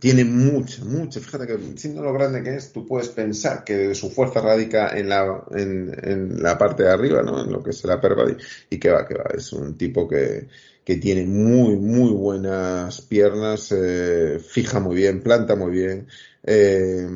tiene 0.00 0.24
mucha, 0.24 0.84
mucha, 0.84 1.20
fíjate 1.20 1.46
que 1.46 1.58
siendo 1.76 2.02
lo 2.02 2.12
grande 2.12 2.42
que 2.42 2.56
es, 2.56 2.72
tú 2.72 2.84
puedes 2.84 3.08
pensar 3.08 3.62
que 3.62 3.94
su 3.94 4.10
fuerza 4.10 4.40
radica 4.40 4.98
en 4.98 5.08
la, 5.08 5.44
en, 5.52 6.42
la 6.42 6.58
parte 6.58 6.82
de 6.82 6.90
arriba, 6.90 7.22
¿no? 7.22 7.44
En 7.44 7.52
lo 7.52 7.62
que 7.62 7.70
es 7.70 7.84
la 7.84 8.00
perva 8.00 8.24
y 8.68 8.78
que 8.78 8.90
va, 8.90 9.06
que 9.06 9.14
va, 9.14 9.26
es 9.32 9.52
un 9.52 9.78
tipo 9.78 10.08
que, 10.08 10.48
que 10.84 10.96
tiene 10.96 11.24
muy, 11.24 11.76
muy 11.76 12.10
buenas 12.10 13.00
piernas, 13.02 13.70
eh, 13.72 14.40
fija 14.40 14.80
muy 14.80 14.96
bien, 14.96 15.22
planta 15.22 15.54
muy 15.54 15.70
bien, 15.70 16.08
eh, 16.42 17.06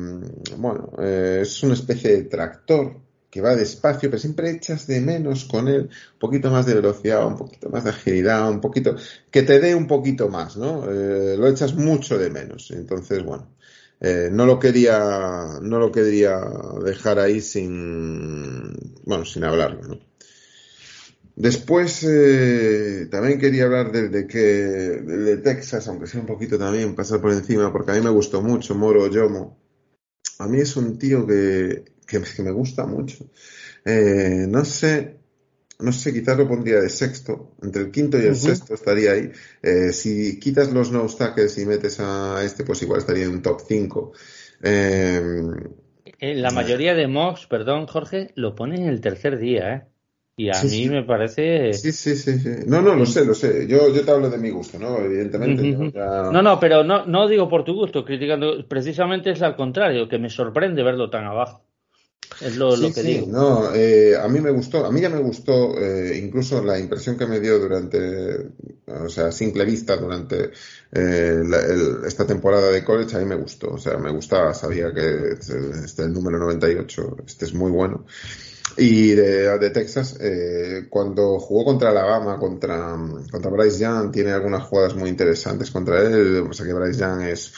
bueno, 0.57 0.91
eh, 0.99 1.39
es 1.41 1.63
una 1.63 1.73
especie 1.73 2.11
de 2.11 2.23
tractor, 2.23 3.01
que 3.33 3.41
va 3.41 3.55
despacio, 3.55 4.11
pero 4.11 4.19
siempre 4.19 4.51
echas 4.51 4.85
de 4.85 5.01
menos 5.01 5.45
con 5.45 5.67
él 5.67 5.89
un 6.13 6.19
poquito 6.19 6.51
más 6.51 6.67
de 6.67 6.75
velocidad, 6.75 7.25
un 7.25 7.35
poquito 7.35 7.67
más 7.67 7.83
de 7.83 7.89
agilidad, 7.89 8.47
un 8.47 8.61
poquito, 8.61 8.95
que 9.31 9.41
te 9.41 9.59
dé 9.59 9.73
un 9.73 9.87
poquito 9.87 10.29
más, 10.29 10.55
¿no? 10.55 10.85
Eh, 10.87 11.35
lo 11.35 11.47
echas 11.47 11.73
mucho 11.73 12.19
de 12.19 12.29
menos. 12.29 12.69
Entonces, 12.69 13.23
bueno, 13.23 13.47
eh, 13.99 14.29
no 14.31 14.45
lo 14.45 14.59
quería, 14.59 15.57
no 15.63 15.79
lo 15.79 15.91
quería 15.91 16.39
dejar 16.85 17.17
ahí 17.17 17.41
sin, 17.41 18.71
bueno, 19.03 19.25
sin 19.25 19.43
hablarlo, 19.45 19.81
¿no? 19.81 19.99
Después 21.35 22.03
eh, 22.03 23.07
también 23.09 23.39
quería 23.39 23.63
hablar 23.63 23.91
de, 23.91 24.09
de 24.09 24.27
que 24.27 24.37
de 24.37 25.37
Texas, 25.37 25.87
aunque 25.87 26.05
sea 26.05 26.21
un 26.21 26.27
poquito 26.27 26.59
también 26.59 26.93
pasar 26.93 27.19
por 27.19 27.31
encima, 27.31 27.73
porque 27.73 27.93
a 27.93 27.95
mí 27.95 28.01
me 28.01 28.11
gustó 28.11 28.43
mucho 28.43 28.75
Moro 28.75 29.09
Yomo. 29.09 29.57
A 30.37 30.47
mí 30.47 30.59
es 30.59 30.77
un 30.77 30.99
tío 30.99 31.25
que 31.25 31.92
que, 32.05 32.19
me 32.41 32.51
gusta 32.51 32.85
mucho. 32.85 33.25
Eh, 33.85 34.45
no 34.47 34.63
sé, 34.65 35.17
no 35.79 35.91
sé, 35.91 36.13
quizás 36.13 36.37
lo 36.37 36.47
pondría 36.47 36.79
de 36.79 36.89
sexto, 36.89 37.55
entre 37.61 37.83
el 37.83 37.91
quinto 37.91 38.17
y 38.17 38.25
el 38.25 38.35
sexto 38.35 38.73
estaría 38.73 39.11
ahí. 39.11 39.31
Eh, 39.61 39.91
si 39.91 40.39
quitas 40.39 40.71
los 40.71 40.91
no 40.91 41.05
tackles 41.07 41.57
y 41.57 41.65
metes 41.65 41.99
a 41.99 42.43
este, 42.43 42.63
pues 42.63 42.81
igual 42.81 42.99
estaría 42.99 43.25
en 43.25 43.31
un 43.31 43.41
top 43.41 43.61
5. 43.67 44.13
Eh, 44.63 45.41
la 46.19 46.51
mayoría 46.51 46.93
de 46.95 47.07
mocks, 47.07 47.47
perdón 47.47 47.87
Jorge, 47.87 48.31
lo 48.35 48.55
ponen 48.55 48.83
en 48.83 48.89
el 48.89 49.01
tercer 49.01 49.37
día, 49.37 49.73
¿eh? 49.73 49.83
Y 50.35 50.49
a 50.49 50.63
mí 50.63 50.89
me 50.89 51.03
parece. 51.03 51.73
Sí, 51.73 51.91
sí, 51.91 52.15
sí, 52.15 52.39
sí. 52.39 52.49
No, 52.65 52.81
no, 52.81 52.95
lo 52.95 53.05
sé, 53.05 53.23
lo 53.23 53.35
sé. 53.35 53.67
Yo, 53.67 53.93
yo 53.93 54.03
te 54.03 54.09
hablo 54.09 54.31
de 54.31 54.39
mi 54.39 54.49
gusto, 54.49 54.79
¿no? 54.79 54.97
Evidentemente. 54.97 55.61
No, 55.93 56.41
no, 56.41 56.59
pero 56.59 56.83
no, 56.83 57.05
no 57.05 57.27
digo 57.27 57.47
por 57.47 57.63
tu 57.63 57.75
gusto, 57.75 58.03
criticando. 58.03 58.67
Precisamente 58.67 59.29
es 59.29 59.43
al 59.43 59.55
contrario, 59.55 60.09
que 60.09 60.17
me 60.17 60.29
sorprende 60.29 60.81
verlo 60.81 61.11
tan 61.11 61.25
abajo. 61.25 61.63
Es 62.41 62.57
lo, 62.57 62.75
que 62.93 63.03
digo. 63.03 63.27
No, 63.27 63.73
eh, 63.73 64.15
a 64.17 64.27
mí 64.27 64.39
me 64.39 64.51
gustó, 64.51 64.85
a 64.85 64.91
mí 64.91 65.01
ya 65.01 65.09
me 65.09 65.19
gustó 65.19 65.79
eh, 65.79 66.17
incluso 66.17 66.63
la 66.63 66.79
impresión 66.79 67.17
que 67.17 67.25
me 67.25 67.39
dio 67.39 67.59
durante, 67.59 68.49
o 68.87 69.09
sea, 69.09 69.31
simple 69.31 69.65
vista 69.65 69.95
durante 69.97 70.51
eh, 70.91 71.43
esta 72.05 72.25
temporada 72.25 72.69
de 72.71 72.83
college, 72.83 73.15
a 73.15 73.19
mí 73.19 73.25
me 73.25 73.35
gustó, 73.35 73.73
o 73.73 73.77
sea, 73.77 73.97
me 73.97 74.11
gustaba, 74.11 74.53
sabía 74.53 74.93
que 74.93 75.37
este, 75.39 76.03
el 76.03 76.13
número 76.13 76.37
98, 76.39 77.17
este 77.25 77.45
es 77.45 77.53
muy 77.53 77.71
bueno. 77.71 78.05
Y 78.75 79.11
de, 79.11 79.57
de 79.59 79.69
Texas, 79.69 80.17
eh, 80.19 80.87
cuando 80.89 81.39
jugó 81.39 81.65
contra 81.65 81.89
Alabama, 81.89 82.39
contra, 82.39 82.97
contra 83.31 83.51
Bryce 83.51 83.79
Young, 83.79 84.11
tiene 84.11 84.31
algunas 84.31 84.63
jugadas 84.63 84.95
muy 84.95 85.09
interesantes 85.09 85.69
contra 85.69 86.01
él, 86.01 86.47
o 86.49 86.53
sea 86.53 86.65
que 86.65 86.73
Bryce 86.73 86.99
Young 86.99 87.21
es 87.21 87.53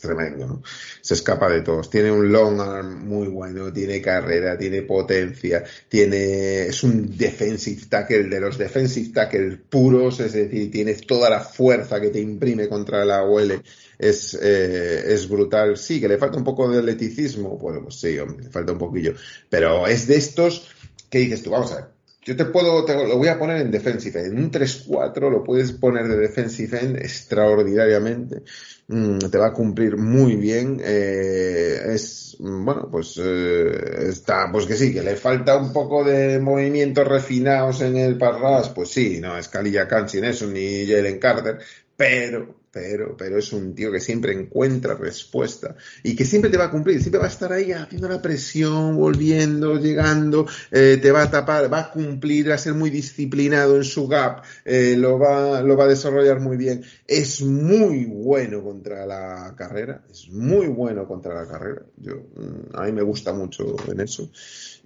tremendo, 0.00 0.46
¿no? 0.46 0.62
Se 1.00 1.14
escapa 1.14 1.48
de 1.48 1.62
todos. 1.62 1.90
Tiene 1.90 2.10
un 2.10 2.30
long 2.30 2.60
arm 2.60 3.06
muy 3.06 3.28
bueno, 3.28 3.72
tiene 3.72 4.00
carrera, 4.00 4.56
tiene 4.56 4.82
potencia, 4.82 5.64
tiene, 5.88 6.66
es 6.66 6.82
un 6.82 7.16
defensive 7.16 7.82
tackle 7.88 8.24
de 8.24 8.40
los 8.40 8.58
defensive 8.58 9.10
tackle 9.12 9.56
puros, 9.68 10.20
es 10.20 10.32
decir, 10.32 10.70
tiene 10.70 10.94
toda 10.94 11.30
la 11.30 11.40
fuerza 11.40 12.00
que 12.00 12.10
te 12.10 12.20
imprime 12.20 12.68
contra 12.68 13.04
la 13.04 13.22
OL. 13.22 13.62
Es, 13.98 14.38
eh, 14.40 15.04
es 15.06 15.28
brutal. 15.28 15.76
Sí, 15.76 16.00
que 16.00 16.08
le 16.08 16.18
falta 16.18 16.38
un 16.38 16.44
poco 16.44 16.68
de 16.68 16.78
atleticismo. 16.78 17.56
Bueno, 17.58 17.82
pues 17.82 18.00
sí, 18.00 18.16
le 18.16 18.50
falta 18.50 18.72
un 18.72 18.78
poquillo. 18.78 19.14
Pero 19.48 19.86
es 19.86 20.06
de 20.06 20.16
estos 20.16 20.68
que 21.10 21.20
dices 21.20 21.42
tú, 21.42 21.50
vamos 21.50 21.70
a 21.72 21.76
ver, 21.76 21.84
yo 22.24 22.34
te 22.36 22.46
puedo, 22.46 22.84
te, 22.86 22.94
lo 22.94 23.18
voy 23.18 23.28
a 23.28 23.38
poner 23.38 23.58
en 23.58 23.70
defensive 23.70 24.20
end. 24.20 24.38
En 24.38 24.44
un 24.44 24.50
3-4 24.50 25.30
lo 25.30 25.44
puedes 25.44 25.72
poner 25.72 26.08
de 26.08 26.16
defensive 26.16 26.80
end 26.80 26.96
extraordinariamente. 26.96 28.42
Mm, 28.86 29.18
te 29.30 29.38
va 29.38 29.46
a 29.46 29.52
cumplir 29.52 29.96
muy 29.96 30.36
bien. 30.36 30.80
Eh, 30.84 31.80
es, 31.94 32.36
mm, 32.38 32.64
bueno, 32.64 32.88
pues 32.90 33.18
eh, 33.18 34.08
está, 34.08 34.50
pues 34.52 34.66
que 34.66 34.74
sí, 34.76 34.92
que 34.92 35.02
le 35.02 35.16
falta 35.16 35.56
un 35.56 35.72
poco 35.72 36.04
de 36.04 36.38
movimientos 36.38 37.06
refinados 37.08 37.80
en 37.80 37.96
el 37.96 38.18
parras, 38.18 38.68
pues 38.70 38.90
sí, 38.90 39.20
no 39.20 39.38
es 39.38 39.48
Kalilla 39.48 39.88
Khan 39.88 40.08
sin 40.08 40.24
eso, 40.24 40.46
ni 40.46 40.86
Jalen 40.86 41.18
Carter, 41.18 41.58
pero, 41.96 42.54
pero, 42.74 43.16
pero 43.16 43.38
es 43.38 43.52
un 43.52 43.72
tío 43.72 43.92
que 43.92 44.00
siempre 44.00 44.32
encuentra 44.32 44.96
respuesta 44.96 45.76
y 46.02 46.16
que 46.16 46.24
siempre 46.24 46.50
te 46.50 46.56
va 46.56 46.64
a 46.64 46.70
cumplir, 46.72 47.00
siempre 47.00 47.20
va 47.20 47.26
a 47.26 47.28
estar 47.28 47.52
ahí 47.52 47.70
haciendo 47.70 48.08
la 48.08 48.20
presión, 48.20 48.96
volviendo, 48.96 49.78
llegando, 49.78 50.44
eh, 50.72 50.98
te 51.00 51.12
va 51.12 51.22
a 51.22 51.30
tapar, 51.30 51.72
va 51.72 51.78
a 51.78 51.90
cumplir, 51.92 52.50
va 52.50 52.54
a 52.54 52.58
ser 52.58 52.74
muy 52.74 52.90
disciplinado 52.90 53.76
en 53.76 53.84
su 53.84 54.08
gap, 54.08 54.42
eh, 54.64 54.96
lo, 54.98 55.20
va, 55.20 55.62
lo 55.62 55.76
va 55.76 55.84
a 55.84 55.88
desarrollar 55.88 56.40
muy 56.40 56.56
bien. 56.56 56.82
Es 57.06 57.42
muy 57.42 58.06
bueno 58.06 58.64
contra 58.64 59.06
la 59.06 59.54
carrera, 59.56 60.02
es 60.10 60.28
muy 60.30 60.66
bueno 60.66 61.06
contra 61.06 61.32
la 61.32 61.46
carrera. 61.46 61.82
Yo, 61.98 62.14
mm, 62.34 62.74
a 62.76 62.86
mí 62.86 62.92
me 62.92 63.02
gusta 63.02 63.32
mucho 63.32 63.76
en 63.88 64.00
eso 64.00 64.28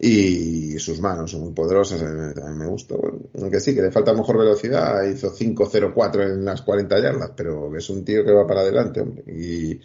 y 0.01 0.79
sus 0.79 1.01
manos 1.01 1.33
son 1.33 1.41
muy 1.41 1.53
poderosas, 1.53 2.01
a 2.03 2.51
mí 2.51 2.57
me 2.57 2.67
gusta. 2.67 2.95
aunque 3.41 3.61
sí, 3.61 3.75
que 3.75 3.83
le 3.83 3.91
falta 3.91 4.15
mejor 4.15 4.39
velocidad, 4.39 5.03
hizo 5.05 5.33
5.04 5.33 6.23
en 6.23 6.45
las 6.45 6.63
40 6.63 7.01
yardas, 7.01 7.33
pero 7.37 7.77
es 7.77 7.91
un 7.91 8.05
tío 8.05 8.25
que 8.25 8.33
va 8.33 8.47
para 8.47 8.61
adelante, 8.61 9.01
hombre, 9.01 9.25
y, 9.27 9.81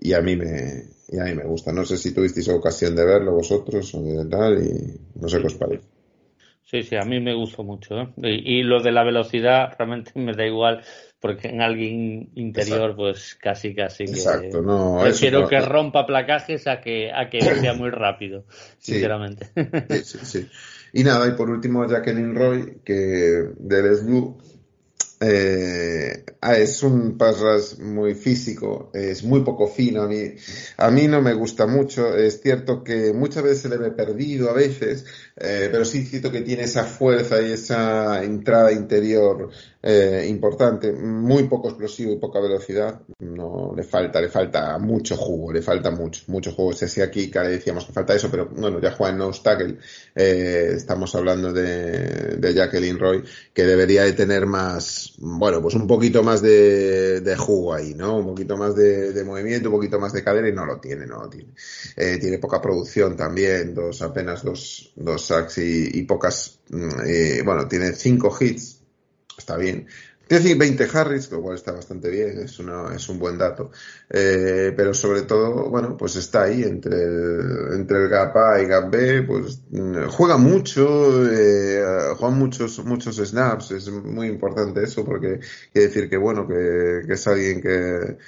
y 0.00 0.12
a 0.14 0.22
mí 0.22 0.36
me 0.36 0.84
y 1.10 1.18
a 1.18 1.24
mí 1.24 1.34
me 1.34 1.44
gusta. 1.44 1.72
No 1.72 1.84
sé 1.84 1.96
si 1.96 2.14
tuvisteis 2.14 2.48
ocasión 2.48 2.94
de 2.94 3.04
verlo 3.04 3.32
vosotros 3.32 3.94
o 3.94 4.02
de 4.02 4.26
tal, 4.26 4.62
y 4.62 5.20
no 5.20 5.28
sé 5.28 5.40
qué 5.40 5.46
os 5.46 5.54
parece. 5.54 5.86
Sí, 6.64 6.82
sí, 6.82 6.96
a 6.96 7.04
mí 7.04 7.18
me 7.18 7.34
gustó 7.34 7.64
mucho. 7.64 7.98
¿eh? 7.98 8.08
Y, 8.16 8.58
y, 8.58 8.62
lo 8.62 8.82
de 8.82 8.92
la 8.92 9.02
velocidad 9.02 9.74
realmente 9.78 10.12
me 10.16 10.34
da 10.34 10.46
igual 10.46 10.82
porque 11.20 11.48
en 11.48 11.60
alguien 11.60 12.30
interior 12.34 12.94
pues 12.94 13.34
casi 13.34 13.74
casi 13.74 14.04
que 14.04 14.12
Exacto, 14.12 14.62
no, 14.62 14.98
prefiero 15.02 15.48
que 15.48 15.60
rompa 15.60 16.06
placajes 16.06 16.66
a 16.66 16.80
que 16.80 17.12
a 17.12 17.28
que 17.30 17.40
sea 17.60 17.74
muy 17.74 17.90
rápido 17.90 18.44
sinceramente 18.78 19.50
sí, 19.88 20.00
sí, 20.04 20.18
sí, 20.22 20.48
y 20.92 21.04
nada 21.04 21.26
y 21.26 21.32
por 21.32 21.50
último 21.50 21.86
Jacqueline 21.86 22.34
Roy 22.34 22.80
que 22.84 23.50
del 23.58 23.96
SLU 23.96 24.38
eh, 25.20 26.24
ah, 26.40 26.56
es 26.56 26.82
un 26.84 27.18
pass 27.18 27.78
muy 27.80 28.14
físico, 28.14 28.90
es 28.94 29.24
muy 29.24 29.40
poco 29.40 29.66
fino. 29.66 30.02
A 30.02 30.08
mí, 30.08 30.34
a 30.76 30.90
mí 30.90 31.08
no 31.08 31.20
me 31.20 31.34
gusta 31.34 31.66
mucho. 31.66 32.14
Es 32.14 32.40
cierto 32.40 32.84
que 32.84 33.12
muchas 33.12 33.42
veces 33.42 33.62
se 33.62 33.68
le 33.68 33.78
ve 33.78 33.90
perdido 33.90 34.50
a 34.50 34.52
veces, 34.52 35.04
eh, 35.40 35.68
pero 35.70 35.84
sí 35.84 36.04
cierto 36.04 36.32
que 36.32 36.40
tiene 36.40 36.64
esa 36.64 36.84
fuerza 36.84 37.40
y 37.40 37.52
esa 37.52 38.24
entrada 38.24 38.72
interior 38.72 39.50
eh, 39.80 40.26
importante, 40.28 40.92
muy 40.92 41.44
poco 41.44 41.68
explosivo 41.68 42.12
y 42.12 42.18
poca 42.18 42.40
velocidad, 42.40 43.00
no 43.20 43.72
le 43.76 43.84
falta, 43.84 44.20
le 44.20 44.28
falta 44.28 44.76
mucho 44.78 45.16
jugo, 45.16 45.52
le 45.52 45.62
falta 45.62 45.92
mucho, 45.92 46.24
mucho 46.26 46.52
jugo. 46.52 46.72
Si 46.72 46.86
así 46.86 47.00
aquí 47.00 47.30
le 47.32 47.48
decíamos 47.50 47.84
que 47.84 47.92
falta 47.92 48.14
eso, 48.14 48.28
pero 48.30 48.48
bueno, 48.48 48.80
ya 48.80 48.90
juega 48.90 49.12
en 49.12 49.18
no 49.18 49.30
eh, 50.16 50.72
estamos 50.74 51.14
hablando 51.14 51.52
de, 51.52 52.36
de, 52.36 52.54
Jacqueline 52.54 52.98
Roy, 52.98 53.22
que 53.54 53.64
debería 53.64 54.02
de 54.02 54.14
tener 54.14 54.46
más, 54.46 55.07
bueno, 55.20 55.60
pues 55.60 55.74
un 55.74 55.86
poquito 55.86 56.22
más 56.22 56.42
de, 56.42 57.36
jugo 57.36 57.74
ahí, 57.74 57.94
¿no? 57.94 58.18
Un 58.18 58.26
poquito 58.26 58.56
más 58.56 58.74
de, 58.76 59.24
movimiento, 59.24 59.68
un 59.68 59.76
poquito 59.76 59.98
más 59.98 60.12
de 60.12 60.22
cadera 60.22 60.48
y 60.48 60.52
no 60.52 60.64
lo 60.64 60.78
tiene, 60.78 61.06
no 61.06 61.22
lo 61.22 61.28
tiene. 61.28 61.52
Eh, 61.96 62.18
tiene 62.20 62.38
poca 62.38 62.60
producción 62.60 63.16
también, 63.16 63.74
dos, 63.74 64.00
apenas 64.02 64.42
dos, 64.44 64.92
dos 64.96 65.26
sacks 65.26 65.58
y, 65.58 65.98
y 65.98 66.02
pocas, 66.04 66.60
mm, 66.70 67.44
bueno, 67.44 67.66
tiene 67.66 67.92
cinco 67.92 68.36
hits 68.38 68.78
está 69.38 69.56
bien, 69.56 69.86
decir 70.28 70.58
20 70.58 70.88
Harris, 70.92 71.30
lo 71.30 71.40
cual 71.40 71.56
está 71.56 71.72
bastante 71.72 72.10
bien, 72.10 72.38
es, 72.40 72.58
una, 72.58 72.94
es 72.94 73.08
un 73.08 73.18
buen 73.18 73.38
dato. 73.38 73.70
Eh, 74.10 74.72
pero 74.76 74.92
sobre 74.94 75.22
todo, 75.22 75.70
bueno, 75.70 75.96
pues 75.96 76.16
está 76.16 76.44
ahí 76.44 76.62
entre 76.62 77.02
el, 77.02 77.72
entre 77.74 78.04
el 78.04 78.08
gap 78.08 78.36
A 78.36 78.60
y 78.60 78.66
gap 78.66 78.90
B, 78.90 79.22
pues 79.22 79.62
mm, 79.70 80.06
juega 80.08 80.36
mucho, 80.36 81.30
eh, 81.30 81.82
juega 82.16 82.34
muchos, 82.34 82.84
muchos 82.84 83.16
snaps, 83.16 83.70
es 83.70 83.88
muy 83.90 84.28
importante 84.28 84.82
eso 84.82 85.04
porque 85.04 85.40
quiere 85.72 85.88
decir 85.88 86.10
que, 86.10 86.16
bueno, 86.16 86.46
que, 86.46 87.02
que 87.06 87.12
es 87.14 87.26
alguien 87.26 87.60
que, 87.62 88.18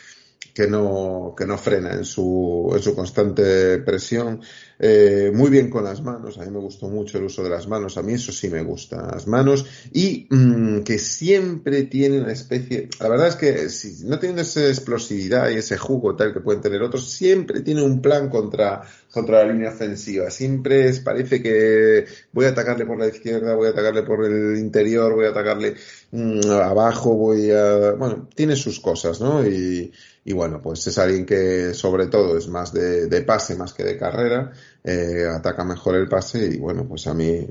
que 0.54 0.66
no, 0.66 1.34
que 1.36 1.46
no 1.46 1.56
frena 1.58 1.92
en 1.92 2.04
su, 2.04 2.70
en 2.74 2.82
su 2.82 2.94
constante 2.94 3.78
presión. 3.78 4.40
Eh, 4.82 5.30
muy 5.34 5.50
bien 5.50 5.68
con 5.68 5.84
las 5.84 6.00
manos, 6.00 6.38
a 6.38 6.44
mí 6.44 6.50
me 6.50 6.58
gustó 6.58 6.88
mucho 6.88 7.18
el 7.18 7.24
uso 7.24 7.42
de 7.42 7.50
las 7.50 7.68
manos, 7.68 7.98
a 7.98 8.02
mí 8.02 8.14
eso 8.14 8.32
sí 8.32 8.48
me 8.48 8.62
gusta, 8.62 9.10
las 9.12 9.26
manos, 9.26 9.66
y 9.92 10.26
mm, 10.30 10.80
que 10.84 10.98
siempre 10.98 11.82
tiene 11.82 12.18
una 12.18 12.32
especie, 12.32 12.88
la 12.98 13.10
verdad 13.10 13.28
es 13.28 13.36
que 13.36 13.68
si 13.68 14.06
no 14.06 14.18
tiene 14.18 14.40
esa 14.40 14.66
explosividad 14.66 15.50
y 15.50 15.56
ese 15.56 15.76
jugo 15.76 16.16
tal 16.16 16.32
que 16.32 16.40
pueden 16.40 16.62
tener 16.62 16.80
otros, 16.80 17.10
siempre 17.10 17.60
tiene 17.60 17.82
un 17.82 18.00
plan 18.00 18.30
contra, 18.30 18.80
contra 19.10 19.44
la 19.44 19.52
línea 19.52 19.68
ofensiva, 19.68 20.30
siempre 20.30 20.88
es, 20.88 21.00
parece 21.00 21.42
que 21.42 22.06
voy 22.32 22.46
a 22.46 22.48
atacarle 22.48 22.86
por 22.86 22.98
la 22.98 23.08
izquierda, 23.08 23.54
voy 23.54 23.66
a 23.66 23.70
atacarle 23.72 24.02
por 24.02 24.24
el 24.24 24.56
interior, 24.56 25.14
voy 25.14 25.26
a 25.26 25.30
atacarle 25.30 25.74
mm, 26.10 26.52
abajo, 26.52 27.16
voy 27.16 27.50
a, 27.50 27.92
bueno, 27.98 28.30
tiene 28.34 28.56
sus 28.56 28.80
cosas, 28.80 29.20
¿no? 29.20 29.46
Y, 29.46 29.92
y 30.24 30.32
bueno, 30.32 30.60
pues 30.60 30.86
es 30.86 30.98
alguien 30.98 31.24
que 31.24 31.72
sobre 31.74 32.06
todo 32.06 32.36
es 32.36 32.48
más 32.48 32.72
de, 32.72 33.06
de 33.06 33.22
pase 33.22 33.56
más 33.56 33.72
que 33.72 33.84
de 33.84 33.96
carrera, 33.96 34.52
eh, 34.84 35.24
ataca 35.34 35.64
mejor 35.64 35.96
el 35.96 36.08
pase 36.08 36.46
y 36.46 36.58
bueno, 36.58 36.86
pues 36.86 37.06
a 37.06 37.14
mí 37.14 37.46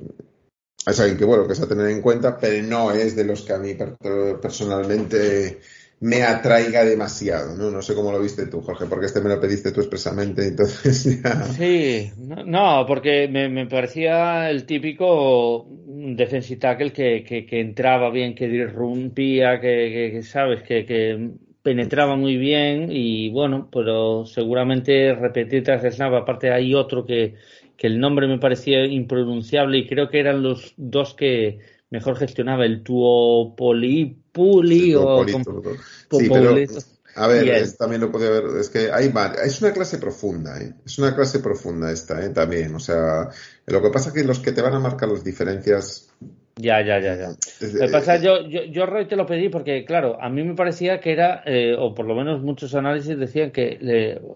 es 0.85 0.99
alguien 0.99 1.17
que 1.17 1.25
bueno, 1.25 1.47
que 1.47 1.53
es 1.53 1.61
a 1.61 1.67
tener 1.67 1.87
en 1.87 2.01
cuenta, 2.01 2.37
pero 2.37 2.65
no 2.67 2.91
es 2.91 3.15
de 3.15 3.25
los 3.25 3.41
que 3.41 3.53
a 3.53 3.57
mí 3.57 3.75
personalmente 4.41 5.59
me 6.01 6.23
atraiga 6.23 6.85
demasiado, 6.85 7.57
¿no? 7.57 7.69
No 7.69 7.81
sé 7.81 7.93
cómo 7.93 8.11
lo 8.11 8.21
viste 8.21 8.45
tú, 8.45 8.61
Jorge, 8.61 8.85
porque 8.85 9.07
este 9.07 9.19
me 9.19 9.29
lo 9.29 9.41
pediste 9.41 9.71
tú 9.71 9.81
expresamente, 9.81 10.47
entonces. 10.47 11.19
Sí, 11.57 12.11
no, 12.17 12.85
porque 12.87 13.27
me, 13.27 13.49
me, 13.49 13.65
parecía 13.65 14.49
el 14.49 14.65
típico 14.65 15.67
defensive 15.85 16.59
tackle 16.59 16.93
que, 16.93 17.23
que, 17.23 17.59
entraba 17.59 18.09
bien, 18.11 18.33
que 18.33 18.47
disrumpía, 18.47 19.59
que, 19.59 20.11
que 20.13 20.23
sabes, 20.23 20.63
que 20.63 21.31
penetraba 21.61 22.15
muy 22.15 22.37
bien 22.37 22.89
y 22.91 23.29
bueno, 23.29 23.69
pero 23.71 24.25
seguramente 24.25 25.13
repetir 25.13 25.63
tras 25.63 25.83
snap, 25.93 26.13
aparte 26.13 26.51
hay 26.51 26.73
otro 26.73 27.05
que, 27.05 27.35
que 27.75 27.87
el 27.87 27.99
nombre 27.99 28.27
me 28.27 28.39
parecía 28.39 28.85
impronunciable 28.85 29.79
y 29.79 29.87
creo 29.87 30.09
que 30.09 30.19
eran 30.19 30.41
los 30.41 30.73
dos 30.77 31.13
que 31.13 31.59
mejor 31.89 32.17
gestionaba, 32.17 32.65
el 32.65 32.83
Tuopoli 32.83 34.17
Puli 34.31 34.95
o... 34.95 35.25
Sí, 35.27 36.29
pero, 36.29 36.55
a 37.15 37.27
ver, 37.27 37.73
también 37.73 38.01
lo 38.01 38.11
podía 38.11 38.29
ver, 38.29 38.45
es 38.59 38.69
que 38.69 38.91
hay 38.91 39.11
es 39.43 39.61
una 39.61 39.73
clase 39.73 39.97
profunda, 39.97 40.61
¿eh? 40.61 40.73
es 40.85 40.97
una 40.99 41.15
clase 41.15 41.39
profunda 41.39 41.91
esta, 41.91 42.23
¿eh? 42.23 42.29
también, 42.29 42.73
o 42.75 42.79
sea, 42.79 43.29
lo 43.65 43.81
que 43.81 43.89
pasa 43.89 44.09
es 44.09 44.15
que 44.15 44.23
los 44.23 44.39
que 44.39 44.51
te 44.51 44.61
van 44.61 44.75
a 44.75 44.79
marcar 44.79 45.09
las 45.09 45.23
diferencias 45.23 46.09
ya, 46.59 46.81
ya, 46.81 46.99
ya, 46.99 47.15
ya. 47.15 47.29
Lo 47.61 47.79
que 47.79 47.91
pasa, 47.91 48.17
yo, 48.17 48.41
yo, 48.47 48.63
yo 48.63 48.85
Roy 48.85 49.07
te 49.07 49.15
lo 49.15 49.25
pedí 49.25 49.49
porque, 49.49 49.85
claro, 49.85 50.21
a 50.21 50.29
mí 50.29 50.43
me 50.43 50.55
parecía 50.55 50.99
que 50.99 51.11
era, 51.11 51.41
eh, 51.45 51.75
o 51.77 51.95
por 51.95 52.05
lo 52.05 52.15
menos 52.15 52.41
muchos 52.41 52.75
análisis 52.75 53.17
decían 53.17 53.51
que 53.51 53.79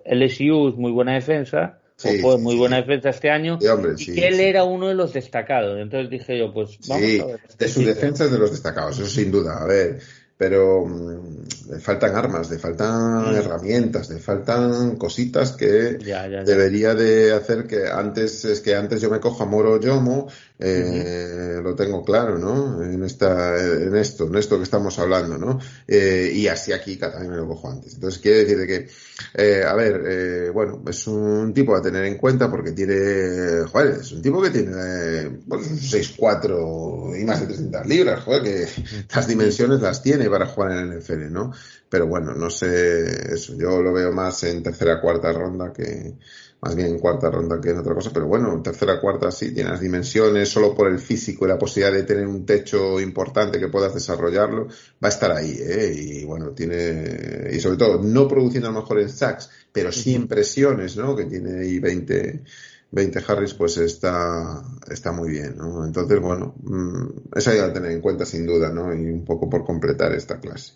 el 0.06 0.22
LSU 0.22 0.70
es 0.70 0.76
muy 0.76 0.91
buena 0.91 1.14
defensa, 1.14 1.80
o 2.04 2.10
fue 2.22 2.38
muy 2.38 2.56
buena 2.56 2.78
defensa 2.78 3.10
este 3.10 3.30
año, 3.30 3.60
y 3.98 4.14
que 4.14 4.28
él 4.28 4.40
era 4.40 4.64
uno 4.64 4.88
de 4.88 4.95
los 4.95 5.14
destacados. 5.14 5.80
Entonces 5.80 6.10
dije 6.10 6.38
yo, 6.40 6.54
pues 6.54 6.80
vamos 6.88 7.04
a 7.22 7.26
ver. 7.26 7.40
De 7.58 7.68
su 7.68 7.84
defensa 7.84 8.26
es 8.26 8.32
de 8.32 8.40
los 8.40 8.52
destacados, 8.52 9.00
eso 9.00 9.10
sin 9.10 9.32
duda. 9.32 9.62
A 9.62 9.68
ver, 9.68 10.00
pero 10.38 10.86
mm, 10.86 11.72
le 11.72 11.80
faltan 11.80 12.16
armas, 12.16 12.50
le 12.50 12.60
faltan 12.60 13.32
mm. 13.32 13.36
herramientas, 13.36 14.10
le 14.10 14.20
faltan 14.20 14.98
cositas 14.98 15.54
que 15.54 15.98
debería 16.45 16.95
de 16.95 17.34
hacer 17.34 17.68
que 17.68 17.88
antes, 17.88 18.44
es 18.45 18.60
que 18.60 18.76
antes 18.76 19.02
yo 19.02 19.10
me 19.10 19.20
cojo 19.20 19.44
a 19.44 19.45
Moro 19.45 19.80
Yomo, 19.80 20.28
eh, 20.60 21.60
lo 21.62 21.76
tengo 21.76 22.04
claro, 22.04 22.38
¿no? 22.38 22.84
En 22.84 23.04
esta, 23.04 23.58
en 23.58 23.96
esto, 23.96 24.28
en 24.28 24.36
esto 24.36 24.58
que 24.58 24.64
estamos 24.64 24.98
hablando, 25.00 25.38
¿no? 25.38 25.60
Eh, 25.88 26.32
y 26.34 26.48
así 26.48 26.72
aquí 26.72 26.98
también 26.98 27.32
me 27.32 27.38
lo 27.38 27.48
cojo 27.48 27.70
antes. 27.70 27.96
Entonces 27.96 28.22
quiere 28.22 28.46
decir 28.46 28.68
que, 28.68 28.88
eh, 29.34 29.64
a 29.64 29.74
ver, 29.74 30.04
eh, 30.08 30.50
bueno, 30.52 30.84
es 30.88 31.08
un 31.08 31.54
tipo 31.54 31.76
a 31.76 31.82
tener 31.82 32.06
en 32.06 32.18
cuenta 32.18 32.50
porque 32.50 32.72
tiene, 32.72 33.64
joder, 33.72 34.00
es 34.02 34.12
un 34.12 34.22
tipo 34.22 34.42
que 34.42 34.52
tiene, 34.52 35.40
pues, 35.48 35.68
6'4 35.92 37.16
y 37.20 37.24
más 37.26 37.42
de 37.42 37.48
300 37.48 37.86
libras, 37.88 38.24
joder, 38.24 38.44
que 38.44 38.68
las 39.14 39.28
dimensiones 39.28 39.82
las 39.82 40.02
tiene 40.02 40.30
para 40.30 40.46
jugar 40.46 40.72
en 40.72 40.78
el 40.92 41.02
NFL, 41.02 41.32
¿no? 41.32 41.52
Pero 41.90 42.08
bueno, 42.08 42.34
no 42.34 42.50
sé, 42.50 43.34
eso, 43.34 43.56
yo 43.56 43.82
lo 43.82 43.94
veo 43.94 44.12
más 44.12 44.44
en 44.44 44.64
tercera 44.64 45.00
cuarta 45.02 45.32
ronda 45.32 45.72
que 45.72 46.16
más 46.64 46.76
bien 46.76 46.88
en 46.90 46.99
cuarta 46.99 47.30
ronda 47.30 47.60
que 47.60 47.72
en 47.72 47.80
otra 47.80 47.94
cosa, 47.94 48.11
pero 48.14 48.26
bueno, 48.26 48.53
en 48.53 48.64
tercera 48.64 49.02
cuarta 49.02 49.30
sí 49.31 49.53
tiene 49.53 49.72
las 49.72 49.81
dimensiones, 49.81 50.48
solo 50.48 50.73
por 50.73 50.88
el 50.88 50.98
físico 50.98 51.45
y 51.45 51.49
la 51.49 51.60
posibilidad 51.60 51.94
de 51.94 52.03
tener 52.03 52.26
un 52.26 52.45
techo 52.45 53.02
importante 53.02 53.60
que 53.60 53.68
puedas 53.68 53.94
desarrollarlo, 53.94 54.68
va 54.68 55.07
a 55.07 55.10
estar 55.10 55.31
ahí, 55.31 55.57
¿eh? 55.60 55.94
Y 55.94 56.26
bueno, 56.26 56.52
tiene, 56.52 57.49
y 57.52 57.60
sobre 57.60 57.77
todo, 57.77 58.02
no 58.02 58.30
produciendo 58.30 58.69
a 58.69 58.72
lo 58.72 58.80
mejor 58.80 59.02
en 59.02 59.10
sacks, 59.10 59.49
pero 59.73 59.91
sí 59.91 60.15
en 60.15 60.27
presiones, 60.27 60.95
¿no? 60.95 61.15
Que 61.18 61.26
tiene 61.26 61.60
ahí 61.60 61.80
20, 61.80 62.44
20 62.91 63.23
Harris, 63.27 63.53
pues 63.56 63.77
está, 63.77 64.64
está 64.90 65.11
muy 65.11 65.31
bien, 65.31 65.57
¿no? 65.57 65.85
Entonces, 65.85 66.22
bueno, 66.22 66.56
mm, 66.64 67.35
eso 67.35 67.49
hay 67.52 67.57
que 67.57 67.73
tener 67.73 67.91
en 67.91 68.02
cuenta 68.02 68.26
sin 68.26 68.45
duda, 68.45 68.72
¿no? 68.72 68.94
Y 68.94 69.10
un 69.10 69.26
poco 69.26 69.49
por 69.49 69.65
completar 69.65 70.14
esta 70.14 70.40
clase. 70.40 70.73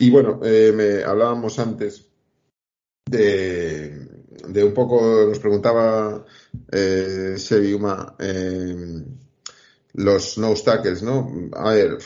Y 0.00 0.10
bueno, 0.10 0.40
eh, 0.42 0.72
me 0.74 1.04
hablábamos 1.04 1.60
antes 1.60 2.06
de, 3.08 4.17
de 4.48 4.64
un 4.64 4.74
poco, 4.74 5.26
nos 5.28 5.38
preguntaba 5.38 6.24
eh, 6.72 7.36
Uma, 7.74 8.16
eh, 8.18 9.04
los 9.94 10.38
no 10.38 10.54
tackles, 10.54 11.02
¿no? 11.02 11.50
A 11.54 11.72
ver, 11.72 11.98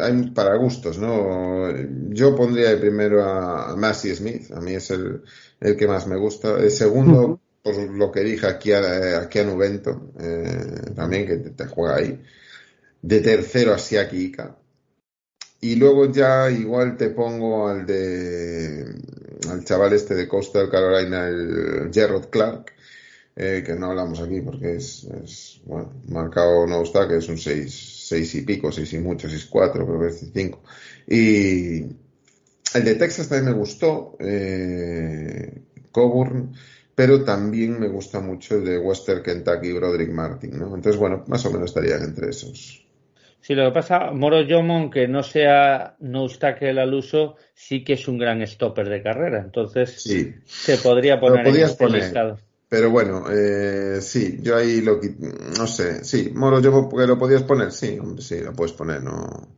hay 0.00 0.30
para 0.30 0.56
gustos, 0.56 0.98
¿no? 0.98 1.68
Yo 2.10 2.34
pondría 2.36 2.78
primero 2.78 3.24
a, 3.24 3.74
Massey 3.76 4.14
Smith, 4.14 4.50
a 4.52 4.60
mí 4.60 4.74
es 4.74 4.90
el, 4.90 5.22
el 5.60 5.76
que 5.76 5.86
más 5.86 6.06
me 6.06 6.16
gusta. 6.16 6.58
El 6.58 6.70
segundo, 6.70 7.40
por 7.62 7.76
lo 7.76 8.12
que 8.12 8.20
dije 8.20 8.46
aquí 8.46 8.72
a, 8.72 9.20
aquí 9.20 9.38
a 9.38 9.44
Nuvento, 9.44 10.12
eh, 10.18 10.92
también 10.94 11.26
que 11.26 11.36
te, 11.38 11.66
juega 11.66 11.96
ahí. 11.96 12.20
De 13.02 13.20
tercero 13.20 13.72
a 13.74 13.78
Siaki 13.78 14.24
Ika. 14.24 14.56
Y 15.62 15.76
luego 15.76 16.10
ya 16.10 16.50
igual 16.50 16.96
te 16.96 17.10
pongo 17.10 17.68
al 17.68 17.84
de 17.86 18.84
al 19.48 19.64
chaval 19.64 19.92
este 19.92 20.14
de 20.14 20.28
Coastal 20.28 20.70
Carolina, 20.70 21.28
el 21.28 21.90
Gerard 21.92 22.28
Clark, 22.30 22.72
eh, 23.36 23.62
que 23.64 23.74
no 23.74 23.86
hablamos 23.86 24.20
aquí 24.20 24.40
porque 24.40 24.76
es, 24.76 25.04
es 25.04 25.60
bueno, 25.64 25.92
marcado 26.08 26.66
no 26.66 26.82
está, 26.82 27.08
que 27.08 27.16
es 27.16 27.28
un 27.28 27.38
6, 27.38 28.06
6 28.08 28.34
y 28.34 28.42
pico, 28.42 28.72
6 28.72 28.92
y 28.94 28.98
mucho, 28.98 29.28
6 29.28 29.46
4, 29.46 29.86
creo 29.86 30.00
que 30.00 30.08
es 30.08 30.30
5. 30.32 30.62
Y 31.08 31.80
el 32.74 32.84
de 32.84 32.94
Texas 32.96 33.28
también 33.28 33.54
me 33.54 33.58
gustó, 33.58 34.16
eh, 34.20 35.62
Coburn, 35.90 36.54
pero 36.94 37.24
también 37.24 37.80
me 37.80 37.88
gusta 37.88 38.20
mucho 38.20 38.56
el 38.56 38.64
de 38.64 38.78
Western 38.78 39.22
Kentucky, 39.22 39.72
Broderick 39.72 40.12
Martin, 40.12 40.58
¿no? 40.58 40.74
Entonces, 40.74 40.98
bueno, 40.98 41.24
más 41.28 41.44
o 41.46 41.50
menos 41.50 41.70
estarían 41.70 42.02
entre 42.02 42.30
esos. 42.30 42.86
Sí, 43.40 43.54
lo 43.54 43.64
que 43.66 43.72
pasa, 43.72 44.10
Moro 44.12 44.42
Yomo, 44.42 44.76
aunque 44.76 45.08
no 45.08 45.22
sea 45.22 45.96
no 46.00 46.28
tackle 46.28 46.80
al 46.80 46.92
uso, 46.92 47.36
sí 47.54 47.82
que 47.82 47.94
es 47.94 48.06
un 48.06 48.18
gran 48.18 48.46
stopper 48.46 48.88
de 48.88 49.02
carrera. 49.02 49.40
Entonces, 49.40 50.02
sí. 50.02 50.34
se 50.44 50.76
podría 50.76 51.18
poner 51.18 51.48
en 51.48 51.56
este 51.56 51.84
poner, 51.84 52.36
Pero 52.68 52.90
bueno, 52.90 53.24
eh, 53.30 54.00
sí, 54.02 54.38
yo 54.42 54.56
ahí 54.56 54.82
lo 54.82 55.00
no 55.58 55.66
sé, 55.66 56.04
sí, 56.04 56.30
Moro 56.34 56.60
Yomo, 56.60 56.88
porque 56.88 57.06
lo 57.06 57.18
podías 57.18 57.42
poner, 57.42 57.72
sí, 57.72 57.98
hombre, 57.98 58.22
sí, 58.22 58.40
lo 58.40 58.52
puedes 58.52 58.72
poner, 58.72 59.02
no. 59.02 59.56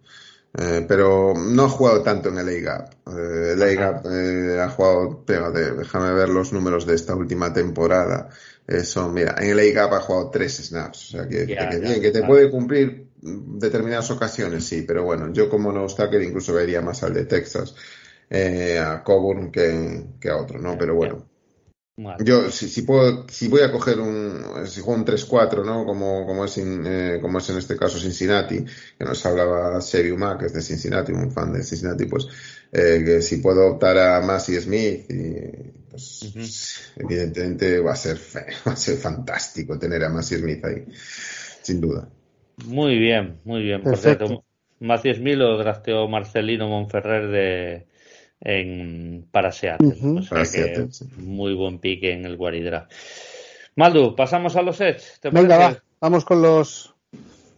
Eh, 0.55 0.85
pero 0.87 1.33
no 1.35 1.65
ha 1.65 1.69
jugado 1.69 2.03
tanto 2.03 2.29
en 2.29 2.39
el 2.39 2.49
A-Gap. 2.49 2.91
Eh, 3.07 3.53
el 3.55 3.63
A-Gap 3.63 4.07
eh, 4.07 4.61
ha 4.61 4.69
jugado, 4.69 5.25
déjame 5.27 6.13
ver 6.13 6.29
los 6.29 6.53
números 6.53 6.87
de 6.87 6.95
esta 6.95 7.15
última 7.17 7.53
temporada. 7.53 8.29
Eso, 8.67 9.09
mira, 9.09 9.37
en 9.39 9.51
el 9.51 9.59
A-Gap 9.59 9.95
ha 9.95 10.01
jugado 10.01 10.31
tres 10.31 10.57
snaps. 10.57 11.09
O 11.09 11.19
sea, 11.19 11.29
que, 11.29 11.45
bien, 11.45 12.01
que 12.01 12.11
te 12.11 12.23
puede 12.23 12.51
cumplir 12.51 13.09
determinadas 13.21 14.11
ocasiones, 14.11 14.65
sí, 14.65 14.83
pero 14.87 15.05
bueno, 15.05 15.33
yo 15.33 15.49
como 15.49 15.73
no 15.73 15.87
que 15.87 16.25
incluso 16.25 16.55
vería 16.55 16.81
más 16.81 17.03
al 17.03 17.15
de 17.15 17.25
Texas, 17.25 17.75
eh, 18.29 18.79
a 18.79 19.03
Coburn 19.03 19.51
que, 19.51 20.05
que, 20.21 20.29
a 20.29 20.37
otro, 20.37 20.59
¿no? 20.59 20.77
Pero 20.77 20.95
bueno. 20.95 21.29
Yo, 22.25 22.51
si, 22.51 22.69
si, 22.69 22.83
puedo, 22.83 23.29
si 23.29 23.49
voy 23.49 23.61
a 23.61 23.71
coger 23.71 24.01
un, 24.01 24.67
si 24.67 24.81
juego 24.81 24.99
un 24.99 25.07
3-4, 25.07 25.65
¿no? 25.65 25.85
Como, 25.85 26.27
como, 26.27 26.45
es 26.47 26.57
eh, 26.59 27.19
como 27.21 27.39
es 27.39 27.51
en 27.51 27.59
este 27.59 27.77
caso 27.77 27.99
Cincinnati, 27.99 28.65
que 28.99 29.05
nos 29.05 29.25
hablaba 29.27 29.81
Seriuma, 29.81 30.39
que 30.39 30.47
es 30.47 30.55
de 30.55 30.63
Cincinnati, 30.63 31.13
un 31.13 31.31
fan 31.31 31.53
de 31.53 31.63
Cincinnati, 31.63 32.07
pues, 32.07 32.27
eh, 32.73 33.03
que 33.05 33.21
si 33.21 33.37
puedo 33.37 33.67
optar 33.67 33.99
a 33.99 34.21
Massey 34.23 34.59
Smith, 34.59 35.11
y, 35.11 35.82
pues, 35.93 36.93
evidentemente 36.97 37.81
va 37.81 37.93
a 37.93 37.97
ser, 37.97 38.19
va 38.67 38.73
a 38.73 38.77
ser 38.77 38.97
fantástico 38.97 39.79
tener 39.79 40.03
a 40.05 40.09
Massey 40.09 40.39
Smith 40.39 40.65
ahí, 40.65 40.85
sin 41.63 41.81
duda. 41.81 42.09
Muy 42.67 42.99
bien, 42.99 43.41
muy 43.45 43.63
bien, 43.63 43.83
perfecto. 43.83 44.45
Más 44.81 45.03
10.000 45.03 45.37
lo 45.37 45.57
drafteó 45.59 46.09
Marcelino 46.09 46.69
Monferrer 46.69 47.29
de, 47.29 47.87
en, 48.41 49.27
para 49.31 49.53
Seattle. 49.53 49.95
Muy 51.19 51.55
buen 51.55 51.79
pique 51.79 52.13
en 52.13 52.25
el 52.25 52.37
Guaridra. 52.37 52.89
Maldu, 53.77 54.17
pasamos 54.17 54.57
a 54.57 54.63
los 54.63 54.81
Edge. 54.81 55.03
Venga, 55.31 55.83
vamos 56.01 56.25
con 56.25 56.43
los, 56.43 56.95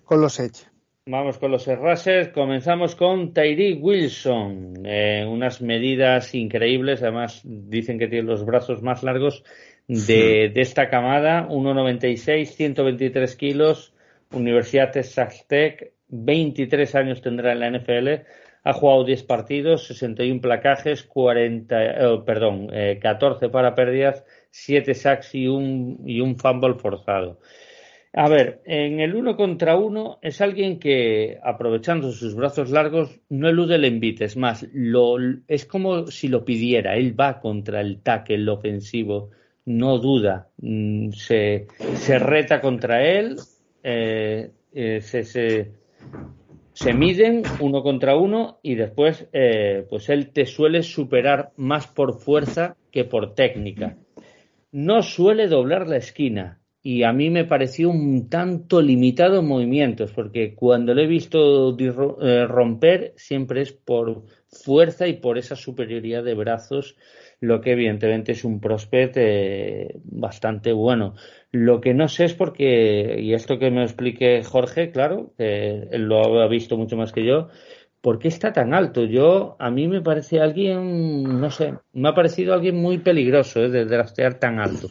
con 0.05 0.21
los 0.21 0.39
Edge. 0.39 0.67
Vamos 1.07 1.37
con 1.37 1.51
los 1.51 1.67
Rushers. 1.67 2.29
Comenzamos 2.31 2.95
con 2.95 3.35
Tyree 3.35 3.75
Wilson. 3.75 4.87
Eh, 4.87 5.27
unas 5.29 5.61
medidas 5.61 6.35
increíbles. 6.35 7.03
Además, 7.03 7.43
dicen 7.45 7.99
que 7.99 8.09
tiene 8.09 8.27
los 8.27 8.47
brazos 8.47 8.81
más 8.81 9.03
largos 9.03 9.45
de, 9.87 10.51
de 10.55 10.61
esta 10.63 10.89
camada. 10.89 11.47
1,96, 11.47 12.47
123 12.47 13.37
kilos. 13.37 13.93
Universidad 14.33 14.93
Texas 14.93 15.45
Tech. 15.47 15.93
23 16.09 16.95
años 16.95 17.21
tendrá 17.21 17.53
en 17.53 17.61
la 17.61 17.71
NFL. 17.71 18.25
Ha 18.63 18.73
jugado 18.73 19.05
10 19.05 19.25
partidos, 19.25 19.87
61 19.89 20.41
placajes, 20.41 21.03
40, 21.03 22.25
perdón, 22.25 22.71
14 22.99 23.51
para 23.51 23.75
pérdidas, 23.75 24.25
7 24.53 24.95
sacks 24.95 25.35
y 25.35 25.49
un, 25.49 26.01
y 26.07 26.23
un 26.23 26.39
fumble 26.39 26.77
forzado. 26.77 27.41
A 28.17 28.29
ver, 28.29 28.63
en 28.65 29.01
el 29.01 29.17
uno 29.17 29.37
contra 29.37 29.77
uno 29.77 30.21
es 30.23 30.41
alguien 30.41 30.79
que, 30.79 31.41
aprovechando 31.43 32.13
sus 32.13 32.37
brazos 32.37 32.71
largos, 32.71 33.21
no 33.29 33.49
elude 33.49 33.75
el 33.75 33.85
envite. 33.85 34.25
Es 34.25 34.37
más, 34.37 34.65
lo, 34.73 35.17
es 35.49 35.67
como 35.67 36.07
si 36.07 36.29
lo 36.29 36.45
pidiera. 36.45 36.95
Él 36.95 37.19
va 37.19 37.41
contra 37.41 37.81
el 37.81 38.03
tackle 38.03 38.49
ofensivo, 38.49 39.31
no 39.65 39.99
duda. 39.99 40.49
Mm, 40.59 41.11
se, 41.11 41.67
se 41.95 42.21
reta 42.21 42.61
contra 42.61 43.05
él, 43.05 43.37
eh, 43.83 44.53
eh, 44.73 45.01
se, 45.01 45.25
se, 45.25 45.73
se, 46.73 46.95
miden 46.95 47.43
uno 47.59 47.83
contra 47.83 48.17
uno 48.17 48.61
y 48.63 48.77
después, 48.77 49.29
eh, 49.33 49.87
pues 49.91 50.09
él 50.09 50.31
te 50.31 50.47
suele 50.47 50.85
superar 50.85 51.51
más 51.57 51.89
por 51.89 52.21
fuerza 52.21 52.77
que 52.93 53.05
por 53.05 53.35
técnica. 53.35 53.97
No 54.71 55.03
suele 55.03 55.49
doblar 55.49 55.89
la 55.89 55.97
esquina 55.97 56.61
y 56.87 57.03
a 57.03 57.15
mí 57.15 57.31
me 57.31 57.47
pareció 57.47 57.89
un 57.89 58.29
tanto 58.29 58.83
limitado 58.83 59.41
en 59.41 59.49
movimientos, 59.49 60.13
porque 60.13 60.55
cuando 60.55 60.93
lo 60.93 61.01
he 61.01 61.07
visto 61.07 61.75
eh, 61.79 62.47
romper 62.47 63.15
siempre 63.17 63.63
es 63.63 63.73
por 63.73 64.25
fuerza 64.49 65.09
y 65.09 65.15
por 65.15 65.39
esa 65.39 65.57
superioridad 65.57 66.23
de 66.23 66.35
brazos, 66.35 66.97
lo 67.41 67.63
que 67.63 67.73
evidentemente 67.73 68.33
es 68.33 68.45
un 68.45 68.61
prospect 68.61 69.17
eh, 69.17 69.97
bastante 70.05 70.73
bueno. 70.73 71.15
Lo 71.51 71.81
que 71.81 71.95
no 71.95 72.07
sé 72.07 72.27
es 72.27 72.35
porque, 72.35 73.17
y 73.19 73.33
esto 73.33 73.59
que 73.59 73.71
me 73.71 73.83
explique 73.83 74.45
Jorge, 74.45 74.91
claro, 74.91 75.33
él 75.39 76.03
lo 76.03 76.43
ha 76.43 76.49
visto 76.49 76.77
mucho 76.77 76.99
más 76.99 77.13
que 77.13 77.25
yo, 77.25 77.49
¿por 78.05 78.19
qué 78.19 78.29
está 78.29 78.53
tan 78.53 78.75
alto? 78.75 79.07
Yo, 79.07 79.57
a 79.59 79.71
mí 79.71 79.89
me 79.89 80.03
parece 80.03 80.39
alguien, 80.39 81.41
no 81.41 81.51
sé, 81.51 81.73
me 81.95 82.11
ha 82.11 82.15
parecido 82.15 82.53
alguien 82.53 82.77
muy 82.77 82.99
peligroso 82.99 83.65
eh, 83.65 83.71
de 83.71 83.87
draftear 83.87 84.39
tan 84.39 84.61
alto. 84.61 84.89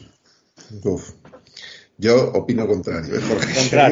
Yo 1.96 2.32
opino 2.32 2.66
contrario, 2.66 3.14
¿eh? 3.16 3.20
A, 3.80 3.88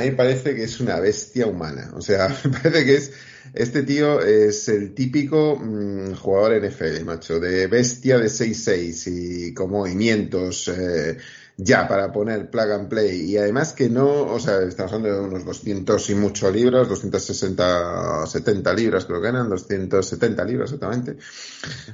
mí 0.00 0.06
me 0.06 0.12
parece, 0.12 0.54
que 0.54 0.64
es 0.64 0.80
una 0.80 0.98
bestia 0.98 1.46
humana. 1.46 1.90
O 1.94 2.00
sea, 2.00 2.28
me 2.44 2.50
parece 2.50 2.84
que 2.84 2.94
es. 2.94 3.12
Este 3.52 3.82
tío 3.82 4.20
es 4.20 4.68
el 4.68 4.94
típico 4.94 5.56
mm, 5.56 6.14
jugador 6.14 6.64
NFL, 6.64 7.04
macho, 7.04 7.40
de 7.40 7.66
bestia 7.66 8.18
de 8.18 8.26
6-6 8.26 9.10
y 9.12 9.54
con 9.54 9.70
movimientos. 9.70 10.68
Eh, 10.68 11.16
ya 11.62 11.86
para 11.86 12.10
poner 12.10 12.48
plug 12.50 12.70
and 12.72 12.88
play 12.88 13.32
y 13.32 13.36
además 13.36 13.72
que 13.72 13.90
no, 13.90 14.24
o 14.24 14.40
sea, 14.40 14.62
estamos 14.62 14.92
hablando 14.92 15.20
de 15.20 15.28
unos 15.28 15.44
200 15.44 16.10
y 16.10 16.14
mucho 16.14 16.50
libras, 16.50 16.88
260, 16.88 18.26
70 18.26 18.72
libras 18.72 19.04
creo 19.04 19.20
que 19.20 19.28
eran, 19.28 19.48
270 19.48 20.44
libras 20.44 20.72
exactamente. 20.72 21.16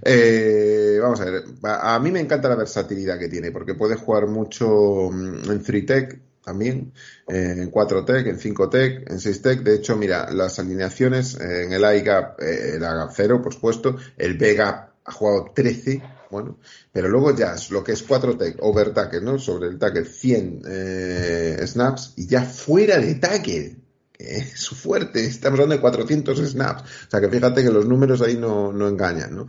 Eh, 0.02 0.98
vamos 1.00 1.20
a 1.20 1.24
ver, 1.24 1.44
a, 1.62 1.98
mí 1.98 2.12
me 2.12 2.20
encanta 2.20 2.48
la 2.48 2.54
versatilidad 2.54 3.18
que 3.18 3.28
tiene 3.28 3.50
porque 3.50 3.74
puede 3.74 3.96
jugar 3.96 4.28
mucho 4.28 5.10
mm, 5.10 5.50
en 5.50 5.64
3-tech 5.64 6.20
también, 6.44 6.92
eh, 7.26 7.56
en 7.58 7.72
4-tech, 7.72 8.24
en 8.28 8.38
5-tech, 8.38 9.10
en 9.10 9.18
6-tech. 9.18 9.62
De 9.64 9.74
hecho, 9.74 9.96
mira, 9.96 10.30
las 10.30 10.60
alineaciones 10.60 11.34
eh, 11.40 11.64
en 11.64 11.72
el 11.72 11.82
I-gap 11.82 12.40
era 12.40 13.08
0, 13.10 13.42
por 13.42 13.52
supuesto, 13.52 13.96
el 14.16 14.38
B-gap 14.38 14.90
ha 15.04 15.12
jugado 15.12 15.50
13 15.52 16.15
bueno, 16.36 16.58
pero 16.92 17.08
luego 17.08 17.34
ya 17.34 17.54
es 17.54 17.70
lo 17.70 17.82
que 17.82 17.92
es 17.92 18.02
4 18.02 18.36
tech, 18.36 18.56
over 18.60 18.92
tackle, 18.92 19.22
¿no? 19.22 19.38
Sobre 19.38 19.68
el 19.68 19.78
tackle 19.78 20.04
100 20.04 20.62
eh, 20.68 21.64
snaps 21.66 22.12
y 22.16 22.26
ya 22.26 22.42
fuera 22.42 22.98
de 22.98 23.14
tackle, 23.14 23.76
que 24.12 24.36
es 24.36 24.68
fuerte, 24.68 25.24
estamos 25.24 25.58
hablando 25.58 25.76
de 25.76 25.80
400 25.80 26.38
snaps. 26.38 26.82
O 26.82 27.10
sea 27.10 27.20
que 27.22 27.30
fíjate 27.30 27.62
que 27.62 27.70
los 27.70 27.86
números 27.86 28.20
ahí 28.20 28.36
no, 28.36 28.70
no 28.70 28.86
engañan, 28.86 29.34
¿no? 29.34 29.46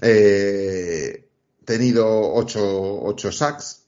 Eh, 0.00 1.28
tenido 1.64 2.32
8, 2.32 3.02
8 3.02 3.32
sacks, 3.32 3.82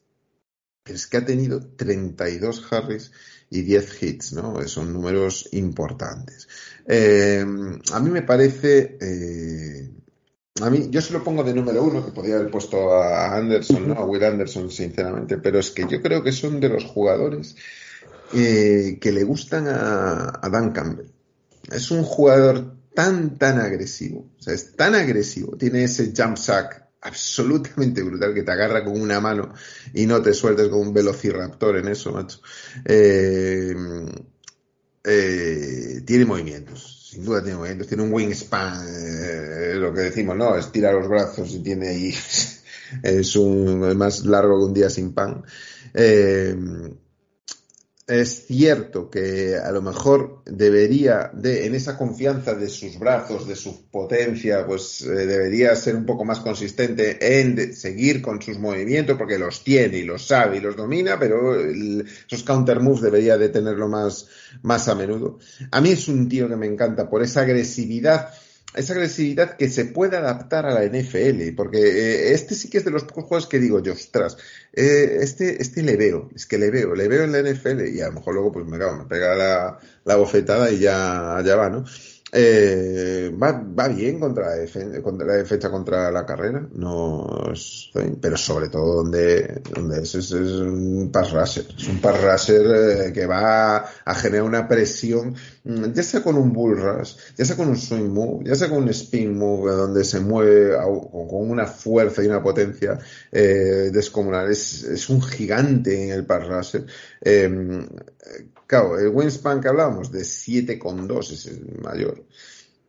pero 0.82 0.96
es 0.96 1.06
que 1.06 1.18
ha 1.18 1.24
tenido 1.24 1.64
32 1.76 2.66
harris 2.72 3.12
y 3.50 3.62
10 3.62 4.02
hits, 4.02 4.32
¿no? 4.32 4.66
Son 4.66 4.92
números 4.92 5.48
importantes. 5.52 6.48
Eh, 6.88 7.44
a 7.92 8.00
mí 8.00 8.10
me 8.10 8.22
parece 8.22 8.98
eh, 9.00 10.01
a 10.60 10.68
mí, 10.68 10.88
yo 10.90 11.00
se 11.00 11.14
lo 11.14 11.24
pongo 11.24 11.42
de 11.42 11.54
número 11.54 11.82
uno, 11.82 12.04
que 12.04 12.12
podría 12.12 12.36
haber 12.36 12.50
puesto 12.50 12.92
a 12.92 13.34
Anderson, 13.34 13.88
¿no? 13.88 13.94
A 13.94 14.04
Will 14.04 14.22
Anderson, 14.22 14.70
sinceramente, 14.70 15.38
pero 15.38 15.58
es 15.58 15.70
que 15.70 15.86
yo 15.88 16.02
creo 16.02 16.22
que 16.22 16.32
son 16.32 16.60
de 16.60 16.68
los 16.68 16.84
jugadores 16.84 17.56
eh, 18.34 18.98
que 19.00 19.12
le 19.12 19.24
gustan 19.24 19.66
a, 19.66 20.48
Dan 20.50 20.72
Campbell. 20.72 21.06
Es 21.70 21.90
un 21.90 22.02
jugador 22.02 22.74
tan, 22.94 23.38
tan 23.38 23.60
agresivo, 23.60 24.30
o 24.38 24.42
sea, 24.42 24.52
es 24.52 24.76
tan 24.76 24.94
agresivo, 24.94 25.56
tiene 25.56 25.84
ese 25.84 26.12
jump 26.14 26.36
sack 26.36 26.86
absolutamente 27.00 28.02
brutal 28.02 28.34
que 28.34 28.42
te 28.42 28.52
agarra 28.52 28.84
con 28.84 29.00
una 29.00 29.20
mano 29.20 29.54
y 29.94 30.06
no 30.06 30.20
te 30.20 30.34
sueltes 30.34 30.68
con 30.68 30.80
un 30.80 30.92
velociraptor 30.92 31.78
en 31.78 31.88
eso, 31.88 32.12
macho. 32.12 32.40
Eh, 32.84 33.74
eh, 35.02 36.02
tiene 36.04 36.26
movimientos 36.26 36.91
sin 37.12 37.26
duda 37.26 37.42
tiene 37.44 37.84
tiene 37.84 38.04
un 38.04 38.12
wingspan, 38.14 38.86
eh, 38.88 39.74
lo 39.74 39.92
que 39.92 40.00
decimos, 40.00 40.34
¿no? 40.34 40.56
Estira 40.56 40.92
los 40.92 41.06
brazos 41.06 41.52
y 41.52 41.58
tiene 41.58 41.88
ahí, 41.88 42.14
es 43.02 43.36
un, 43.36 43.94
más 43.98 44.24
largo 44.24 44.58
que 44.58 44.64
un 44.64 44.72
día 44.72 44.88
sin 44.88 45.12
pan. 45.12 45.44
Eh, 45.92 46.56
es 48.12 48.46
cierto 48.46 49.10
que 49.10 49.56
a 49.56 49.70
lo 49.72 49.82
mejor 49.82 50.42
debería 50.44 51.30
de, 51.32 51.66
en 51.66 51.74
esa 51.74 51.96
confianza 51.96 52.54
de 52.54 52.68
sus 52.68 52.98
brazos, 52.98 53.46
de 53.46 53.56
su 53.56 53.90
potencia, 53.90 54.66
pues 54.66 55.02
eh, 55.02 55.26
debería 55.26 55.74
ser 55.76 55.96
un 55.96 56.06
poco 56.06 56.24
más 56.24 56.40
consistente 56.40 57.40
en 57.40 57.74
seguir 57.74 58.22
con 58.22 58.40
sus 58.40 58.58
movimientos, 58.58 59.16
porque 59.16 59.38
los 59.38 59.64
tiene 59.64 59.98
y 59.98 60.04
los 60.04 60.26
sabe 60.26 60.58
y 60.58 60.60
los 60.60 60.76
domina, 60.76 61.18
pero 61.18 61.58
esos 61.60 62.42
counter 62.44 62.80
moves 62.80 63.02
debería 63.02 63.38
de 63.38 63.48
tenerlo 63.48 63.88
más, 63.88 64.26
más 64.62 64.88
a 64.88 64.94
menudo. 64.94 65.38
A 65.70 65.80
mí 65.80 65.90
es 65.90 66.08
un 66.08 66.28
tío 66.28 66.48
que 66.48 66.56
me 66.56 66.66
encanta 66.66 67.08
por 67.08 67.22
esa 67.22 67.42
agresividad 67.42 68.30
esa 68.74 68.94
agresividad 68.94 69.56
que 69.56 69.68
se 69.68 69.84
puede 69.86 70.16
adaptar 70.16 70.66
a 70.66 70.72
la 70.72 70.84
NFL, 70.84 71.54
porque 71.54 71.78
eh, 71.78 72.32
este 72.32 72.54
sí 72.54 72.70
que 72.70 72.78
es 72.78 72.84
de 72.84 72.90
los 72.90 73.04
pocos 73.04 73.24
juegos 73.24 73.46
que 73.46 73.58
digo 73.58 73.82
yo, 73.82 73.92
ostras, 73.92 74.36
eh, 74.72 75.18
este, 75.20 75.60
este 75.60 75.82
le 75.82 75.96
veo, 75.96 76.30
es 76.34 76.46
que 76.46 76.58
le 76.58 76.70
veo, 76.70 76.94
le 76.94 77.08
veo 77.08 77.24
en 77.24 77.32
la 77.32 77.42
NFL 77.42 77.86
y 77.94 78.00
a 78.00 78.06
lo 78.08 78.14
mejor 78.14 78.34
luego 78.34 78.52
pues 78.52 78.66
me, 78.66 78.78
me 78.78 79.04
pega 79.04 79.34
la, 79.34 79.78
la 80.04 80.16
bofetada 80.16 80.70
y 80.70 80.78
ya, 80.78 81.42
ya 81.44 81.56
va, 81.56 81.68
¿no? 81.70 81.84
Eh, 82.34 83.30
va, 83.30 83.52
va, 83.52 83.88
bien 83.88 84.18
contra 84.18 84.56
la, 84.56 85.02
contra 85.02 85.26
la 85.26 85.34
defensa 85.34 85.70
contra 85.70 86.10
la 86.10 86.24
carrera, 86.24 86.66
no 86.72 87.52
pero 88.22 88.38
sobre 88.38 88.70
todo 88.70 89.02
donde, 89.02 89.60
donde 89.74 90.00
es, 90.00 90.14
es, 90.14 90.32
un 90.32 91.10
pass 91.12 91.30
rusher, 91.32 91.66
es 91.76 91.88
un 91.88 92.00
pass 92.00 92.22
rusher 92.22 93.08
eh, 93.08 93.12
que 93.12 93.26
va 93.26 93.76
a 93.76 94.14
generar 94.14 94.44
una 94.44 94.66
presión, 94.66 95.34
mm, 95.64 95.92
ya 95.92 96.02
sea 96.02 96.22
con 96.22 96.36
un 96.36 96.54
bull 96.54 96.78
rush, 96.78 97.16
ya 97.36 97.44
sea 97.44 97.54
con 97.54 97.68
un 97.68 97.76
swing 97.76 98.08
move, 98.08 98.44
ya 98.46 98.54
sea 98.54 98.70
con 98.70 98.84
un 98.84 98.88
spin 98.88 99.36
move, 99.36 99.70
donde 99.70 100.02
se 100.02 100.20
mueve 100.20 100.74
con 100.74 101.50
una 101.50 101.66
fuerza 101.66 102.22
y 102.22 102.28
una 102.28 102.42
potencia 102.42 102.98
eh, 103.30 103.90
descomunal, 103.92 104.50
es, 104.50 104.84
es 104.84 105.10
un 105.10 105.20
gigante 105.20 106.04
en 106.04 106.12
el 106.12 106.24
pass 106.24 106.46
rusher. 106.48 106.86
Eh, 107.24 107.86
Claro, 108.72 108.98
el 108.98 109.08
wingspan 109.08 109.60
que 109.60 109.68
hablábamos 109.68 110.10
de 110.10 110.20
7,2 110.20 111.32
es 111.32 111.44
el 111.44 111.78
mayor. 111.82 112.24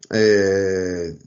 Eh, 0.09 1.17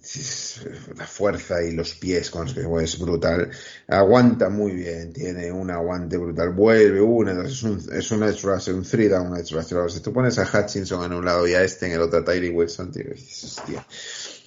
la 0.97 1.07
fuerza 1.07 1.63
y 1.63 1.73
los 1.73 1.93
pies 1.97 2.31
con 2.31 2.45
los 2.45 2.55
que 2.55 2.63
es 2.83 2.99
brutal. 2.99 3.51
Aguanta 3.87 4.49
muy 4.49 4.73
bien, 4.73 5.13
tiene 5.13 5.53
un 5.53 5.71
aguante 5.71 6.17
brutal. 6.17 6.55
Vuelve 6.55 7.03
una, 7.03 7.45
es 7.45 7.63
un, 7.65 7.83
es 7.93 8.11
un 8.11 8.23
edge 8.23 8.41
rusher, 8.45 8.75
un 8.75 8.83
three 8.83 9.09
down 9.09 9.37
edge 9.37 9.55
rusher. 9.55 9.91
Si 9.91 10.01
tú 10.01 10.11
pones 10.11 10.39
a 10.39 10.45
Hutchinson 10.51 11.05
en 11.05 11.13
un 11.13 11.27
lado 11.27 11.47
y 11.47 11.53
a 11.53 11.63
este 11.63 11.89
en 11.89 11.93
el 11.93 12.01
otro, 12.01 12.21
a 12.21 12.25
Tyree 12.25 12.49
Wilson, 12.49 12.91
tío, 12.91 13.13
hostia. 13.13 13.87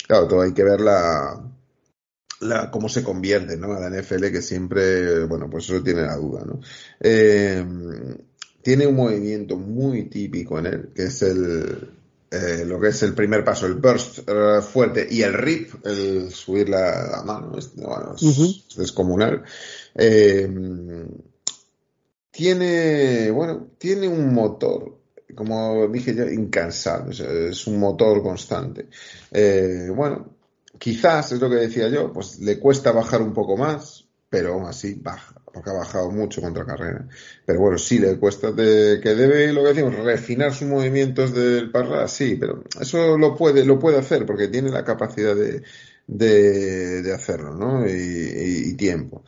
Claro, 0.08 0.28
todo 0.28 0.42
hay 0.42 0.56
que 0.56 0.64
ver 0.64 0.82
la, 0.82 1.40
la, 2.40 2.72
cómo 2.72 2.90
se 2.90 3.04
convierte, 3.04 3.58
¿no? 3.58 3.74
A 3.74 3.80
la 3.80 4.02
NFL 4.02 4.32
que 4.32 4.42
siempre, 4.42 5.26
bueno, 5.26 5.48
pues 5.52 5.66
eso 5.66 5.84
tiene 5.84 6.02
la 6.02 6.16
duda, 6.16 6.46
¿no? 6.46 6.60
Eh, 7.00 7.64
tiene 8.62 8.88
un 8.88 8.96
movimiento 8.96 9.56
muy 9.56 10.10
típico 10.10 10.60
en 10.60 10.66
él, 10.66 10.90
que 10.94 11.04
es 11.04 11.22
el, 11.22 11.90
eh, 12.32 12.64
lo 12.66 12.80
que 12.80 12.90
es 12.90 13.02
el 13.02 13.16
primer 13.16 13.44
paso, 13.44 13.66
el 13.66 13.76
burst 13.76 14.20
eh, 14.28 14.62
fuerte 14.62 15.08
y 15.10 15.24
el 15.24 15.34
rip, 15.34 15.86
el 15.86 16.32
subir 16.32 16.70
la, 16.70 17.24
mano, 17.26 17.58
es, 17.58 17.76
bueno, 17.76 18.16
es 18.16 18.76
descomunal. 18.78 19.44
Eh, 19.96 20.48
tiene, 22.30 23.32
bueno, 23.32 23.70
tiene 23.80 24.08
un 24.08 24.32
motor, 24.32 25.00
como 25.34 25.88
dije 25.88 26.14
ya, 26.14 26.32
incansable, 26.32 27.50
es 27.50 27.66
un 27.66 27.80
motor 27.80 28.22
constante. 28.22 28.88
bueno, 29.96 30.36
quizás 30.78 31.32
es 31.32 31.40
lo 31.40 31.50
que 31.50 31.56
decía 31.56 31.90
yo, 31.90 32.14
pues 32.14 32.40
le 32.40 32.60
cuesta 32.60 32.92
bajar 32.92 33.22
un 33.24 33.34
poco 33.34 33.58
más, 33.58 34.06
pero 34.30 34.54
aún 34.54 34.66
así 34.68 34.94
baja 34.94 35.39
porque 35.54 35.70
ha 35.70 35.74
bajado 35.74 36.12
mucho 36.12 36.42
contra 36.42 36.66
carrera. 36.66 37.08
Pero 37.46 37.60
bueno, 37.60 37.78
sí 37.78 38.00
le 38.00 38.18
cuesta 38.18 38.52
de, 38.52 39.00
que 39.02 39.16
debe, 39.16 39.52
lo 39.54 39.64
que 39.64 39.70
decimos, 39.70 39.96
refinar 39.96 40.54
sus 40.54 40.68
movimientos 40.68 41.34
del 41.34 41.72
parra, 41.72 42.08
sí, 42.08 42.38
pero 42.40 42.64
eso 42.80 43.18
lo 43.18 43.36
puede, 43.36 43.66
lo 43.66 43.80
puede 43.80 43.98
hacer 43.98 44.26
porque 44.26 44.48
tiene 44.48 44.70
la 44.70 44.84
capacidad 44.84 45.36
de, 45.36 45.62
de, 46.08 47.14
hacerlo, 47.14 47.54
¿no? 47.56 47.88
Y, 47.88 48.74
tiempo. 48.76 49.24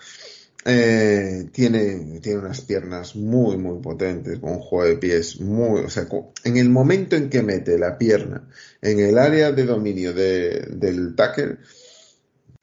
Eh, 0.63 1.49
tiene, 1.51 2.19
tiene 2.21 2.39
unas 2.39 2.61
piernas 2.61 3.15
muy, 3.15 3.57
muy 3.57 3.81
potentes, 3.81 4.39
con 4.39 4.51
un 4.51 4.59
juego 4.59 4.85
de 4.87 4.97
pies 4.97 5.41
muy, 5.41 5.81
o 5.81 5.89
sea, 5.89 6.07
en 6.43 6.57
el 6.57 6.69
momento 6.69 7.15
en 7.15 7.29
que 7.29 7.41
mete 7.41 7.79
la 7.79 7.97
pierna 7.97 8.47
en 8.81 8.99
el 8.99 9.17
área 9.17 9.51
de 9.51 9.65
dominio 9.65 10.13
de, 10.13 10.67
del 10.71 11.15
tackle, 11.15 11.57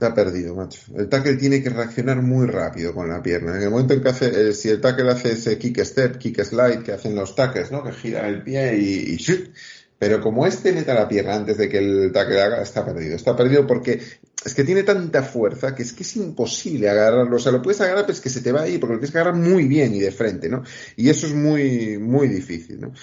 Está 0.01 0.15
perdido, 0.15 0.55
macho. 0.55 0.79
El 0.95 1.09
tackle 1.09 1.35
tiene 1.35 1.61
que 1.61 1.69
reaccionar 1.69 2.21
muy 2.21 2.47
rápido 2.47 2.93
con 2.93 3.09
la 3.09 3.21
pierna. 3.21 3.57
En 3.57 3.63
el 3.63 3.69
momento 3.69 3.93
en 3.93 4.01
que 4.01 4.07
hace, 4.07 4.49
eh, 4.49 4.53
si 4.53 4.69
el 4.69 4.79
tackle 4.79 5.11
hace 5.11 5.33
ese 5.33 5.57
kick 5.57 5.83
step, 5.83 6.17
kick 6.17 6.41
slide 6.41 6.83
que 6.83 6.93
hacen 6.93 7.15
los 7.15 7.35
tackles, 7.35 7.69
¿no? 7.69 7.83
Que 7.83 7.91
gira 7.91 8.25
el 8.29 8.41
pie 8.41 8.77
y, 8.77 9.15
y 9.15 9.51
Pero 9.97 10.21
como 10.21 10.47
este 10.47 10.71
meta 10.71 10.93
la 10.93 11.05
pierna 11.05 11.35
antes 11.35 11.57
de 11.57 11.67
que 11.67 11.79
el 11.79 12.13
tackle 12.13 12.41
haga, 12.41 12.61
está 12.61 12.85
perdido. 12.85 13.17
Está 13.17 13.35
perdido 13.35 13.67
porque 13.67 13.99
es 14.45 14.53
que 14.53 14.63
tiene 14.63 14.83
tanta 14.83 15.21
fuerza 15.21 15.75
que 15.75 15.83
es 15.83 15.91
que 15.91 16.03
es 16.03 16.15
imposible 16.15 16.89
agarrarlo. 16.89 17.35
O 17.35 17.39
sea, 17.39 17.51
lo 17.51 17.61
puedes 17.61 17.81
agarrar, 17.81 18.05
pero 18.05 18.13
es 18.13 18.21
que 18.21 18.29
se 18.29 18.39
te 18.39 18.53
va 18.53 18.61
a 18.61 18.69
ir 18.69 18.79
porque 18.79 18.93
lo 18.93 18.99
tienes 18.99 19.11
que 19.11 19.17
agarrar 19.17 19.35
muy 19.35 19.67
bien 19.67 19.93
y 19.93 19.99
de 19.99 20.13
frente, 20.13 20.47
¿no? 20.47 20.63
Y 20.95 21.09
eso 21.09 21.27
es 21.27 21.33
muy, 21.33 21.97
muy 21.97 22.29
difícil, 22.29 22.79
¿no? 22.79 22.93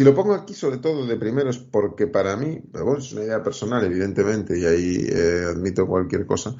Si 0.00 0.04
lo 0.04 0.14
pongo 0.14 0.32
aquí 0.32 0.54
sobre 0.54 0.78
todo 0.78 1.04
de 1.04 1.18
primero 1.18 1.50
es 1.50 1.58
porque 1.58 2.06
para 2.06 2.34
mí, 2.34 2.58
pero 2.72 2.86
bueno, 2.86 3.00
es 3.00 3.12
una 3.12 3.22
idea 3.22 3.42
personal 3.42 3.84
evidentemente 3.84 4.58
y 4.58 4.64
ahí 4.64 5.06
eh, 5.06 5.44
admito 5.50 5.86
cualquier 5.86 6.24
cosa, 6.24 6.56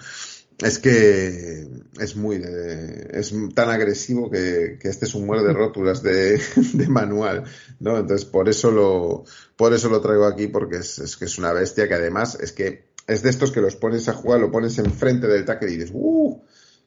es 0.59 0.79
que 0.79 1.67
es 1.99 2.17
muy 2.17 2.37
de, 2.37 3.09
es 3.19 3.33
tan 3.55 3.71
agresivo 3.71 4.31
que, 4.31 4.77
que, 4.79 4.89
este 4.89 5.07
es 5.07 5.15
un 5.15 5.25
muerde 5.25 5.47
de 5.47 5.53
rótulas 5.55 6.03
de, 6.03 6.39
de, 6.75 6.89
manual, 6.89 7.45
¿no? 7.79 7.97
Entonces 7.97 8.27
por 8.27 8.47
eso 8.51 8.71
lo, 8.71 9.25
por 9.57 9.73
eso 9.73 9.89
lo 9.89 10.03
traigo 10.03 10.27
aquí 10.27 10.49
porque 10.49 10.77
es, 10.77 10.99
es, 10.99 11.17
que 11.17 11.25
es 11.25 11.39
una 11.39 11.55
bestia 11.55 11.89
que 11.89 11.95
además 11.95 12.37
es 12.43 12.53
que 12.53 12.91
es 13.07 13.23
de 13.23 13.31
estos 13.31 13.53
que 13.53 13.63
los 13.63 13.75
pones 13.75 14.07
a 14.11 14.13
jugar, 14.13 14.39
lo 14.39 14.51
pones 14.51 14.77
enfrente 14.77 15.29
del 15.29 15.47
tackle 15.47 15.71
y 15.71 15.77
dices, 15.79 15.93
¡uh! 15.95 16.43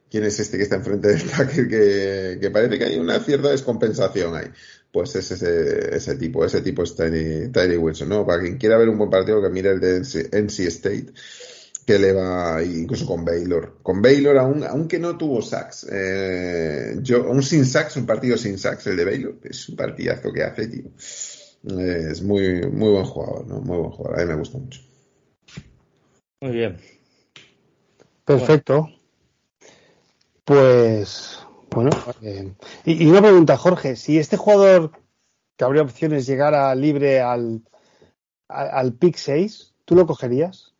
¿Quién 0.07 0.25
es 0.25 0.39
este 0.39 0.57
que 0.57 0.63
está 0.63 0.75
enfrente 0.75 1.07
del 1.07 1.23
tackle 1.31 1.67
que, 1.67 2.37
que 2.39 2.51
parece 2.51 2.77
que 2.77 2.85
hay 2.85 2.99
una 2.99 3.19
cierta 3.21 3.49
descompensación 3.49 4.35
ahí? 4.35 4.51
Pues 4.93 5.15
es 5.15 5.31
ese, 5.31 5.95
ese 5.95 6.15
tipo, 6.17 6.45
ese 6.45 6.61
tipo 6.61 6.83
es 6.83 6.95
Tiny, 6.95 7.77
Wilson, 7.77 8.09
¿no? 8.09 8.27
Para 8.27 8.43
quien 8.43 8.59
quiera 8.59 8.77
ver 8.77 8.89
un 8.89 8.99
buen 8.99 9.09
partido 9.09 9.41
que 9.41 9.49
mire 9.49 9.71
el 9.71 9.79
de 9.79 9.97
NC, 9.97 10.59
State, 10.67 11.07
que 11.83 11.97
le 11.97 12.13
va 12.13 12.61
incluso 12.63 13.07
con 13.07 13.25
Baylor. 13.25 13.79
Con 13.81 14.03
Baylor, 14.03 14.37
aún, 14.37 14.63
aunque 14.63 14.99
no 14.99 15.17
tuvo 15.17 15.41
sacks, 15.41 15.87
eh, 15.91 16.95
yo, 17.01 17.27
un 17.27 17.41
sin 17.41 17.65
sacks, 17.65 17.97
un 17.97 18.05
partido 18.05 18.37
sin 18.37 18.59
sacks, 18.59 18.85
el 18.85 18.97
de 18.97 19.05
Baylor, 19.05 19.39
es 19.43 19.67
un 19.67 19.75
partidazo 19.75 20.31
que 20.31 20.43
hace, 20.43 20.67
tío. 20.67 20.91
es 20.95 22.21
muy, 22.21 22.61
muy 22.69 22.91
buen 22.91 23.05
jugador, 23.05 23.47
¿no? 23.47 23.61
Muy 23.61 23.79
buen 23.79 23.91
jugador, 23.91 24.19
a 24.19 24.23
mí 24.23 24.31
me 24.31 24.37
gusta 24.37 24.59
mucho. 24.59 24.79
Muy 26.39 26.51
bien. 26.51 26.77
Perfecto. 28.25 28.89
Pues 30.45 31.42
bueno, 31.73 31.89
eh, 32.21 32.53
y, 32.85 33.05
una 33.05 33.21
pregunta, 33.21 33.57
Jorge, 33.57 33.95
si 33.95 34.17
este 34.19 34.37
jugador 34.37 34.91
que 35.57 35.63
habría 35.63 35.81
opciones 35.81 36.25
llegara 36.25 36.73
libre 36.75 37.21
al, 37.21 37.61
al, 38.47 38.93
pick 38.93 39.15
6, 39.15 39.73
¿tú 39.85 39.95
lo 39.95 40.05
cogerías? 40.05 40.73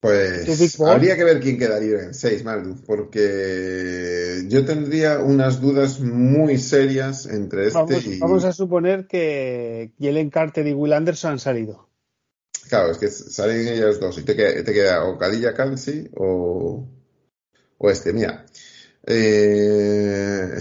Pues 0.00 0.78
habría 0.80 1.16
que 1.16 1.24
ver 1.24 1.40
quién 1.40 1.58
queda 1.58 1.80
libre 1.80 2.04
en 2.04 2.14
6, 2.14 2.44
Maldu, 2.44 2.84
porque 2.84 4.44
yo 4.48 4.66
tendría 4.66 5.20
unas 5.20 5.62
dudas 5.62 5.98
muy 5.98 6.58
serias 6.58 7.24
entre 7.24 7.68
este 7.68 7.78
vamos, 7.78 8.06
y. 8.06 8.18
Vamos 8.18 8.44
a 8.44 8.52
suponer 8.52 9.06
que 9.06 9.92
Jalen 9.98 10.28
Carter 10.28 10.66
y 10.66 10.74
Will 10.74 10.92
Anderson 10.92 11.32
han 11.32 11.38
salido. 11.38 11.88
Claro, 12.68 12.92
es 12.92 12.98
que 12.98 13.08
salen 13.08 13.66
ellos 13.66 13.98
dos 13.98 14.18
y 14.18 14.22
te 14.24 14.36
queda, 14.36 14.62
te 14.62 14.72
queda 14.72 15.04
o 15.04 15.16
Cadilla 15.18 15.54
Kansi 15.54 16.10
o, 16.16 16.86
o 17.84 17.90
este, 17.90 18.12
mira. 18.12 18.46
Eh, 19.06 20.56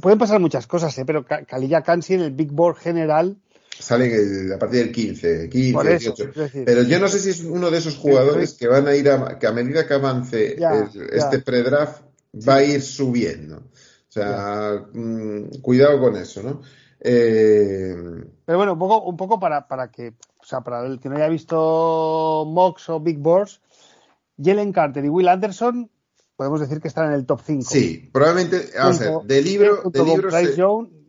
pueden 0.00 0.18
pasar 0.18 0.40
muchas 0.40 0.66
cosas, 0.66 0.96
¿eh? 0.96 1.04
pero 1.04 1.26
Kalilla 1.26 1.82
Kansi 1.82 2.14
en 2.14 2.22
el 2.22 2.30
Big 2.30 2.50
Board 2.50 2.76
general. 2.76 3.36
Sale 3.78 4.54
a 4.54 4.58
partir 4.58 4.84
del 4.84 4.92
15, 4.92 5.48
15 5.50 5.88
18. 5.98 6.30
pero 6.64 6.82
yo 6.84 6.98
no 6.98 7.08
sé 7.08 7.18
si 7.18 7.30
es 7.30 7.42
uno 7.42 7.70
de 7.70 7.78
esos 7.78 7.96
jugadores 7.96 8.54
que 8.54 8.68
van 8.68 8.86
a 8.88 8.94
ir 8.94 9.10
a, 9.10 9.38
que 9.38 9.46
a 9.46 9.52
medida 9.52 9.86
que 9.86 9.94
avance 9.94 10.56
este 11.12 11.40
pre-draft 11.40 12.02
va 12.48 12.56
a 12.56 12.64
ir 12.64 12.80
subiendo. 12.80 13.56
O 13.56 14.12
sea, 14.12 14.86
mm, 14.92 15.60
cuidado 15.60 16.00
con 16.00 16.16
eso, 16.16 16.42
¿no? 16.42 16.62
Eh, 17.00 17.94
pero 18.46 18.58
bueno, 18.58 18.74
un 18.74 18.78
poco, 18.78 19.02
un 19.02 19.16
poco 19.16 19.40
para, 19.40 19.66
para 19.66 19.90
que, 19.90 20.14
o 20.38 20.44
sea, 20.44 20.60
para 20.60 20.86
el 20.86 21.00
que 21.00 21.08
no 21.08 21.16
haya 21.16 21.28
visto 21.28 22.44
Mox 22.46 22.88
o 22.88 23.00
Big 23.00 23.18
Boards, 23.18 23.60
Jalen 24.42 24.72
Carter 24.72 25.04
y 25.04 25.08
Will 25.08 25.28
Anderson 25.28 25.90
podemos 26.36 26.60
decir 26.60 26.80
que 26.80 26.88
están 26.88 27.08
en 27.08 27.14
el 27.14 27.26
top 27.26 27.40
5. 27.44 27.70
Sí, 27.70 28.10
probablemente, 28.12 28.70
a 28.78 28.90
ver, 28.90 29.12
de 29.24 29.42
libro, 29.42 29.82
de 29.90 30.04
libro, 30.04 30.30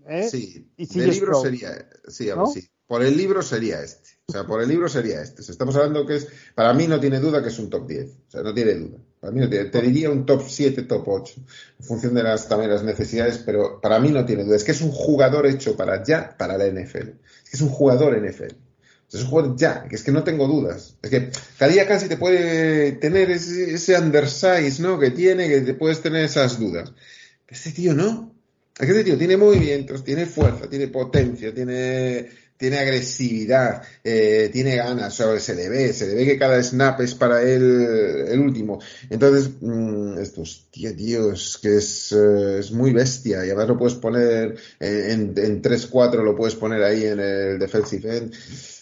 ¿eh? 0.07 0.29
sí, 0.29 0.71
de 0.77 1.07
libro 1.07 1.41
sería, 1.41 1.89
sí, 2.07 2.29
sí, 2.53 2.69
por 2.87 3.03
el 3.03 3.17
libro 3.17 3.41
sería 3.41 3.81
este. 3.81 4.09
O 4.27 4.31
sea, 4.31 4.45
por 4.45 4.61
el 4.61 4.69
libro 4.69 4.87
sería 4.87 5.21
este. 5.21 5.41
estamos 5.41 5.75
hablando 5.75 6.05
que 6.05 6.15
es, 6.15 6.27
para 6.55 6.73
mí 6.73 6.87
no 6.87 6.99
tiene 6.99 7.19
duda 7.19 7.41
que 7.41 7.49
es 7.49 7.59
un 7.59 7.69
top 7.69 7.87
10. 7.87 8.09
O 8.27 8.31
sea, 8.31 8.41
no 8.41 8.53
tiene 8.53 8.75
duda. 8.75 8.97
Para 9.19 9.33
mí 9.33 9.39
no 9.41 9.49
tiene, 9.49 9.65
te 9.69 9.81
diría 9.81 10.09
un 10.09 10.25
top 10.25 10.43
7, 10.47 10.83
top 10.83 11.07
8, 11.07 11.33
en 11.79 11.85
función 11.85 12.13
de 12.13 12.23
las, 12.23 12.47
también 12.47 12.71
las 12.71 12.83
necesidades, 12.83 13.39
pero 13.39 13.81
para 13.81 13.99
mí 13.99 14.09
no 14.09 14.25
tiene 14.25 14.43
duda. 14.43 14.55
Es 14.55 14.63
que 14.63 14.71
es 14.71 14.81
un 14.81 14.91
jugador 14.91 15.45
hecho 15.47 15.75
para 15.75 16.03
ya, 16.03 16.35
para 16.37 16.57
la 16.57 16.67
NFL. 16.67 17.09
Es 17.43 17.49
que 17.49 17.57
es 17.57 17.61
un 17.61 17.69
jugador 17.69 18.17
NFL. 18.17 18.53
Es 19.11 19.21
un 19.21 19.27
jugador 19.27 19.55
ya, 19.55 19.87
es 19.91 20.03
que 20.03 20.11
no 20.11 20.23
tengo 20.23 20.47
dudas. 20.47 20.95
Es 21.01 21.09
que 21.09 21.29
cada 21.57 21.87
casi 21.87 22.07
te 22.07 22.17
puede 22.17 22.93
tener 22.93 23.29
ese, 23.29 23.73
ese 23.73 23.97
undersize, 23.97 24.81
¿no? 24.81 24.99
Que 24.99 25.11
tiene, 25.11 25.47
que 25.47 25.61
te 25.61 25.73
puedes 25.73 26.01
tener 26.01 26.25
esas 26.25 26.59
dudas. 26.59 26.91
Este 27.47 27.71
tío 27.71 27.93
no. 27.93 28.33
Este 28.79 29.03
tío 29.03 29.17
tiene 29.17 29.37
movimientos, 29.37 30.03
tiene 30.03 30.25
fuerza, 30.25 30.67
tiene 30.67 30.87
potencia, 30.87 31.53
tiene 31.53 32.29
tiene 32.63 32.77
agresividad, 32.77 33.81
eh, 34.05 34.49
tiene 34.53 34.77
ganas, 34.77 35.15
se 35.15 35.53
le 35.53 35.67
ve, 35.67 35.91
se 35.91 36.07
le 36.07 36.15
ve 36.15 36.25
que 36.25 36.39
cada 36.39 36.63
snap 36.63 37.01
es 37.01 37.13
para 37.13 37.41
él 37.41 38.25
el 38.29 38.39
último. 38.39 38.79
Entonces, 39.09 39.49
mmm, 39.59 40.17
estos, 40.17 40.67
tío, 40.71 41.33
es 41.33 41.57
que 41.61 41.77
es, 41.77 42.13
eh, 42.13 42.59
es, 42.59 42.71
muy 42.71 42.93
bestia 42.93 43.45
y 43.45 43.49
además 43.49 43.67
lo 43.67 43.77
puedes 43.77 43.95
poner 43.95 44.55
en, 44.79 45.33
en, 45.35 45.61
3-4, 45.61 46.23
lo 46.23 46.37
puedes 46.37 46.55
poner 46.55 46.83
ahí 46.83 47.05
en 47.05 47.19
el 47.19 47.59
defensive 47.59 48.17
end. 48.17 48.33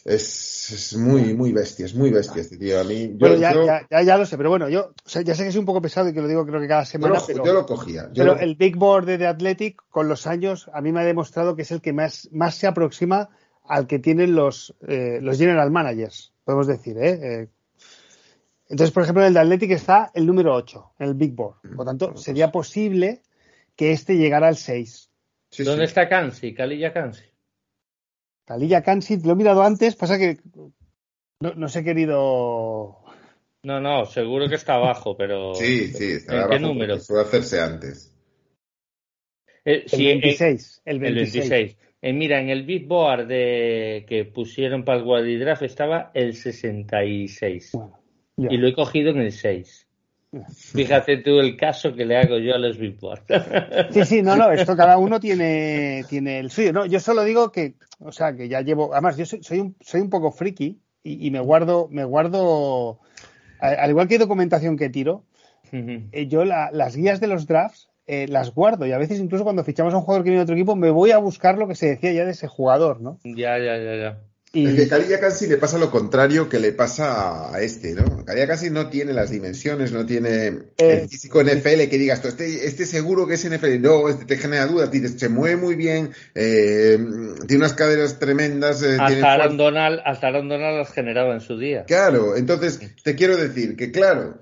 Es, 0.04 0.72
es, 0.72 0.98
muy, 0.98 1.36
muy 1.36 1.52
bestia, 1.52 1.86
es 1.86 1.94
muy 1.94 2.10
bestia 2.10 2.42
este 2.42 2.58
tío. 2.58 2.80
A 2.80 2.84
mí, 2.84 3.14
yo, 3.18 3.36
ya, 3.36 3.86
ya, 3.90 4.02
ya, 4.02 4.18
lo 4.18 4.26
sé, 4.26 4.36
pero 4.36 4.50
bueno, 4.50 4.68
yo 4.68 4.94
o 5.06 5.10
sea, 5.10 5.22
ya 5.22 5.36
sé 5.36 5.44
que 5.44 5.52
soy 5.52 5.60
un 5.60 5.66
poco 5.66 5.82
pesado 5.82 6.10
y 6.10 6.14
que 6.14 6.22
lo 6.22 6.28
digo 6.28 6.46
creo 6.46 6.60
que 6.60 6.68
cada 6.68 6.86
semana. 6.86 7.20
Yo 7.20 7.36
lo, 7.36 7.44
pero, 7.44 7.54
lo 7.54 7.66
cogía. 7.68 8.10
pero 8.16 8.40
el 8.40 8.56
Big 8.56 8.78
Board 8.78 9.06
de 9.06 9.20
The 9.20 9.28
Athletic, 9.28 9.84
con 9.90 10.08
los 10.08 10.26
años, 10.26 10.70
a 10.74 10.82
mí 10.82 10.92
me 10.92 11.02
ha 11.02 11.06
demostrado 11.06 11.56
que 11.56 11.62
es 11.62 11.72
el 11.72 11.82
que 11.82 11.94
más, 11.94 12.30
más 12.32 12.56
se 12.56 12.66
aproxima 12.66 13.30
al 13.64 13.86
que 13.86 14.00
tienen 14.00 14.36
los, 14.36 14.74
eh, 14.88 15.20
los 15.22 15.38
general 15.38 15.70
managers, 15.70 16.34
podemos 16.44 16.66
decir. 16.66 16.98
¿eh? 16.98 17.20
¿eh? 17.22 17.48
Entonces, 18.70 18.92
por 18.92 19.04
ejemplo, 19.04 19.22
en 19.22 19.28
el 19.28 19.34
de 19.36 19.40
Athletic 19.42 19.72
está 19.72 20.12
el 20.16 20.26
número 20.26 20.56
8, 20.56 20.94
en 21.00 21.10
el 21.10 21.14
Big 21.14 21.34
Board. 21.34 21.62
Por 21.62 21.78
lo 21.78 21.86
tanto, 21.86 22.18
sería 22.18 22.52
posible 22.52 23.22
que 23.76 23.92
este 23.92 24.18
llegara 24.18 24.48
al 24.48 24.58
6. 24.58 25.10
¿Dónde 25.60 25.86
está 25.86 26.08
Kansi? 26.08 26.54
Kalilla 26.54 26.94
Kansi. 26.94 27.31
Kalilla 28.52 28.82
Kansi, 28.82 29.22
lo 29.24 29.32
he 29.32 29.36
mirado 29.36 29.64
antes, 29.64 29.96
pasa 29.96 30.18
que 30.18 30.38
no, 31.40 31.54
no 31.56 31.68
he 31.74 31.84
querido. 31.86 32.98
No, 33.64 33.80
no, 33.80 34.06
seguro 34.06 34.50
que 34.50 34.56
está 34.56 34.74
abajo, 34.74 35.16
pero. 35.16 35.56
Sí, 35.56 35.88
sí, 35.88 36.12
está 36.12 36.44
¿En 36.44 36.50
qué 36.50 36.60
número? 36.60 36.98
Puede 37.08 37.22
hacerse 37.22 37.62
antes. 37.62 38.14
Eh, 39.64 39.86
el, 39.90 40.04
26, 40.04 40.82
el 40.84 41.00
26. 41.00 41.78
Eh, 42.02 42.12
mira, 42.14 42.42
en 42.42 42.50
el 42.50 42.64
Big 42.64 42.88
Board 42.88 43.28
de, 43.28 44.06
que 44.06 44.26
pusieron 44.26 44.84
para 44.84 45.00
el 45.00 45.06
Wadi 45.06 45.38
Draft 45.38 45.62
estaba 45.62 46.12
el 46.14 46.36
66. 46.36 47.72
y 48.38 48.58
lo 48.58 48.68
he 48.68 48.74
cogido 48.74 49.12
en 49.12 49.20
el 49.20 49.32
6. 49.32 49.88
Fíjate 50.74 51.18
tú 51.18 51.40
el 51.40 51.58
caso 51.58 51.94
que 51.94 52.06
le 52.06 52.18
hago 52.18 52.38
yo 52.38 52.56
a 52.56 52.58
los 52.58 52.78
Bigboard. 52.78 53.24
Sí, 53.92 54.06
sí, 54.06 54.22
no, 54.22 54.36
no, 54.36 54.52
esto 54.52 54.76
cada 54.76 54.98
uno 54.98 55.20
tiene, 55.22 56.06
tiene 56.10 56.40
el 56.40 56.52
suyo. 56.52 56.74
No, 56.74 56.86
yo 56.86 57.00
solo 57.00 57.24
digo 57.24 57.52
que, 57.52 57.76
o 58.00 58.12
sea, 58.12 58.36
que 58.36 58.48
ya 58.48 58.62
llevo, 58.62 58.94
además, 58.94 59.18
yo 59.18 59.26
soy, 59.26 59.44
soy, 59.44 59.60
un, 59.60 59.76
soy 59.82 60.02
un 60.02 60.10
poco 60.10 60.32
friki 60.32 60.80
y, 61.04 61.28
y 61.28 61.32
me 61.32 61.40
guardo, 61.40 61.88
me 61.90 62.06
guardo, 62.06 63.00
al 63.60 63.90
igual 63.90 64.08
que 64.08 64.16
hay 64.16 64.20
documentación 64.20 64.78
que 64.78 64.90
tiro, 64.90 65.26
eh, 65.72 66.28
yo 66.28 66.44
la, 66.44 66.70
las 66.72 66.96
guías 66.96 67.22
de 67.22 67.28
los 67.28 67.48
drafts 67.48 67.90
eh, 68.08 68.28
las 68.28 68.54
guardo 68.54 68.86
y 68.86 68.92
a 68.92 68.98
veces 68.98 69.20
incluso 69.20 69.46
cuando 69.46 69.64
fichamos 69.64 69.94
a 69.94 69.98
un 69.98 70.04
jugador 70.04 70.24
que 70.24 70.32
viene 70.32 70.40
de 70.40 70.44
otro 70.44 70.56
equipo 70.56 70.76
me 70.76 70.90
voy 70.90 71.12
a 71.12 71.18
buscar 71.18 71.58
lo 71.58 71.68
que 71.68 71.76
se 71.76 71.88
decía 71.88 72.12
ya 72.12 72.26
de 72.26 72.32
ese 72.32 72.48
jugador, 72.48 73.00
¿no? 73.00 73.20
Ya, 73.24 73.58
ya, 73.58 73.78
ya, 73.78 73.96
ya. 73.96 74.31
Y... 74.54 74.68
Es 74.68 74.76
que 74.76 74.88
Calia 74.90 75.20
casi 75.20 75.48
le 75.48 75.56
pasa 75.58 75.78
lo 75.78 75.90
contrario 75.90 76.50
que 76.50 76.60
le 76.60 76.74
pasa 76.74 77.56
a 77.56 77.62
este, 77.62 77.94
¿no? 77.94 78.26
Calia 78.26 78.48
casi 78.48 78.70
no 78.70 78.90
tiene 78.90 79.14
las 79.14 79.30
dimensiones, 79.30 79.94
no 79.94 80.06
tiene 80.06 80.48
Eh, 80.48 80.64
el 80.78 81.10
físico 81.10 81.42
NFL 81.42 81.88
que 81.90 81.98
digas, 81.98 82.22
tú, 82.22 82.28
este, 82.28 82.66
este 82.68 82.86
seguro 82.86 83.26
que 83.28 83.36
es 83.36 83.50
NFL, 83.50 83.80
no, 83.80 84.10
este 84.10 84.26
te 84.26 84.38
genera 84.38 84.68
dudas, 84.68 84.92
dices, 84.92 85.16
se 85.18 85.30
mueve 85.30 85.56
muy 85.56 85.76
bien, 85.76 86.12
eh, 86.36 86.98
tiene 87.48 87.64
unas 87.64 87.74
caderas 87.74 88.20
tremendas. 88.20 88.84
eh, 88.84 88.98
tiene 89.08 89.22
Hasta 89.22 89.32
Aaron. 89.34 89.56
Donald, 89.58 90.02
hasta 90.04 90.28
Aaron 90.28 90.50
Donald 90.50 90.80
las 90.80 90.92
generaba 90.92 91.34
en 91.34 91.42
su 91.42 91.58
día. 91.58 91.86
Claro, 91.86 92.36
entonces 92.36 92.80
te 93.04 93.16
quiero 93.16 93.38
decir 93.38 93.78
que 93.78 93.92
claro, 93.92 94.42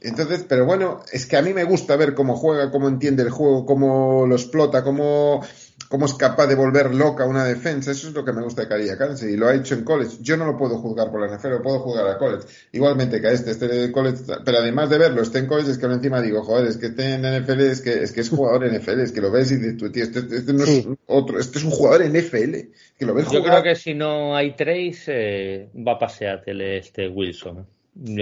entonces, 0.00 0.44
pero 0.48 0.64
bueno, 0.66 1.02
es 1.12 1.26
que 1.26 1.36
a 1.36 1.42
mí 1.42 1.52
me 1.52 1.64
gusta 1.64 1.96
ver 1.96 2.14
cómo 2.14 2.36
juega, 2.36 2.70
cómo 2.70 2.88
entiende 2.88 3.22
el 3.24 3.30
juego, 3.30 3.66
cómo 3.66 4.26
lo 4.26 4.36
explota, 4.36 4.84
cómo, 4.84 5.44
cómo 5.88 6.06
es 6.06 6.14
capaz 6.14 6.46
de 6.46 6.54
volver 6.54 6.94
loca 6.94 7.24
una 7.26 7.44
defensa. 7.44 7.90
Eso 7.92 8.08
es 8.08 8.14
lo 8.14 8.24
que 8.24 8.32
me 8.32 8.42
gusta 8.42 8.62
de 8.62 8.68
Karia 8.68 8.96
Kansi 8.98 9.26
y 9.26 9.36
lo 9.36 9.48
ha 9.48 9.54
hecho 9.54 9.74
en 9.74 9.84
college. 9.84 10.18
Yo 10.20 10.36
no 10.36 10.44
lo 10.46 10.56
puedo 10.56 10.78
juzgar 10.78 11.10
por 11.10 11.20
la 11.20 11.34
NFL, 11.36 11.48
lo 11.48 11.62
puedo 11.62 11.80
juzgar 11.80 12.06
a 12.08 12.18
college. 12.18 12.46
Igualmente 12.72 13.20
que 13.20 13.26
a 13.28 13.32
este, 13.32 13.50
este 13.52 13.68
de 13.68 13.90
college, 13.92 14.22
pero 14.44 14.58
además 14.58 14.90
de 14.90 14.98
verlo, 14.98 15.22
esté 15.22 15.38
en 15.38 15.46
college, 15.46 15.70
es 15.70 15.78
que 15.78 15.86
ahora 15.86 15.96
encima 15.96 16.20
digo, 16.20 16.42
joder, 16.42 16.66
es 16.66 16.76
que 16.76 16.86
este 16.86 17.14
en 17.14 17.22
NFL 17.22 17.60
es 17.60 17.80
que 17.80 18.02
es, 18.02 18.12
que 18.12 18.20
es 18.20 18.28
jugador 18.30 18.66
NFL, 18.70 19.00
es 19.00 19.12
que 19.12 19.20
lo 19.20 19.30
ves 19.30 19.50
y 19.52 19.56
dices, 19.56 19.76
tú, 19.76 19.90
tío, 19.90 20.04
este, 20.04 20.18
este 20.20 20.52
no 20.52 20.64
Sí. 20.66 20.78
es 20.90 20.98
otro, 21.06 21.38
este 21.38 21.58
es 21.58 21.64
un 21.64 21.70
jugador 21.70 22.02
NFL, 22.04 22.54
que 22.98 23.06
lo 23.06 23.14
ves 23.14 23.30
Yo 23.30 23.40
jugar. 23.40 23.62
creo 23.62 23.74
que 23.74 23.80
si 23.80 23.94
no 23.94 24.36
hay 24.36 24.54
trace, 24.56 25.04
eh, 25.08 25.68
va 25.76 25.92
a 25.92 25.98
paseártele 25.98 26.78
este 26.78 27.08
Wilson. 27.08 27.66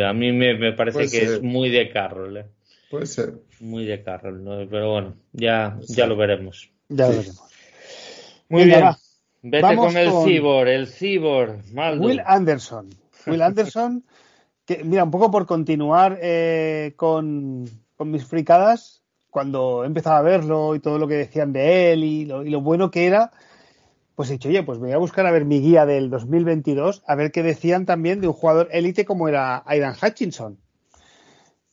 A 0.07 0.13
mí 0.15 0.33
me, 0.33 0.57
me 0.59 0.73
parece 0.73 1.09
que 1.11 1.25
es 1.25 1.43
muy 1.43 1.69
de 1.71 1.91
Carroll, 1.91 2.37
eh. 2.39 2.47
Puede 2.91 3.07
ser. 3.07 3.35
muy 3.61 3.85
de 3.85 4.03
Carroll, 4.03 4.43
¿no? 4.45 4.67
pero 4.71 4.93
bueno, 4.93 5.17
ya, 5.33 5.77
ya 5.89 6.07
lo 6.07 6.17
veremos. 6.17 6.71
ya 6.89 7.07
lo 7.09 7.13
Sí. 7.15 7.19
veremos. 7.19 7.41
Muy 8.49 8.63
Venga, 8.65 8.77
bien, 8.77 8.89
va. 8.89 8.99
vete 9.43 9.63
Vamos 9.63 9.87
con 9.87 9.97
el 9.97 10.11
con- 10.11 10.25
Cibor, 10.25 10.69
el 10.69 10.87
Cibor, 10.87 11.59
Maldo. 11.73 12.07
Will 12.07 12.23
Anderson. 12.25 12.89
Will 13.27 13.43
Anderson, 13.43 14.05
que 14.65 14.85
mira, 14.85 15.05
un 15.05 15.11
poco 15.11 15.31
por 15.31 15.47
continuar 15.47 16.19
eh, 16.23 16.93
con, 16.97 17.65
con 17.97 18.11
mis 18.11 18.25
fricadas, 18.25 19.03
cuando 19.31 19.83
he 19.85 19.87
empezado 19.87 20.17
a 20.17 20.23
verlo 20.23 20.75
y 20.75 20.81
todo 20.81 20.99
lo 20.99 21.09
que 21.09 21.15
decían 21.15 21.53
de 21.53 21.93
él 21.93 22.05
y 22.05 22.25
lo, 22.25 22.45
y 22.45 22.51
lo 22.51 22.61
bueno 22.61 22.91
que 22.91 23.07
era, 23.07 23.33
pues 24.15 24.31
he 24.31 24.35
dicho, 24.35 24.49
oye, 24.49 24.63
pues 24.63 24.79
voy 24.79 24.93
a 24.93 24.99
buscar 24.99 25.27
a 25.27 25.31
ver 25.33 25.45
mi 25.45 25.61
guía 25.61 25.85
del 25.87 26.09
2022, 26.09 27.03
a 27.07 27.15
ver 27.17 27.33
qué 27.33 27.43
decían 27.43 27.85
también 27.85 28.21
de 28.21 28.29
un 28.29 28.33
jugador 28.35 28.69
élite 28.71 29.05
como 29.05 29.29
era 29.29 29.63
Aidan 29.67 29.95
Hutchinson. 30.01 30.59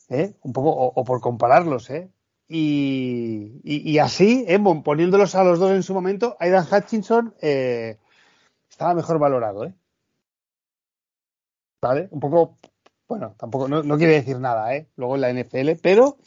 ¿Eh? 0.09 0.33
Un 0.41 0.53
poco, 0.53 0.71
o, 0.71 0.91
o 0.93 1.03
por 1.05 1.21
compararlos, 1.21 1.89
¿eh? 1.89 2.09
Y, 2.55 3.97
así, 3.97 4.45
¿eh? 4.47 4.59
Poniéndolos 4.59 5.33
a 5.33 5.43
los 5.43 5.57
dos 5.57 5.71
en 5.71 5.81
su 5.81 5.95
momento, 5.95 6.37
Aidan 6.39 6.67
Hutchinson 6.71 7.33
eh, 7.41 7.97
estaba 8.69 8.93
mejor 8.93 9.17
valorado, 9.17 9.65
¿eh? 9.65 9.73
¿Vale? 11.81 12.09
Un 12.11 12.19
poco, 12.19 12.59
bueno, 13.07 13.33
tampoco, 13.39 13.67
no, 13.67 13.81
no 13.81 13.97
quiere 13.97 14.13
decir 14.13 14.39
nada, 14.39 14.75
¿eh? 14.75 14.87
Luego 14.97 15.15
en 15.15 15.21
la 15.21 15.33
NFL, 15.33 15.79
pero, 15.81 16.19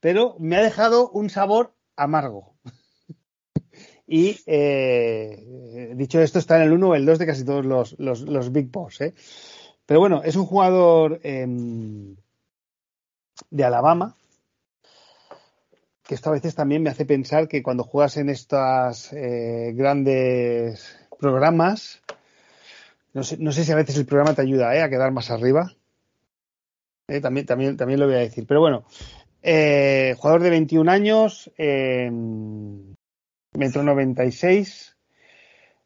pero 0.00 0.36
me 0.38 0.56
ha 0.56 0.62
dejado 0.62 1.10
un 1.10 1.28
sabor 1.28 1.74
amargo. 1.94 2.54
y 4.06 4.40
eh, 4.46 5.92
dicho 5.94 6.22
esto, 6.22 6.38
está 6.38 6.56
en 6.56 6.62
el 6.62 6.72
1 6.72 6.88
o 6.88 6.94
el 6.94 7.04
2 7.04 7.18
de 7.18 7.26
casi 7.26 7.44
todos 7.44 7.66
los, 7.66 7.96
los, 7.98 8.22
los 8.22 8.50
Big 8.50 8.70
Boss, 8.70 9.02
¿eh? 9.02 9.12
Pero 9.84 10.00
bueno, 10.00 10.22
es 10.24 10.36
un 10.36 10.46
jugador 10.46 11.20
em, 11.22 12.16
de 13.50 13.64
Alabama, 13.64 14.16
que 16.06 16.14
esto 16.14 16.30
a 16.30 16.34
veces 16.34 16.54
también 16.54 16.82
me 16.82 16.90
hace 16.90 17.04
pensar 17.04 17.48
que 17.48 17.62
cuando 17.62 17.84
juegas 17.84 18.16
en 18.16 18.28
estos 18.28 19.10
grandes 19.12 20.96
programas, 21.18 22.02
no 23.16 23.24
sé, 23.24 23.38
no 23.38 23.50
sé 23.50 23.64
si 23.64 23.72
a 23.72 23.76
veces 23.76 23.96
el 23.96 24.04
programa 24.04 24.34
te 24.34 24.42
ayuda 24.42 24.76
¿eh? 24.76 24.82
a 24.82 24.90
quedar 24.90 25.10
más 25.10 25.30
arriba. 25.30 25.72
Eh, 27.08 27.22
también, 27.22 27.46
también, 27.46 27.74
también 27.78 27.98
lo 27.98 28.04
voy 28.04 28.16
a 28.16 28.18
decir. 28.18 28.44
Pero 28.46 28.60
bueno, 28.60 28.84
eh, 29.42 30.14
jugador 30.18 30.42
de 30.42 30.50
21 30.50 30.90
años, 30.90 31.50
eh, 31.56 32.10
metro 33.54 33.82
96. 33.82 34.96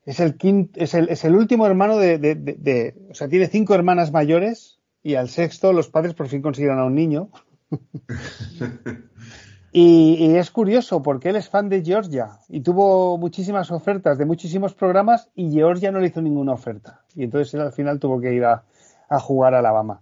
Es 0.06 0.18
el, 0.18 0.36
quinto, 0.36 0.80
es, 0.80 0.94
el, 0.94 1.08
es 1.08 1.24
el 1.24 1.36
último 1.36 1.68
hermano 1.68 1.98
de, 1.98 2.18
de, 2.18 2.34
de, 2.34 2.54
de, 2.54 2.94
O 3.10 3.14
sea, 3.14 3.28
tiene 3.28 3.46
cinco 3.46 3.76
hermanas 3.76 4.10
mayores 4.10 4.80
y 5.04 5.14
al 5.14 5.28
sexto 5.28 5.72
los 5.72 5.88
padres 5.88 6.14
por 6.14 6.26
fin 6.26 6.42
consiguieron 6.42 6.80
a 6.80 6.84
un 6.84 6.96
niño. 6.96 7.30
Y, 9.72 10.34
es 10.36 10.50
curioso 10.50 11.00
porque 11.02 11.28
él 11.28 11.36
es 11.36 11.48
fan 11.48 11.68
de 11.68 11.84
Georgia 11.84 12.38
y 12.48 12.60
tuvo 12.60 13.16
muchísimas 13.18 13.70
ofertas 13.70 14.18
de 14.18 14.24
muchísimos 14.24 14.74
programas 14.74 15.28
y 15.36 15.52
Georgia 15.52 15.92
no 15.92 16.00
le 16.00 16.08
hizo 16.08 16.20
ninguna 16.20 16.52
oferta. 16.52 17.02
Y 17.14 17.24
entonces 17.24 17.54
él 17.54 17.60
al 17.60 17.72
final 17.72 18.00
tuvo 18.00 18.20
que 18.20 18.34
ir 18.34 18.44
a, 18.44 18.64
jugar 19.20 19.54
a 19.54 19.60
Alabama. 19.60 20.00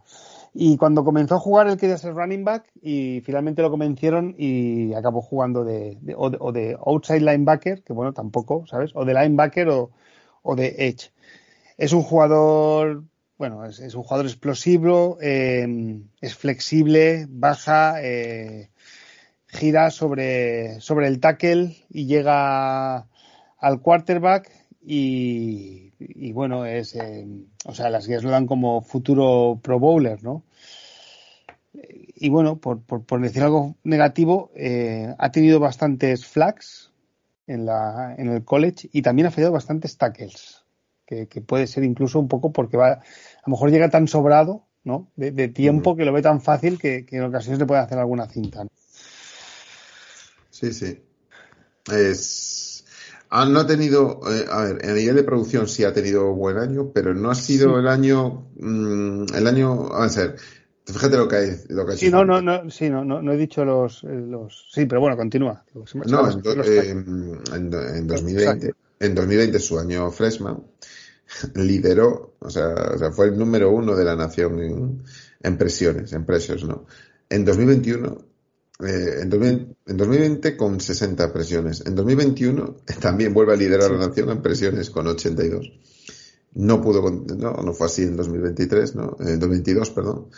Y 0.54 0.78
cuando 0.78 1.04
comenzó 1.04 1.34
a 1.34 1.38
jugar 1.38 1.68
él 1.68 1.76
quería 1.76 1.98
ser 1.98 2.14
running 2.14 2.44
back 2.44 2.64
y 2.80 3.20
finalmente 3.20 3.60
lo 3.60 3.70
convencieron 3.70 4.34
y 4.38 4.94
acabó 4.94 5.20
jugando 5.20 5.64
de, 5.64 5.98
o, 6.16 6.52
de 6.52 6.76
outside 6.86 7.20
linebacker, 7.20 7.82
que 7.82 7.92
bueno, 7.92 8.14
tampoco, 8.14 8.66
¿sabes? 8.66 8.92
O 8.94 9.04
de 9.04 9.12
linebacker 9.12 9.68
o, 9.68 9.90
o 10.42 10.56
de 10.56 10.74
edge. 10.78 11.12
Es 11.76 11.92
un 11.92 12.02
jugador, 12.02 13.04
bueno, 13.36 13.66
es, 13.66 13.80
es 13.80 13.94
un 13.94 14.02
jugador 14.02 14.26
explosivo, 14.26 15.18
eh, 15.20 16.00
es 16.22 16.34
flexible, 16.34 17.26
baja, 17.28 18.02
eh, 18.02 18.70
gira 19.48 19.90
sobre, 19.90 20.80
sobre 20.80 21.08
el 21.08 21.20
tackle 21.20 21.76
y 21.90 22.06
llega 22.06 23.06
al 23.58 23.80
quarterback 23.80 24.50
y, 24.80 25.92
y 25.98 26.32
bueno, 26.32 26.64
es, 26.64 26.94
eh, 26.94 27.26
o 27.64 27.74
sea, 27.74 27.90
las 27.90 28.06
guías 28.06 28.22
lo 28.22 28.30
dan 28.30 28.46
como 28.46 28.82
futuro 28.82 29.58
pro 29.62 29.78
bowler, 29.78 30.22
¿no? 30.22 30.44
Y 32.20 32.28
bueno, 32.30 32.58
por, 32.58 32.82
por, 32.82 33.04
por 33.04 33.20
decir 33.20 33.42
algo 33.42 33.76
negativo, 33.84 34.50
eh, 34.54 35.14
ha 35.18 35.30
tenido 35.30 35.60
bastantes 35.60 36.26
flags 36.26 36.92
en, 37.46 37.64
la, 37.64 38.14
en 38.18 38.28
el 38.28 38.44
college 38.44 38.88
y 38.92 39.02
también 39.02 39.26
ha 39.26 39.30
fallado 39.30 39.52
bastantes 39.52 39.96
tackles, 39.96 40.64
que, 41.06 41.28
que 41.28 41.40
puede 41.40 41.66
ser 41.66 41.84
incluso 41.84 42.18
un 42.18 42.28
poco 42.28 42.52
porque 42.52 42.76
va, 42.76 42.88
a 42.88 43.02
lo 43.46 43.52
mejor 43.52 43.70
llega 43.70 43.88
tan 43.88 44.08
sobrado, 44.08 44.64
¿no? 44.84 45.08
De, 45.16 45.30
de 45.30 45.48
tiempo 45.48 45.96
que 45.96 46.04
lo 46.04 46.12
ve 46.12 46.22
tan 46.22 46.40
fácil 46.40 46.78
que, 46.78 47.06
que 47.06 47.16
en 47.16 47.24
ocasiones 47.24 47.60
le 47.60 47.66
puede 47.66 47.80
hacer 47.80 47.98
alguna 47.98 48.26
cinta. 48.26 48.64
¿no? 48.64 48.70
Sí, 50.58 50.72
sí. 50.72 51.00
Es. 51.92 52.84
Ah, 53.30 53.46
no 53.46 53.60
ha 53.60 53.66
tenido. 53.66 54.20
Eh, 54.28 54.46
a 54.50 54.64
ver, 54.64 54.90
a 54.90 54.92
nivel 54.92 55.14
de 55.14 55.22
producción 55.22 55.68
sí 55.68 55.84
ha 55.84 55.92
tenido 55.92 56.34
buen 56.34 56.58
año, 56.58 56.90
pero 56.92 57.14
no 57.14 57.30
ha 57.30 57.36
sido 57.36 57.74
sí. 57.74 57.78
el 57.78 57.86
año. 57.86 58.48
Mmm, 58.56 59.26
el 59.34 59.46
año. 59.46 59.92
A 59.92 60.08
ver, 60.08 60.36
fíjate 60.84 61.16
lo 61.16 61.28
que, 61.28 61.36
hay, 61.36 61.50
lo 61.68 61.86
que 61.86 61.92
ha. 61.92 61.96
Sí, 61.96 62.10
no, 62.10 62.24
no, 62.24 62.42
no, 62.42 62.68
sí, 62.70 62.90
no, 62.90 63.04
no, 63.04 63.22
no 63.22 63.32
he 63.32 63.36
dicho 63.36 63.64
los, 63.64 64.02
los. 64.02 64.68
Sí, 64.72 64.86
pero 64.86 65.00
bueno, 65.00 65.16
continúa. 65.16 65.64
No, 66.06 66.28
en, 66.28 66.42
do, 66.42 66.52
eh, 66.64 66.90
en, 66.90 67.40
en 67.54 68.06
2020. 68.08 68.74
En 69.00 69.14
2020, 69.14 69.60
su 69.60 69.78
año 69.78 70.10
freshman, 70.10 70.60
lideró, 71.54 72.34
o 72.40 72.50
sea, 72.50 72.74
o 72.94 72.98
sea, 72.98 73.12
fue 73.12 73.26
el 73.26 73.38
número 73.38 73.70
uno 73.70 73.94
de 73.94 74.04
la 74.04 74.16
nación 74.16 74.60
en, 74.60 75.04
en 75.40 75.56
presiones, 75.56 76.12
en 76.14 76.26
precios, 76.26 76.64
¿no? 76.64 76.84
En 77.30 77.44
2021 77.44 78.27
eh, 78.80 79.20
en, 79.22 79.30
2000, 79.30 79.76
en, 79.86 79.96
2020 79.96 80.56
con 80.56 80.80
60 80.80 81.32
presiones. 81.32 81.84
En 81.84 81.94
2021 81.94 82.76
también 83.00 83.34
vuelve 83.34 83.54
a 83.54 83.56
liderar 83.56 83.90
la 83.90 84.06
nación 84.08 84.30
en 84.30 84.42
presiones 84.42 84.90
con 84.90 85.06
82. 85.06 85.72
No 86.54 86.80
pudo, 86.80 87.02
no, 87.10 87.52
no 87.52 87.72
fue 87.72 87.86
así 87.86 88.02
en 88.02 88.16
2023, 88.16 88.94
¿no? 88.94 89.16
En 89.20 89.38
2022, 89.38 89.90
perdón. 89.90 90.28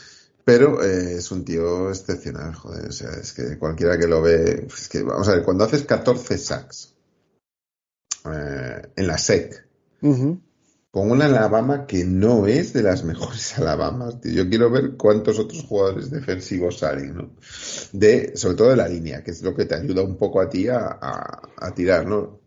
Pero 0.45 0.83
eh, 0.83 1.15
es 1.17 1.31
un 1.31 1.45
tío 1.45 1.91
excepcional, 1.91 2.55
joder. 2.55 2.89
O 2.89 2.93
sea, 2.93 3.11
es 3.11 3.33
que 3.33 3.59
cualquiera 3.59 3.99
que 3.99 4.07
lo 4.07 4.23
ve, 4.23 4.67
es 4.67 4.89
que 4.89 5.03
vamos 5.03 5.29
a 5.29 5.35
ver, 5.35 5.45
cuando 5.45 5.65
haces 5.65 5.85
14 5.85 6.39
sacks 6.39 6.95
eh, 8.25 8.83
en 8.97 9.07
la 9.07 9.19
SEC, 9.19 9.67
uh. 10.03 10.37
Con 10.91 11.11
una 11.11 11.27
Alabama 11.27 11.87
que 11.87 12.05
no 12.05 12.47
es 12.47 12.73
de 12.73 12.83
las 12.83 13.05
mejores 13.05 13.57
Alabamas. 13.59 14.21
Tío. 14.21 14.33
Yo 14.33 14.49
quiero 14.49 14.71
ver 14.71 14.97
cuántos 14.97 15.39
otros 15.39 15.65
jugadores 15.65 16.11
defensivos 16.11 16.79
salen, 16.79 17.15
¿no? 17.15 17.31
De, 17.93 18.37
sobre 18.37 18.57
todo 18.57 18.71
de 18.71 18.77
la 18.77 18.89
línea, 18.89 19.23
que 19.23 19.31
es 19.31 19.43
lo 19.43 19.55
que 19.55 19.67
te 19.67 19.75
ayuda 19.75 20.03
un 20.03 20.17
poco 20.17 20.41
a 20.41 20.49
ti 20.49 20.69
a, 20.69 20.79
a, 21.01 21.49
a 21.57 21.75
tirar, 21.75 22.07
¿no? 22.07 22.41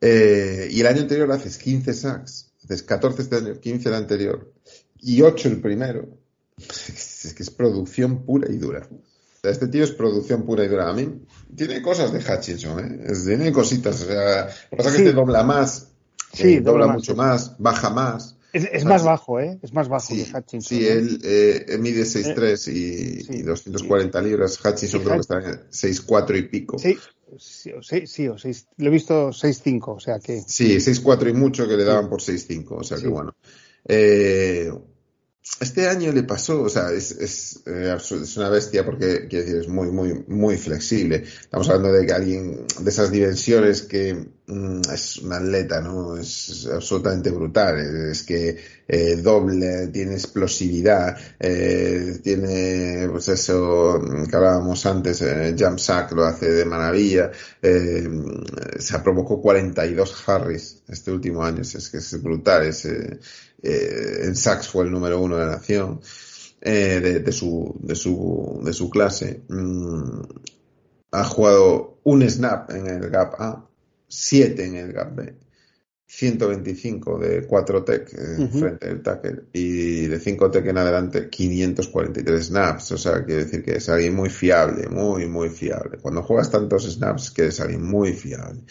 Eh, 0.00 0.68
y 0.70 0.80
el 0.80 0.86
año 0.86 1.02
anterior 1.02 1.30
haces 1.32 1.58
15 1.58 1.92
sacks, 1.92 2.52
haces 2.64 2.84
14 2.84 3.22
este 3.22 3.36
año, 3.36 3.60
15 3.60 3.88
el 3.88 3.94
anterior 3.96 4.52
y 5.00 5.22
8 5.22 5.48
el 5.48 5.60
primero. 5.60 6.08
es 6.58 7.34
que 7.36 7.42
es 7.42 7.50
producción 7.50 8.24
pura 8.24 8.50
y 8.50 8.58
dura. 8.58 8.88
Este 9.42 9.68
tío 9.68 9.84
es 9.84 9.92
producción 9.92 10.44
pura 10.44 10.64
y 10.64 10.68
dura. 10.68 10.88
A 10.88 10.92
mí 10.92 11.22
tiene 11.54 11.80
cosas 11.80 12.12
de 12.12 12.18
Hutchinson, 12.18 12.80
¿eh? 12.80 13.12
tiene 13.24 13.52
cositas. 13.52 14.02
O 14.02 14.06
sea, 14.06 14.46
lo 14.46 14.70
que 14.70 14.76
pasa 14.76 14.90
es 14.90 14.96
que 14.96 15.02
este 15.02 15.12
dobla 15.14 15.44
más, 15.44 15.87
sí, 16.32 16.54
eh, 16.54 16.60
dobla, 16.60 16.88
mucho 16.88 17.14
más, 17.14 17.56
baja 17.58 17.90
más. 17.90 18.36
Es, 18.52 18.84
más 18.84 19.04
bajo, 19.04 19.40
¿eh? 19.40 19.58
Es 19.62 19.74
más 19.74 19.88
bajo 19.88 20.06
sí, 20.14 20.24
que 20.24 20.36
Hutchinson. 20.36 20.78
Sí, 20.78 20.86
él 20.86 21.20
eh, 21.22 21.76
mide 21.78 22.02
6'3 22.02 22.72
y, 22.72 23.40
y, 23.40 23.42
240 23.42 24.22
libras. 24.22 24.58
Hutchinson 24.64 25.02
creo 25.02 25.14
que 25.14 25.20
está 25.20 25.36
en 25.36 25.70
6'4 25.70 26.38
y 26.38 26.42
pico. 26.42 26.78
Sí, 26.78 26.96
sí, 27.38 28.06
sí, 28.06 28.28
o 28.28 28.38
6, 28.38 28.68
lo 28.78 28.88
he 28.88 28.90
visto 28.90 29.28
6'5, 29.28 29.82
o 29.88 30.00
sea 30.00 30.18
que. 30.18 30.40
Sí, 30.46 30.76
6'4 30.76 31.28
y 31.28 31.32
mucho 31.34 31.68
que 31.68 31.76
le 31.76 31.84
daban 31.84 32.08
por 32.08 32.20
6'5, 32.20 32.66
o 32.70 32.82
sea 32.82 32.98
que 32.98 33.08
bueno. 33.08 33.34
Eh, 33.84 34.72
este 35.60 35.88
año 35.88 36.12
le 36.12 36.22
pasó, 36.22 36.62
o 36.62 36.68
sea, 36.68 36.92
es, 36.92 37.10
es, 37.12 37.62
eh, 37.66 37.96
es, 37.96 38.36
una 38.36 38.48
bestia 38.48 38.84
porque, 38.84 39.26
quiero 39.28 39.44
decir, 39.44 39.60
es 39.62 39.68
muy, 39.68 39.90
muy, 39.90 40.24
muy 40.28 40.56
flexible. 40.56 41.24
Estamos 41.40 41.68
hablando 41.68 41.92
de 41.92 42.06
que 42.06 42.12
alguien 42.12 42.66
de 42.80 42.90
esas 42.90 43.10
dimensiones 43.10 43.82
que 43.82 44.14
mm, 44.46 44.80
es 44.94 45.16
un 45.18 45.32
atleta, 45.32 45.80
¿no? 45.80 46.16
Es 46.16 46.68
absolutamente 46.72 47.30
brutal. 47.30 47.76
Es 48.10 48.22
que 48.22 48.56
eh, 48.86 49.16
doble, 49.16 49.88
tiene 49.88 50.12
explosividad, 50.14 51.16
eh, 51.40 52.20
tiene, 52.22 53.08
pues 53.10 53.28
eso 53.28 54.00
que 54.30 54.36
hablábamos 54.36 54.86
antes, 54.86 55.22
eh, 55.22 55.56
jump 55.58 55.78
sack 55.78 56.12
lo 56.12 56.24
hace 56.24 56.50
de 56.52 56.64
maravilla. 56.66 57.32
Eh, 57.60 58.08
se 58.78 58.98
provocó 59.00 59.42
42 59.42 60.28
Harris 60.28 60.82
este 60.86 61.10
último 61.10 61.42
año, 61.42 61.62
es, 61.62 61.88
que 61.90 61.98
es 61.98 62.22
brutal. 62.22 62.64
Es, 62.66 62.86
eh, 63.62 64.20
en 64.24 64.36
sax 64.36 64.68
fue 64.68 64.84
el 64.84 64.90
número 64.90 65.20
uno 65.20 65.36
de 65.36 65.46
la 65.46 65.52
nación, 65.52 66.00
eh, 66.60 67.00
de, 67.02 67.20
de, 67.20 67.32
su, 67.32 67.76
de, 67.80 67.94
su, 67.94 68.60
de 68.64 68.72
su 68.72 68.90
clase. 68.90 69.42
Mm, 69.48 70.20
ha 71.12 71.24
jugado 71.24 71.98
un 72.04 72.28
snap 72.28 72.70
en 72.70 72.86
el 72.86 73.10
gap 73.10 73.34
A, 73.38 73.68
siete 74.06 74.66
en 74.66 74.76
el 74.76 74.92
gap 74.92 75.14
B, 75.14 75.34
125 76.10 77.18
de 77.18 77.46
4 77.46 77.84
tech 77.84 78.14
eh, 78.14 78.48
frente 78.48 78.88
al 78.88 79.02
tackle 79.02 79.42
y 79.52 80.06
de 80.06 80.18
5 80.18 80.50
tech 80.50 80.66
en 80.66 80.78
adelante 80.78 81.28
543 81.28 82.46
snaps. 82.46 82.92
O 82.92 82.98
sea, 82.98 83.22
quiere 83.24 83.44
decir 83.44 83.62
que 83.62 83.76
es 83.76 83.88
alguien 83.90 84.14
muy 84.14 84.30
fiable, 84.30 84.88
muy, 84.88 85.26
muy 85.26 85.50
fiable. 85.50 85.98
Cuando 85.98 86.22
juegas 86.22 86.50
tantos 86.50 86.90
snaps, 86.90 87.30
que 87.30 87.48
es 87.48 87.60
alguien 87.60 87.84
muy 87.84 88.14
fiable. 88.14 88.62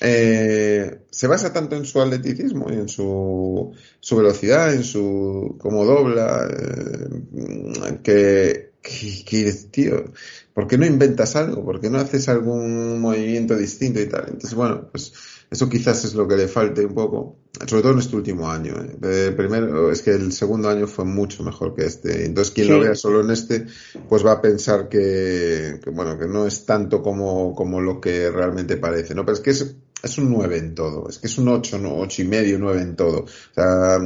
Eh, 0.00 1.00
se 1.10 1.26
basa 1.26 1.52
tanto 1.52 1.76
en 1.76 1.84
su 1.84 2.00
atleticismo 2.00 2.66
y 2.70 2.74
en 2.74 2.88
su, 2.88 3.72
su 3.98 4.16
velocidad, 4.16 4.72
en 4.72 4.84
su 4.84 5.56
cómo 5.58 5.84
dobla, 5.84 6.48
eh, 6.50 7.98
que, 8.02 8.72
que, 8.82 9.52
tío, 9.70 10.12
¿por 10.54 10.66
qué 10.66 10.78
no 10.78 10.86
inventas 10.86 11.34
algo? 11.36 11.64
¿Por 11.64 11.80
qué 11.80 11.90
no 11.90 11.98
haces 11.98 12.28
algún 12.28 13.00
movimiento 13.00 13.56
distinto 13.56 14.00
y 14.00 14.06
tal? 14.08 14.26
Entonces, 14.28 14.54
bueno, 14.54 14.88
pues 14.90 15.12
eso 15.50 15.68
quizás 15.68 16.04
es 16.04 16.14
lo 16.14 16.28
que 16.28 16.36
le 16.36 16.46
falte 16.46 16.84
un 16.84 16.94
poco, 16.94 17.36
sobre 17.66 17.82
todo 17.82 17.92
en 17.92 17.98
este 18.00 18.16
último 18.16 18.50
año. 18.50 18.74
¿eh? 18.82 19.28
El 19.28 19.34
primero, 19.34 19.90
es 19.90 20.02
que 20.02 20.10
el 20.10 20.30
segundo 20.32 20.68
año 20.68 20.86
fue 20.86 21.06
mucho 21.06 21.42
mejor 21.42 21.74
que 21.74 21.86
este. 21.86 22.26
Entonces, 22.26 22.52
quien 22.52 22.68
lo 22.68 22.80
vea 22.80 22.94
solo 22.94 23.22
en 23.22 23.30
este, 23.30 23.66
pues 24.08 24.24
va 24.24 24.32
a 24.32 24.42
pensar 24.42 24.88
que, 24.90 25.80
que, 25.82 25.90
bueno, 25.90 26.18
que 26.18 26.26
no 26.26 26.46
es 26.46 26.66
tanto 26.66 27.02
como, 27.02 27.54
como 27.54 27.80
lo 27.80 27.98
que 27.98 28.30
realmente 28.30 28.76
parece, 28.76 29.14
¿no? 29.14 29.24
Pero 29.24 29.36
es 29.36 29.40
que 29.40 29.50
es, 29.50 29.74
es 30.02 30.18
un 30.18 30.30
9 30.30 30.58
en 30.58 30.74
todo, 30.74 31.08
es 31.08 31.18
que 31.18 31.26
es 31.26 31.38
un 31.38 31.48
8, 31.48 31.78
no, 31.78 31.96
8 31.98 32.22
y 32.22 32.24
medio, 32.24 32.58
9 32.58 32.82
en 32.82 32.96
todo. 32.96 33.20
O 33.20 33.54
sea, 33.54 33.98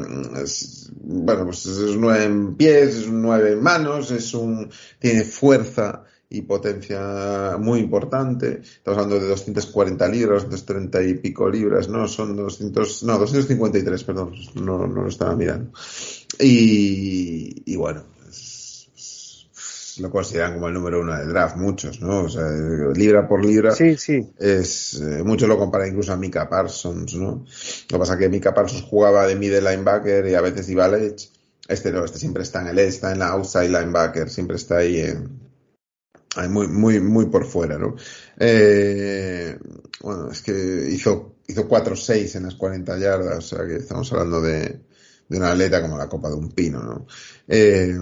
es, 0.42 0.90
bueno, 1.02 1.44
pues 1.44 1.66
es 1.66 1.78
un 1.78 2.00
9 2.00 2.24
en 2.24 2.54
pies, 2.56 2.96
es 2.96 3.06
un 3.06 3.22
9 3.22 3.52
en 3.52 3.62
manos, 3.62 4.10
es 4.10 4.32
un, 4.34 4.70
tiene 4.98 5.24
fuerza 5.24 6.04
y 6.30 6.42
potencia 6.42 7.56
muy 7.58 7.80
importante. 7.80 8.62
Estamos 8.62 8.98
hablando 8.98 9.22
de 9.22 9.28
240 9.28 10.08
libras, 10.08 10.44
230 10.44 11.02
y 11.02 11.14
pico 11.14 11.48
libras, 11.50 11.88
no, 11.88 12.08
son 12.08 12.34
200, 12.36 13.02
no, 13.04 13.18
253, 13.18 14.04
perdón, 14.04 14.34
no, 14.54 14.86
no 14.86 15.02
lo 15.02 15.08
estaba 15.08 15.36
mirando. 15.36 15.72
Y, 16.38 17.62
y 17.66 17.76
bueno, 17.76 18.04
lo 19.98 20.10
consideran 20.10 20.54
como 20.54 20.68
el 20.68 20.74
número 20.74 21.00
uno 21.00 21.16
del 21.16 21.28
draft, 21.28 21.56
muchos, 21.56 22.00
¿no? 22.00 22.24
O 22.24 22.28
sea, 22.28 22.48
libra 22.94 23.26
por 23.26 23.44
libra. 23.44 23.72
Sí, 23.72 23.96
sí. 23.96 24.32
Es, 24.38 25.00
eh, 25.00 25.22
muchos 25.24 25.48
lo 25.48 25.58
comparan 25.58 25.88
incluso 25.88 26.12
a 26.12 26.16
Mika 26.16 26.48
Parsons, 26.48 27.14
¿no? 27.14 27.44
Lo 27.44 27.44
que 27.88 27.98
pasa 27.98 28.14
es 28.14 28.18
que 28.18 28.28
Mika 28.28 28.54
Parsons 28.54 28.82
jugaba 28.82 29.26
de 29.26 29.36
middle 29.36 29.60
linebacker 29.60 30.26
y 30.26 30.34
a 30.34 30.40
veces 30.40 30.68
iba 30.68 30.84
al 30.84 30.94
edge. 30.94 31.30
Este 31.68 31.92
no, 31.92 32.04
este 32.04 32.18
siempre 32.18 32.42
está 32.42 32.60
en 32.60 32.68
el 32.68 32.78
edge, 32.78 32.88
está 32.88 33.12
en 33.12 33.18
la 33.18 33.28
outside 33.28 33.68
linebacker, 33.68 34.28
siempre 34.28 34.56
está 34.56 34.78
ahí 34.78 35.00
en, 35.00 35.42
muy, 36.50 36.68
muy, 36.68 37.00
muy 37.00 37.26
por 37.26 37.44
fuera, 37.44 37.78
¿no? 37.78 37.94
Eh, 38.38 39.58
bueno, 40.00 40.30
es 40.30 40.42
que 40.42 40.88
hizo, 40.90 41.36
hizo 41.46 41.68
4-6 41.68 42.36
en 42.36 42.44
las 42.44 42.54
40 42.54 42.98
yardas, 42.98 43.38
o 43.38 43.56
sea 43.56 43.66
que 43.66 43.76
estamos 43.76 44.10
hablando 44.12 44.40
de, 44.40 44.80
de 45.28 45.38
una 45.38 45.52
atleta 45.52 45.80
como 45.80 45.96
la 45.96 46.08
copa 46.08 46.28
de 46.28 46.34
un 46.34 46.50
pino, 46.50 46.82
¿no? 46.82 47.06
Eh, 47.48 47.96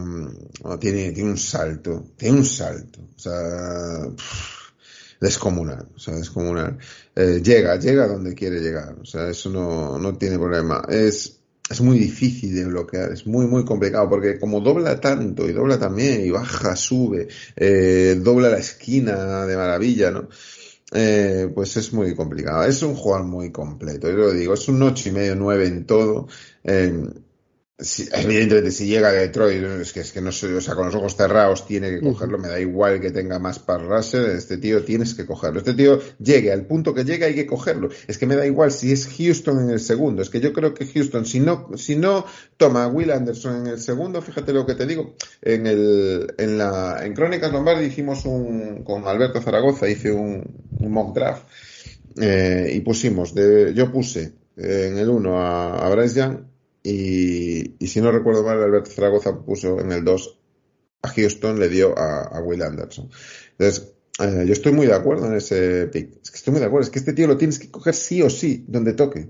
tiene, 0.79 1.13
tiene 1.13 1.31
un 1.31 1.39
salto, 1.39 2.13
tiene 2.17 2.39
un 2.39 2.45
salto, 2.45 3.01
o 3.17 3.19
sea, 3.19 4.09
descomunal, 5.21 5.89
o 5.95 5.99
sea, 5.99 6.15
descomunal. 6.15 6.79
Eh, 7.15 7.41
llega, 7.43 7.77
llega 7.79 8.09
donde 8.09 8.35
quiere 8.35 8.61
llegar, 8.61 8.97
o 9.01 9.05
sea, 9.05 9.29
eso 9.29 9.51
no, 9.51 9.99
no 9.99 10.17
tiene 10.17 10.39
problema. 10.39 10.83
Es, 10.89 11.41
es 11.71 11.81
muy 11.81 11.99
difícil 11.99 12.55
de 12.55 12.65
bloquear, 12.67 13.13
es 13.13 13.27
muy, 13.27 13.47
muy 13.47 13.65
complicado, 13.65 14.09
porque 14.09 14.39
como 14.39 14.61
dobla 14.61 15.01
tanto, 15.01 15.49
y 15.49 15.53
dobla 15.53 15.79
también, 15.79 16.25
y 16.25 16.31
baja, 16.31 16.75
sube, 16.75 17.29
eh, 17.55 18.19
dobla 18.21 18.49
la 18.49 18.59
esquina 18.59 19.47
de 19.47 19.57
maravilla, 19.57 20.11
¿no? 20.11 20.29
Eh, 20.93 21.51
pues 21.55 21.77
es 21.77 21.93
muy 21.93 22.15
complicado. 22.15 22.65
Es 22.65 22.83
un 22.83 22.95
jugador 22.95 23.27
muy 23.27 23.53
completo, 23.53 24.09
yo 24.09 24.17
lo 24.17 24.33
digo, 24.33 24.55
es 24.55 24.69
un 24.69 24.83
ocho 24.83 25.09
y 25.09 25.13
medio, 25.13 25.37
nueve 25.37 25.67
en 25.67 25.87
todo. 25.87 26.29
Eh, 26.65 26.93
si, 27.83 28.09
evidentemente, 28.13 28.71
si 28.71 28.87
llega 28.87 29.09
a 29.09 29.13
Detroit, 29.13 29.63
es 29.63 29.93
que, 29.93 30.01
es 30.01 30.13
que 30.13 30.21
no 30.21 30.33
sé, 30.33 30.53
o 30.55 30.61
sea, 30.61 30.75
con 30.75 30.87
los 30.87 30.95
ojos 30.95 31.17
cerrados 31.17 31.67
tiene 31.67 31.91
que 31.91 32.01
cogerlo, 32.01 32.39
me 32.39 32.49
da 32.49 32.61
igual 32.61 33.01
que 33.01 33.11
tenga 33.11 33.39
más 33.39 33.59
para 33.59 33.85
rusher, 33.85 34.31
este 34.31 34.59
tío 34.59 34.85
tienes 34.85 35.15
que 35.15 35.27
cogerlo. 35.27 35.59
Este 35.59 35.75
tío 35.75 36.01
llegue 36.19 36.53
al 36.53 36.67
punto 36.67 36.95
que 36.95 37.05
llega 37.05 37.27
hay 37.27 37.35
que 37.35 37.47
cogerlo. 37.47 37.89
Es 38.07 38.19
que 38.19 38.27
me 38.27 38.37
da 38.37 38.47
igual 38.47 38.73
si 38.73 38.93
es 38.93 39.07
Houston 39.07 39.61
en 39.61 39.71
el 39.71 39.81
segundo, 39.81 40.23
es 40.23 40.31
que 40.31 40.41
yo 40.41 40.53
creo 40.53 40.75
que 40.75 40.87
Houston, 40.87 41.25
si 41.25 41.41
no, 41.41 41.69
si 41.77 41.97
no 41.97 42.27
toma 42.57 42.85
a 42.85 42.89
Will 42.89 43.11
Anderson 43.11 43.63
en 43.63 43.67
el 43.69 43.81
segundo, 43.81 44.21
fíjate 44.23 44.53
lo 44.53 44.67
que 44.67 44.75
te 44.75 44.87
digo, 44.87 45.15
en 45.43 45.67
el, 45.67 46.35
en 46.39 46.59
la, 46.59 47.01
en 47.05 47.15
Crónicas 47.15 47.53
Lombardi 47.53 47.87
hicimos 47.87 48.25
un, 48.25 48.85
con 48.85 49.07
Alberto 49.07 49.41
Zaragoza, 49.41 49.89
hice 49.89 50.13
un, 50.13 50.43
un 50.79 50.93
mock 50.93 51.15
draft, 51.15 51.45
eh, 52.21 52.73
y 52.75 52.81
pusimos, 52.81 53.35
de, 53.35 53.73
yo 53.75 53.91
puse 53.91 54.33
en 54.57 54.99
el 54.99 55.09
uno 55.09 55.39
a, 55.41 55.87
a 55.87 55.89
Bryce 55.89 56.17
Young, 56.17 56.50
y, 56.83 57.75
y, 57.83 57.87
si 57.89 58.01
no 58.01 58.11
recuerdo 58.11 58.43
mal, 58.43 58.63
Alberto 58.63 58.91
Zaragoza 58.91 59.39
puso 59.45 59.81
en 59.81 59.93
el 59.93 60.05
2 60.05 60.39
a 61.03 61.09
Houston, 61.09 61.59
le 61.59 61.69
dio 61.69 61.99
a, 61.99 62.23
a 62.23 62.43
Will 62.43 62.63
Anderson. 62.63 63.11
Entonces, 63.53 63.93
eh, 64.21 64.45
yo 64.47 64.53
estoy 64.53 64.73
muy 64.73 64.87
de 64.87 64.95
acuerdo 64.95 65.27
en 65.27 65.35
ese 65.35 65.87
pick. 65.87 66.21
Es 66.23 66.31
que 66.31 66.37
estoy 66.37 66.53
muy 66.53 66.61
de 66.61 66.67
acuerdo. 66.67 66.85
Es 66.85 66.91
que 66.91 66.99
este 66.99 67.13
tío 67.13 67.27
lo 67.27 67.37
tienes 67.37 67.59
que 67.59 67.71
coger 67.71 67.95
sí 67.95 68.23
o 68.23 68.31
sí, 68.31 68.65
donde 68.69 68.93
toque. 68.93 69.29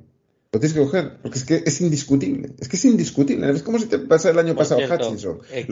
Lo 0.53 0.59
tienes 0.59 0.75
que 0.75 0.81
coger, 0.81 1.19
porque 1.23 1.39
es 1.39 1.45
que 1.45 1.63
es 1.65 1.81
indiscutible. 1.81 2.55
Es 2.59 2.69
que 2.69 2.77
es 2.77 2.85
indiscutible. 2.85 3.49
Es 3.51 3.63
como 3.63 3.79
si 3.79 3.87
te 3.87 3.99
pasa 4.01 4.31
el 4.31 4.39
año 4.39 4.55
Por 4.55 4.65
pasado 4.65 4.81
cierto, 4.81 5.07
Hutchinson. 5.07 5.41
Eh, 5.53 5.67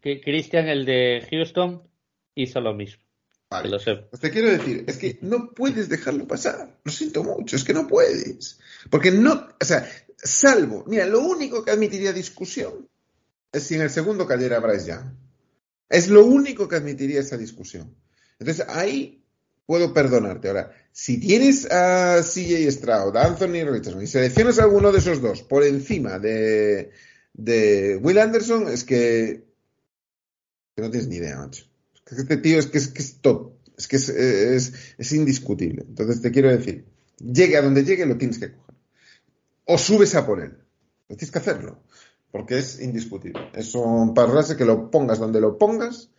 Christian, 0.00 0.68
el 0.68 0.84
de 0.84 1.26
Houston, 1.30 1.82
hizo 2.36 2.60
lo 2.60 2.74
mismo. 2.74 3.02
Vale. 3.50 3.68
Lo 3.68 3.80
sé. 3.80 3.96
Pues 4.08 4.22
te 4.22 4.30
quiero 4.30 4.50
decir, 4.50 4.84
es 4.86 4.96
que 4.96 5.18
no 5.22 5.52
puedes 5.52 5.88
dejarlo 5.88 6.28
pasar. 6.28 6.78
Lo 6.84 6.92
siento 6.92 7.24
mucho, 7.24 7.56
es 7.56 7.64
que 7.64 7.74
no 7.74 7.88
puedes. 7.88 8.60
Porque 8.88 9.10
no, 9.10 9.48
o 9.60 9.64
sea, 9.64 9.84
Salvo, 10.22 10.84
mira, 10.86 11.06
lo 11.06 11.20
único 11.20 11.64
que 11.64 11.70
admitiría 11.70 12.12
discusión 12.12 12.88
es 13.52 13.62
si 13.62 13.74
en 13.74 13.82
el 13.82 13.90
segundo 13.90 14.26
cayera 14.26 14.60
Bryce 14.60 14.88
Young. 14.88 15.14
Es 15.88 16.08
lo 16.08 16.24
único 16.24 16.68
que 16.68 16.76
admitiría 16.76 17.20
esa 17.20 17.36
discusión. 17.36 17.94
Entonces 18.38 18.64
ahí 18.68 19.24
puedo 19.66 19.92
perdonarte. 19.92 20.48
Ahora, 20.48 20.72
si 20.92 21.18
tienes 21.18 21.70
a 21.70 22.22
CJ 22.22 22.70
Stroud, 22.70 23.16
Anthony 23.16 23.64
Richardson 23.64 24.02
y 24.02 24.06
seleccionas 24.06 24.58
alguno 24.58 24.92
de 24.92 24.98
esos 24.98 25.20
dos 25.20 25.42
por 25.42 25.64
encima 25.64 26.18
de, 26.18 26.90
Will 28.02 28.18
Anderson, 28.18 28.68
es 28.68 28.84
que, 28.84 29.44
no 30.76 30.90
tienes 30.90 31.08
ni 31.08 31.16
idea, 31.16 31.38
macho. 31.38 31.66
Este 32.10 32.36
tío 32.38 32.58
es 32.58 32.66
que 32.66 32.78
es, 32.78 33.20
top. 33.20 33.52
Es 33.76 33.86
que 33.86 33.96
es, 33.96 34.08
es, 34.08 35.12
indiscutible. 35.12 35.84
Entonces 35.88 36.20
te 36.20 36.30
quiero 36.30 36.50
decir, 36.50 36.84
llegue 37.18 37.56
a 37.56 37.62
donde 37.62 37.84
llegue, 37.84 38.06
lo 38.06 38.18
tienes 38.18 38.38
que 38.38 38.48
o 39.72 39.78
subes 39.78 40.14
a 40.14 40.26
por 40.26 40.40
él. 40.40 40.58
Tienes 41.06 41.30
que 41.30 41.38
hacerlo, 41.38 41.82
porque 42.30 42.58
es 42.58 42.80
indiscutible. 42.80 43.50
Es 43.54 43.74
un 43.74 44.14
parrase 44.14 44.56
que 44.56 44.64
lo 44.64 44.90
pongas 44.90 45.18
donde 45.18 45.40
lo 45.40 45.58
pongas, 45.58 46.10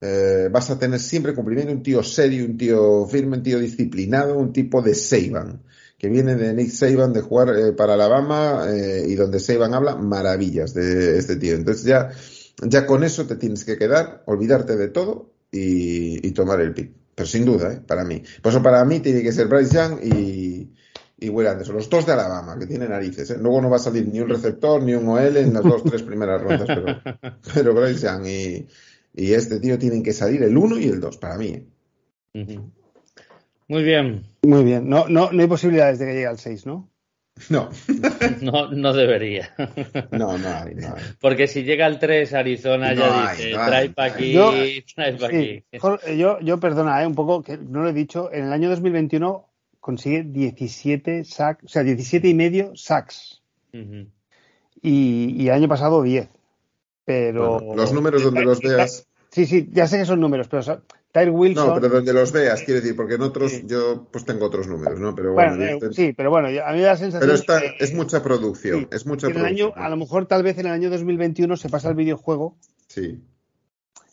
eh, 0.00 0.48
vas 0.50 0.70
a 0.70 0.78
tener 0.78 1.00
siempre 1.00 1.34
cumplimiento, 1.34 1.72
un 1.72 1.82
tío 1.82 2.02
serio, 2.02 2.44
un 2.44 2.56
tío 2.56 3.06
firme, 3.06 3.38
un 3.38 3.42
tío 3.42 3.58
disciplinado, 3.58 4.38
un 4.38 4.52
tipo 4.52 4.80
de 4.80 4.94
Saban, 4.94 5.62
que 5.98 6.08
viene 6.08 6.36
de 6.36 6.54
Nick 6.54 6.70
Saban 6.70 7.12
de 7.12 7.20
jugar 7.20 7.48
eh, 7.56 7.72
para 7.72 7.94
Alabama 7.94 8.64
eh, 8.68 9.04
y 9.06 9.14
donde 9.14 9.40
Saban 9.40 9.74
habla 9.74 9.96
maravillas 9.96 10.72
de 10.72 11.18
este 11.18 11.36
tío. 11.36 11.54
Entonces 11.54 11.84
ya 11.84 12.10
ya 12.62 12.86
con 12.86 13.04
eso 13.04 13.26
te 13.26 13.36
tienes 13.36 13.64
que 13.64 13.78
quedar, 13.78 14.22
olvidarte 14.26 14.76
de 14.76 14.88
todo 14.88 15.32
y, 15.50 16.30
tomar 16.32 16.60
el 16.60 16.74
pick. 16.74 16.92
Pero 17.14 17.26
sin 17.26 17.44
duda, 17.44 17.72
¿eh? 17.72 17.80
para 17.86 18.04
mí. 18.04 18.22
Por 18.42 18.52
eso 18.52 18.62
para 18.62 18.84
mí 18.84 19.00
tiene 19.00 19.22
que 19.22 19.32
ser 19.32 19.48
Bryce 19.48 19.74
Young 19.74 19.98
y, 20.04 20.70
y 21.20 21.28
Will 21.28 21.46
Anderson, 21.46 21.76
los 21.76 21.90
dos 21.90 22.06
de 22.06 22.12
Alabama, 22.12 22.58
que 22.58 22.66
tienen 22.66 22.90
narices. 22.90 23.30
¿eh? 23.30 23.36
Luego 23.38 23.60
no 23.60 23.70
va 23.70 23.76
a 23.76 23.80
salir 23.80 24.08
ni 24.08 24.20
un 24.20 24.28
receptor 24.28 24.82
ni 24.82 24.94
un 24.94 25.06
OL 25.06 25.36
en 25.36 25.52
las 25.52 25.62
dos, 25.62 25.84
tres 25.84 26.02
primeras 26.02 26.40
rondas, 26.40 26.66
pero, 26.66 27.38
pero 27.54 27.74
Bryce 27.74 28.06
Young 28.06 28.26
y, 28.26 28.66
y 29.14 29.32
este 29.34 29.60
tío 29.60 29.78
tienen 29.78 30.02
que 30.02 30.12
salir 30.12 30.42
el 30.42 30.56
1 30.56 30.78
y 30.78 30.84
el 30.84 31.00
2, 31.00 31.18
para 31.18 31.36
mí. 31.36 31.66
¿eh? 32.34 32.58
Muy 33.68 33.82
bien. 33.82 34.24
Muy 34.42 34.64
bien. 34.64 34.88
No, 34.88 35.08
no, 35.08 35.30
no 35.30 35.42
hay 35.42 35.48
posibilidades 35.48 35.98
de 35.98 36.06
que 36.06 36.12
llegue 36.14 36.26
al 36.26 36.38
6, 36.38 36.66
¿no? 36.66 36.88
No. 37.48 37.70
no, 38.40 38.70
no 38.70 38.92
debería. 38.92 39.54
No, 40.10 40.38
no 40.38 40.48
hay, 40.48 40.74
no 40.74 40.88
hay. 40.88 41.02
Porque 41.20 41.46
si 41.46 41.64
llega 41.64 41.86
al 41.86 41.98
3, 41.98 42.32
Arizona 42.34 42.94
ya 42.94 43.30
dice, 43.30 43.52
trae 43.52 43.90
para 43.90 44.12
aquí, 44.12 44.32
yo, 44.32 44.52
trae 44.94 45.14
para 45.14 45.26
aquí. 45.26 45.64
Yo, 46.16 46.40
yo, 46.40 46.60
perdona, 46.60 47.02
¿eh? 47.02 47.06
un 47.06 47.14
poco, 47.14 47.42
que 47.42 47.56
no 47.56 47.82
lo 47.82 47.90
he 47.90 47.92
dicho, 47.92 48.32
en 48.32 48.44
el 48.44 48.52
año 48.52 48.68
2021 48.70 49.49
consigue 49.80 50.22
17 50.22 51.24
sacks, 51.24 51.64
o 51.64 51.68
sea, 51.68 51.82
17 51.82 52.28
y 52.28 52.34
medio 52.34 52.72
sacks. 52.76 53.42
y, 53.72 54.08
y, 54.82 55.48
el 55.48 55.54
año 55.54 55.68
pasado 55.68 56.02
10. 56.02 56.28
Pero. 57.04 57.74
los 57.74 57.92
números 57.92 58.22
donde 58.22 58.44
los 58.44 58.60
veas. 58.60 59.06
Sí, 59.30 59.46
sí, 59.46 59.68
ya 59.72 59.86
sé 59.86 59.98
que 59.98 60.04
son 60.04 60.20
números, 60.20 60.48
pero 60.48 60.62
Tyre 61.12 61.30
Wilson. 61.30 61.68
No, 61.68 61.74
pero 61.74 61.88
donde 61.88 62.12
los 62.12 62.30
veas, 62.32 62.62
quiero 62.62 62.80
decir, 62.80 62.94
porque 62.94 63.14
en 63.14 63.22
otros 63.22 63.66
yo 63.66 64.06
pues 64.10 64.24
tengo 64.24 64.46
otros 64.46 64.68
números, 64.68 65.00
¿no? 65.00 65.14
Pero 65.14 65.32
bueno, 65.32 65.64
eh, 65.64 65.78
sí, 65.92 66.12
pero 66.16 66.30
bueno, 66.30 66.48
a 66.48 66.72
mí 66.72 66.78
me 66.78 66.82
da 66.82 66.90
la 66.90 66.96
sensación. 66.96 67.20
Pero 67.20 67.34
esta, 67.34 67.60
es 67.78 67.94
mucha 67.94 68.22
producción, 68.22 68.88
es 68.92 69.06
mucha 69.06 69.28
producción. 69.28 69.46
Año, 69.46 69.72
a 69.74 69.88
lo 69.88 69.96
mejor 69.96 70.26
tal 70.26 70.42
vez 70.42 70.58
en 70.58 70.66
el 70.66 70.72
año 70.72 70.90
2021 70.90 71.56
se 71.56 71.68
pasa 71.68 71.88
el 71.88 71.96
videojuego. 71.96 72.56
Sí. 72.86 73.20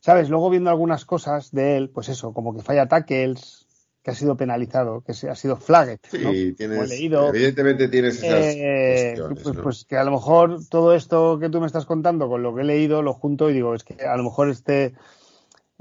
¿Sabes? 0.02 0.30
Luego 0.30 0.49
viendo 0.49 0.69
algunas 0.69 1.06
cosas 1.06 1.52
de 1.52 1.77
él, 1.77 1.89
pues 1.89 2.10
eso, 2.10 2.34
como 2.34 2.56
que 2.56 2.64
falla 2.64 2.88
tackles, 2.88 3.66
que 4.08 4.12
ha 4.12 4.16
sido 4.16 4.38
penalizado, 4.38 5.02
que 5.02 5.12
ha 5.12 5.36
sido 5.36 5.58
flagged. 5.58 6.00
Sí, 6.10 6.54
tienes, 6.54 6.90
evidentemente 6.94 7.90
tienes 7.90 8.24
esas 8.24 8.56
eh, 8.56 9.16
pues, 9.44 9.58
pues, 9.62 9.84
que 9.84 9.98
a 9.98 10.06
lo 10.06 10.12
mejor 10.12 10.66
todo 10.70 10.96
esto 10.96 11.38
que 11.40 11.50
tú 11.50 11.60
me 11.60 11.68
estás 11.68 11.86
contando 11.86 12.30
con 12.30 12.42
lo 12.42 12.56
que 12.56 12.62
he 12.62 12.64
leído 12.64 13.02
lo 13.02 13.14
junto 13.14 13.50
y 13.50 13.54
digo, 13.54 13.76
es 13.76 13.84
que 13.84 14.06
a 14.06 14.16
lo 14.16 14.24
mejor 14.24 14.50
este 14.50 14.94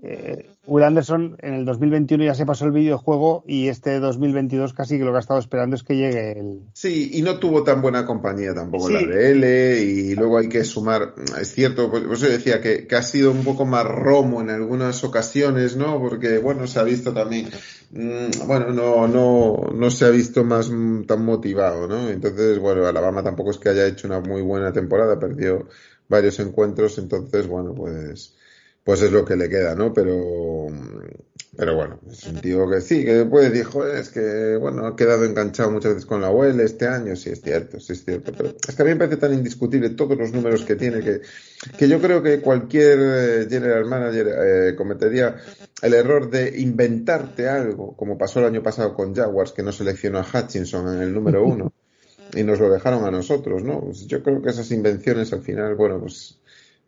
eh, 0.02 0.50
Will 0.66 0.84
Anderson 0.84 1.38
en 1.40 1.54
el 1.54 1.64
2021 1.64 2.24
ya 2.24 2.34
se 2.34 2.44
pasó 2.44 2.66
el 2.66 2.72
videojuego 2.72 3.44
y 3.46 3.68
este 3.68 3.98
2022 3.98 4.74
casi 4.74 4.98
que 4.98 5.04
lo 5.04 5.10
que 5.10 5.16
ha 5.16 5.20
estado 5.20 5.40
esperando 5.40 5.74
es 5.74 5.82
que 5.82 5.96
llegue 5.96 6.38
el. 6.38 6.60
Sí, 6.74 7.12
y 7.14 7.22
no 7.22 7.38
tuvo 7.38 7.64
tan 7.64 7.80
buena 7.80 8.04
compañía 8.04 8.52
tampoco 8.52 8.90
la 8.90 9.00
de 9.00 9.30
L 9.30 9.80
y 9.80 10.14
luego 10.14 10.36
hay 10.36 10.50
que 10.50 10.64
sumar, 10.64 11.14
es 11.40 11.54
cierto, 11.54 11.90
pues, 11.90 12.04
pues 12.06 12.20
yo 12.20 12.28
decía 12.28 12.60
que, 12.60 12.86
ha 12.94 13.02
sido 13.02 13.30
un 13.30 13.42
poco 13.42 13.64
más 13.64 13.86
romo 13.86 14.42
en 14.42 14.50
algunas 14.50 15.02
ocasiones, 15.02 15.76
¿no? 15.76 15.98
Porque, 15.98 16.38
bueno, 16.38 16.66
se 16.66 16.78
ha 16.78 16.82
visto 16.82 17.14
también, 17.14 17.48
mm, 17.92 18.46
bueno, 18.46 18.72
no, 18.72 19.08
no, 19.08 19.70
no 19.74 19.90
se 19.90 20.04
ha 20.04 20.10
visto 20.10 20.44
más 20.44 20.68
mm, 20.68 21.04
tan 21.04 21.24
motivado, 21.24 21.88
¿no? 21.88 22.10
Entonces, 22.10 22.58
bueno, 22.58 22.86
Alabama 22.86 23.22
tampoco 23.22 23.50
es 23.50 23.58
que 23.58 23.70
haya 23.70 23.86
hecho 23.86 24.08
una 24.08 24.20
muy 24.20 24.42
buena 24.42 24.72
temporada, 24.72 25.18
perdió 25.18 25.68
varios 26.06 26.38
encuentros, 26.38 26.98
entonces, 26.98 27.46
bueno, 27.46 27.72
pues 27.74 28.35
pues 28.86 29.02
es 29.02 29.10
lo 29.10 29.24
que 29.24 29.34
le 29.34 29.48
queda, 29.48 29.74
¿no? 29.74 29.92
Pero, 29.92 30.68
pero 31.56 31.74
bueno, 31.74 31.98
es 32.08 32.20
que 32.20 32.80
sí, 32.80 33.04
que 33.04 33.14
después 33.14 33.52
dijo, 33.52 33.84
es 33.84 34.10
que, 34.10 34.56
bueno, 34.60 34.86
ha 34.86 34.94
quedado 34.94 35.24
enganchado 35.24 35.72
muchas 35.72 35.94
veces 35.94 36.06
con 36.06 36.20
la 36.20 36.28
abuela 36.28 36.62
este 36.62 36.86
año, 36.86 37.16
sí 37.16 37.30
es 37.30 37.42
cierto, 37.42 37.80
sí 37.80 37.94
es 37.94 38.04
cierto, 38.04 38.30
pero 38.30 38.50
es 38.50 38.76
que 38.76 38.82
a 38.82 38.84
mí 38.84 38.92
me 38.92 38.98
parece 38.98 39.16
tan 39.16 39.34
indiscutible 39.34 39.90
todos 39.90 40.16
los 40.16 40.30
números 40.30 40.64
que 40.64 40.76
tiene 40.76 41.00
que, 41.00 41.20
que 41.76 41.88
yo 41.88 42.00
creo 42.00 42.22
que 42.22 42.40
cualquier 42.40 42.98
eh, 43.00 43.46
general 43.50 43.86
manager 43.86 44.28
eh, 44.28 44.76
cometería 44.76 45.34
el 45.82 45.92
error 45.92 46.30
de 46.30 46.60
inventarte 46.60 47.48
algo, 47.48 47.96
como 47.96 48.16
pasó 48.16 48.38
el 48.38 48.46
año 48.46 48.62
pasado 48.62 48.94
con 48.94 49.16
Jaguars, 49.16 49.50
que 49.50 49.64
no 49.64 49.72
seleccionó 49.72 50.20
a 50.20 50.26
Hutchinson 50.32 50.94
en 50.94 51.02
el 51.02 51.12
número 51.12 51.44
uno. 51.44 51.72
y 52.36 52.44
nos 52.44 52.60
lo 52.60 52.70
dejaron 52.70 53.04
a 53.04 53.10
nosotros, 53.10 53.64
¿no? 53.64 53.80
Pues 53.80 54.06
yo 54.06 54.22
creo 54.22 54.40
que 54.40 54.50
esas 54.50 54.70
invenciones 54.70 55.32
al 55.32 55.42
final, 55.42 55.74
bueno, 55.74 55.98
pues 55.98 56.38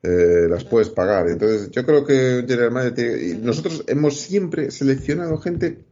eh, 0.03 0.47
las 0.49 0.65
puedes 0.65 0.89
pagar. 0.91 1.29
Entonces, 1.29 1.71
yo 1.71 1.85
creo 1.85 2.05
que 2.05 2.45
General 2.47 2.71
Manager 2.71 3.39
nosotros 3.41 3.85
hemos 3.87 4.19
siempre 4.19 4.71
seleccionado 4.71 5.39
gente 5.39 5.85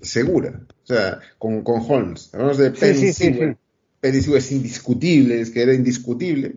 segura. 0.00 0.60
O 0.82 0.86
sea, 0.86 1.20
con, 1.38 1.62
con 1.62 1.82
Holmes. 1.86 2.30
Hablamos 2.32 2.58
de 2.58 2.70
Penny 2.70 3.12
sí, 3.12 4.34
es 4.34 4.52
indiscutible, 4.52 5.40
es 5.40 5.50
que 5.50 5.62
era 5.62 5.74
indiscutible. 5.74 6.56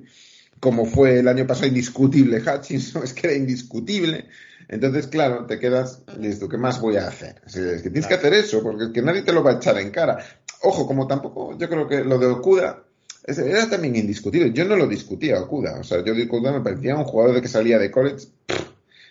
Como 0.59 0.85
fue 0.85 1.19
el 1.19 1.27
año 1.27 1.45
pasado 1.45 1.67
indiscutible 1.67 2.41
Hutchinson, 2.41 3.03
es 3.03 3.13
que 3.13 3.27
era 3.27 3.35
indiscutible. 3.35 4.25
Entonces, 4.67 5.07
claro, 5.07 5.45
te 5.45 5.59
quedas, 5.59 6.01
listo, 6.19 6.49
¿qué 6.49 6.57
más 6.57 6.81
voy 6.81 6.95
a 6.95 7.07
hacer? 7.07 7.41
Es 7.45 7.53
que 7.83 7.91
tienes 7.91 8.07
que 8.07 8.15
hacer 8.15 8.33
eso, 8.33 8.63
porque 8.63 8.85
es 8.85 8.89
que 8.89 9.03
nadie 9.03 9.21
te 9.21 9.31
lo 9.31 9.43
va 9.43 9.51
a 9.51 9.55
echar 9.55 9.77
en 9.77 9.91
cara. 9.91 10.17
Ojo, 10.63 10.87
como 10.87 11.05
tampoco, 11.05 11.55
yo 11.55 11.69
creo 11.69 11.87
que 11.87 12.03
lo 12.03 12.17
de 12.17 12.25
Okuda, 12.25 12.83
era 13.27 13.69
también 13.69 13.95
indiscutible. 13.95 14.51
Yo 14.53 14.65
no 14.65 14.75
lo 14.75 14.87
discutía 14.87 15.41
Okuda. 15.41 15.79
O 15.79 15.83
sea, 15.83 16.03
yo 16.03 16.13
Okuda 16.13 16.51
me 16.51 16.61
parecía 16.61 16.95
un 16.95 17.05
jugador 17.05 17.35
de 17.35 17.41
que 17.41 17.47
salía 17.47 17.79
de 17.79 17.91
college 17.91 18.27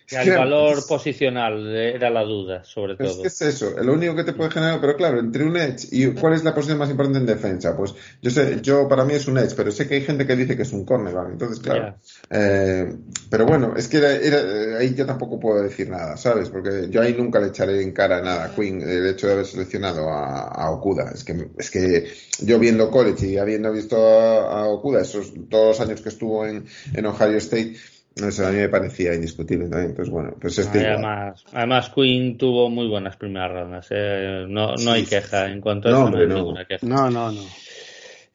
el 0.10 0.31
valor 0.31 0.86
posicional 0.86 1.74
era 1.74 2.10
la 2.10 2.22
duda, 2.22 2.64
sobre 2.64 2.97
todo. 2.97 3.09
Es 3.09 3.16
que 3.16 3.28
es 3.28 3.43
eso, 3.43 3.70
lo 3.82 3.93
único 3.93 4.14
que 4.14 4.24
te 4.24 4.32
puede 4.32 4.51
generar, 4.51 4.81
pero 4.81 4.97
claro, 4.97 5.18
entre 5.18 5.44
un 5.44 5.56
edge 5.56 5.89
y 5.93 6.06
cuál 6.09 6.35
es 6.35 6.44
la 6.44 6.55
posición 6.55 6.78
más 6.78 6.90
importante 6.90 7.18
en 7.18 7.26
defensa, 7.26 7.76
pues 7.76 7.94
yo 8.20 8.31
sé, 8.31 8.60
yo 8.60 8.86
para 8.89 9.05
mí 9.05 9.14
es 9.14 9.26
un 9.26 9.39
edge, 9.39 9.55
pero 9.56 9.70
sé 9.70 9.89
que 9.89 9.94
hay 9.94 10.02
gente 10.02 10.26
que 10.26 10.36
dice 10.36 10.56
que 10.56 10.62
es 10.62 10.72
un 10.72 10.85
cornerback, 10.85 11.31
entonces 11.31 11.60
claro. 11.60 11.97
Eh, 12.31 12.94
pero 13.31 13.47
bueno, 13.47 13.74
es 13.76 13.89
que 13.89 13.98
era, 13.98 14.78
ahí 14.78 14.94
yo 14.94 15.06
tampoco 15.06 15.40
puedo 15.40 15.62
decir 15.62 15.89
nada, 15.89 16.16
¿sabes? 16.16 16.51
Porque 16.51 16.89
yo 16.90 17.01
ahí 17.01 17.14
nunca 17.14 17.40
le 17.40 17.48
echaré 17.48 17.82
en 17.82 17.93
cara 17.93 18.20
nada 18.20 18.44
a 18.44 18.55
Quinn 18.55 18.82
el 18.82 19.06
hecho 19.06 19.26
de 19.26 19.32
haber 19.35 19.47
seleccionado 19.47 20.09
a, 20.10 20.70
Okuda. 20.70 21.10
Es 21.14 21.24
que, 21.24 21.48
es 21.59 21.70
que 21.70 22.09
yo 22.40 22.59
viendo 22.59 22.90
college 22.90 23.26
y 23.26 23.39
habiendo 23.39 23.72
visto 23.72 23.97
a, 23.97 24.66
Okuda 24.68 25.02
esos 25.02 25.32
dos 25.48 25.81
años 25.81 26.01
que 26.01 26.09
estuvo 26.09 26.47
en, 26.47 26.66
en 26.93 27.06
Ohio 27.06 27.39
State, 27.39 27.76
eso 28.16 28.47
a 28.47 28.51
mí 28.51 28.59
me 28.59 28.69
parecía 28.69 29.15
indiscutible 29.15 29.69
también. 29.69 29.91
Entonces, 29.91 30.12
bueno, 30.12 30.35
pues 30.41 30.59
este 30.59 30.86
además, 30.86 31.45
además, 31.53 31.91
Queen 31.91 32.39
tuvo 32.39 32.70
muy 32.70 32.86
buenas 32.86 33.16
primeras 33.16 33.51
rondas. 33.53 33.89
Eh. 33.91 34.47
No, 34.49 34.74
no 34.77 34.93
hay 34.93 35.05
queja 35.05 35.51
en 35.51 35.61
cuanto 35.61 35.89
a 35.89 35.93
no, 35.93 36.09
eso, 36.09 36.27
no 36.27 36.35
ninguna 36.36 36.65
queja. 36.65 36.86
No, 36.86 37.11
no, 37.11 37.32
no. 37.32 37.43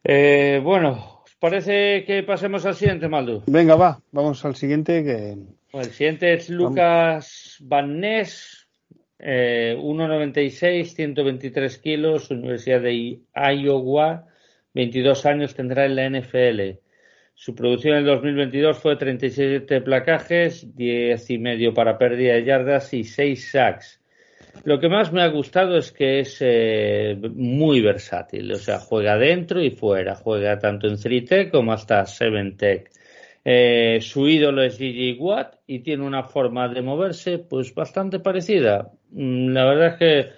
Eh, 0.04 0.60
bueno, 0.62 1.22
¿os 1.24 1.34
parece 1.36 2.04
que 2.04 2.22
pasemos 2.22 2.66
al 2.66 2.74
siguiente, 2.74 3.08
Maldu? 3.08 3.42
Venga, 3.46 3.74
va, 3.74 4.00
vamos 4.12 4.44
al 4.44 4.54
siguiente. 4.54 5.02
que 5.02 5.36
El 5.72 5.90
siguiente 5.92 6.34
es 6.34 6.50
Lucas 6.50 7.56
Van 7.60 8.00
Ness, 8.00 8.68
eh, 9.18 9.76
1,96, 9.78 10.94
123 10.94 11.78
kilos, 11.78 12.30
Universidad 12.30 12.82
de 12.82 13.20
Iowa, 13.34 14.26
22 14.74 15.26
años 15.26 15.54
tendrá 15.54 15.86
en 15.86 15.96
la 15.96 16.04
NFL. 16.20 16.80
Su 17.42 17.54
producción 17.54 17.94
en 17.94 18.00
el 18.00 18.04
2022 18.04 18.76
fue 18.76 18.96
37 18.96 19.80
placajes, 19.80 20.76
10 20.76 21.30
y 21.30 21.38
medio 21.38 21.72
para 21.72 21.96
pérdida 21.96 22.34
de 22.34 22.44
yardas 22.44 22.92
y 22.92 23.02
6 23.02 23.50
sacks. 23.50 23.98
Lo 24.64 24.78
que 24.78 24.90
más 24.90 25.10
me 25.10 25.22
ha 25.22 25.28
gustado 25.28 25.78
es 25.78 25.90
que 25.90 26.20
es 26.20 26.36
eh, 26.40 27.18
muy 27.34 27.80
versátil, 27.80 28.52
o 28.52 28.56
sea, 28.56 28.78
juega 28.78 29.16
dentro 29.16 29.62
y 29.62 29.70
fuera, 29.70 30.16
juega 30.16 30.58
tanto 30.58 30.86
en 30.86 30.96
3Tech 30.96 31.50
como 31.50 31.72
hasta 31.72 32.02
7Tech. 32.02 32.90
Eh, 33.42 34.00
su 34.02 34.28
ídolo 34.28 34.62
es 34.62 34.76
Gigi 34.76 35.16
Watt 35.18 35.60
y 35.66 35.78
tiene 35.78 36.04
una 36.04 36.24
forma 36.24 36.68
de 36.68 36.82
moverse 36.82 37.38
pues 37.38 37.74
bastante 37.74 38.18
parecida. 38.18 38.92
Mm, 39.12 39.54
la 39.54 39.64
verdad 39.64 39.86
es 39.86 39.94
que 39.94 40.32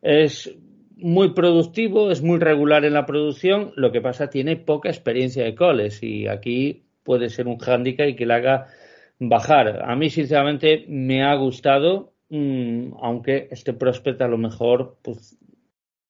es 0.00 0.56
muy 0.96 1.34
productivo, 1.34 2.10
es 2.10 2.22
muy 2.22 2.38
regular 2.38 2.84
en 2.84 2.94
la 2.94 3.06
producción, 3.06 3.72
lo 3.76 3.92
que 3.92 4.00
pasa 4.00 4.30
tiene 4.30 4.56
poca 4.56 4.88
experiencia 4.88 5.44
de 5.44 5.54
coles 5.54 6.02
y 6.02 6.26
aquí 6.26 6.84
puede 7.02 7.28
ser 7.28 7.46
un 7.46 7.58
hándicap 7.58 8.08
y 8.08 8.16
que 8.16 8.26
le 8.26 8.34
haga 8.34 8.66
bajar. 9.18 9.82
A 9.84 9.94
mí, 9.94 10.10
sinceramente, 10.10 10.86
me 10.88 11.22
ha 11.22 11.34
gustado, 11.34 12.14
mm, 12.30 12.94
aunque 13.00 13.48
este 13.50 13.72
prospect 13.74 14.22
a 14.22 14.28
lo 14.28 14.38
mejor 14.38 14.98
pues, 15.02 15.38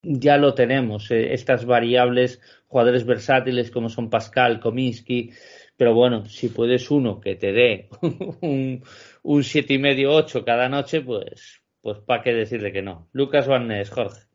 ya 0.02 0.36
lo 0.38 0.54
tenemos, 0.54 1.10
eh, 1.10 1.34
estas 1.34 1.66
variables, 1.66 2.40
jugadores 2.68 3.04
versátiles 3.04 3.70
como 3.70 3.88
son 3.88 4.08
Pascal, 4.08 4.60
Kominsky, 4.60 5.32
pero 5.76 5.94
bueno, 5.94 6.26
si 6.26 6.48
puedes 6.48 6.90
uno 6.90 7.20
que 7.20 7.34
te 7.36 7.52
dé 7.52 7.88
un, 8.40 8.82
un 9.22 9.44
siete 9.44 9.74
y 9.74 9.78
medio, 9.78 10.12
ocho 10.12 10.44
cada 10.44 10.68
noche, 10.68 11.00
pues, 11.00 11.60
pues 11.80 11.98
para 12.00 12.22
qué 12.22 12.32
decirle 12.32 12.72
que 12.72 12.82
no. 12.82 13.08
Lucas 13.12 13.48
Van 13.48 13.70
Jorge. 13.84 14.25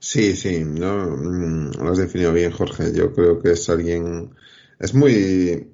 Sí, 0.00 0.34
sí, 0.34 0.64
no, 0.64 1.14
mm, 1.16 1.72
lo 1.78 1.92
has 1.92 1.98
definido 1.98 2.32
bien, 2.32 2.50
Jorge. 2.52 2.92
Yo 2.94 3.12
creo 3.14 3.40
que 3.40 3.52
es 3.52 3.68
alguien, 3.68 4.34
es 4.78 4.94
muy, 4.94 5.68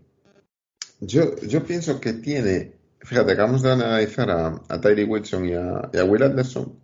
yo, 1.01 1.37
yo 1.43 1.65
pienso 1.65 2.01
que 2.01 2.15
tiene, 2.15 2.73
fíjate, 3.01 3.33
acabamos 3.33 3.63
de 3.63 3.71
analizar 3.73 4.31
a, 4.31 4.63
a 4.69 4.81
Tyree 4.81 5.05
Wilson 5.05 5.47
y 5.47 5.55
a, 5.55 6.05
Will 6.05 6.25
Anderson. 6.25 6.77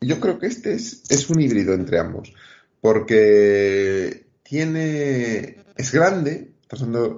Yo 0.00 0.20
creo 0.20 0.38
que 0.38 0.46
este 0.46 0.74
es, 0.74 1.30
un 1.30 1.40
híbrido 1.40 1.72
entre 1.72 1.98
ambos, 1.98 2.34
porque 2.82 4.26
tiene, 4.42 5.64
es 5.76 5.92
grande, 5.92 6.52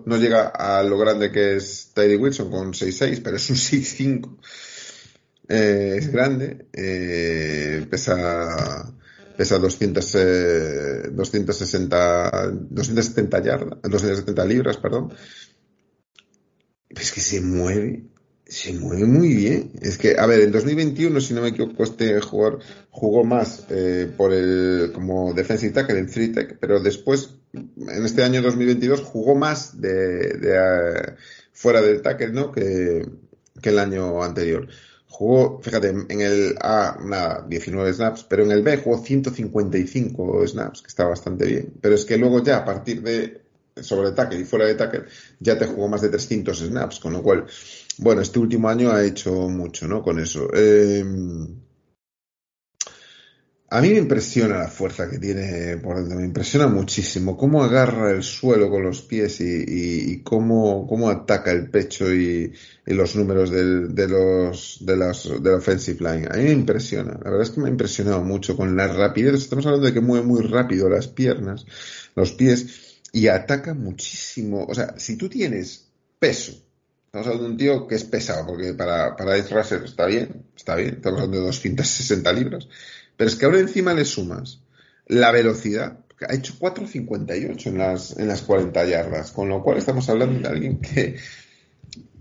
no 0.05 0.17
llega 0.19 0.47
a 0.47 0.83
lo 0.85 0.97
grande 0.99 1.33
que 1.33 1.57
es 1.57 1.91
Tyree 1.93 2.17
Wilson 2.17 2.51
con 2.51 2.73
6'6, 2.73 3.21
pero 3.23 3.37
es 3.37 3.51
un 3.51 3.57
6'5. 3.57 4.39
Eh, 5.49 5.97
es 5.99 6.13
grande, 6.13 6.67
eh, 6.73 7.87
pesa, 7.91 8.93
pesa 9.37 9.59
200, 9.59 10.15
eh, 10.15 11.11
260, 11.13 12.51
270 12.71 13.43
yardas, 13.43 13.79
270 13.83 14.45
libras, 14.45 14.77
perdón. 14.79 15.13
Es 16.89 17.13
que 17.13 17.21
se 17.21 17.41
mueve, 17.41 18.05
se 18.47 18.73
mueve 18.73 19.05
muy 19.05 19.35
bien. 19.35 19.73
Es 19.81 19.99
que, 19.99 20.17
a 20.19 20.27
ver, 20.27 20.41
en 20.41 20.53
2021, 20.53 21.21
si 21.21 21.35
no 21.35 21.43
me 21.43 21.49
equivoco, 21.49 21.83
este 21.83 22.21
jugador 22.21 22.61
jugó 22.91 23.25
más 23.25 23.67
eh, 23.71 24.11
por 24.17 24.33
el 24.33 24.93
como 24.95 25.35
defensive 25.35 25.73
tackle 25.73 25.99
en 25.99 26.09
free 26.09 26.33
tech, 26.33 26.59
pero 26.61 26.81
después, 26.81 27.35
en 27.53 28.05
este 28.05 28.23
año 28.23 28.41
2022, 28.43 29.01
jugó 29.03 29.35
más 29.35 29.81
de, 29.81 30.39
de 30.39 30.59
uh, 30.59 31.17
fuera 31.53 31.83
del 31.83 32.03
tackle, 32.03 32.33
¿no? 32.33 32.53
Que, 32.53 33.05
que 33.61 33.69
el 33.71 33.79
año 33.79 34.23
anterior. 34.23 34.69
Jugó, 35.19 35.63
fíjate, 35.63 35.89
en 35.89 36.21
el 36.21 36.57
A, 36.61 36.99
nada, 37.03 37.47
19 37.49 37.91
snaps, 37.95 38.25
pero 38.25 38.45
en 38.45 38.51
el 38.51 38.63
B 38.63 38.77
jugó 38.77 38.99
155 38.99 40.47
snaps, 40.47 40.83
que 40.83 40.89
está 40.89 41.07
bastante 41.07 41.47
bien. 41.47 41.73
Pero 41.81 41.95
es 41.95 42.05
que 42.05 42.19
luego 42.19 42.43
ya, 42.43 42.59
a 42.59 42.65
partir 42.67 43.01
de 43.01 43.41
sobre 43.81 44.13
tackle 44.13 44.41
y 44.41 44.45
fuera 44.45 44.67
de 44.67 44.75
tackle, 44.75 45.05
ya 45.41 45.57
te 45.57 45.65
jugó 45.65 45.89
más 45.89 46.03
de 46.03 46.11
300 46.11 46.59
snaps, 46.59 47.01
con 47.01 47.15
lo 47.15 47.23
cual 47.23 47.47
bueno, 47.97 48.21
este 48.21 48.39
último 48.39 48.69
año 48.69 48.93
ha 48.93 49.03
hecho 49.03 49.33
mucho, 49.49 49.89
¿no? 49.89 50.03
Con 50.03 50.21
eso. 50.21 50.51
Eh, 50.53 51.03
a 53.69 53.81
mí 53.81 53.89
me 53.91 53.99
impresiona 53.99 54.59
la 54.59 54.69
fuerza 54.69 55.11
que 55.11 55.19
tiene 55.19 55.77
por 55.79 55.97
dentro, 55.97 56.17
me 56.17 56.25
impresiona 56.25 56.69
muchísimo 56.69 57.37
cómo 57.37 57.65
agarra 57.65 58.13
el 58.13 58.23
suelo 58.23 58.71
con 58.71 58.85
los 58.85 59.03
pies 59.03 59.41
y, 59.41 60.23
cómo, 60.23 60.87
cómo, 60.87 61.11
ataca 61.11 61.51
el 61.51 61.69
pecho 61.69 62.13
y, 62.13 62.53
los 62.87 63.17
números 63.17 63.51
del, 63.51 63.93
de 63.93 64.07
los 64.07 64.79
de 64.83 64.97
las 64.97 65.43
de 65.43 65.51
la 65.51 65.57
offensive 65.57 65.99
line. 65.99 66.29
A 66.31 66.37
mí 66.37 66.45
me 66.45 66.53
impresiona, 66.53 67.13
la 67.13 67.31
verdad 67.31 67.43
es 67.43 67.51
que 67.51 67.61
me 67.61 67.67
ha 67.67 67.71
impresionado 67.71 68.23
mucho 68.23 68.57
con 68.57 68.77
la 68.77 68.87
rapidez. 68.87 69.35
Estamos 69.35 69.67
hablando 69.67 69.87
de 69.87 69.95
que 69.95 70.01
mueve 70.01 70.25
muy 70.25 70.43
rápido 70.43 70.89
las 70.89 71.09
piernas, 71.09 71.67
los 72.15 72.33
pies 72.33 73.01
y 73.13 73.27
ataca 73.27 73.75
muchísimo. 73.75 74.65
O 74.69 74.75
sea, 74.75 74.95
si 74.99 75.17
tú 75.17 75.29
tienes 75.29 75.89
peso 76.21 76.53
Estamos 77.17 77.29
hablando 77.29 77.45
de 77.45 77.53
un 77.53 77.57
tío 77.57 77.87
que 77.87 77.95
es 77.95 78.05
pesado, 78.05 78.47
porque 78.47 78.75
para, 78.75 79.17
para 79.17 79.39
Edge 79.39 79.55
está 79.87 80.05
bien, 80.05 80.45
está 80.55 80.77
bien, 80.77 80.97
estamos 80.97 81.21
hablando 81.21 81.39
de 81.39 81.47
260 81.47 82.33
libras, 82.35 82.69
pero 83.17 83.29
es 83.29 83.37
que 83.37 83.45
ahora 83.45 83.61
encima 83.61 83.95
le 83.95 84.05
sumas 84.05 84.61
la 85.07 85.31
velocidad, 85.31 85.99
ha 86.29 86.35
hecho 86.35 86.55
4.58 86.59 87.67
en 87.67 87.79
las, 87.79 88.17
en 88.19 88.29
las 88.29 88.43
40 88.43 88.85
yardas, 88.87 89.31
con 89.33 89.49
lo 89.49 89.63
cual 89.63 89.79
estamos 89.79 90.09
hablando 90.09 90.41
de 90.41 90.49
alguien 90.49 90.81
que, 90.81 91.17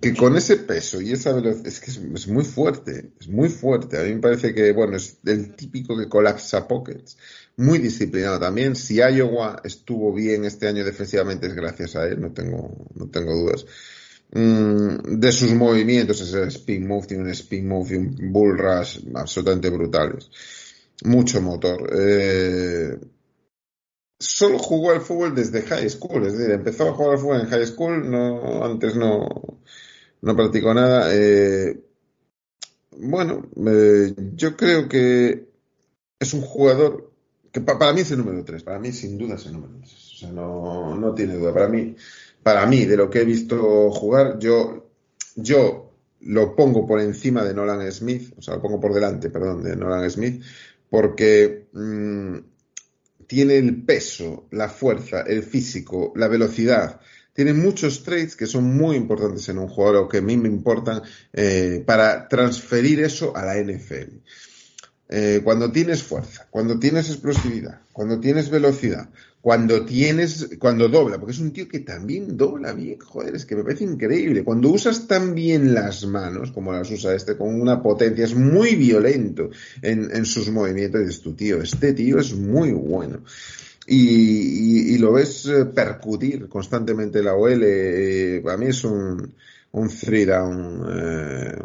que 0.02 0.14
con 0.14 0.36
ese 0.36 0.58
peso 0.58 1.02
y 1.02 1.12
esa 1.12 1.34
velocidad, 1.34 1.68
es 1.68 1.80
que 1.80 1.92
es, 1.92 1.98
es, 1.98 2.28
muy 2.28 2.44
fuerte, 2.44 3.12
es 3.20 3.28
muy 3.28 3.50
fuerte. 3.50 3.98
A 3.98 4.04
mí 4.04 4.16
me 4.16 4.22
parece 4.22 4.54
que, 4.54 4.74
bueno, 4.74 4.98
es 4.98 5.18
el 5.26 5.56
típico 5.56 5.98
que 5.98 6.10
colapsa 6.10 6.68
pockets, 6.68 7.18
muy 7.58 7.80
disciplinado 7.80 8.40
también. 8.40 8.76
Si 8.76 8.96
Iowa 8.96 9.62
estuvo 9.64 10.14
bien 10.14 10.44
este 10.44 10.68
año 10.68 10.84
defensivamente 10.84 11.48
es 11.48 11.56
gracias 11.56 11.96
a 11.96 12.06
él, 12.06 12.20
no 12.20 12.32
tengo, 12.34 12.88
no 12.96 13.08
tengo 13.08 13.34
dudas. 13.34 13.66
Mm, 14.32 15.20
de 15.20 15.32
sus 15.32 15.54
movimientos, 15.54 16.20
ese 16.20 16.48
spin 16.48 16.86
move, 16.86 17.08
tiene 17.08 17.24
un 17.24 17.30
spin 17.30 17.68
move 17.68 17.94
y 17.94 17.96
un 17.96 18.34
bull 18.34 18.58
rush 18.58 19.00
absolutamente 19.14 19.70
brutales. 19.70 20.30
Mucho 21.04 21.42
motor. 21.42 21.90
Eh, 21.94 22.98
solo 24.20 24.58
jugó 24.60 24.92
al 24.92 25.02
fútbol 25.02 25.36
desde 25.36 25.62
high 25.64 25.90
school, 25.90 26.26
es 26.26 26.38
decir, 26.38 26.52
empezó 26.52 26.90
a 26.90 26.94
jugar 26.94 27.14
al 27.14 27.20
fútbol 27.20 27.42
en 27.42 27.48
high 27.48 27.66
school, 27.66 28.10
no, 28.10 28.64
antes 28.64 28.96
no, 28.96 29.28
no 30.22 30.36
practicó 30.36 30.74
nada. 30.74 31.10
Eh, 31.14 31.84
bueno, 32.98 33.50
eh, 33.68 34.14
yo 34.36 34.56
creo 34.56 34.88
que 34.88 35.50
es 36.18 36.34
un 36.34 36.42
jugador 36.42 37.12
que 37.52 37.62
pa 37.62 37.78
para 37.78 37.94
mí 37.94 38.02
es 38.02 38.12
el 38.12 38.20
número 38.20 38.44
3, 38.44 38.64
para 38.64 38.80
mí 38.80 38.92
sin 38.92 39.18
duda 39.18 39.36
es 39.36 39.46
el 39.46 39.54
número 39.54 39.74
3, 39.80 39.94
o 39.94 40.18
sea, 40.18 40.32
no, 40.32 40.96
no 40.96 41.14
tiene 41.14 41.36
duda, 41.36 41.54
para 41.54 41.68
mí 41.68 41.96
para 42.46 42.68
mí, 42.68 42.86
de 42.86 42.96
lo 42.96 43.10
que 43.10 43.22
he 43.22 43.26
visto 43.26 43.90
jugar, 43.90 44.38
yo, 44.38 44.92
yo 45.36 45.94
lo 46.20 46.56
pongo 46.56 46.86
por 46.86 47.02
encima 47.02 47.44
de 47.44 47.56
Nolan 47.56 47.92
Smith, 47.92 48.36
o 48.38 48.42
sea, 48.44 48.58
lo 48.58 48.62
pongo 48.62 48.80
por 48.80 48.94
delante, 48.94 49.32
perdón, 49.32 49.64
de 49.64 49.76
Nolan 49.76 50.08
Smith, 50.12 50.44
porque 50.90 51.68
mmm, 51.74 52.38
tiene 53.28 53.58
el 53.58 53.84
peso, 53.84 54.48
la 54.52 54.70
fuerza, 54.70 55.22
el 55.22 55.44
físico, 55.44 56.14
la 56.16 56.28
velocidad, 56.28 57.00
tiene 57.34 57.54
muchos 57.54 58.04
traits 58.04 58.36
que 58.36 58.46
son 58.46 58.78
muy 58.78 58.96
importantes 58.96 59.50
en 59.50 59.58
un 59.58 59.68
jugador 59.68 59.98
o 59.98 60.08
que 60.08 60.20
a 60.20 60.22
mí 60.22 60.38
me 60.38 60.48
importan 60.48 61.02
eh, 61.34 61.84
para 61.86 62.30
transferir 62.30 63.02
eso 63.02 63.36
a 63.36 63.44
la 63.44 63.58
NFL. 63.58 64.22
Eh, 65.10 65.42
cuando 65.44 65.72
tienes 65.72 66.02
fuerza, 66.02 66.48
cuando 66.50 66.80
tienes 66.80 67.10
explosividad, 67.10 67.82
cuando 67.92 68.20
tienes 68.20 68.50
velocidad, 68.50 69.10
cuando 69.46 69.86
tienes, 69.86 70.50
cuando 70.58 70.90
dobla, 70.90 71.20
porque 71.20 71.34
es 71.34 71.40
un 71.40 71.54
tío 71.54 71.68
que 71.68 71.82
también 71.82 72.36
dobla 72.36 72.74
bien, 72.74 72.98
joder, 73.00 73.36
es 73.36 73.46
que 73.46 73.56
me 73.56 73.62
parece 73.62 73.84
increíble. 73.84 74.44
Cuando 74.44 74.70
usas 74.70 75.08
tan 75.08 75.36
bien 75.36 75.76
las 75.76 76.04
manos, 76.08 76.52
como 76.52 76.74
las 76.74 76.90
usa 76.90 77.14
este, 77.14 77.38
con 77.38 77.62
una 77.62 77.80
potencia, 77.80 78.26
es 78.26 78.34
muy 78.34 78.74
violento 78.74 79.52
en, 79.84 80.10
en 80.12 80.26
sus 80.26 80.50
movimientos, 80.50 81.02
dices 81.02 81.22
tu 81.22 81.34
tío, 81.34 81.62
este 81.62 81.94
tío 81.94 82.18
es 82.18 82.34
muy 82.34 82.72
bueno. 82.72 83.20
Y, 83.86 84.96
y, 84.96 84.98
lo 84.98 85.14
ves 85.14 85.46
eh, 85.46 85.66
percutir 85.66 86.50
constantemente 86.50 87.22
la 87.22 87.36
OL, 87.36 87.62
eh, 87.64 88.42
a 88.50 88.58
mí 88.58 88.66
es 88.66 88.84
un, 88.84 89.32
un 89.76 89.90
three 89.90 90.26
down 90.26 90.86
eh, 90.90 91.58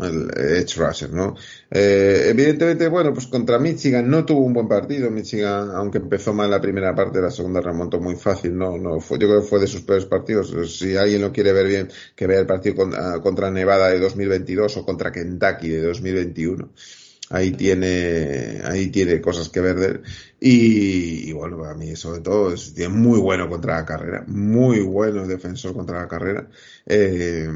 el 0.00 0.30
edge 0.36 0.76
rusher, 0.76 1.12
¿no? 1.12 1.34
Eh, 1.70 2.28
evidentemente, 2.28 2.88
bueno, 2.88 3.12
pues 3.12 3.26
contra 3.26 3.58
Michigan 3.58 4.08
no 4.08 4.24
tuvo 4.24 4.40
un 4.40 4.54
buen 4.54 4.68
partido. 4.68 5.10
Michigan, 5.10 5.70
aunque 5.74 5.98
empezó 5.98 6.32
mal 6.32 6.50
la 6.50 6.60
primera 6.60 6.94
parte, 6.94 7.20
la 7.20 7.30
segunda 7.30 7.60
remontó 7.60 8.00
muy 8.00 8.16
fácil, 8.16 8.56
no, 8.56 8.78
no 8.78 9.00
fue, 9.00 9.18
yo 9.18 9.28
creo 9.28 9.42
que 9.42 9.48
fue 9.48 9.60
de 9.60 9.66
sus 9.66 9.82
peores 9.82 10.06
partidos. 10.06 10.54
Si 10.78 10.96
alguien 10.96 11.20
lo 11.20 11.32
quiere 11.32 11.52
ver 11.52 11.66
bien, 11.66 11.88
que 12.16 12.26
vea 12.26 12.40
el 12.40 12.46
partido 12.46 12.76
contra, 12.76 13.20
contra 13.20 13.50
Nevada 13.50 13.90
de 13.90 14.00
2022 14.00 14.78
o 14.78 14.84
contra 14.84 15.12
Kentucky 15.12 15.68
de 15.68 15.82
2021 15.82 16.70
ahí 17.30 17.52
tiene 17.52 18.60
ahí 18.64 18.88
tiene 18.88 19.20
cosas 19.20 19.48
que 19.48 19.60
ver 19.60 20.02
y, 20.40 21.32
bueno 21.32 21.64
a 21.64 21.74
mí 21.74 21.94
sobre 21.96 22.20
todo 22.20 22.52
es 22.52 22.74
muy 22.88 23.18
bueno 23.18 23.48
contra 23.48 23.76
la 23.76 23.84
carrera 23.84 24.24
muy 24.26 24.80
bueno 24.80 25.26
defensor 25.26 25.74
contra 25.74 26.00
la 26.00 26.08
carrera 26.08 26.48
eh, 26.86 27.48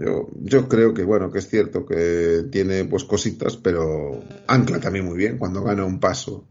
yo, 0.00 0.28
yo 0.40 0.68
creo 0.68 0.94
que 0.94 1.02
bueno 1.02 1.30
que 1.30 1.40
es 1.40 1.48
cierto 1.48 1.84
que 1.84 2.44
tiene 2.50 2.84
pues 2.84 3.04
cositas 3.04 3.56
pero 3.56 4.22
ancla 4.46 4.80
también 4.80 5.04
muy 5.04 5.16
bien 5.16 5.38
cuando 5.38 5.62
gana 5.62 5.84
un 5.84 6.00
paso 6.00 6.46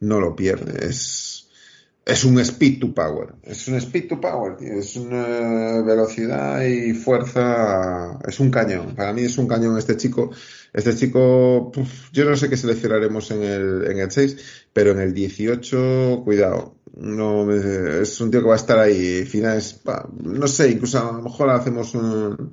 no 0.00 0.20
lo 0.20 0.34
pierde 0.34 0.86
es 0.86 1.40
es 2.10 2.24
un 2.24 2.38
speed 2.40 2.80
to 2.80 2.94
power, 2.94 3.34
es 3.42 3.68
un 3.68 3.76
speed 3.76 4.08
to 4.08 4.20
power, 4.20 4.56
tío. 4.56 4.72
es 4.72 4.96
una 4.96 5.82
velocidad 5.82 6.62
y 6.62 6.92
fuerza, 6.94 8.18
es 8.26 8.40
un 8.40 8.50
cañón. 8.50 8.94
Para 8.96 9.12
mí 9.12 9.22
es 9.22 9.38
un 9.38 9.46
cañón 9.46 9.78
este 9.78 9.96
chico. 9.96 10.30
Este 10.72 10.94
chico, 10.94 11.70
puf, 11.72 12.10
yo 12.12 12.24
no 12.24 12.36
sé 12.36 12.48
qué 12.48 12.56
seleccionaremos 12.56 13.30
en 13.32 13.42
el, 13.42 13.84
en 13.90 13.98
el 13.98 14.10
6, 14.10 14.36
pero 14.72 14.92
en 14.92 15.00
el 15.00 15.12
18, 15.14 16.22
cuidado. 16.24 16.76
No, 16.96 17.50
es 17.52 18.20
un 18.20 18.30
tío 18.30 18.40
que 18.40 18.48
va 18.48 18.54
a 18.54 18.56
estar 18.56 18.78
ahí. 18.78 19.24
Finales, 19.24 19.80
no 20.22 20.46
sé, 20.46 20.70
incluso 20.70 20.98
a 20.98 21.12
lo 21.12 21.22
mejor 21.22 21.50
hacemos 21.50 21.94
un, 21.94 22.52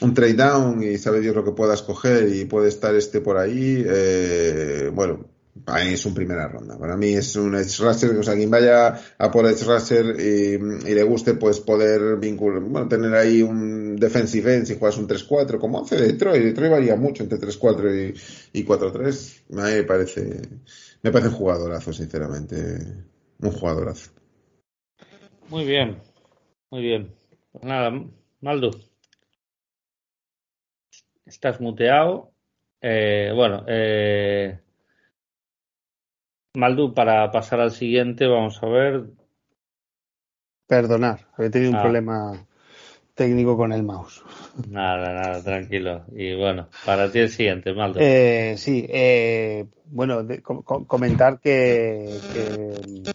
un 0.00 0.14
trade 0.14 0.34
down 0.34 0.82
y 0.82 0.98
sabe 0.98 1.20
Dios 1.20 1.34
lo 1.34 1.44
que 1.44 1.52
pueda 1.52 1.74
escoger 1.74 2.28
y 2.28 2.44
puede 2.44 2.68
estar 2.68 2.94
este 2.94 3.20
por 3.20 3.36
ahí. 3.36 3.84
Eh, 3.86 4.90
bueno, 4.92 5.26
para 5.64 5.84
mí 5.84 5.92
es 5.92 6.06
un 6.06 6.14
primera 6.14 6.48
ronda. 6.48 6.78
Para 6.78 6.96
mí 6.96 7.14
es 7.14 7.36
un 7.36 7.54
edge 7.54 7.78
rusher, 7.80 8.10
o 8.16 8.22
sea, 8.22 8.34
quien 8.34 8.50
vaya 8.50 9.00
a 9.18 9.30
por 9.30 9.46
edge 9.46 9.64
rusher 9.64 10.16
y, 10.18 10.54
y 10.90 10.94
le 10.94 11.02
guste, 11.02 11.34
pues 11.34 11.60
poder 11.60 12.16
vincular, 12.18 12.60
bueno, 12.60 12.88
tener 12.88 13.14
ahí 13.14 13.42
un 13.42 13.96
defensive 13.96 14.54
end 14.54 14.66
si 14.66 14.78
juegas 14.78 14.98
un 14.98 15.08
3-4, 15.08 15.58
como 15.58 15.82
hace 15.82 15.96
Detroit. 15.96 16.42
Detroit 16.42 16.70
varía 16.72 16.96
mucho 16.96 17.22
entre 17.22 17.38
3-4 17.38 18.14
y, 18.52 18.60
y 18.60 18.64
4-3. 18.64 19.42
A 19.58 19.66
mí 19.66 19.74
me 19.76 19.82
parece, 19.84 20.42
me 21.02 21.10
parece 21.10 21.28
un 21.28 21.34
jugadorazo, 21.34 21.92
sinceramente. 21.92 22.56
Un 23.40 23.52
jugadorazo. 23.52 24.10
Muy 25.48 25.64
bien, 25.64 25.98
muy 26.70 26.82
bien. 26.82 27.14
Pues 27.52 27.64
nada, 27.64 27.92
Maldo. 28.40 28.70
Estás 31.24 31.60
muteado. 31.60 32.32
Eh, 32.80 33.32
bueno, 33.34 33.64
eh, 33.66 34.60
Maldu, 36.54 36.94
para 36.94 37.30
pasar 37.30 37.60
al 37.60 37.70
siguiente, 37.70 38.26
vamos 38.26 38.62
a 38.62 38.66
ver. 38.66 39.04
Perdonar, 40.66 41.26
he 41.38 41.50
tenido 41.50 41.70
un 41.70 41.76
ah. 41.76 41.82
problema 41.82 42.46
técnico 43.14 43.56
con 43.56 43.72
el 43.72 43.82
mouse. 43.82 44.22
Nada, 44.68 45.12
nada, 45.12 45.42
tranquilo. 45.42 46.04
Y 46.12 46.36
bueno, 46.36 46.68
para 46.86 47.10
ti 47.10 47.18
el 47.18 47.28
siguiente, 47.28 47.72
Maldo. 47.74 47.98
Eh, 48.00 48.54
sí, 48.56 48.86
eh, 48.88 49.66
bueno, 49.86 50.22
de, 50.22 50.40
com 50.40 50.62
comentar 50.62 51.40
que, 51.40 52.16
que, 52.32 53.12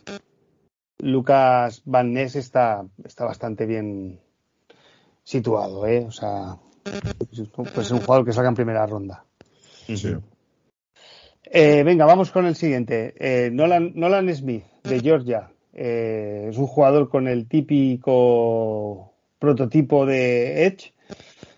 Lucas 1.00 1.82
Van 1.86 2.12
Ness 2.12 2.36
está, 2.36 2.86
está 3.04 3.26
bastante 3.26 3.66
bien 3.66 4.20
situado, 5.24 5.88
¿eh? 5.88 6.06
O 6.06 6.12
sea, 6.12 6.58
pues 6.84 7.88
es 7.88 7.92
un 7.92 8.00
jugador 8.00 8.26
que 8.26 8.34
salga 8.34 8.50
en 8.50 8.56
primera 8.56 8.86
ronda. 8.86 9.26
Eh, 11.46 11.84
venga, 11.84 12.06
vamos 12.06 12.32
con 12.32 12.46
el 12.46 12.56
siguiente. 12.56 13.14
Eh, 13.18 13.50
Nolan, 13.52 13.94
Nolan 13.96 14.34
Smith, 14.36 14.64
de 14.84 15.00
Georgia. 15.00 15.52
Eh, 15.74 16.48
es 16.50 16.58
un 16.58 16.68
jugador 16.68 17.10
con 17.10 17.28
el 17.28 17.48
típico 17.48 19.14
prototipo 19.40 20.06
de 20.06 20.66
Edge, 20.66 20.94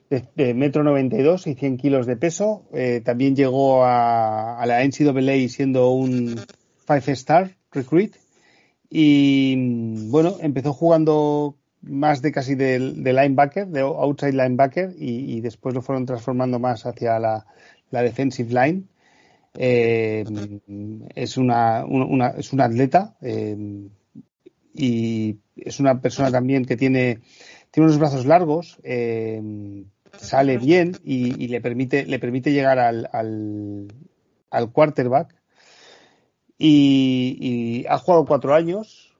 de, 0.09 0.53
metro 0.53 0.83
92 0.83 1.47
y 1.47 1.55
100 1.55 1.77
kilos 1.77 2.05
de 2.05 2.15
peso. 2.15 2.63
también 3.03 3.35
llegó 3.35 3.83
a, 3.83 4.59
a 4.59 4.65
la 4.65 4.83
NCAA 4.83 5.49
siendo 5.49 5.91
un 5.91 6.39
five 6.85 7.11
star 7.13 7.55
recruit. 7.71 8.15
Y 8.89 10.07
bueno, 10.09 10.37
empezó 10.39 10.73
jugando 10.73 11.57
más 11.81 12.21
de 12.21 12.31
casi 12.31 12.55
de, 12.55 12.79
linebacker, 12.79 13.67
de 13.67 13.81
outside 13.81 14.33
linebacker, 14.33 14.93
y, 14.97 15.39
después 15.41 15.75
lo 15.75 15.81
fueron 15.81 16.05
transformando 16.05 16.59
más 16.59 16.85
hacia 16.85 17.19
la, 17.19 17.45
defensive 17.91 18.53
line. 18.53 18.87
Eh, 19.57 20.25
es, 21.15 21.37
una, 21.37 21.85
es 22.37 22.53
un 22.53 22.61
atleta 22.61 23.15
eh, 23.21 23.87
y 24.73 25.37
es 25.55 25.79
una 25.79 26.01
persona 26.01 26.31
también 26.31 26.65
que 26.65 26.75
tiene, 26.75 27.21
tiene 27.71 27.87
unos 27.87 27.99
brazos 27.99 28.25
largos, 28.25 28.77
eh, 28.83 29.41
sale 30.17 30.57
bien 30.57 30.97
y, 31.03 31.47
le, 31.47 31.61
permite, 31.61 32.05
le 32.05 32.19
permite 32.19 32.51
llegar 32.51 32.79
al, 32.79 33.09
al, 33.11 34.71
quarterback. 34.71 35.35
Y, 36.57 37.85
ha 37.89 37.97
jugado 37.97 38.25
cuatro 38.25 38.53
años 38.53 39.13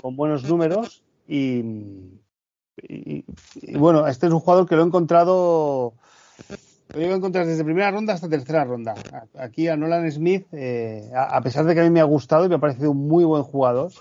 con 0.00 0.16
buenos 0.16 0.44
números 0.44 1.02
y, 1.28 1.62
bueno, 3.74 4.06
este 4.06 4.26
es 4.26 4.32
un 4.32 4.40
jugador 4.40 4.68
que 4.68 4.76
lo 4.76 4.82
he 4.82 4.86
encontrado. 4.86 5.94
Lo 6.94 7.00
he 7.00 7.12
encontrado 7.12 7.48
desde 7.48 7.64
primera 7.64 7.90
ronda 7.90 8.14
hasta 8.14 8.28
tercera 8.28 8.64
ronda. 8.64 8.94
Aquí 9.38 9.68
a 9.68 9.76
Nolan 9.76 10.10
Smith, 10.10 10.46
eh, 10.52 11.10
a, 11.14 11.40
pesar 11.40 11.64
de 11.64 11.74
que 11.74 11.80
a 11.80 11.84
mí 11.84 11.90
me 11.90 12.00
ha 12.00 12.04
gustado 12.04 12.44
y 12.44 12.48
me 12.48 12.56
ha 12.56 12.58
parecido 12.58 12.90
un 12.90 13.06
muy 13.06 13.24
buen 13.24 13.42
jugador, 13.42 13.92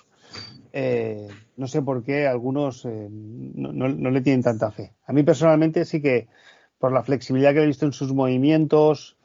eh, 0.73 1.27
no 1.57 1.67
sé 1.67 1.81
por 1.81 2.03
qué 2.03 2.27
algunos 2.27 2.85
eh, 2.85 3.07
no, 3.09 3.87
le 3.87 4.21
tienen 4.21 4.41
tanta 4.41 4.71
fe. 4.71 4.93
A 5.05 5.13
mí 5.13 5.23
personalmente 5.23 5.85
sí 5.85 6.01
que, 6.01 6.27
por 6.79 6.91
la 6.91 7.03
flexibilidad 7.03 7.53
que 7.53 7.61
he 7.61 7.67
visto 7.67 7.85
en 7.85 7.93
sus 7.93 8.13
movimientos, 8.13 9.17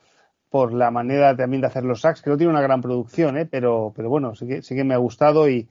por 0.51 0.73
la 0.73 0.91
manera 0.91 1.35
también 1.35 1.63
de 1.63 1.69
hacer 1.69 1.85
los 1.85 2.03
sacks, 2.03 2.23
que 2.23 2.31
no 2.31 2.37
tiene 2.37 2.53
una 2.53 2.63
gran 2.63 2.83
producción, 2.83 3.49
pero, 3.51 3.93
pero 3.97 4.09
bueno, 4.09 4.35
sí 4.35 4.47
que, 4.47 4.63
sí 4.63 4.75
que 4.75 4.85
me 4.85 4.95
ha 4.95 4.99
gustado 4.99 5.49
y, 5.49 5.69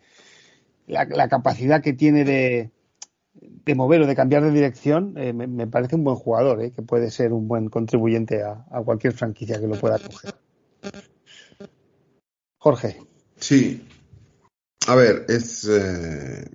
la, 0.88 1.28
capacidad 1.28 1.82
que 1.82 1.94
tiene 1.94 2.26
de, 2.26 2.72
de, 3.34 3.76
mover 3.76 4.02
o 4.02 4.08
de 4.08 4.16
cambiar 4.16 4.44
de 4.44 4.52
dirección, 4.52 5.16
eh, 5.18 5.34
me, 5.34 5.68
parece 5.68 5.96
un 5.96 6.04
buen 6.04 6.16
jugador, 6.16 6.62
eh, 6.62 6.72
que 6.72 6.82
puede 6.82 7.12
ser 7.12 7.34
un 7.34 7.48
buen 7.48 7.70
contribuyente 7.70 8.44
a, 8.44 8.66
cualquier 8.84 9.14
franquicia 9.14 9.60
que 9.60 9.68
lo 9.68 9.80
pueda 9.80 10.00
coger. 10.00 10.36
Jorge. 12.58 12.98
Sí. 13.38 13.88
A 14.88 14.96
ver, 14.96 15.26
es. 15.28 15.68
Eh, 15.70 16.46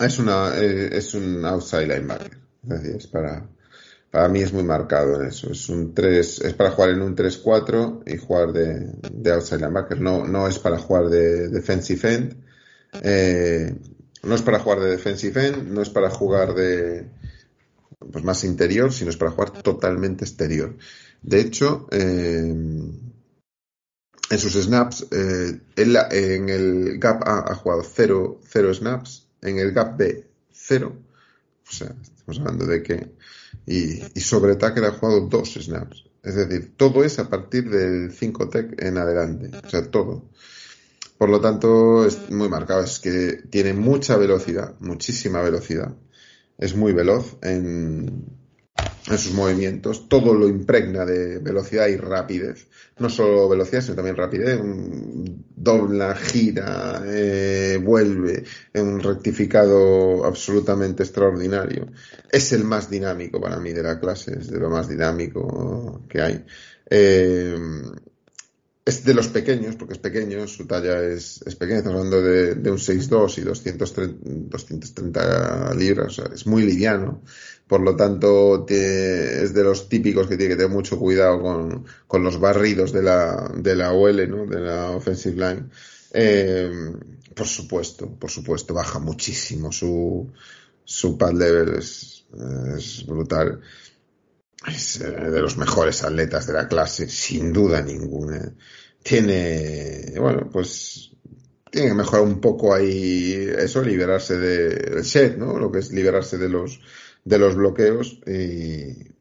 es, 0.00 0.18
una, 0.18 0.56
es 0.56 1.14
un 1.14 1.44
outside 1.44 1.86
linebacker. 1.86 2.38
Es 2.62 2.68
decir, 2.68 2.96
es 2.96 3.06
para. 3.06 3.48
Para 4.10 4.28
mí 4.28 4.42
es 4.42 4.52
muy 4.52 4.62
marcado 4.62 5.24
eso. 5.24 5.50
Es 5.50 5.68
un 5.68 5.92
3, 5.92 6.42
es 6.42 6.54
para 6.54 6.70
jugar 6.70 6.90
en 6.90 7.02
un 7.02 7.16
3-4 7.16 8.04
y 8.06 8.16
jugar 8.16 8.52
de, 8.52 8.92
de 9.12 9.32
outside 9.32 9.58
linebacker. 9.58 10.00
No, 10.00 10.24
no 10.24 10.46
es 10.46 10.60
para 10.60 10.78
jugar 10.78 11.08
de 11.08 11.48
defensive 11.48 12.14
end 12.14 12.44
eh, 13.02 13.74
no 14.24 14.34
es 14.34 14.42
para 14.42 14.58
jugar 14.58 14.80
de 14.80 14.90
defensive 14.90 15.46
end, 15.46 15.68
no 15.70 15.82
es 15.82 15.90
para 15.90 16.10
jugar 16.10 16.54
de 16.54 17.08
pues 18.12 18.24
más 18.24 18.44
interior, 18.44 18.92
sino 18.92 19.10
es 19.10 19.16
para 19.16 19.30
jugar 19.30 19.62
totalmente 19.62 20.24
exterior. 20.24 20.76
De 21.22 21.40
hecho, 21.40 21.88
eh, 21.90 22.54
en 24.30 24.38
sus 24.38 24.54
snaps, 24.54 25.06
eh, 25.10 25.60
en 25.76 26.48
el 26.48 26.98
gap 26.98 27.22
A 27.26 27.52
ha 27.52 27.54
jugado 27.54 27.82
0 27.82 28.40
snaps, 28.74 29.26
en 29.42 29.58
el 29.58 29.72
gap 29.72 29.96
B 29.96 30.26
0. 30.52 30.96
O 31.66 31.72
sea, 31.72 31.94
estamos 32.02 32.38
hablando 32.40 32.66
de 32.66 32.82
que. 32.82 33.12
Y, 33.66 34.20
sobre 34.20 34.56
Tucker 34.56 34.84
ha 34.84 34.92
jugado 34.92 35.20
2 35.28 35.54
snaps. 35.62 36.04
Es 36.22 36.34
decir, 36.34 36.74
todo 36.76 37.04
es 37.04 37.18
a 37.18 37.28
partir 37.28 37.68
del 37.70 38.12
5 38.12 38.48
tech 38.48 38.82
en 38.82 38.98
adelante. 38.98 39.50
O 39.64 39.68
sea, 39.68 39.90
todo. 39.90 40.30
Por 41.24 41.30
lo 41.30 41.40
tanto, 41.40 42.04
es 42.04 42.30
muy 42.30 42.50
marcado. 42.50 42.84
Es 42.84 42.98
que 42.98 43.44
tiene 43.48 43.72
mucha 43.72 44.18
velocidad, 44.18 44.74
muchísima 44.80 45.40
velocidad. 45.40 45.96
Es 46.58 46.76
muy 46.76 46.92
veloz 46.92 47.38
en, 47.40 48.26
sus 49.06 49.32
movimientos. 49.32 50.06
Todo 50.06 50.34
lo 50.34 50.46
impregna 50.46 51.06
de 51.06 51.38
velocidad 51.38 51.86
y 51.86 51.96
rapidez. 51.96 52.66
No 52.98 53.08
solo 53.08 53.48
velocidad, 53.48 53.80
sino 53.80 53.94
también 53.94 54.18
rapidez. 54.18 54.60
Dobla, 55.56 56.14
gira, 56.14 57.02
eh, 57.06 57.80
vuelve. 57.82 58.44
Un 58.74 59.00
rectificado 59.00 60.26
absolutamente 60.26 61.04
extraordinario. 61.04 61.86
Es 62.30 62.52
el 62.52 62.64
más 62.64 62.90
dinámico 62.90 63.40
para 63.40 63.58
mí 63.60 63.72
de 63.72 63.82
la 63.82 63.98
clase. 63.98 64.40
Es 64.40 64.50
de 64.50 64.60
lo 64.60 64.68
más 64.68 64.90
dinámico 64.90 66.02
que 66.06 66.20
hay. 66.20 66.44
Eh, 66.90 67.56
es 68.84 69.04
de 69.04 69.14
los 69.14 69.28
pequeños, 69.28 69.76
porque 69.76 69.94
es 69.94 69.98
pequeño, 69.98 70.46
su 70.46 70.66
talla 70.66 71.02
es, 71.02 71.40
es 71.46 71.56
pequeña, 71.56 71.78
estamos 71.78 71.98
hablando 71.98 72.20
de, 72.20 72.54
de 72.54 72.70
un 72.70 72.76
6'2 72.76 73.38
y 73.38 73.40
230, 73.40 74.18
230 74.50 75.74
libras, 75.74 76.06
o 76.06 76.10
sea, 76.22 76.34
es 76.34 76.46
muy 76.46 76.62
liviano. 76.62 77.22
Por 77.66 77.80
lo 77.80 77.96
tanto, 77.96 78.66
es 78.68 79.54
de 79.54 79.64
los 79.64 79.88
típicos 79.88 80.26
que 80.26 80.36
tiene 80.36 80.52
que 80.52 80.56
tener 80.56 80.70
mucho 80.70 80.98
cuidado 80.98 81.40
con, 81.40 81.86
con 82.06 82.22
los 82.22 82.38
barridos 82.38 82.92
de 82.92 83.02
la, 83.02 83.50
de 83.56 83.74
la 83.74 83.92
OL, 83.92 84.28
¿no? 84.28 84.46
de 84.46 84.60
la 84.60 84.90
offensive 84.90 85.34
line. 85.34 85.70
Eh, 86.12 86.70
por 87.34 87.46
supuesto, 87.46 88.10
por 88.10 88.30
supuesto, 88.30 88.74
baja 88.74 88.98
muchísimo 88.98 89.72
su, 89.72 90.30
su 90.84 91.16
pad 91.16 91.32
level, 91.32 91.76
es, 91.76 92.26
es 92.76 93.06
brutal 93.06 93.62
es 94.66 95.00
eh, 95.00 95.10
de 95.10 95.40
los 95.40 95.56
mejores 95.56 96.02
atletas 96.04 96.46
de 96.46 96.52
la 96.52 96.68
clase, 96.68 97.08
sin 97.08 97.52
duda 97.52 97.82
ninguna. 97.82 98.54
Tiene, 99.02 100.14
bueno, 100.18 100.48
pues 100.50 101.10
tiene 101.70 101.88
que 101.88 101.94
mejorar 101.94 102.24
un 102.24 102.40
poco 102.40 102.72
ahí 102.72 103.34
eso, 103.58 103.82
liberarse 103.82 104.38
del 104.38 105.04
set, 105.04 105.36
¿no? 105.36 105.58
Lo 105.58 105.72
que 105.72 105.80
es 105.80 105.92
liberarse 105.92 106.38
de 106.38 106.48
los, 106.48 106.80
de 107.24 107.38
los 107.38 107.56
bloqueos 107.56 108.20
y, 108.26 109.14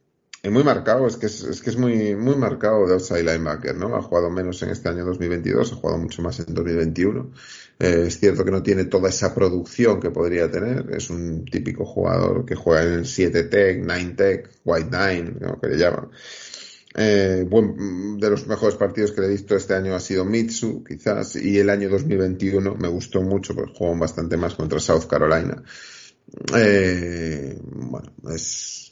y 0.44 0.49
muy 0.49 0.64
marcado, 0.64 1.07
es 1.07 1.18
que 1.18 1.26
es, 1.26 1.41
es, 1.44 1.61
que 1.61 1.72
es 1.72 1.78
muy, 1.78 2.15
muy 2.15 2.36
marcado 2.36 2.86
de 2.86 2.94
outside 2.94 3.24
linebacker, 3.24 3.76
¿no? 3.76 3.95
Ha 3.95 4.02
jugado 4.02 4.30
menos 4.30 4.61
en 4.61 4.70
este 4.70 4.90
año 4.90 5.06
2022, 5.06 5.72
ha 5.72 5.76
jugado 5.76 5.98
mucho 5.98 6.22
más 6.22 6.40
en 6.40 6.53
2021. 6.53 7.32
Eh, 7.80 8.06
es 8.08 8.20
cierto 8.20 8.45
que 8.45 8.52
no 8.52 8.62
tiene 8.62 8.86
toda 8.86 9.10
esa 9.10 9.34
producción 9.34 10.00
que 10.00 10.12
podría 10.12 10.50
tener. 10.50 10.91
Es 10.95 11.10
un 11.10 11.45
típico 11.45 11.86
jugador 11.86 12.45
que 12.45 12.56
juega 12.56 12.84
en 12.84 12.94
el 12.94 13.06
7 13.06 13.44
Tech, 13.44 13.82
9 13.84 14.14
Tech, 14.16 14.50
White 14.64 14.90
9, 14.91 15.36
¿no? 15.40 15.60
que 15.60 15.68
le 15.68 15.78
llaman. 15.78 16.10
Eh, 16.95 17.45
buen, 17.50 18.20
de 18.20 18.30
los 18.30 18.45
mejores 18.45 18.76
partidos 18.76 19.12
que 19.12 19.22
le 19.22 19.28
he 19.28 19.32
visto 19.32 19.56
este 19.56 19.74
año 19.74 19.95
ha 19.95 20.00
sido 20.00 20.26
Mitsu, 20.26 20.84
quizás, 20.84 21.36
y 21.36 21.58
el 21.58 21.72
año 21.72 21.90
2021 21.90 22.76
me 22.76 22.88
gustó 22.88 23.22
mucho 23.24 23.56
porque 23.56 23.74
jugó 23.76 23.98
bastante 23.98 24.38
más 24.38 24.54
contra 24.54 24.80
South 24.80 25.08
Carolina. 25.08 25.64
Eh, 26.56 27.58
bueno, 27.64 28.14
es, 28.34 28.82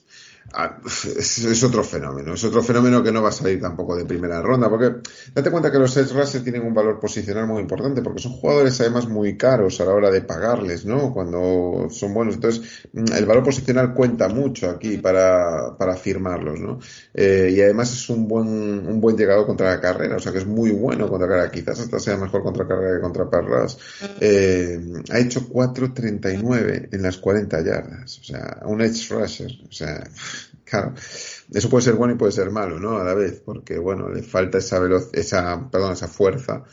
es, 0.85 1.63
otro 1.63 1.83
fenómeno, 1.83 2.33
es 2.33 2.43
otro 2.43 2.61
fenómeno 2.61 3.01
que 3.01 3.11
no 3.11 3.21
va 3.21 3.29
a 3.29 3.33
salir 3.33 3.61
tampoco 3.61 3.95
de 3.95 4.05
primera 4.05 4.41
ronda, 4.41 4.69
porque 4.69 4.95
date 5.33 5.49
cuenta 5.49 5.71
que 5.71 5.79
los 5.79 5.95
edge 5.95 6.11
rushers 6.11 6.43
tienen 6.43 6.63
un 6.63 6.73
valor 6.73 6.99
posicional 6.99 7.47
muy 7.47 7.61
importante, 7.61 8.01
porque 8.01 8.21
son 8.21 8.33
jugadores 8.33 8.79
además 8.81 9.07
muy 9.07 9.37
caros 9.37 9.79
a 9.79 9.85
la 9.85 9.93
hora 9.93 10.11
de 10.11 10.21
pagarles, 10.21 10.85
¿no? 10.85 11.13
Cuando 11.13 11.87
son 11.89 12.13
buenos. 12.13 12.35
Entonces, 12.35 12.87
mm, 12.91 13.13
el 13.13 13.25
valor 13.25 13.43
posicional 13.43 13.93
cuenta 13.93 14.27
mucho 14.27 14.69
aquí 14.69 14.97
para, 14.97 15.77
para 15.77 15.95
firmarlos, 15.95 16.59
¿no? 16.59 16.79
Eh, 17.13 17.53
y 17.55 17.61
además 17.61 17.93
es 17.93 18.09
un 18.09 18.27
buen, 18.27 18.47
un 18.47 18.99
buen 18.99 19.15
llegado 19.17 19.45
contra 19.45 19.69
la 19.69 19.79
carrera, 19.79 20.17
o 20.17 20.19
sea 20.19 20.31
que 20.31 20.39
es 20.39 20.45
muy 20.45 20.71
bueno 20.71 21.07
contra 21.07 21.27
la 21.27 21.35
carrera, 21.35 21.51
quizás 21.51 21.79
hasta 21.79 21.99
sea 21.99 22.17
mejor 22.17 22.43
contra 22.43 22.67
carrera 22.67 22.97
que 22.97 23.01
contra 23.01 23.29
perras. 23.29 23.77
Eh, 24.19 24.79
ha 25.09 25.19
hecho 25.19 25.47
4.39 25.47 26.89
en 26.91 27.01
las 27.01 27.17
40 27.17 27.63
yardas, 27.63 28.19
o 28.19 28.23
sea, 28.23 28.59
un 28.65 28.81
edge 28.81 29.09
rusher, 29.09 29.51
o 29.67 29.71
sea, 29.71 30.03
Claro, 30.71 30.93
eso 31.53 31.69
puede 31.69 31.83
ser 31.83 31.95
bueno 31.95 32.13
y 32.13 32.17
puede 32.17 32.31
ser 32.31 32.49
malo, 32.49 32.79
¿no? 32.79 32.97
A 32.97 33.03
la 33.03 33.13
vez, 33.13 33.41
porque, 33.43 33.77
bueno, 33.77 34.07
le 34.07 34.23
falta 34.23 34.59
esa 34.59 34.79
esa, 35.11 35.69
perdón, 35.69 35.91
esa 35.91 36.07
fuerza 36.07 36.63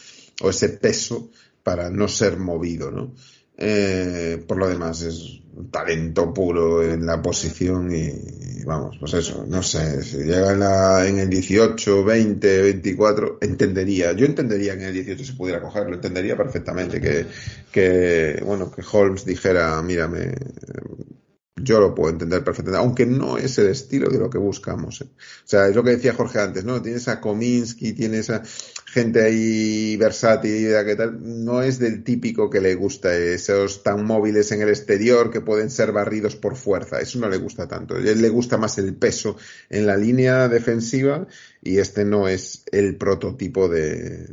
o 0.40 0.50
ese 0.50 0.68
peso 0.68 1.32
para 1.64 1.90
no 1.90 2.06
ser 2.06 2.36
movido, 2.36 2.92
¿no? 2.92 3.12
Eh, 3.56 4.40
por 4.46 4.56
lo 4.56 4.68
demás, 4.68 5.02
es 5.02 5.40
talento 5.72 6.32
puro 6.32 6.84
en 6.84 7.04
la 7.06 7.20
posición 7.20 7.92
y, 7.92 8.62
vamos, 8.64 8.98
pues 9.00 9.14
eso, 9.14 9.44
no 9.48 9.64
sé, 9.64 10.00
si 10.04 10.18
llega 10.18 11.04
en 11.04 11.18
el 11.18 11.28
18, 11.28 12.04
20, 12.04 12.62
24, 12.62 13.38
entendería, 13.40 14.12
yo 14.12 14.26
entendería 14.26 14.76
que 14.76 14.82
en 14.82 14.88
el 14.90 14.94
18 14.94 15.24
se 15.24 15.32
pudiera 15.32 15.60
cogerlo, 15.60 15.96
entendería 15.96 16.36
perfectamente 16.36 17.00
que, 17.00 17.26
que 17.72 18.40
bueno, 18.46 18.70
que 18.70 18.84
Holmes 18.92 19.24
dijera, 19.24 19.82
mírame, 19.82 20.34
yo 21.62 21.80
lo 21.80 21.94
puedo 21.94 22.10
entender 22.10 22.44
perfectamente, 22.44 22.85
aunque 22.85 23.06
no 23.06 23.39
es 23.39 23.59
el 23.59 23.68
estilo 23.68 24.09
de 24.09 24.18
lo 24.18 24.30
que 24.30 24.39
buscamos. 24.39 25.01
¿eh? 25.01 25.05
O 25.05 25.48
sea, 25.48 25.68
es 25.68 25.74
lo 25.74 25.82
que 25.82 25.90
decía 25.90 26.14
Jorge 26.14 26.40
antes, 26.40 26.64
¿no? 26.64 26.80
Tienes 26.82 27.09
a 27.09 27.20
Kominsky, 27.20 27.93
tienes 27.93 28.30
a 28.30 28.43
gente 28.86 29.22
ahí 29.22 29.97
versátil, 29.97 30.74
que 30.85 30.97
tal, 30.97 31.44
no 31.44 31.62
es 31.62 31.78
del 31.78 32.02
típico 32.05 32.51
que 32.51 32.60
le 32.60 32.74
gusta 32.74 33.14
esos 33.14 33.82
tan 33.82 34.05
móviles 34.05 34.51
en 34.52 34.62
el 34.62 34.68
exterior 34.68 35.30
que 35.30 35.40
pueden 35.40 35.70
ser 35.70 35.93
barridos 35.93 36.36
por 36.36 36.56
fuerza. 36.56 37.01
Eso 37.01 37.18
no 37.18 37.28
le 37.28 37.39
gusta 37.39 37.68
tanto. 37.68 37.94
A 37.94 37.98
él 37.98 38.22
le 38.22 38.28
gusta 38.28 38.56
más 38.56 38.78
el 38.78 38.94
peso 38.94 39.36
en 39.68 39.86
la 39.86 39.97
línea 39.97 40.48
defensiva 40.48 41.26
y 41.62 41.78
este 41.78 42.05
no 42.05 42.28
es 42.28 42.64
el 42.72 42.97
prototipo 42.97 43.68
de, 43.68 44.26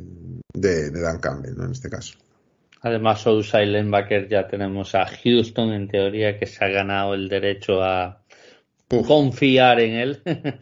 de, 0.54 0.92
de 0.92 1.02
Dan 1.02 1.20
Campbell, 1.20 1.56
¿no? 1.56 1.66
En 1.66 1.72
este 1.72 1.90
caso. 1.90 2.25
Además, 2.86 3.26
outside 3.26 3.66
linebacker 3.66 4.28
ya 4.30 4.48
tenemos 4.48 4.94
a 4.94 5.08
Houston, 5.08 5.74
en 5.74 5.88
teoría, 5.88 6.38
que 6.38 6.46
se 6.46 6.64
ha 6.64 6.68
ganado 6.68 7.16
el 7.16 7.28
derecho 7.28 7.82
a 7.82 8.22
confiar 8.88 9.80
en 9.80 9.94
él. 9.96 10.22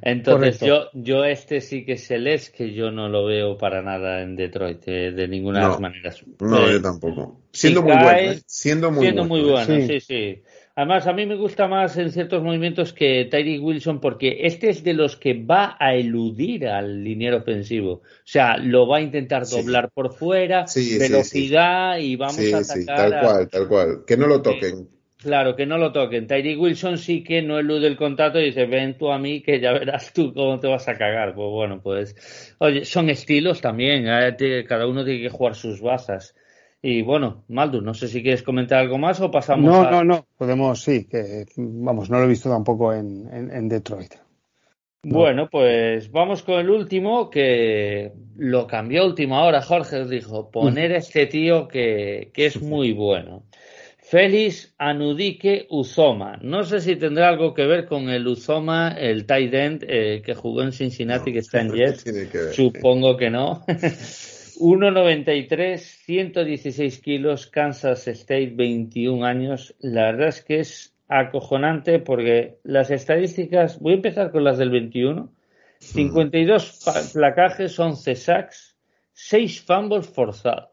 Entonces, 0.00 0.58
yo, 0.60 0.88
yo 0.94 1.26
este 1.26 1.60
sí 1.60 1.84
que 1.84 1.92
es 1.92 2.10
el 2.10 2.28
es 2.28 2.48
que 2.48 2.72
yo 2.72 2.90
no 2.90 3.10
lo 3.10 3.26
veo 3.26 3.58
para 3.58 3.82
nada 3.82 4.22
en 4.22 4.36
Detroit, 4.36 4.88
eh, 4.88 5.12
de 5.12 5.28
ninguna 5.28 5.60
de 5.60 5.68
las 5.68 5.80
maneras. 5.80 6.24
No, 6.40 6.66
yo 6.66 6.80
tampoco. 6.80 7.42
Siendo 7.52 7.82
muy 7.82 7.92
bueno, 7.92 8.32
¿eh? 8.32 8.40
siendo 8.46 8.90
muy 8.90 9.02
siendo 9.02 9.24
Muy 9.26 9.42
bueno 9.42 9.86
sí. 9.86 10.00
sí. 10.00 10.42
Además, 10.78 11.06
a 11.06 11.14
mí 11.14 11.24
me 11.24 11.36
gusta 11.36 11.68
más 11.68 11.96
en 11.96 12.12
ciertos 12.12 12.42
movimientos 12.42 12.92
que 12.92 13.24
Tyree 13.30 13.58
Wilson 13.58 13.98
porque 13.98 14.40
este 14.42 14.68
es 14.68 14.84
de 14.84 14.92
los 14.92 15.16
que 15.16 15.32
va 15.32 15.74
a 15.80 15.94
eludir 15.94 16.68
al 16.68 17.02
liniero 17.02 17.38
ofensivo. 17.38 17.92
O 17.92 18.02
sea, 18.24 18.58
lo 18.58 18.86
va 18.86 18.98
a 18.98 19.00
intentar 19.00 19.46
doblar 19.46 19.90
por 19.90 20.12
fuera, 20.12 20.66
velocidad 20.98 21.96
y 21.96 22.16
vamos 22.16 22.52
a 22.52 22.58
atacar. 22.58 22.84
tal 22.84 23.20
cual, 23.22 23.48
tal 23.48 23.68
cual. 23.68 24.04
Que 24.06 24.18
no 24.18 24.26
lo 24.26 24.42
toquen. 24.42 24.86
Claro, 25.16 25.56
que 25.56 25.64
no 25.64 25.78
lo 25.78 25.92
toquen. 25.92 26.26
Tyree 26.26 26.58
Wilson 26.58 26.98
sí 26.98 27.24
que 27.24 27.40
no 27.40 27.58
elude 27.58 27.86
el 27.86 27.96
contacto 27.96 28.38
y 28.38 28.44
dice, 28.44 28.66
ven 28.66 28.98
tú 28.98 29.10
a 29.10 29.18
mí 29.18 29.40
que 29.40 29.58
ya 29.58 29.72
verás 29.72 30.12
tú 30.12 30.34
cómo 30.34 30.60
te 30.60 30.68
vas 30.68 30.86
a 30.88 30.98
cagar. 30.98 31.34
Pues 31.34 31.48
bueno, 31.52 31.80
pues, 31.82 32.54
oye, 32.58 32.84
son 32.84 33.08
estilos 33.08 33.62
también. 33.62 34.04
¿eh? 34.06 34.64
Cada 34.68 34.86
uno 34.86 35.06
tiene 35.06 35.22
que 35.22 35.30
jugar 35.30 35.54
sus 35.54 35.80
bazas. 35.80 36.34
Y 36.82 37.02
bueno, 37.02 37.44
Maldu, 37.48 37.80
no 37.80 37.94
sé 37.94 38.06
si 38.08 38.22
quieres 38.22 38.42
comentar 38.42 38.78
algo 38.78 38.98
más 38.98 39.20
o 39.20 39.30
pasamos 39.30 39.64
no, 39.64 39.82
a... 39.82 39.90
No, 39.90 40.04
no, 40.04 40.26
podemos, 40.36 40.82
sí, 40.82 41.06
que 41.06 41.46
vamos, 41.56 42.10
no 42.10 42.18
lo 42.18 42.24
he 42.24 42.28
visto 42.28 42.50
tampoco 42.50 42.92
en, 42.92 43.28
en, 43.32 43.68
Detroit. 43.68 44.14
Bueno, 45.02 45.48
pues 45.50 46.10
vamos 46.10 46.42
con 46.42 46.60
el 46.60 46.68
último 46.68 47.30
que 47.30 48.12
lo 48.36 48.66
cambió 48.66 49.02
a 49.02 49.06
última 49.06 49.44
hora. 49.44 49.62
Jorge 49.62 50.04
dijo, 50.04 50.50
poner 50.50 50.92
a 50.92 50.98
este 50.98 51.26
tío 51.26 51.68
que, 51.68 52.30
que 52.34 52.46
es 52.46 52.60
muy 52.60 52.92
bueno. 52.92 53.44
Félix 54.08 54.72
Anudike 54.78 55.66
Uzoma. 55.68 56.38
No 56.40 56.62
sé 56.62 56.80
si 56.80 56.94
tendrá 56.94 57.28
algo 57.28 57.52
que 57.54 57.66
ver 57.66 57.86
con 57.86 58.08
el 58.08 58.24
Uzoma, 58.28 58.90
el 58.96 59.26
tight 59.26 59.52
end 59.52 59.84
eh, 59.88 60.22
que 60.24 60.32
jugó 60.36 60.62
en 60.62 60.70
Cincinnati, 60.70 61.32
que 61.32 61.40
está 61.40 61.60
en 61.60 61.72
Jets. 61.72 62.04
Supongo 62.52 63.16
que 63.16 63.30
no. 63.30 63.64
1,93, 64.58 65.78
116 65.78 67.00
kilos, 67.00 67.46
Kansas 67.46 68.06
State, 68.08 68.52
21 68.54 69.24
años. 69.24 69.74
La 69.80 70.12
verdad 70.12 70.28
es 70.28 70.42
que 70.42 70.60
es 70.60 70.96
acojonante 71.08 71.98
porque 71.98 72.58
las 72.64 72.90
estadísticas, 72.90 73.78
voy 73.80 73.92
a 73.92 73.96
empezar 73.96 74.30
con 74.30 74.44
las 74.44 74.58
del 74.58 74.70
21. 74.70 75.32
52 75.78 77.12
placajes, 77.12 77.78
11 77.78 78.14
sacks, 78.14 78.76
6 79.12 79.62
fumbles 79.62 80.08
forzados. 80.08 80.70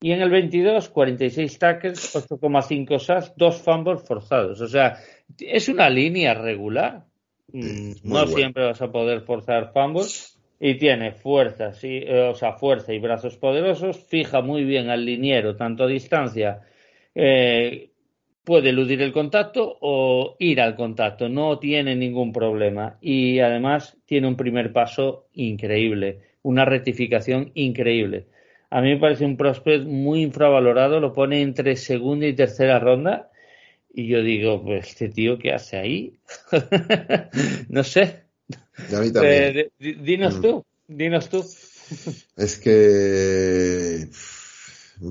Y 0.00 0.12
en 0.12 0.20
el 0.20 0.30
22, 0.30 0.88
46 0.88 1.58
tackles, 1.58 2.14
8,5 2.14 2.98
sacks, 2.98 3.32
2 3.36 3.62
fumbles 3.62 4.02
forzados. 4.02 4.60
O 4.60 4.68
sea, 4.68 4.98
es 5.38 5.68
una 5.68 5.88
línea 5.88 6.34
regular. 6.34 7.04
Mm, 7.52 7.92
no 8.04 8.26
siempre 8.26 8.64
vas 8.64 8.82
a 8.82 8.90
poder 8.90 9.22
forzar 9.22 9.72
fumbles, 9.72 10.31
y 10.64 10.76
tiene 10.76 11.10
fuerza, 11.10 11.72
sí, 11.72 12.04
eh, 12.06 12.28
o 12.30 12.36
sea, 12.36 12.52
fuerza 12.52 12.94
y 12.94 13.00
brazos 13.00 13.36
poderosos, 13.36 13.98
fija 14.06 14.42
muy 14.42 14.62
bien 14.62 14.90
al 14.90 15.04
liniero, 15.04 15.56
tanto 15.56 15.82
a 15.82 15.88
distancia, 15.88 16.60
eh, 17.16 17.90
puede 18.44 18.68
eludir 18.68 19.02
el 19.02 19.10
contacto 19.12 19.76
o 19.80 20.36
ir 20.38 20.60
al 20.60 20.76
contacto, 20.76 21.28
no 21.28 21.58
tiene 21.58 21.96
ningún 21.96 22.32
problema 22.32 22.96
y 23.00 23.40
además 23.40 23.98
tiene 24.06 24.28
un 24.28 24.36
primer 24.36 24.72
paso 24.72 25.26
increíble, 25.32 26.20
una 26.42 26.64
rectificación 26.64 27.50
increíble. 27.54 28.28
A 28.70 28.80
mí 28.82 28.90
me 28.90 29.00
parece 29.00 29.24
un 29.24 29.36
prospect 29.36 29.84
muy 29.84 30.22
infravalorado, 30.22 31.00
lo 31.00 31.12
pone 31.12 31.42
entre 31.42 31.74
segunda 31.74 32.26
y 32.28 32.34
tercera 32.34 32.78
ronda 32.78 33.32
y 33.92 34.06
yo 34.06 34.22
digo, 34.22 34.62
pues 34.62 34.90
este 34.90 35.08
tío, 35.08 35.38
¿qué 35.38 35.52
hace 35.52 35.76
ahí? 35.78 36.12
no 37.68 37.82
sé, 37.82 38.21
eh, 38.78 39.70
dinos 39.78 40.38
mm. 40.38 40.40
tú, 40.40 40.64
dinos 40.88 41.28
tú. 41.28 41.44
Es 42.36 42.58
que 42.58 44.08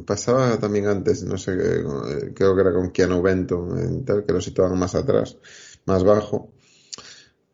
pasaba 0.06 0.58
también 0.60 0.88
antes, 0.88 1.24
no 1.24 1.38
sé, 1.38 1.56
creo 2.34 2.56
que 2.56 2.62
era 2.62 2.74
con 2.74 2.92
Keanu 2.92 3.22
Benton, 3.22 4.06
tal, 4.06 4.26
que 4.26 4.34
lo 4.34 4.42
situaban 4.42 4.80
más 4.80 4.96
atrás, 4.96 5.38
más 5.86 6.04
bajo. 6.04 6.52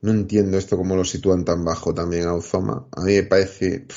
No 0.01 0.11
entiendo 0.11 0.57
esto 0.57 0.77
cómo 0.77 0.95
lo 0.95 1.03
sitúan 1.03 1.43
tan 1.43 1.65
bajo 1.65 1.93
también 1.93 2.27
a 2.27 2.35
Uzoma. 2.35 2.87
A 2.91 3.01
mí 3.01 3.15
me 3.15 3.23
parece 3.23 3.87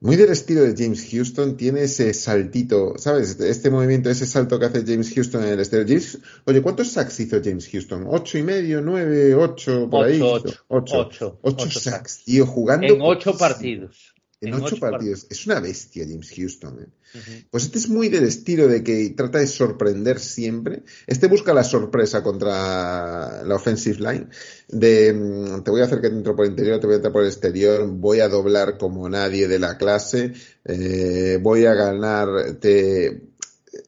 muy 0.00 0.16
del 0.16 0.30
estilo 0.30 0.62
de 0.62 0.74
James 0.76 1.06
Houston, 1.10 1.56
tiene 1.56 1.82
ese 1.82 2.14
saltito, 2.14 2.94
¿sabes? 2.96 3.38
Este 3.40 3.70
movimiento, 3.70 4.08
ese 4.08 4.26
salto 4.26 4.58
que 4.58 4.66
hace 4.66 4.84
James 4.86 5.12
Houston 5.14 5.44
en 5.44 5.50
el 5.50 5.60
estilo. 5.60 5.84
James, 5.86 6.18
oye, 6.46 6.62
¿cuántos 6.62 6.88
sacks 6.92 7.20
hizo 7.20 7.40
James 7.42 7.68
Houston? 7.68 8.06
¿Ocho 8.08 8.38
y 8.38 8.42
medio, 8.42 8.80
nueve, 8.80 9.34
ocho, 9.34 9.88
por 9.90 10.06
ahí? 10.06 10.20
Ocho. 10.22 10.64
Ocho, 10.68 11.38
ocho, 11.42 11.70
sacks, 11.70 12.24
tío, 12.24 12.46
jugando. 12.46 12.86
En 12.86 13.00
ocho 13.02 13.36
partidos. 13.36 14.09
En, 14.40 14.54
ocho, 14.54 14.76
partidos. 14.78 15.26
Es 15.28 15.46
una 15.46 15.60
bestia 15.60 16.06
James 16.08 16.32
Houston. 16.34 16.80
¿eh? 16.80 17.42
Pues 17.50 17.64
este 17.64 17.78
es 17.78 17.90
muy 17.90 18.08
del 18.08 18.24
estilo 18.24 18.68
de 18.68 18.82
que 18.82 19.10
trata 19.10 19.38
de 19.38 19.46
sorprender 19.46 20.18
siempre. 20.18 20.82
Este 21.06 21.26
busca 21.26 21.52
la 21.52 21.62
sorpresa 21.62 22.22
contra 22.22 23.42
la 23.44 23.54
offensive 23.54 23.98
line. 23.98 24.28
De 24.68 25.12
mm, 25.12 25.62
te 25.62 25.70
voy 25.70 25.82
a 25.82 25.84
hacer 25.84 26.00
que 26.00 26.08
te 26.08 26.16
entro 26.16 26.34
por 26.34 26.46
el 26.46 26.52
interior, 26.52 26.80
te 26.80 26.86
voy 26.86 26.94
a 26.94 26.96
entrar 26.96 27.12
por 27.12 27.22
el 27.22 27.28
exterior, 27.28 27.86
voy 27.86 28.20
a 28.20 28.28
doblar 28.28 28.78
como 28.78 29.08
nadie 29.10 29.46
de 29.46 29.58
la 29.58 29.76
clase, 29.76 30.32
eh, 30.64 31.38
voy 31.42 31.66
a 31.66 31.74
ganar, 31.74 32.54
te... 32.60 33.22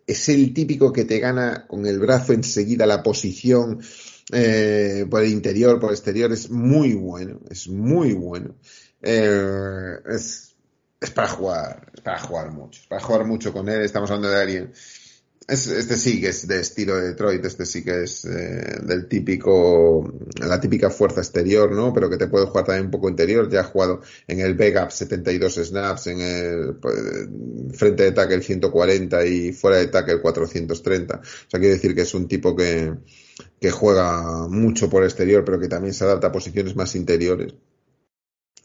es 0.07 0.29
el 0.29 0.53
típico 0.53 0.93
que 0.93 1.07
te 1.07 1.19
gana 1.19 1.67
con 1.67 1.87
el 1.87 1.99
brazo 1.99 2.35
enseguida 2.35 2.85
la 2.85 3.03
posición. 3.03 3.81
Eh, 4.35 5.05
por 5.11 5.23
el 5.23 5.31
interior, 5.31 5.79
por 5.79 5.91
el 5.91 5.97
exterior, 5.97 6.33
es 6.33 6.49
muy 6.49 6.95
bueno, 6.95 7.41
es 7.51 7.69
muy 7.69 8.13
bueno. 8.13 8.55
Eh, 9.03 9.99
es, 10.07 10.55
es, 11.01 11.11
para 11.11 11.29
jugar, 11.29 11.91
es 11.93 12.01
para 12.01 12.21
jugar 12.21 12.53
mucho, 12.53 12.81
es 12.81 12.87
para 12.87 13.03
jugar 13.03 13.27
mucho 13.27 13.53
con 13.53 13.69
él. 13.69 13.83
Estamos 13.83 14.11
hablando 14.11 14.31
de 14.31 14.41
alguien. 14.41 14.73
Es, 15.49 15.67
este 15.67 15.97
sí 15.97 16.21
que 16.21 16.29
es 16.29 16.47
de 16.47 16.61
estilo 16.61 16.95
de 16.95 17.09
Detroit, 17.09 17.45
este 17.45 17.67
sí 17.67 17.83
que 17.83 18.05
es 18.05 18.25
eh, 18.25 18.79
del 18.85 19.09
típico, 19.09 20.09
la 20.37 20.61
típica 20.61 20.89
fuerza 20.89 21.21
exterior, 21.21 21.73
¿no? 21.73 21.93
Pero 21.93 22.09
que 22.09 22.17
te 22.17 22.29
puede 22.29 22.47
jugar 22.47 22.65
también 22.65 22.87
un 22.87 22.91
poco 22.93 23.09
interior. 23.09 23.51
Ya 23.51 23.61
ha 23.61 23.65
jugado 23.65 24.03
en 24.29 24.39
el 24.39 24.55
backup 24.55 24.93
72 24.93 25.55
snaps, 25.55 26.07
en 26.07 26.21
el 26.21 26.77
pues, 26.77 26.95
frente 27.75 28.05
de 28.05 28.13
tackle 28.13 28.41
140 28.41 29.27
y 29.27 29.53
fuera 29.53 29.79
de 29.79 29.89
tackle 29.89 30.21
430. 30.21 31.17
O 31.17 31.21
sea, 31.51 31.59
quiere 31.59 31.75
decir 31.75 31.95
que 31.97 32.03
es 32.03 32.15
un 32.15 32.29
tipo 32.29 32.55
que, 32.55 32.95
que 33.61 33.71
juega 33.73 34.47
mucho 34.49 34.89
por 34.89 35.03
exterior, 35.03 35.45
pero 35.45 35.59
que 35.59 35.69
también 35.69 35.93
se 35.93 36.05
adapta 36.05 36.29
a 36.29 36.33
posiciones 36.33 36.77
más 36.77 36.95
interiores 36.95 37.53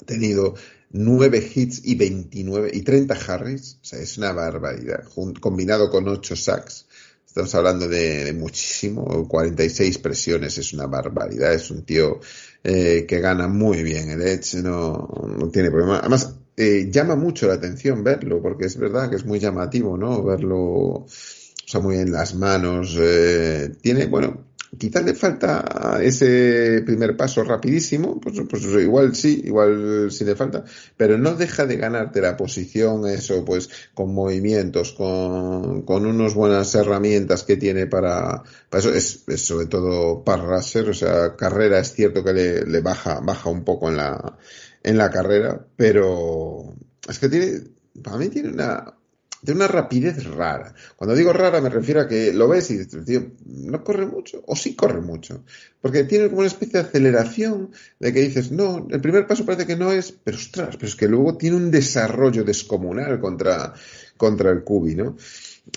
tenido 0.05 0.55
9 0.91 1.51
hits 1.53 1.81
y 1.83 1.95
29 1.95 2.71
y 2.73 2.81
30 2.81 3.15
Harris, 3.27 3.77
o 3.81 3.85
sea, 3.85 3.99
es 3.99 4.17
una 4.17 4.31
barbaridad, 4.31 5.03
combinado 5.39 5.89
con 5.89 6.07
8 6.07 6.35
sacks. 6.35 6.85
Estamos 7.25 7.53
hablando 7.53 7.87
de, 7.87 8.33
muchísimo, 8.33 9.27
46 9.27 9.99
presiones, 9.99 10.57
es 10.57 10.73
una 10.73 10.87
barbaridad, 10.87 11.53
es 11.53 11.69
un 11.69 11.83
tío 11.83 12.19
eh, 12.63 13.05
que 13.07 13.19
gana 13.19 13.47
muy 13.47 13.83
bien 13.83 14.09
el 14.09 14.21
Edge, 14.23 14.57
no, 14.63 15.07
no 15.37 15.49
tiene 15.49 15.69
problema. 15.69 15.99
Además, 15.99 16.33
eh, 16.55 16.89
llama 16.89 17.15
mucho 17.15 17.47
la 17.47 17.53
atención 17.53 18.03
verlo, 18.03 18.41
porque 18.41 18.65
es 18.65 18.77
verdad 18.77 19.11
que 19.11 19.17
es 19.17 19.25
muy 19.25 19.39
llamativo, 19.39 19.95
¿no? 19.95 20.23
Verlo, 20.23 20.57
o 20.57 21.07
sea, 21.07 21.79
muy 21.79 21.97
en 21.97 22.11
las 22.11 22.33
manos. 22.33 22.97
Eh, 22.99 23.71
tiene, 23.81 24.07
bueno, 24.07 24.46
quizás 24.77 25.03
le 25.03 25.13
falta 25.13 25.99
ese 26.01 26.81
primer 26.85 27.15
paso 27.15 27.43
rapidísimo, 27.43 28.19
pues, 28.19 28.35
pues, 28.49 28.63
igual 28.63 29.15
sí, 29.15 29.41
igual 29.45 30.11
sí 30.11 30.25
le 30.25 30.35
falta, 30.35 30.63
pero 30.95 31.17
no 31.17 31.35
deja 31.35 31.65
de 31.65 31.77
ganarte 31.77 32.21
la 32.21 32.35
posición, 32.35 33.07
eso, 33.07 33.45
pues 33.45 33.69
con 33.93 34.13
movimientos, 34.13 34.93
con, 34.93 35.83
con 35.83 36.05
unas 36.05 36.33
buenas 36.33 36.73
herramientas 36.75 37.43
que 37.43 37.57
tiene 37.57 37.87
para, 37.87 38.43
para 38.69 38.79
eso, 38.79 38.93
es, 38.93 39.23
sobre 39.41 39.67
todo 39.67 40.23
para 40.23 40.43
Rasser, 40.45 40.89
o 40.89 40.93
sea, 40.93 41.35
carrera 41.35 41.79
es 41.79 41.93
cierto 41.93 42.23
que 42.23 42.33
le, 42.33 42.65
le 42.65 42.81
baja, 42.81 43.19
baja 43.21 43.49
un 43.49 43.63
poco 43.63 43.89
en 43.89 43.97
la, 43.97 44.37
en 44.83 44.97
la 44.97 45.09
carrera, 45.09 45.65
pero 45.75 46.75
es 47.07 47.19
que 47.19 47.29
tiene, 47.29 47.61
para 48.03 48.17
mí 48.17 48.29
tiene 48.29 48.49
una, 48.49 48.96
de 49.41 49.51
una 49.53 49.67
rapidez 49.67 50.23
rara. 50.25 50.73
Cuando 50.95 51.15
digo 51.15 51.33
rara 51.33 51.61
me 51.61 51.69
refiero 51.69 52.01
a 52.01 52.07
que 52.07 52.33
lo 52.33 52.47
ves 52.47 52.71
y 52.71 52.77
dices, 52.77 53.05
tío, 53.05 53.31
no 53.45 53.83
corre 53.83 54.05
mucho, 54.05 54.43
o 54.45 54.55
sí 54.55 54.75
corre 54.75 55.01
mucho. 55.01 55.43
Porque 55.81 56.03
tiene 56.03 56.27
como 56.27 56.39
una 56.39 56.47
especie 56.47 56.81
de 56.81 56.87
aceleración 56.87 57.71
de 57.99 58.13
que 58.13 58.21
dices, 58.21 58.51
no, 58.51 58.87
el 58.89 59.01
primer 59.01 59.27
paso 59.27 59.45
parece 59.45 59.65
que 59.65 59.75
no 59.75 59.91
es, 59.91 60.11
pero 60.11 60.37
ostras, 60.37 60.75
pero 60.75 60.87
es 60.87 60.95
que 60.95 61.07
luego 61.07 61.37
tiene 61.37 61.57
un 61.57 61.71
desarrollo 61.71 62.43
descomunal 62.43 63.19
contra, 63.19 63.73
contra 64.17 64.51
el 64.51 64.63
Cubi, 64.63 64.95
¿no? 64.95 65.15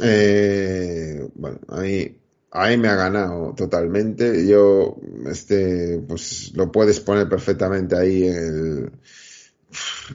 Eh, 0.02 1.28
bueno, 1.34 1.58
ahí, 1.68 2.16
ahí 2.50 2.78
me 2.78 2.88
ha 2.88 2.94
ganado 2.94 3.54
totalmente. 3.54 4.46
Yo, 4.46 4.96
este, 5.26 5.98
pues 6.06 6.52
lo 6.54 6.70
puedes 6.72 7.00
poner 7.00 7.28
perfectamente 7.28 7.96
ahí 7.96 8.24
en 8.24 8.34
el 8.36 8.90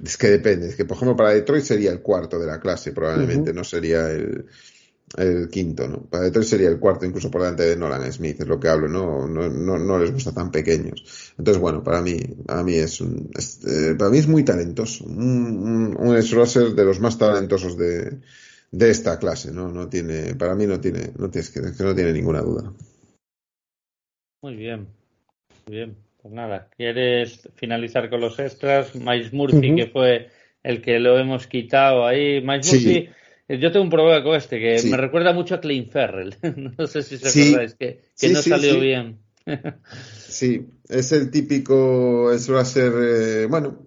es 0.04 0.18
que 0.18 0.30
depende. 0.30 0.70
Es 0.70 0.76
que, 0.76 0.86
por 0.86 0.98
ejemplo, 0.98 1.16
para 1.16 1.34
Detroit 1.34 1.64
sería 1.64 1.92
el 1.92 2.02
cuarto 2.02 2.40
de 2.40 2.48
la 2.48 2.60
clase, 2.60 2.92
probablemente, 2.92 3.54
no 3.54 3.64
sería 3.64 4.10
el, 4.12 4.46
el, 5.18 5.50
quinto, 5.50 5.88
¿no? 5.88 6.02
Para 6.04 6.26
Detroit 6.26 6.48
sería 6.48 6.70
el 6.70 6.80
cuarto, 6.80 7.06
incluso 7.06 7.32
por 7.32 7.42
delante 7.42 7.64
de 7.64 7.76
Nolan 7.76 8.12
Smith, 8.12 8.42
es 8.42 8.48
lo 8.48 8.60
que 8.60 8.68
hablo, 8.68 8.88
¿no? 8.88 9.28
No, 9.28 9.50
no, 9.50 9.78
no 9.78 10.00
les 10.00 10.12
gusta 10.12 10.34
tan 10.34 10.52
pequeños. 10.52 11.34
Entonces, 11.38 11.62
bueno, 11.62 11.84
para 11.84 12.02
mí, 12.02 12.20
para 12.46 12.64
mí 12.64 12.76
es 12.76 13.02
un, 13.02 13.30
eh, 13.68 13.96
para 13.98 14.10
mí 14.10 14.18
es 14.18 14.28
muy 14.28 14.44
talentoso. 14.44 15.06
Un, 15.06 15.98
un, 15.98 15.98
un 15.98 16.76
de 16.76 16.86
los 16.86 17.00
más 17.00 17.18
talentosos 17.18 17.78
de, 17.78 18.20
de 18.72 18.90
esta 18.90 19.18
clase, 19.20 19.52
¿no? 19.52 19.70
No 19.70 19.88
tiene, 19.88 20.36
para 20.36 20.56
mí 20.56 20.68
no 20.68 20.80
tiene, 20.80 21.12
no 21.18 21.30
tienes 21.30 21.50
que, 21.50 21.62
que 21.62 21.84
no 21.84 21.96
tiene 21.96 22.12
ninguna 22.12 22.42
duda. 22.42 22.74
Muy 24.42 24.56
bien, 24.56 24.88
muy 25.66 25.76
bien. 25.76 25.96
Pues 26.26 26.34
nada, 26.34 26.72
¿quieres 26.76 27.48
finalizar 27.54 28.10
con 28.10 28.20
los 28.20 28.40
extras? 28.40 28.96
Miles 28.96 29.32
Murphy, 29.32 29.76
que 29.76 29.86
fue 29.86 30.32
el 30.64 30.82
que 30.82 30.98
lo 30.98 31.20
hemos 31.20 31.46
quitado 31.46 32.04
ahí. 32.04 32.42
Miles 32.42 32.74
Murphy, 32.74 33.10
eh, 33.48 33.60
yo 33.60 33.72
tengo 33.72 33.84
un 33.84 33.92
problema 33.92 34.24
con 34.24 34.36
este, 34.36 34.60
que 34.60 34.90
me 34.90 34.98
recuerda 34.98 35.34
mucho 35.34 35.54
a 35.54 35.62
Clean 35.62 35.86
Ferrell. 35.88 36.36
no 36.80 36.88
sé 36.88 37.04
si 37.04 37.20
se 37.20 37.28
acordáis, 37.28 37.76
que, 37.76 38.02
que 38.20 38.30
no 38.30 38.42
salió 38.42 38.80
bien. 38.80 39.20
sí, 40.28 40.66
es 40.90 41.12
el 41.12 41.30
típico, 41.30 42.32
eso 42.32 42.54
va 42.54 42.62
a 42.62 42.66
ser, 42.66 42.92
eh, 42.98 43.46
bueno, 43.46 43.86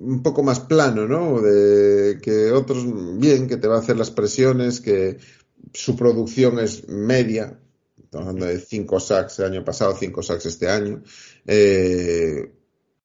un 0.00 0.24
poco 0.24 0.42
más 0.42 0.58
plano, 0.58 1.06
¿no? 1.06 1.40
De 1.40 2.18
que 2.20 2.50
otros, 2.50 2.84
bien, 3.20 3.46
que 3.46 3.56
te 3.56 3.68
va 3.68 3.76
a 3.76 3.80
hacer 3.82 3.96
las 3.96 4.10
presiones, 4.10 4.80
que 4.80 5.18
su 5.72 5.94
producción 5.94 6.58
es 6.58 6.88
media, 6.88 7.56
Estamos 8.06 8.28
hablando 8.28 8.46
de 8.46 8.60
5 8.60 9.00
sacks 9.00 9.40
el 9.40 9.46
año 9.46 9.64
pasado, 9.64 9.94
5 9.94 10.22
sacks 10.22 10.46
este 10.46 10.70
año. 10.70 11.02
Eh, 11.46 12.52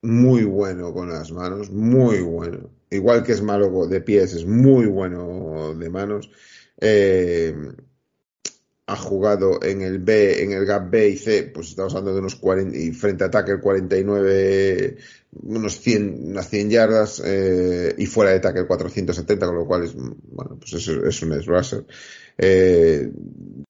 muy 0.01 0.43
bueno 0.43 0.93
con 0.93 1.09
las 1.09 1.31
manos, 1.31 1.69
muy 1.72 2.22
bueno. 2.22 2.69
Igual 2.89 3.23
que 3.23 3.34
es 3.34 3.41
malo 3.41 3.88
de 3.88 4.01
pies, 4.01 4.34
es 4.34 4.45
muy 4.45 4.85
bueno 4.88 5.73
de 5.76 5.89
manos. 5.89 6.31
Eh, 6.80 7.55
ha 8.91 8.97
jugado 8.97 9.63
en 9.63 9.81
el 9.81 9.99
B, 9.99 10.43
en 10.43 10.51
el 10.51 10.65
gap 10.65 10.89
B 10.89 11.09
y 11.09 11.18
C, 11.18 11.43
pues 11.43 11.69
estamos 11.69 11.93
hablando 11.93 12.13
de 12.13 12.19
unos 12.19 12.35
40, 12.35 12.77
y 12.77 12.91
frente 12.91 13.23
a 13.23 13.39
el 13.47 13.61
49, 13.61 14.97
unos 15.43 15.80
100, 15.80 16.31
unas 16.31 16.49
100 16.49 16.69
yardas, 16.69 17.22
eh, 17.23 17.95
y 17.97 18.05
fuera 18.05 18.31
de 18.31 18.59
el 18.59 18.68
470, 18.68 19.45
con 19.45 19.55
lo 19.55 19.65
cual 19.65 19.85
es, 19.85 19.93
bueno, 19.95 20.57
pues 20.59 20.73
es, 20.73 20.88
es 20.89 21.22
un 21.22 21.34
S 21.34 21.49
eh, 22.41 23.11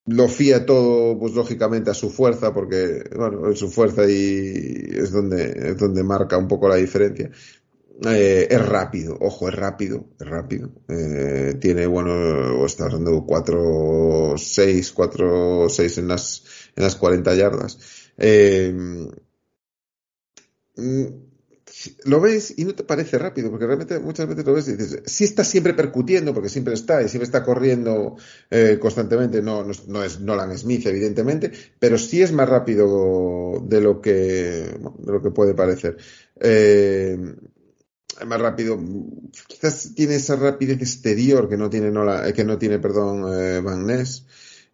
lo 0.05 0.27
fía 0.29 0.65
todo, 0.65 1.19
pues 1.19 1.33
lógicamente 1.33 1.91
a 1.91 1.93
su 1.93 2.09
fuerza, 2.09 2.53
porque, 2.53 3.03
bueno, 3.15 3.49
es 3.49 3.59
su 3.59 3.69
fuerza 3.69 4.09
y 4.09 4.89
es 4.93 5.11
donde, 5.11 5.71
es 5.71 5.77
donde 5.77 6.03
marca 6.03 6.37
un 6.37 6.47
poco 6.47 6.69
la 6.69 6.77
diferencia. 6.77 7.29
Eh, 8.03 8.47
es 8.49 8.65
rápido, 8.65 9.15
ojo, 9.19 9.49
es 9.49 9.55
rápido, 9.55 10.05
es 10.19 10.27
rápido. 10.27 10.71
Eh, 10.87 11.55
tiene, 11.59 11.85
bueno, 11.85 12.65
está 12.65 12.87
dando 12.87 13.25
4, 13.25 14.35
6, 14.37 14.91
4, 14.93 15.69
6 15.69 15.97
en 15.97 16.07
las, 16.07 16.43
en 16.75 16.83
las 16.83 16.95
40 16.95 17.35
yardas. 17.35 17.77
Eh, 18.17 18.73
lo 22.05 22.19
ves 22.19 22.53
y 22.57 22.65
no 22.65 22.75
te 22.75 22.83
parece 22.83 23.17
rápido, 23.17 23.49
porque 23.49 23.65
realmente 23.65 23.99
muchas 23.99 24.27
veces 24.27 24.45
lo 24.45 24.53
ves 24.53 24.67
y 24.67 24.73
dices, 24.73 25.01
sí 25.05 25.23
está 25.23 25.43
siempre 25.43 25.73
percutiendo, 25.73 26.33
porque 26.33 26.49
siempre 26.49 26.73
está 26.73 27.01
y 27.01 27.09
siempre 27.09 27.25
está 27.25 27.43
corriendo 27.43 28.17
eh, 28.49 28.77
constantemente, 28.79 29.41
no, 29.41 29.65
no, 29.87 30.03
es 30.03 30.19
Nolan 30.19 30.57
Smith, 30.57 30.85
evidentemente, 30.85 31.51
pero 31.79 31.97
sí 31.97 32.21
es 32.21 32.31
más 32.31 32.47
rápido 32.47 33.61
de 33.63 33.81
lo 33.81 34.01
que, 34.01 34.11
de 34.11 35.11
lo 35.11 35.21
que 35.21 35.31
puede 35.31 35.53
parecer. 35.53 35.97
Eh, 36.39 37.17
más 38.25 38.41
rápido, 38.41 38.79
quizás 39.47 39.93
tiene 39.95 40.15
esa 40.15 40.35
rapidez 40.35 40.79
exterior 40.79 41.49
que 41.49 41.57
no 41.57 41.69
tiene, 41.69 41.91
Nolan, 41.91 42.33
que 42.33 42.43
no 42.43 42.57
tiene 42.57 42.79
perdón, 42.79 43.25
eh. 43.33 43.61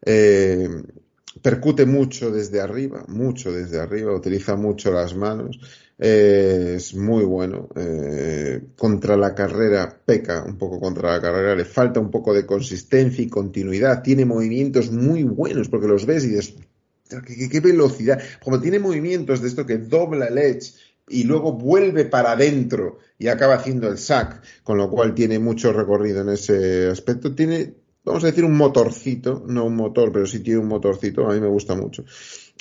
Eh, 0.06 0.70
percute 1.42 1.86
mucho 1.86 2.32
desde 2.32 2.62
arriba, 2.62 3.06
mucho 3.08 3.52
desde 3.52 3.80
arriba, 3.80 4.14
utiliza 4.14 4.56
mucho 4.56 4.92
las 4.92 5.16
manos. 5.16 5.60
Eh, 6.00 6.74
es 6.78 6.94
muy 6.94 7.24
bueno. 7.24 7.70
Eh, 7.76 8.62
contra 8.76 9.18
la 9.18 9.34
carrera, 9.34 10.02
peca 10.06 10.44
un 10.44 10.58
poco 10.58 10.80
contra 10.80 11.14
la 11.14 11.22
carrera, 11.22 11.56
le 11.56 11.66
falta 11.66 12.00
un 12.00 12.12
poco 12.12 12.34
de 12.34 12.46
consistencia 12.46 13.24
y 13.24 13.30
continuidad. 13.30 14.04
Tiene 14.04 14.26
movimientos 14.26 14.92
muy 14.92 15.24
buenos 15.24 15.70
porque 15.70 15.88
los 15.88 16.06
ves 16.06 16.26
y 16.26 16.30
dices, 16.30 16.56
¿qué, 17.10 17.60
velocidad. 17.60 18.22
Como 18.44 18.60
tiene 18.60 18.80
movimientos 18.80 19.42
de 19.42 19.48
esto 19.48 19.66
que 19.66 19.78
dobla 19.78 20.28
el 20.28 20.38
edge 20.38 20.74
y 21.10 21.24
luego 21.24 21.54
vuelve 21.54 22.06
para 22.06 22.34
adentro 22.34 23.00
y 23.18 23.28
acaba 23.28 23.56
haciendo 23.56 23.88
el 23.88 23.98
sack, 23.98 24.44
con 24.64 24.78
lo 24.78 24.90
cual 24.90 25.16
tiene 25.16 25.40
mucho 25.40 25.74
recorrido 25.74 26.22
en 26.22 26.30
ese 26.30 26.88
aspecto. 26.90 27.34
Tiene, 27.34 27.74
vamos 28.04 28.24
a 28.24 28.28
decir, 28.28 28.44
un 28.44 28.56
motorcito, 28.56 29.44
no 29.48 29.66
un 29.66 29.76
motor, 29.76 30.12
pero 30.12 30.28
sí 30.28 30.42
tiene 30.42 30.60
un 30.60 30.68
motorcito, 30.68 31.28
a 31.28 31.34
mí 31.34 31.40
me 31.40 31.48
gusta 31.48 31.76
mucho. 31.76 32.04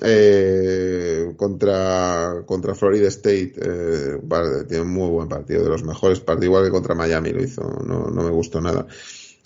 Eh, 0.03 1.33
contra, 1.37 2.43
contra 2.45 2.75
Florida 2.75 3.09
State, 3.09 3.55
eh, 3.57 4.19
tiene 4.69 4.83
un 4.83 4.91
muy 4.91 5.09
buen 5.09 5.29
partido, 5.29 5.63
de 5.63 5.71
los 5.71 5.85
mejores 5.85 6.21
partidos, 6.21 6.47
igual 6.47 6.65
que 6.65 6.71
contra 6.71 6.95
Miami 6.95 7.31
lo 7.31 7.43
hizo, 7.43 7.63
no, 7.87 8.11
no 8.11 8.23
me 8.23 8.31
gustó 8.31 8.61
nada. 8.61 8.87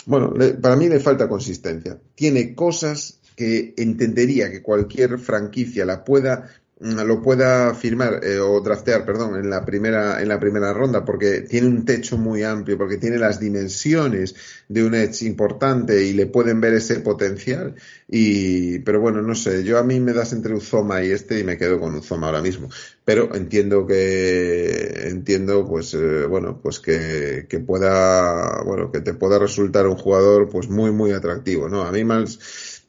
Bueno, 0.07 0.35
para 0.61 0.77
mí 0.77 0.89
le 0.89 0.99
falta 0.99 1.29
consistencia. 1.29 1.99
Tiene 2.15 2.55
cosas 2.55 3.21
que 3.37 3.75
entendería 3.77 4.51
que 4.51 4.63
cualquier 4.63 5.19
franquicia 5.19 5.85
la 5.85 6.05
pueda 6.05 6.51
lo 6.81 7.21
pueda 7.21 7.75
firmar 7.75 8.21
eh, 8.25 8.39
o 8.39 8.59
draftear, 8.63 9.05
perdón, 9.05 9.37
en 9.37 9.51
la 9.51 9.65
primera 9.67 10.23
en 10.23 10.29
la 10.29 10.41
primera 10.41 10.73
ronda 10.73 11.05
porque 11.05 11.43
tiene 11.43 11.67
un 11.67 11.85
techo 11.85 12.17
muy 12.17 12.43
amplio, 12.43 12.79
porque 12.79 12.97
tiene 12.97 13.19
las 13.19 13.39
dimensiones 13.39 14.35
de 14.67 14.85
un 14.85 14.95
edge 14.95 15.23
importante 15.27 16.03
y 16.03 16.15
le 16.15 16.27
pueden 16.27 16.61
ver 16.61 16.73
ese 16.75 17.01
potencial 17.01 17.75
y 18.09 18.79
pero 18.79 18.99
bueno, 19.01 19.21
no 19.21 19.35
sé, 19.35 19.63
yo 19.63 19.79
a 19.79 19.85
mí 19.85 20.01
me 20.01 20.15
das 20.15 20.33
entre 20.33 20.55
Uzoma 20.55 21.05
y 21.05 21.11
este 21.11 21.39
y 21.39 21.45
me 21.45 21.59
quedo 21.59 21.79
con 21.79 21.95
Uzoma 21.95 22.29
ahora 22.29 22.41
mismo, 22.41 22.71
pero 23.05 23.35
entiendo 23.35 23.87
que 23.87 25.09
entiendo 25.09 25.67
pues 25.69 25.93
eh, 25.93 26.25
bueno, 26.27 26.61
pues 26.63 26.81
que, 26.81 27.47
que 27.47 27.61
pueda 27.61 28.63
bueno, 28.65 28.91
que 28.91 29.03
te 29.03 29.13
pueda 29.13 29.39
resultar 29.39 29.87
un 29.87 29.97
jugador 29.97 30.49
pues 30.49 30.71
muy 30.71 30.93
muy 30.93 31.13
atractivo, 31.13 31.69
¿no? 31.69 31.83
A 31.83 31.93
mí 31.93 32.05
más 32.05 32.39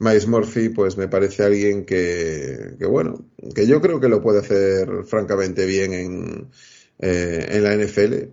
Miles 0.02 0.28
Murphy, 0.28 0.70
pues 0.70 0.98
me 0.98 1.08
parece 1.08 1.44
alguien 1.44 1.86
que, 1.86 2.76
que, 2.80 2.86
bueno, 2.88 3.30
que 3.54 3.68
yo 3.68 3.80
creo 3.80 4.00
que 4.00 4.10
lo 4.10 4.20
puede 4.20 4.40
hacer 4.40 5.04
francamente 5.06 5.68
bien 5.68 5.94
en, 5.94 6.50
eh, 6.98 7.48
en 7.52 7.64
la 7.64 7.76
NFL. 7.76 8.30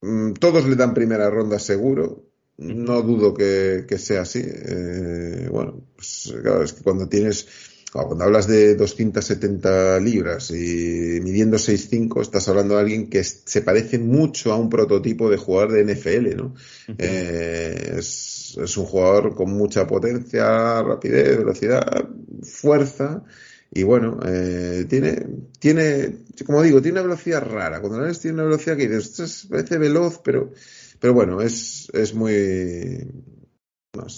Mm, 0.00 0.32
todos 0.32 0.66
le 0.66 0.76
dan 0.76 0.94
primera 0.94 1.28
ronda 1.28 1.58
seguro. 1.58 2.30
No 2.56 3.02
dudo 3.02 3.34
que, 3.34 3.84
que 3.86 3.98
sea 3.98 4.22
así. 4.22 4.40
Eh, 4.44 5.46
bueno, 5.52 5.84
pues 5.94 6.32
claro, 6.40 6.62
es 6.62 6.72
que 6.72 6.82
cuando 6.82 7.06
tienes, 7.06 7.48
cuando 7.92 8.24
hablas 8.24 8.46
de 8.46 8.74
270 8.74 10.00
libras 10.00 10.52
y 10.52 11.20
midiendo 11.22 11.58
6'5, 11.58 12.22
estás 12.22 12.48
hablando 12.48 12.76
de 12.76 12.80
alguien 12.80 13.10
que 13.10 13.22
se 13.24 13.60
parece 13.60 13.98
mucho 13.98 14.54
a 14.54 14.56
un 14.56 14.70
prototipo 14.70 15.28
de 15.28 15.36
jugador 15.36 15.72
de 15.72 15.94
NFL, 15.94 16.36
¿no? 16.36 16.54
eh, 16.96 17.96
es, 17.98 18.33
es, 18.56 18.76
un 18.76 18.86
jugador 18.86 19.34
con 19.34 19.52
mucha 19.52 19.86
potencia, 19.86 20.82
rapidez, 20.82 21.38
velocidad, 21.38 22.08
fuerza. 22.42 23.24
Y 23.70 23.82
bueno, 23.82 24.20
eh, 24.24 24.86
tiene, 24.88 25.26
tiene, 25.58 26.24
como 26.46 26.62
digo, 26.62 26.80
tiene 26.80 27.00
una 27.00 27.08
velocidad 27.08 27.44
rara. 27.48 27.80
Cuando 27.80 28.00
la 28.00 28.06
ves 28.06 28.20
tiene 28.20 28.36
una 28.36 28.44
velocidad 28.44 28.76
que 28.76 28.88
dices, 28.88 29.46
parece 29.50 29.78
veloz, 29.78 30.20
pero, 30.22 30.52
pero 31.00 31.14
bueno, 31.14 31.40
es, 31.40 31.88
es 31.92 32.14
muy, 32.14 33.06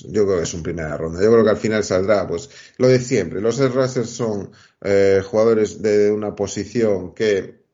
yo 0.09 0.25
creo 0.25 0.39
que 0.39 0.43
es 0.43 0.55
un 0.55 0.63
primera 0.63 0.97
ronda. 0.97 1.23
Yo 1.23 1.31
creo 1.31 1.45
que 1.45 1.51
al 1.51 1.57
final 1.57 1.85
saldrá, 1.85 2.27
pues, 2.27 2.51
lo 2.79 2.89
de 2.89 2.99
siempre. 2.99 3.41
Los 3.41 3.59
Russell 3.73 4.05
son 4.05 4.51
eh, 4.83 5.23
jugadores 5.25 5.83
de 5.83 6.11
una 6.11 6.35
posición 6.35 7.15
que 7.15 7.66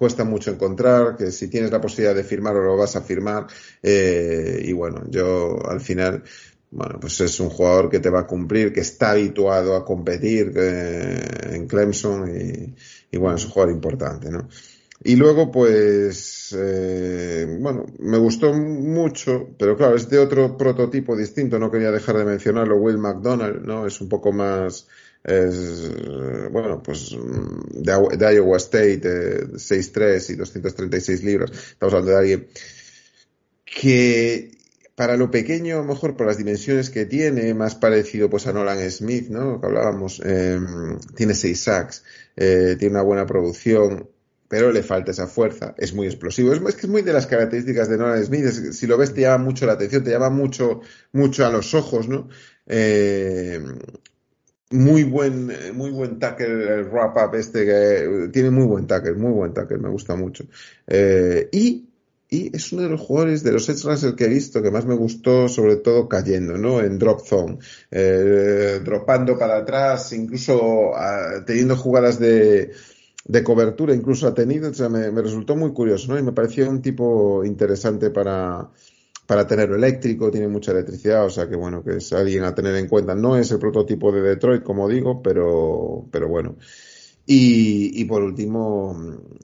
cuesta 0.00 0.24
mucho 0.24 0.50
encontrar, 0.50 1.14
que 1.14 1.30
si 1.30 1.48
tienes 1.48 1.70
la 1.70 1.78
posibilidad 1.78 2.14
de 2.14 2.24
firmarlo 2.24 2.64
lo 2.64 2.74
vas 2.74 2.96
a 2.96 3.02
firmar. 3.02 3.46
Eh, 3.82 4.62
y 4.64 4.72
bueno, 4.72 5.04
yo 5.10 5.58
al 5.68 5.82
final, 5.82 6.22
bueno, 6.70 6.98
pues 6.98 7.20
es 7.20 7.38
un 7.38 7.50
jugador 7.50 7.90
que 7.90 8.00
te 8.00 8.08
va 8.08 8.20
a 8.20 8.26
cumplir, 8.26 8.72
que 8.72 8.80
está 8.80 9.10
habituado 9.10 9.76
a 9.76 9.84
competir 9.84 10.54
eh, 10.56 11.20
en 11.50 11.66
Clemson 11.66 12.34
y, 12.34 12.74
y, 13.14 13.18
bueno, 13.18 13.36
es 13.36 13.44
un 13.44 13.50
jugador 13.50 13.74
importante, 13.74 14.30
¿no? 14.30 14.48
Y 15.04 15.16
luego, 15.16 15.50
pues, 15.50 16.56
eh, 16.58 17.58
bueno, 17.60 17.84
me 17.98 18.16
gustó 18.16 18.54
mucho, 18.54 19.48
pero 19.58 19.76
claro, 19.76 19.96
es 19.96 20.08
de 20.08 20.18
otro 20.18 20.56
prototipo 20.56 21.14
distinto, 21.14 21.58
no 21.58 21.70
quería 21.70 21.90
dejar 21.90 22.16
de 22.16 22.24
mencionarlo, 22.24 22.76
Will 22.76 22.96
McDonald, 22.96 23.66
¿no? 23.66 23.86
Es 23.86 24.00
un 24.00 24.08
poco 24.08 24.32
más, 24.32 24.88
es, 25.24 25.90
bueno, 26.50 26.82
pues 26.82 27.14
de, 27.70 28.34
Iowa 28.34 28.56
State, 28.56 29.00
6'3 29.52 30.30
y 30.30 30.34
236 30.36 31.22
libras. 31.24 31.50
Estamos 31.50 31.94
hablando 31.94 32.12
de 32.12 32.18
alguien 32.18 32.48
que 33.64 34.50
para 34.94 35.16
lo 35.16 35.30
pequeño, 35.30 35.76
a 35.76 35.78
lo 35.78 35.84
mejor 35.84 36.16
por 36.16 36.26
las 36.26 36.36
dimensiones 36.36 36.90
que 36.90 37.06
tiene, 37.06 37.54
más 37.54 37.74
parecido 37.74 38.28
pues 38.28 38.46
a 38.46 38.52
Nolan 38.52 38.90
Smith, 38.90 39.28
¿no? 39.28 39.60
Que 39.60 39.66
hablábamos, 39.66 40.20
eh, 40.24 40.60
tiene 41.14 41.34
6 41.34 41.58
sacks, 41.58 42.04
eh, 42.36 42.76
tiene 42.78 42.96
una 42.96 43.02
buena 43.02 43.24
producción, 43.24 44.10
pero 44.48 44.72
le 44.72 44.82
falta 44.82 45.12
esa 45.12 45.26
fuerza, 45.26 45.74
es 45.78 45.94
muy 45.94 46.06
explosivo. 46.06 46.52
Es, 46.52 46.74
que 46.74 46.82
es 46.82 46.88
muy 46.88 47.02
de 47.02 47.12
las 47.12 47.26
características 47.26 47.88
de 47.88 47.96
Nolan 47.96 48.24
Smith, 48.24 48.44
si 48.72 48.86
lo 48.86 48.98
ves 48.98 49.14
te 49.14 49.22
llama 49.22 49.44
mucho 49.44 49.64
la 49.64 49.72
atención, 49.72 50.04
te 50.04 50.10
llama 50.10 50.28
mucho, 50.28 50.80
mucho 51.12 51.46
a 51.46 51.50
los 51.50 51.72
ojos, 51.72 52.08
¿no? 52.08 52.28
Eh, 52.66 53.62
muy 54.70 55.04
buen, 55.04 55.52
muy 55.74 55.90
buen 55.90 56.18
tackle, 56.18 56.74
el 56.74 56.84
wrap 56.90 57.16
up 57.16 57.34
este 57.34 57.66
que 57.66 58.28
tiene 58.32 58.50
muy 58.50 58.66
buen 58.66 58.86
tackle, 58.86 59.14
muy 59.14 59.32
buen 59.32 59.52
tackle, 59.52 59.78
me 59.78 59.88
gusta 59.88 60.14
mucho. 60.14 60.44
Eh, 60.86 61.48
y, 61.50 61.88
y 62.28 62.56
es 62.56 62.72
uno 62.72 62.82
de 62.82 62.90
los 62.90 63.00
jugadores 63.00 63.42
de 63.42 63.52
los 63.52 63.68
edge 63.68 63.82
rushers 63.84 64.14
que 64.14 64.24
he 64.24 64.28
visto 64.28 64.62
que 64.62 64.70
más 64.70 64.86
me 64.86 64.94
gustó, 64.94 65.48
sobre 65.48 65.76
todo 65.76 66.08
cayendo, 66.08 66.56
¿no? 66.56 66.80
En 66.80 66.98
drop 66.98 67.20
zone, 67.26 67.58
eh, 67.90 68.80
dropando 68.84 69.36
para 69.36 69.58
atrás, 69.58 70.12
incluso 70.12 70.94
ah, 70.94 71.42
teniendo 71.44 71.76
jugadas 71.76 72.20
de, 72.20 72.70
de 73.24 73.44
cobertura 73.44 73.94
incluso 73.94 74.26
ha 74.26 74.34
tenido, 74.34 74.70
o 74.70 74.74
sea, 74.74 74.88
me, 74.88 75.10
resultó 75.10 75.56
muy 75.56 75.72
curioso, 75.72 76.12
¿no? 76.12 76.18
Y 76.18 76.22
me 76.22 76.32
pareció 76.32 76.68
un 76.68 76.82
tipo 76.82 77.44
interesante 77.44 78.10
para, 78.10 78.70
para 79.30 79.46
tenerlo 79.46 79.76
eléctrico, 79.76 80.28
tiene 80.28 80.48
mucha 80.48 80.72
electricidad, 80.72 81.24
o 81.24 81.30
sea 81.30 81.48
que 81.48 81.54
bueno, 81.54 81.84
que 81.84 81.98
es 81.98 82.12
alguien 82.12 82.42
a 82.42 82.52
tener 82.52 82.74
en 82.74 82.88
cuenta. 82.88 83.14
No 83.14 83.36
es 83.36 83.48
el 83.52 83.60
prototipo 83.60 84.10
de 84.10 84.22
Detroit, 84.22 84.64
como 84.64 84.88
digo, 84.88 85.22
pero, 85.22 86.04
pero 86.10 86.26
bueno. 86.26 86.56
Y, 87.26 87.92
y, 88.02 88.06
por 88.06 88.24
último, 88.24 88.92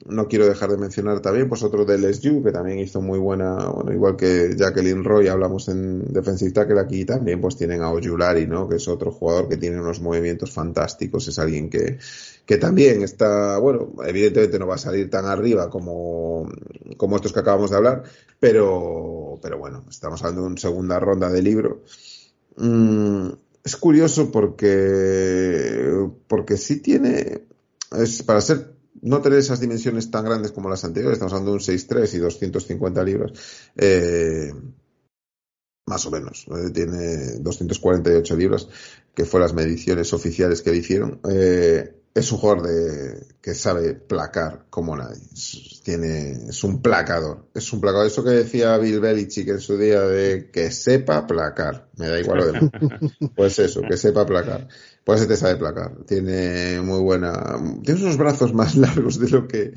no 0.07 0.27
quiero 0.27 0.45
dejar 0.49 0.71
de 0.71 0.77
mencionar 0.77 1.21
también 1.21 1.49
pues 1.49 1.63
otro 1.63 1.85
del 1.85 2.05
SU 2.13 2.43
que 2.43 2.51
también 2.51 2.81
hizo 2.81 3.01
muy 3.01 3.21
buena, 3.21 3.69
bueno, 3.69 3.93
igual 3.93 4.17
que 4.17 4.57
Jacqueline 4.57 5.05
Roy, 5.05 5.29
hablamos 5.29 5.69
en 5.69 6.13
Defensive 6.13 6.51
Tackle, 6.51 6.81
aquí 6.81 7.05
también 7.05 7.41
pues 7.41 7.57
tienen 7.57 7.83
a 7.83 7.93
Ojulari, 7.93 8.49
¿no? 8.49 8.69
Que 8.69 8.77
es 8.77 8.89
otro 8.89 9.13
jugador 9.13 9.49
que 9.49 9.57
tiene 9.57 9.81
unos 9.81 10.01
movimientos 10.01 10.51
fantásticos, 10.51 11.29
es 11.29 11.39
alguien 11.39 11.71
que, 11.71 11.99
que 12.47 12.59
también 12.59 13.03
está, 13.03 13.59
bueno, 13.59 13.93
evidentemente 14.07 14.59
no 14.59 14.69
va 14.69 14.77
a 14.77 14.79
salir 14.79 15.11
tan 15.11 15.27
arriba 15.27 15.69
como, 15.69 16.49
como 16.97 17.17
estos 17.17 17.33
que 17.33 17.41
acabamos 17.41 17.71
de 17.71 17.77
hablar, 17.77 18.05
pero, 18.39 19.39
pero 19.43 19.59
bueno, 19.59 19.85
estamos 19.91 20.23
hablando 20.23 20.43
de 20.43 20.47
una 20.49 20.61
segunda 20.61 21.01
ronda 21.01 21.29
de 21.29 21.43
libro. 21.43 21.83
Mm, 22.57 23.31
es 23.65 23.77
curioso 23.77 24.31
porque, 24.31 26.09
porque 26.29 26.57
sí 26.57 26.81
tiene, 26.81 27.49
es 27.99 28.23
para 28.23 28.41
ser, 28.41 28.77
no 29.03 29.21
tener 29.21 29.41
esas 29.41 29.59
dimensiones 29.59 30.13
tan 30.13 30.25
grandes 30.25 30.53
como 30.53 30.71
las 30.71 30.85
anteriores, 30.85 31.17
estamos 31.17 31.33
hablando 31.33 31.51
de 31.51 31.57
un 31.57 31.63
6'3 31.63 32.15
y 32.15 32.19
250 32.19 33.03
libras, 33.03 33.33
eh, 33.75 34.53
más 35.87 36.07
o 36.07 36.13
menos, 36.13 36.47
tiene 36.73 37.39
248 37.41 38.37
libras, 38.37 38.69
que 39.15 39.25
fue 39.25 39.41
las 39.41 39.53
mediciones 39.53 40.13
oficiales 40.13 40.63
que 40.63 40.71
le 40.71 40.77
hicieron. 40.77 41.21
Eh, 41.29 41.93
es 42.17 42.33
un 42.33 42.39
jugador 42.39 42.67
de, 42.67 43.27
que 43.43 43.55
sabe 43.55 43.93
placar 43.93 44.65
como 44.71 44.97
nadie. 44.97 45.21
tiene, 45.85 46.49
es 46.49 46.65
un 46.65 46.81
placador. 46.81 47.51
Es 47.55 47.71
un 47.75 47.81
placador. 47.83 48.07
Eso 48.07 48.25
que 48.25 48.31
decía 48.31 48.79
Bill 48.79 49.01
Belichick 49.01 49.49
en 49.49 49.61
su 49.61 49.77
día 49.77 50.01
de 50.01 50.51
que 50.51 50.71
sepa 50.71 51.27
placar. 51.27 51.91
Me 51.99 52.09
da 52.09 52.19
igual 52.19 52.39
lo 52.39 52.47
demás. 52.47 52.71
Pues 53.37 53.59
eso, 53.59 53.83
que 53.83 53.99
sepa 53.99 54.25
placar. 54.25 54.67
Pues 55.05 55.21
se 55.21 55.27
te 55.27 55.37
sabe 55.37 55.57
placar. 55.57 55.93
Tiene 56.07 56.81
muy 56.81 57.01
buena. 57.01 57.61
Tiene 57.85 58.01
unos 58.01 58.17
brazos 58.17 58.55
más 58.55 58.77
largos 58.77 59.21
de 59.21 59.29
lo 59.29 59.47
que. 59.47 59.75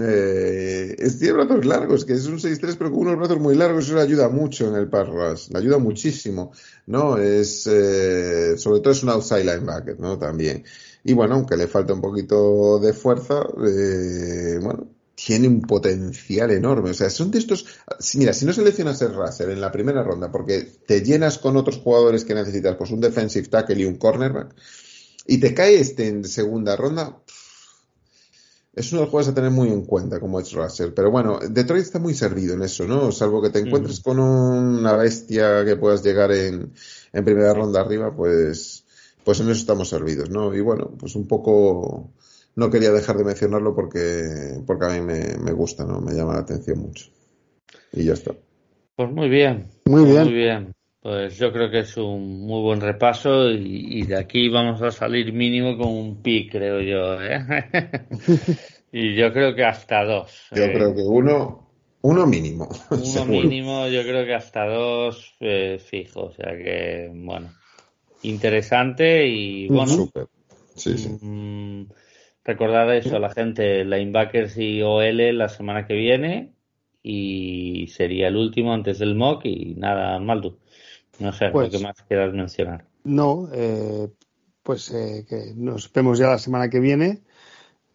Eh, 0.00 0.94
tiene 1.18 1.32
brazos 1.32 1.64
largos, 1.66 2.04
que 2.04 2.12
es 2.12 2.26
un 2.26 2.38
6-3, 2.38 2.76
pero 2.78 2.92
con 2.92 3.00
unos 3.00 3.16
brazos 3.16 3.40
muy 3.40 3.56
largos, 3.56 3.86
eso 3.86 3.96
le 3.96 4.02
ayuda 4.02 4.28
mucho 4.28 4.68
en 4.68 4.76
el 4.76 4.88
pass 4.88 5.08
rush, 5.08 5.50
le 5.50 5.58
ayuda 5.58 5.78
muchísimo, 5.78 6.52
¿no? 6.86 7.18
Es, 7.18 7.66
eh, 7.66 8.56
sobre 8.56 8.78
todo 8.78 8.92
es 8.92 9.02
un 9.02 9.08
outside 9.08 9.44
linebacker, 9.44 9.98
¿no? 9.98 10.16
También. 10.16 10.62
Y 11.04 11.12
bueno, 11.14 11.34
aunque 11.34 11.56
le 11.56 11.66
falta 11.66 11.94
un 11.94 12.00
poquito 12.00 12.78
de 12.78 12.92
fuerza, 12.92 13.42
eh, 13.66 14.58
bueno, 14.60 14.88
tiene 15.14 15.48
un 15.48 15.62
potencial 15.62 16.50
enorme. 16.50 16.90
O 16.90 16.94
sea, 16.94 17.10
son 17.10 17.30
de 17.30 17.38
estos. 17.38 17.66
Mira, 18.14 18.32
si 18.32 18.46
no 18.46 18.52
seleccionas 18.52 19.00
el 19.02 19.14
Racer 19.14 19.50
en 19.50 19.60
la 19.60 19.72
primera 19.72 20.02
ronda 20.02 20.30
porque 20.30 20.66
te 20.86 21.02
llenas 21.02 21.38
con 21.38 21.56
otros 21.56 21.78
jugadores 21.78 22.24
que 22.24 22.34
necesitas, 22.34 22.76
pues 22.76 22.90
un 22.90 23.00
defensive 23.00 23.48
tackle 23.48 23.80
y 23.80 23.84
un 23.84 23.96
cornerback, 23.96 24.54
y 25.26 25.38
te 25.38 25.54
cae 25.54 25.78
este 25.78 26.08
en 26.08 26.24
segunda 26.24 26.76
ronda, 26.76 27.18
es 28.72 28.92
uno 28.92 29.00
de 29.00 29.04
los 29.04 29.10
jugadores 29.10 29.32
a 29.32 29.34
tener 29.34 29.50
muy 29.50 29.68
en 29.68 29.84
cuenta 29.84 30.20
como 30.20 30.40
es 30.40 30.52
Russell. 30.52 30.92
Pero 30.92 31.10
bueno, 31.10 31.38
Detroit 31.48 31.82
está 31.82 31.98
muy 31.98 32.14
servido 32.14 32.54
en 32.54 32.62
eso, 32.62 32.86
¿no? 32.86 33.12
Salvo 33.12 33.42
que 33.42 33.50
te 33.50 33.58
encuentres 33.58 34.00
con 34.00 34.18
una 34.18 34.96
bestia 34.96 35.64
que 35.64 35.76
puedas 35.76 36.02
llegar 36.02 36.32
en, 36.32 36.72
en 37.12 37.24
primera 37.24 37.52
ronda 37.52 37.80
arriba, 37.80 38.14
pues 38.14 38.79
pues 39.24 39.40
en 39.40 39.46
eso 39.46 39.60
estamos 39.60 39.88
servidos, 39.88 40.30
¿no? 40.30 40.54
Y 40.54 40.60
bueno, 40.60 40.90
pues 40.98 41.14
un 41.14 41.26
poco 41.26 42.10
no 42.56 42.70
quería 42.70 42.90
dejar 42.90 43.16
de 43.16 43.24
mencionarlo 43.24 43.74
porque, 43.74 44.60
porque 44.66 44.86
a 44.86 44.88
mí 44.90 45.00
me, 45.00 45.52
gusta, 45.52 45.84
¿no? 45.84 46.00
Me 46.00 46.12
llama 46.12 46.34
la 46.34 46.40
atención 46.40 46.78
mucho. 46.78 47.06
Y 47.92 48.04
ya 48.04 48.14
está. 48.14 48.32
Pues 48.96 49.10
muy 49.10 49.28
bien. 49.28 49.68
Muy 49.86 50.04
bien. 50.04 50.24
Muy 50.24 50.32
bien. 50.32 50.72
Pues 51.00 51.38
yo 51.38 51.50
creo 51.52 51.70
que 51.70 51.80
es 51.80 51.96
un 51.96 52.46
muy 52.46 52.60
buen 52.60 52.80
repaso 52.80 53.50
y, 53.50 54.02
de 54.02 54.18
aquí 54.18 54.50
vamos 54.50 54.82
a 54.82 54.90
salir 54.90 55.32
mínimo 55.32 55.78
con 55.78 55.88
un 55.88 56.22
pi, 56.22 56.48
creo 56.48 56.80
yo. 56.80 57.22
¿eh? 57.22 57.40
y 58.92 59.14
yo 59.14 59.32
creo 59.32 59.54
que 59.54 59.64
hasta 59.64 60.04
dos. 60.04 60.48
Yo 60.54 60.64
¿eh? 60.64 60.72
creo 60.74 60.94
que 60.94 61.02
uno, 61.02 61.70
uno 62.02 62.26
mínimo. 62.26 62.68
Uno 62.90 63.24
mínimo, 63.24 63.88
yo 63.88 64.02
creo 64.02 64.26
que 64.26 64.34
hasta 64.34 64.66
dos 64.66 65.34
eh, 65.40 65.78
fijo. 65.82 66.24
O 66.24 66.32
sea 66.32 66.50
que, 66.54 67.10
bueno 67.14 67.59
interesante 68.22 69.26
y 69.26 69.68
bueno. 69.68 70.08
Mm, 71.20 71.84
recordar 72.44 72.90
eso 72.94 73.16
a 73.16 73.20
la 73.20 73.30
gente, 73.30 73.84
linebackers 73.84 74.56
y 74.56 74.82
OL 74.82 75.36
la 75.36 75.48
semana 75.48 75.86
que 75.86 75.94
viene 75.94 76.52
y 77.02 77.86
sería 77.88 78.28
el 78.28 78.36
último 78.36 78.72
antes 78.72 78.98
del 78.98 79.14
mock 79.14 79.44
y 79.44 79.74
nada, 79.76 80.18
Maldu. 80.18 80.58
No 81.18 81.32
sé, 81.32 81.46
lo 81.46 81.52
pues 81.52 81.70
que 81.70 81.78
más 81.78 81.96
quieras 82.08 82.32
mencionar. 82.32 82.86
No, 83.04 83.48
eh, 83.52 84.08
pues 84.62 84.90
eh, 84.90 85.26
que 85.28 85.52
nos 85.54 85.92
vemos 85.92 86.18
ya 86.18 86.28
la 86.28 86.38
semana 86.38 86.68
que 86.70 86.80
viene. 86.80 87.22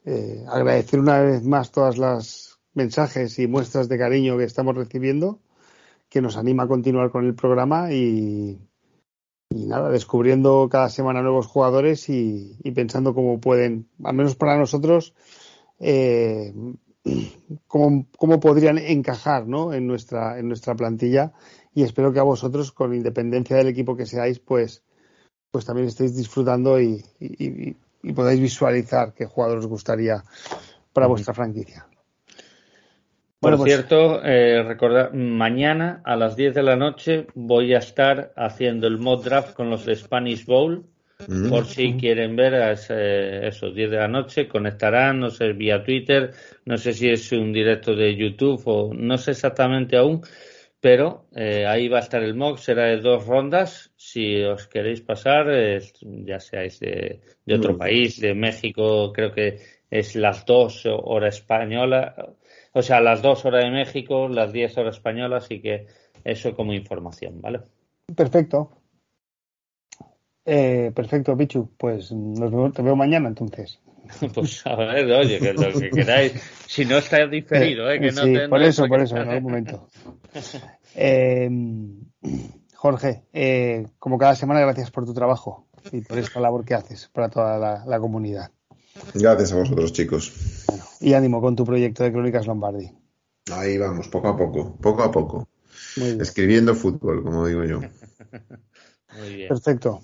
Eh, 0.06 0.43
agradecer 0.47 0.99
una 0.99 1.22
vez 1.22 1.43
más 1.43 1.72
todas 1.72 1.97
las 1.97 2.60
mensajes 2.73 3.39
y 3.39 3.47
muestras 3.47 3.89
de 3.89 3.97
cariño 3.97 4.38
que 4.38 4.43
estamos 4.43 4.76
recibiendo, 4.76 5.39
que 6.10 6.22
nos 6.22 6.38
anima 6.38 6.64
a 6.64 6.68
continuar 6.68 7.10
con 7.10 7.26
el 7.26 7.34
programa 7.34 7.91
y, 7.91 8.60
y 9.56 9.65
nada, 9.68 9.90
descubriendo 9.90 10.68
cada 10.69 10.90
semana 10.90 11.22
nuevos 11.22 11.48
jugadores 11.48 12.10
y, 12.10 12.57
pensando 12.76 13.14
cómo 13.14 13.40
pueden, 13.40 13.88
al 14.03 14.14
menos 14.14 14.36
para 14.36 14.57
nosotros, 14.57 15.15
eh, 15.80 16.53
cómo, 17.68 18.06
cómo, 18.18 18.40
podrían 18.41 18.77
encajar 18.77 19.48
¿no? 19.48 19.73
en, 19.73 19.88
nuestra, 19.88 20.40
en 20.40 20.49
nuestra 20.49 20.76
plantilla 20.76 21.32
y 21.73 21.84
espero 21.84 22.11
que 22.11 22.19
a 22.19 22.23
vosotros, 22.23 22.73
con 22.73 22.94
independencia 22.94 23.56
del 23.56 23.68
equipo 23.68 23.95
que 23.95 24.06
seáis, 24.06 24.40
pues, 24.40 24.84
pues 25.52 25.64
también 25.64 25.88
estéis 25.88 26.18
disfrutando 26.18 26.80
y, 26.82 27.06
y, 27.19 27.77
y 28.03 28.14
podáis 28.14 28.41
visualizar 28.41 29.14
qué 29.14 29.26
jugador 29.26 29.60
os 29.60 29.68
gustaría 29.68 30.22
para 30.91 31.07
vuestra 31.07 31.34
franquicia. 31.34 31.88
Por 33.51 33.57
pues, 33.57 33.73
cierto, 33.73 34.23
eh, 34.23 34.63
recordad, 34.63 35.11
mañana 35.11 36.01
a 36.03 36.15
las 36.15 36.35
10 36.35 36.55
de 36.55 36.63
la 36.63 36.76
noche 36.76 37.27
voy 37.35 37.73
a 37.73 37.77
estar 37.77 38.34
haciendo 38.35 38.88
el 38.88 38.97
mod 38.97 39.23
draft 39.23 39.53
con 39.53 39.69
los 39.69 39.85
Spanish 39.85 40.45
Bowl. 40.45 40.85
Mm. 41.27 41.49
Por 41.49 41.65
si 41.65 41.93
quieren 41.93 42.35
ver 42.35 42.55
a 42.55 42.72
ese, 42.72 43.47
esos 43.47 43.73
10 43.73 43.91
de 43.91 43.97
la 43.97 44.07
noche, 44.07 44.49
conectarán, 44.49 45.19
no 45.19 45.30
sé, 45.30 45.53
vía 45.53 45.81
Twitter, 45.81 46.31
no 46.65 46.77
sé 46.77 46.91
si 46.91 47.07
es 47.09 47.31
un 47.31 47.53
directo 47.53 47.95
de 47.95 48.15
YouTube 48.15 48.61
o 48.65 48.93
no 48.93 49.17
sé 49.17 49.31
exactamente 49.31 49.95
aún, 49.95 50.22
pero 50.81 51.27
eh, 51.34 51.65
ahí 51.65 51.88
va 51.88 51.99
a 51.99 52.01
estar 52.01 52.22
el 52.22 52.35
mock, 52.35 52.57
será 52.57 52.88
de 52.88 52.97
dos 52.97 53.26
rondas. 53.26 53.93
Si 53.95 54.43
os 54.43 54.67
queréis 54.67 55.01
pasar, 55.01 55.47
ya 56.01 56.39
seáis 56.39 56.80
de, 56.80 57.22
de 57.45 57.55
otro 57.55 57.76
mm. 57.76 57.77
país, 57.77 58.19
de 58.19 58.34
México, 58.34 59.13
creo 59.13 59.31
que 59.31 59.59
es 59.89 60.15
las 60.15 60.45
dos 60.45 60.85
hora 60.85 61.30
española, 61.30 62.35
o 62.76 62.81
sea, 62.81 62.99
las 62.99 63.22
dos 63.22 63.45
horas 63.45 63.64
de 63.64 63.72
México, 63.72 64.27
las 64.27 64.52
10 64.52 64.77
horas 64.80 64.97
españolas, 64.97 65.45
así 65.45 65.61
que 65.61 65.88
eso 66.26 66.53
como 66.53 66.73
información, 66.73 67.41
¿vale? 67.41 67.61
Perfecto. 68.14 68.69
Eh, 70.43 70.91
perfecto, 70.93 71.38
Pichu. 71.38 71.72
Pues 71.77 72.11
nos 72.11 72.52
veo, 72.52 72.72
te 72.73 72.81
veo 72.81 72.95
mañana 72.97 73.30
entonces. 73.30 73.80
Pues 74.35 74.68
a 74.68 74.76
ver, 74.76 75.10
oye, 75.10 75.39
que 75.39 75.53
lo 75.53 75.72
que 75.72 75.89
queráis. 75.89 76.34
Si 76.68 76.84
no 76.85 76.97
está 76.97 77.26
diferido, 77.26 77.89
¿eh? 77.89 77.99
Que 77.99 78.11
no 78.11 78.23
sí, 78.23 78.35
por 78.49 78.61
eso, 78.61 78.88
por 78.88 78.99
eso, 78.99 79.15
en 79.15 79.30
¿eh? 79.30 79.31
algún 79.31 79.52
momento. 79.52 79.88
Eh, 80.95 81.49
Jorge, 82.76 83.23
eh, 83.31 83.88
como 83.97 84.18
cada 84.18 84.35
semana, 84.35 84.60
gracias 84.60 84.91
por 84.91 85.06
tu 85.06 85.14
trabajo 85.14 85.68
y 85.91 86.02
por 86.02 86.19
esta 86.19 86.39
labor 86.41 86.65
que 86.65 86.76
haces 86.76 87.10
para 87.14 87.30
toda 87.30 87.85
la 87.85 87.99
comunidad. 87.99 88.52
Gracias 89.13 89.51
a 89.53 89.55
vosotros, 89.55 89.93
chicos. 89.93 90.34
Y 90.99 91.13
ánimo 91.13 91.41
con 91.41 91.55
tu 91.55 91.65
proyecto 91.65 92.03
de 92.03 92.11
Crónicas 92.11 92.47
Lombardi. 92.47 92.91
Ahí 93.51 93.77
vamos, 93.77 94.07
poco 94.07 94.30
a 94.30 94.38
poco, 94.38 94.76
poco 94.77 95.03
a 95.03 95.11
poco. 95.11 95.47
Escribiendo 95.95 96.76
fútbol, 96.76 97.23
como 97.23 97.45
digo 97.47 97.63
yo. 97.63 97.80
Muy 99.17 99.35
bien. 99.35 99.49
Perfecto. 99.49 100.01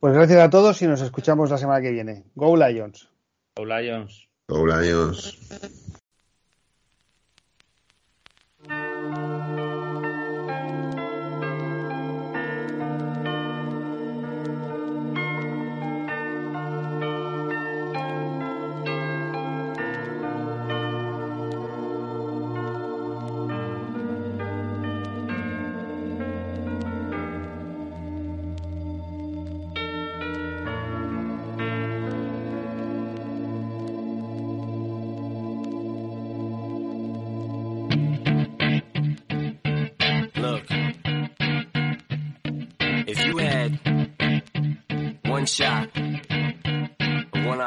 Pues 0.00 0.14
gracias 0.14 0.40
a 0.40 0.50
todos 0.50 0.80
y 0.82 0.86
nos 0.86 1.00
escuchamos 1.00 1.50
la 1.50 1.58
semana 1.58 1.82
que 1.82 1.90
viene. 1.90 2.24
Go 2.34 2.56
Lions. 2.56 3.08
Go 3.56 3.64
Lions. 3.64 4.28
Go 4.48 4.66
Lions. 4.66 5.38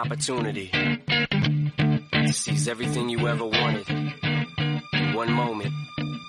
opportunity 0.09 0.71
to 0.71 2.33
seize 2.33 2.67
everything 2.67 3.09
you 3.09 3.27
ever 3.27 3.45
wanted 3.45 3.87
in 3.87 5.13
one 5.13 5.31
moment. 5.31 5.71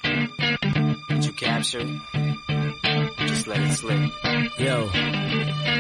that 0.03 1.25
you 1.25 1.33
capture 1.33 1.83
Just 3.27 3.47
let 3.47 3.59
it 3.59 3.73
slip. 3.73 4.11
Yo. 4.59 4.87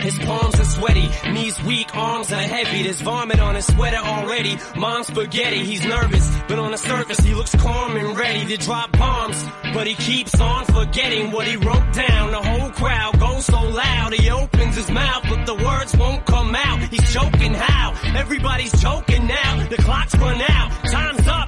His 0.00 0.18
palms 0.20 0.58
are 0.58 0.64
sweaty, 0.64 1.10
knees 1.30 1.62
weak, 1.64 1.94
arms 1.94 2.32
are 2.32 2.40
heavy. 2.40 2.84
There's 2.84 3.02
vomit 3.02 3.38
on 3.38 3.54
his 3.54 3.66
sweater 3.66 3.98
already. 3.98 4.56
Mom's 4.78 5.08
spaghetti, 5.08 5.62
he's 5.62 5.84
nervous, 5.84 6.26
but 6.48 6.58
on 6.58 6.70
the 6.70 6.78
surface 6.78 7.18
he 7.18 7.34
looks 7.34 7.54
calm 7.54 7.98
and 7.98 8.18
ready 8.18 8.46
to 8.46 8.56
drop 8.64 8.92
bombs. 8.92 9.44
But 9.72 9.86
he 9.86 9.94
keeps 9.94 10.38
on 10.40 10.64
forgetting 10.66 11.30
what 11.30 11.46
he 11.46 11.56
wrote 11.56 11.92
down. 11.92 12.32
The 12.32 12.42
whole 12.42 12.70
crowd 12.70 13.20
goes 13.20 13.46
so 13.46 13.62
loud. 13.62 14.12
He 14.12 14.28
opens 14.30 14.76
his 14.76 14.90
mouth, 14.90 15.24
but 15.28 15.46
the 15.46 15.54
words 15.54 15.96
won't 15.96 16.24
come 16.26 16.54
out. 16.54 16.80
He's 16.90 17.12
choking 17.12 17.54
how? 17.54 17.94
Everybody's 18.16 18.78
choking 18.80 19.26
now. 19.26 19.68
The 19.68 19.76
clock's 19.76 20.16
run 20.16 20.40
out. 20.42 20.70
Time's 20.90 21.26
up. 21.28 21.39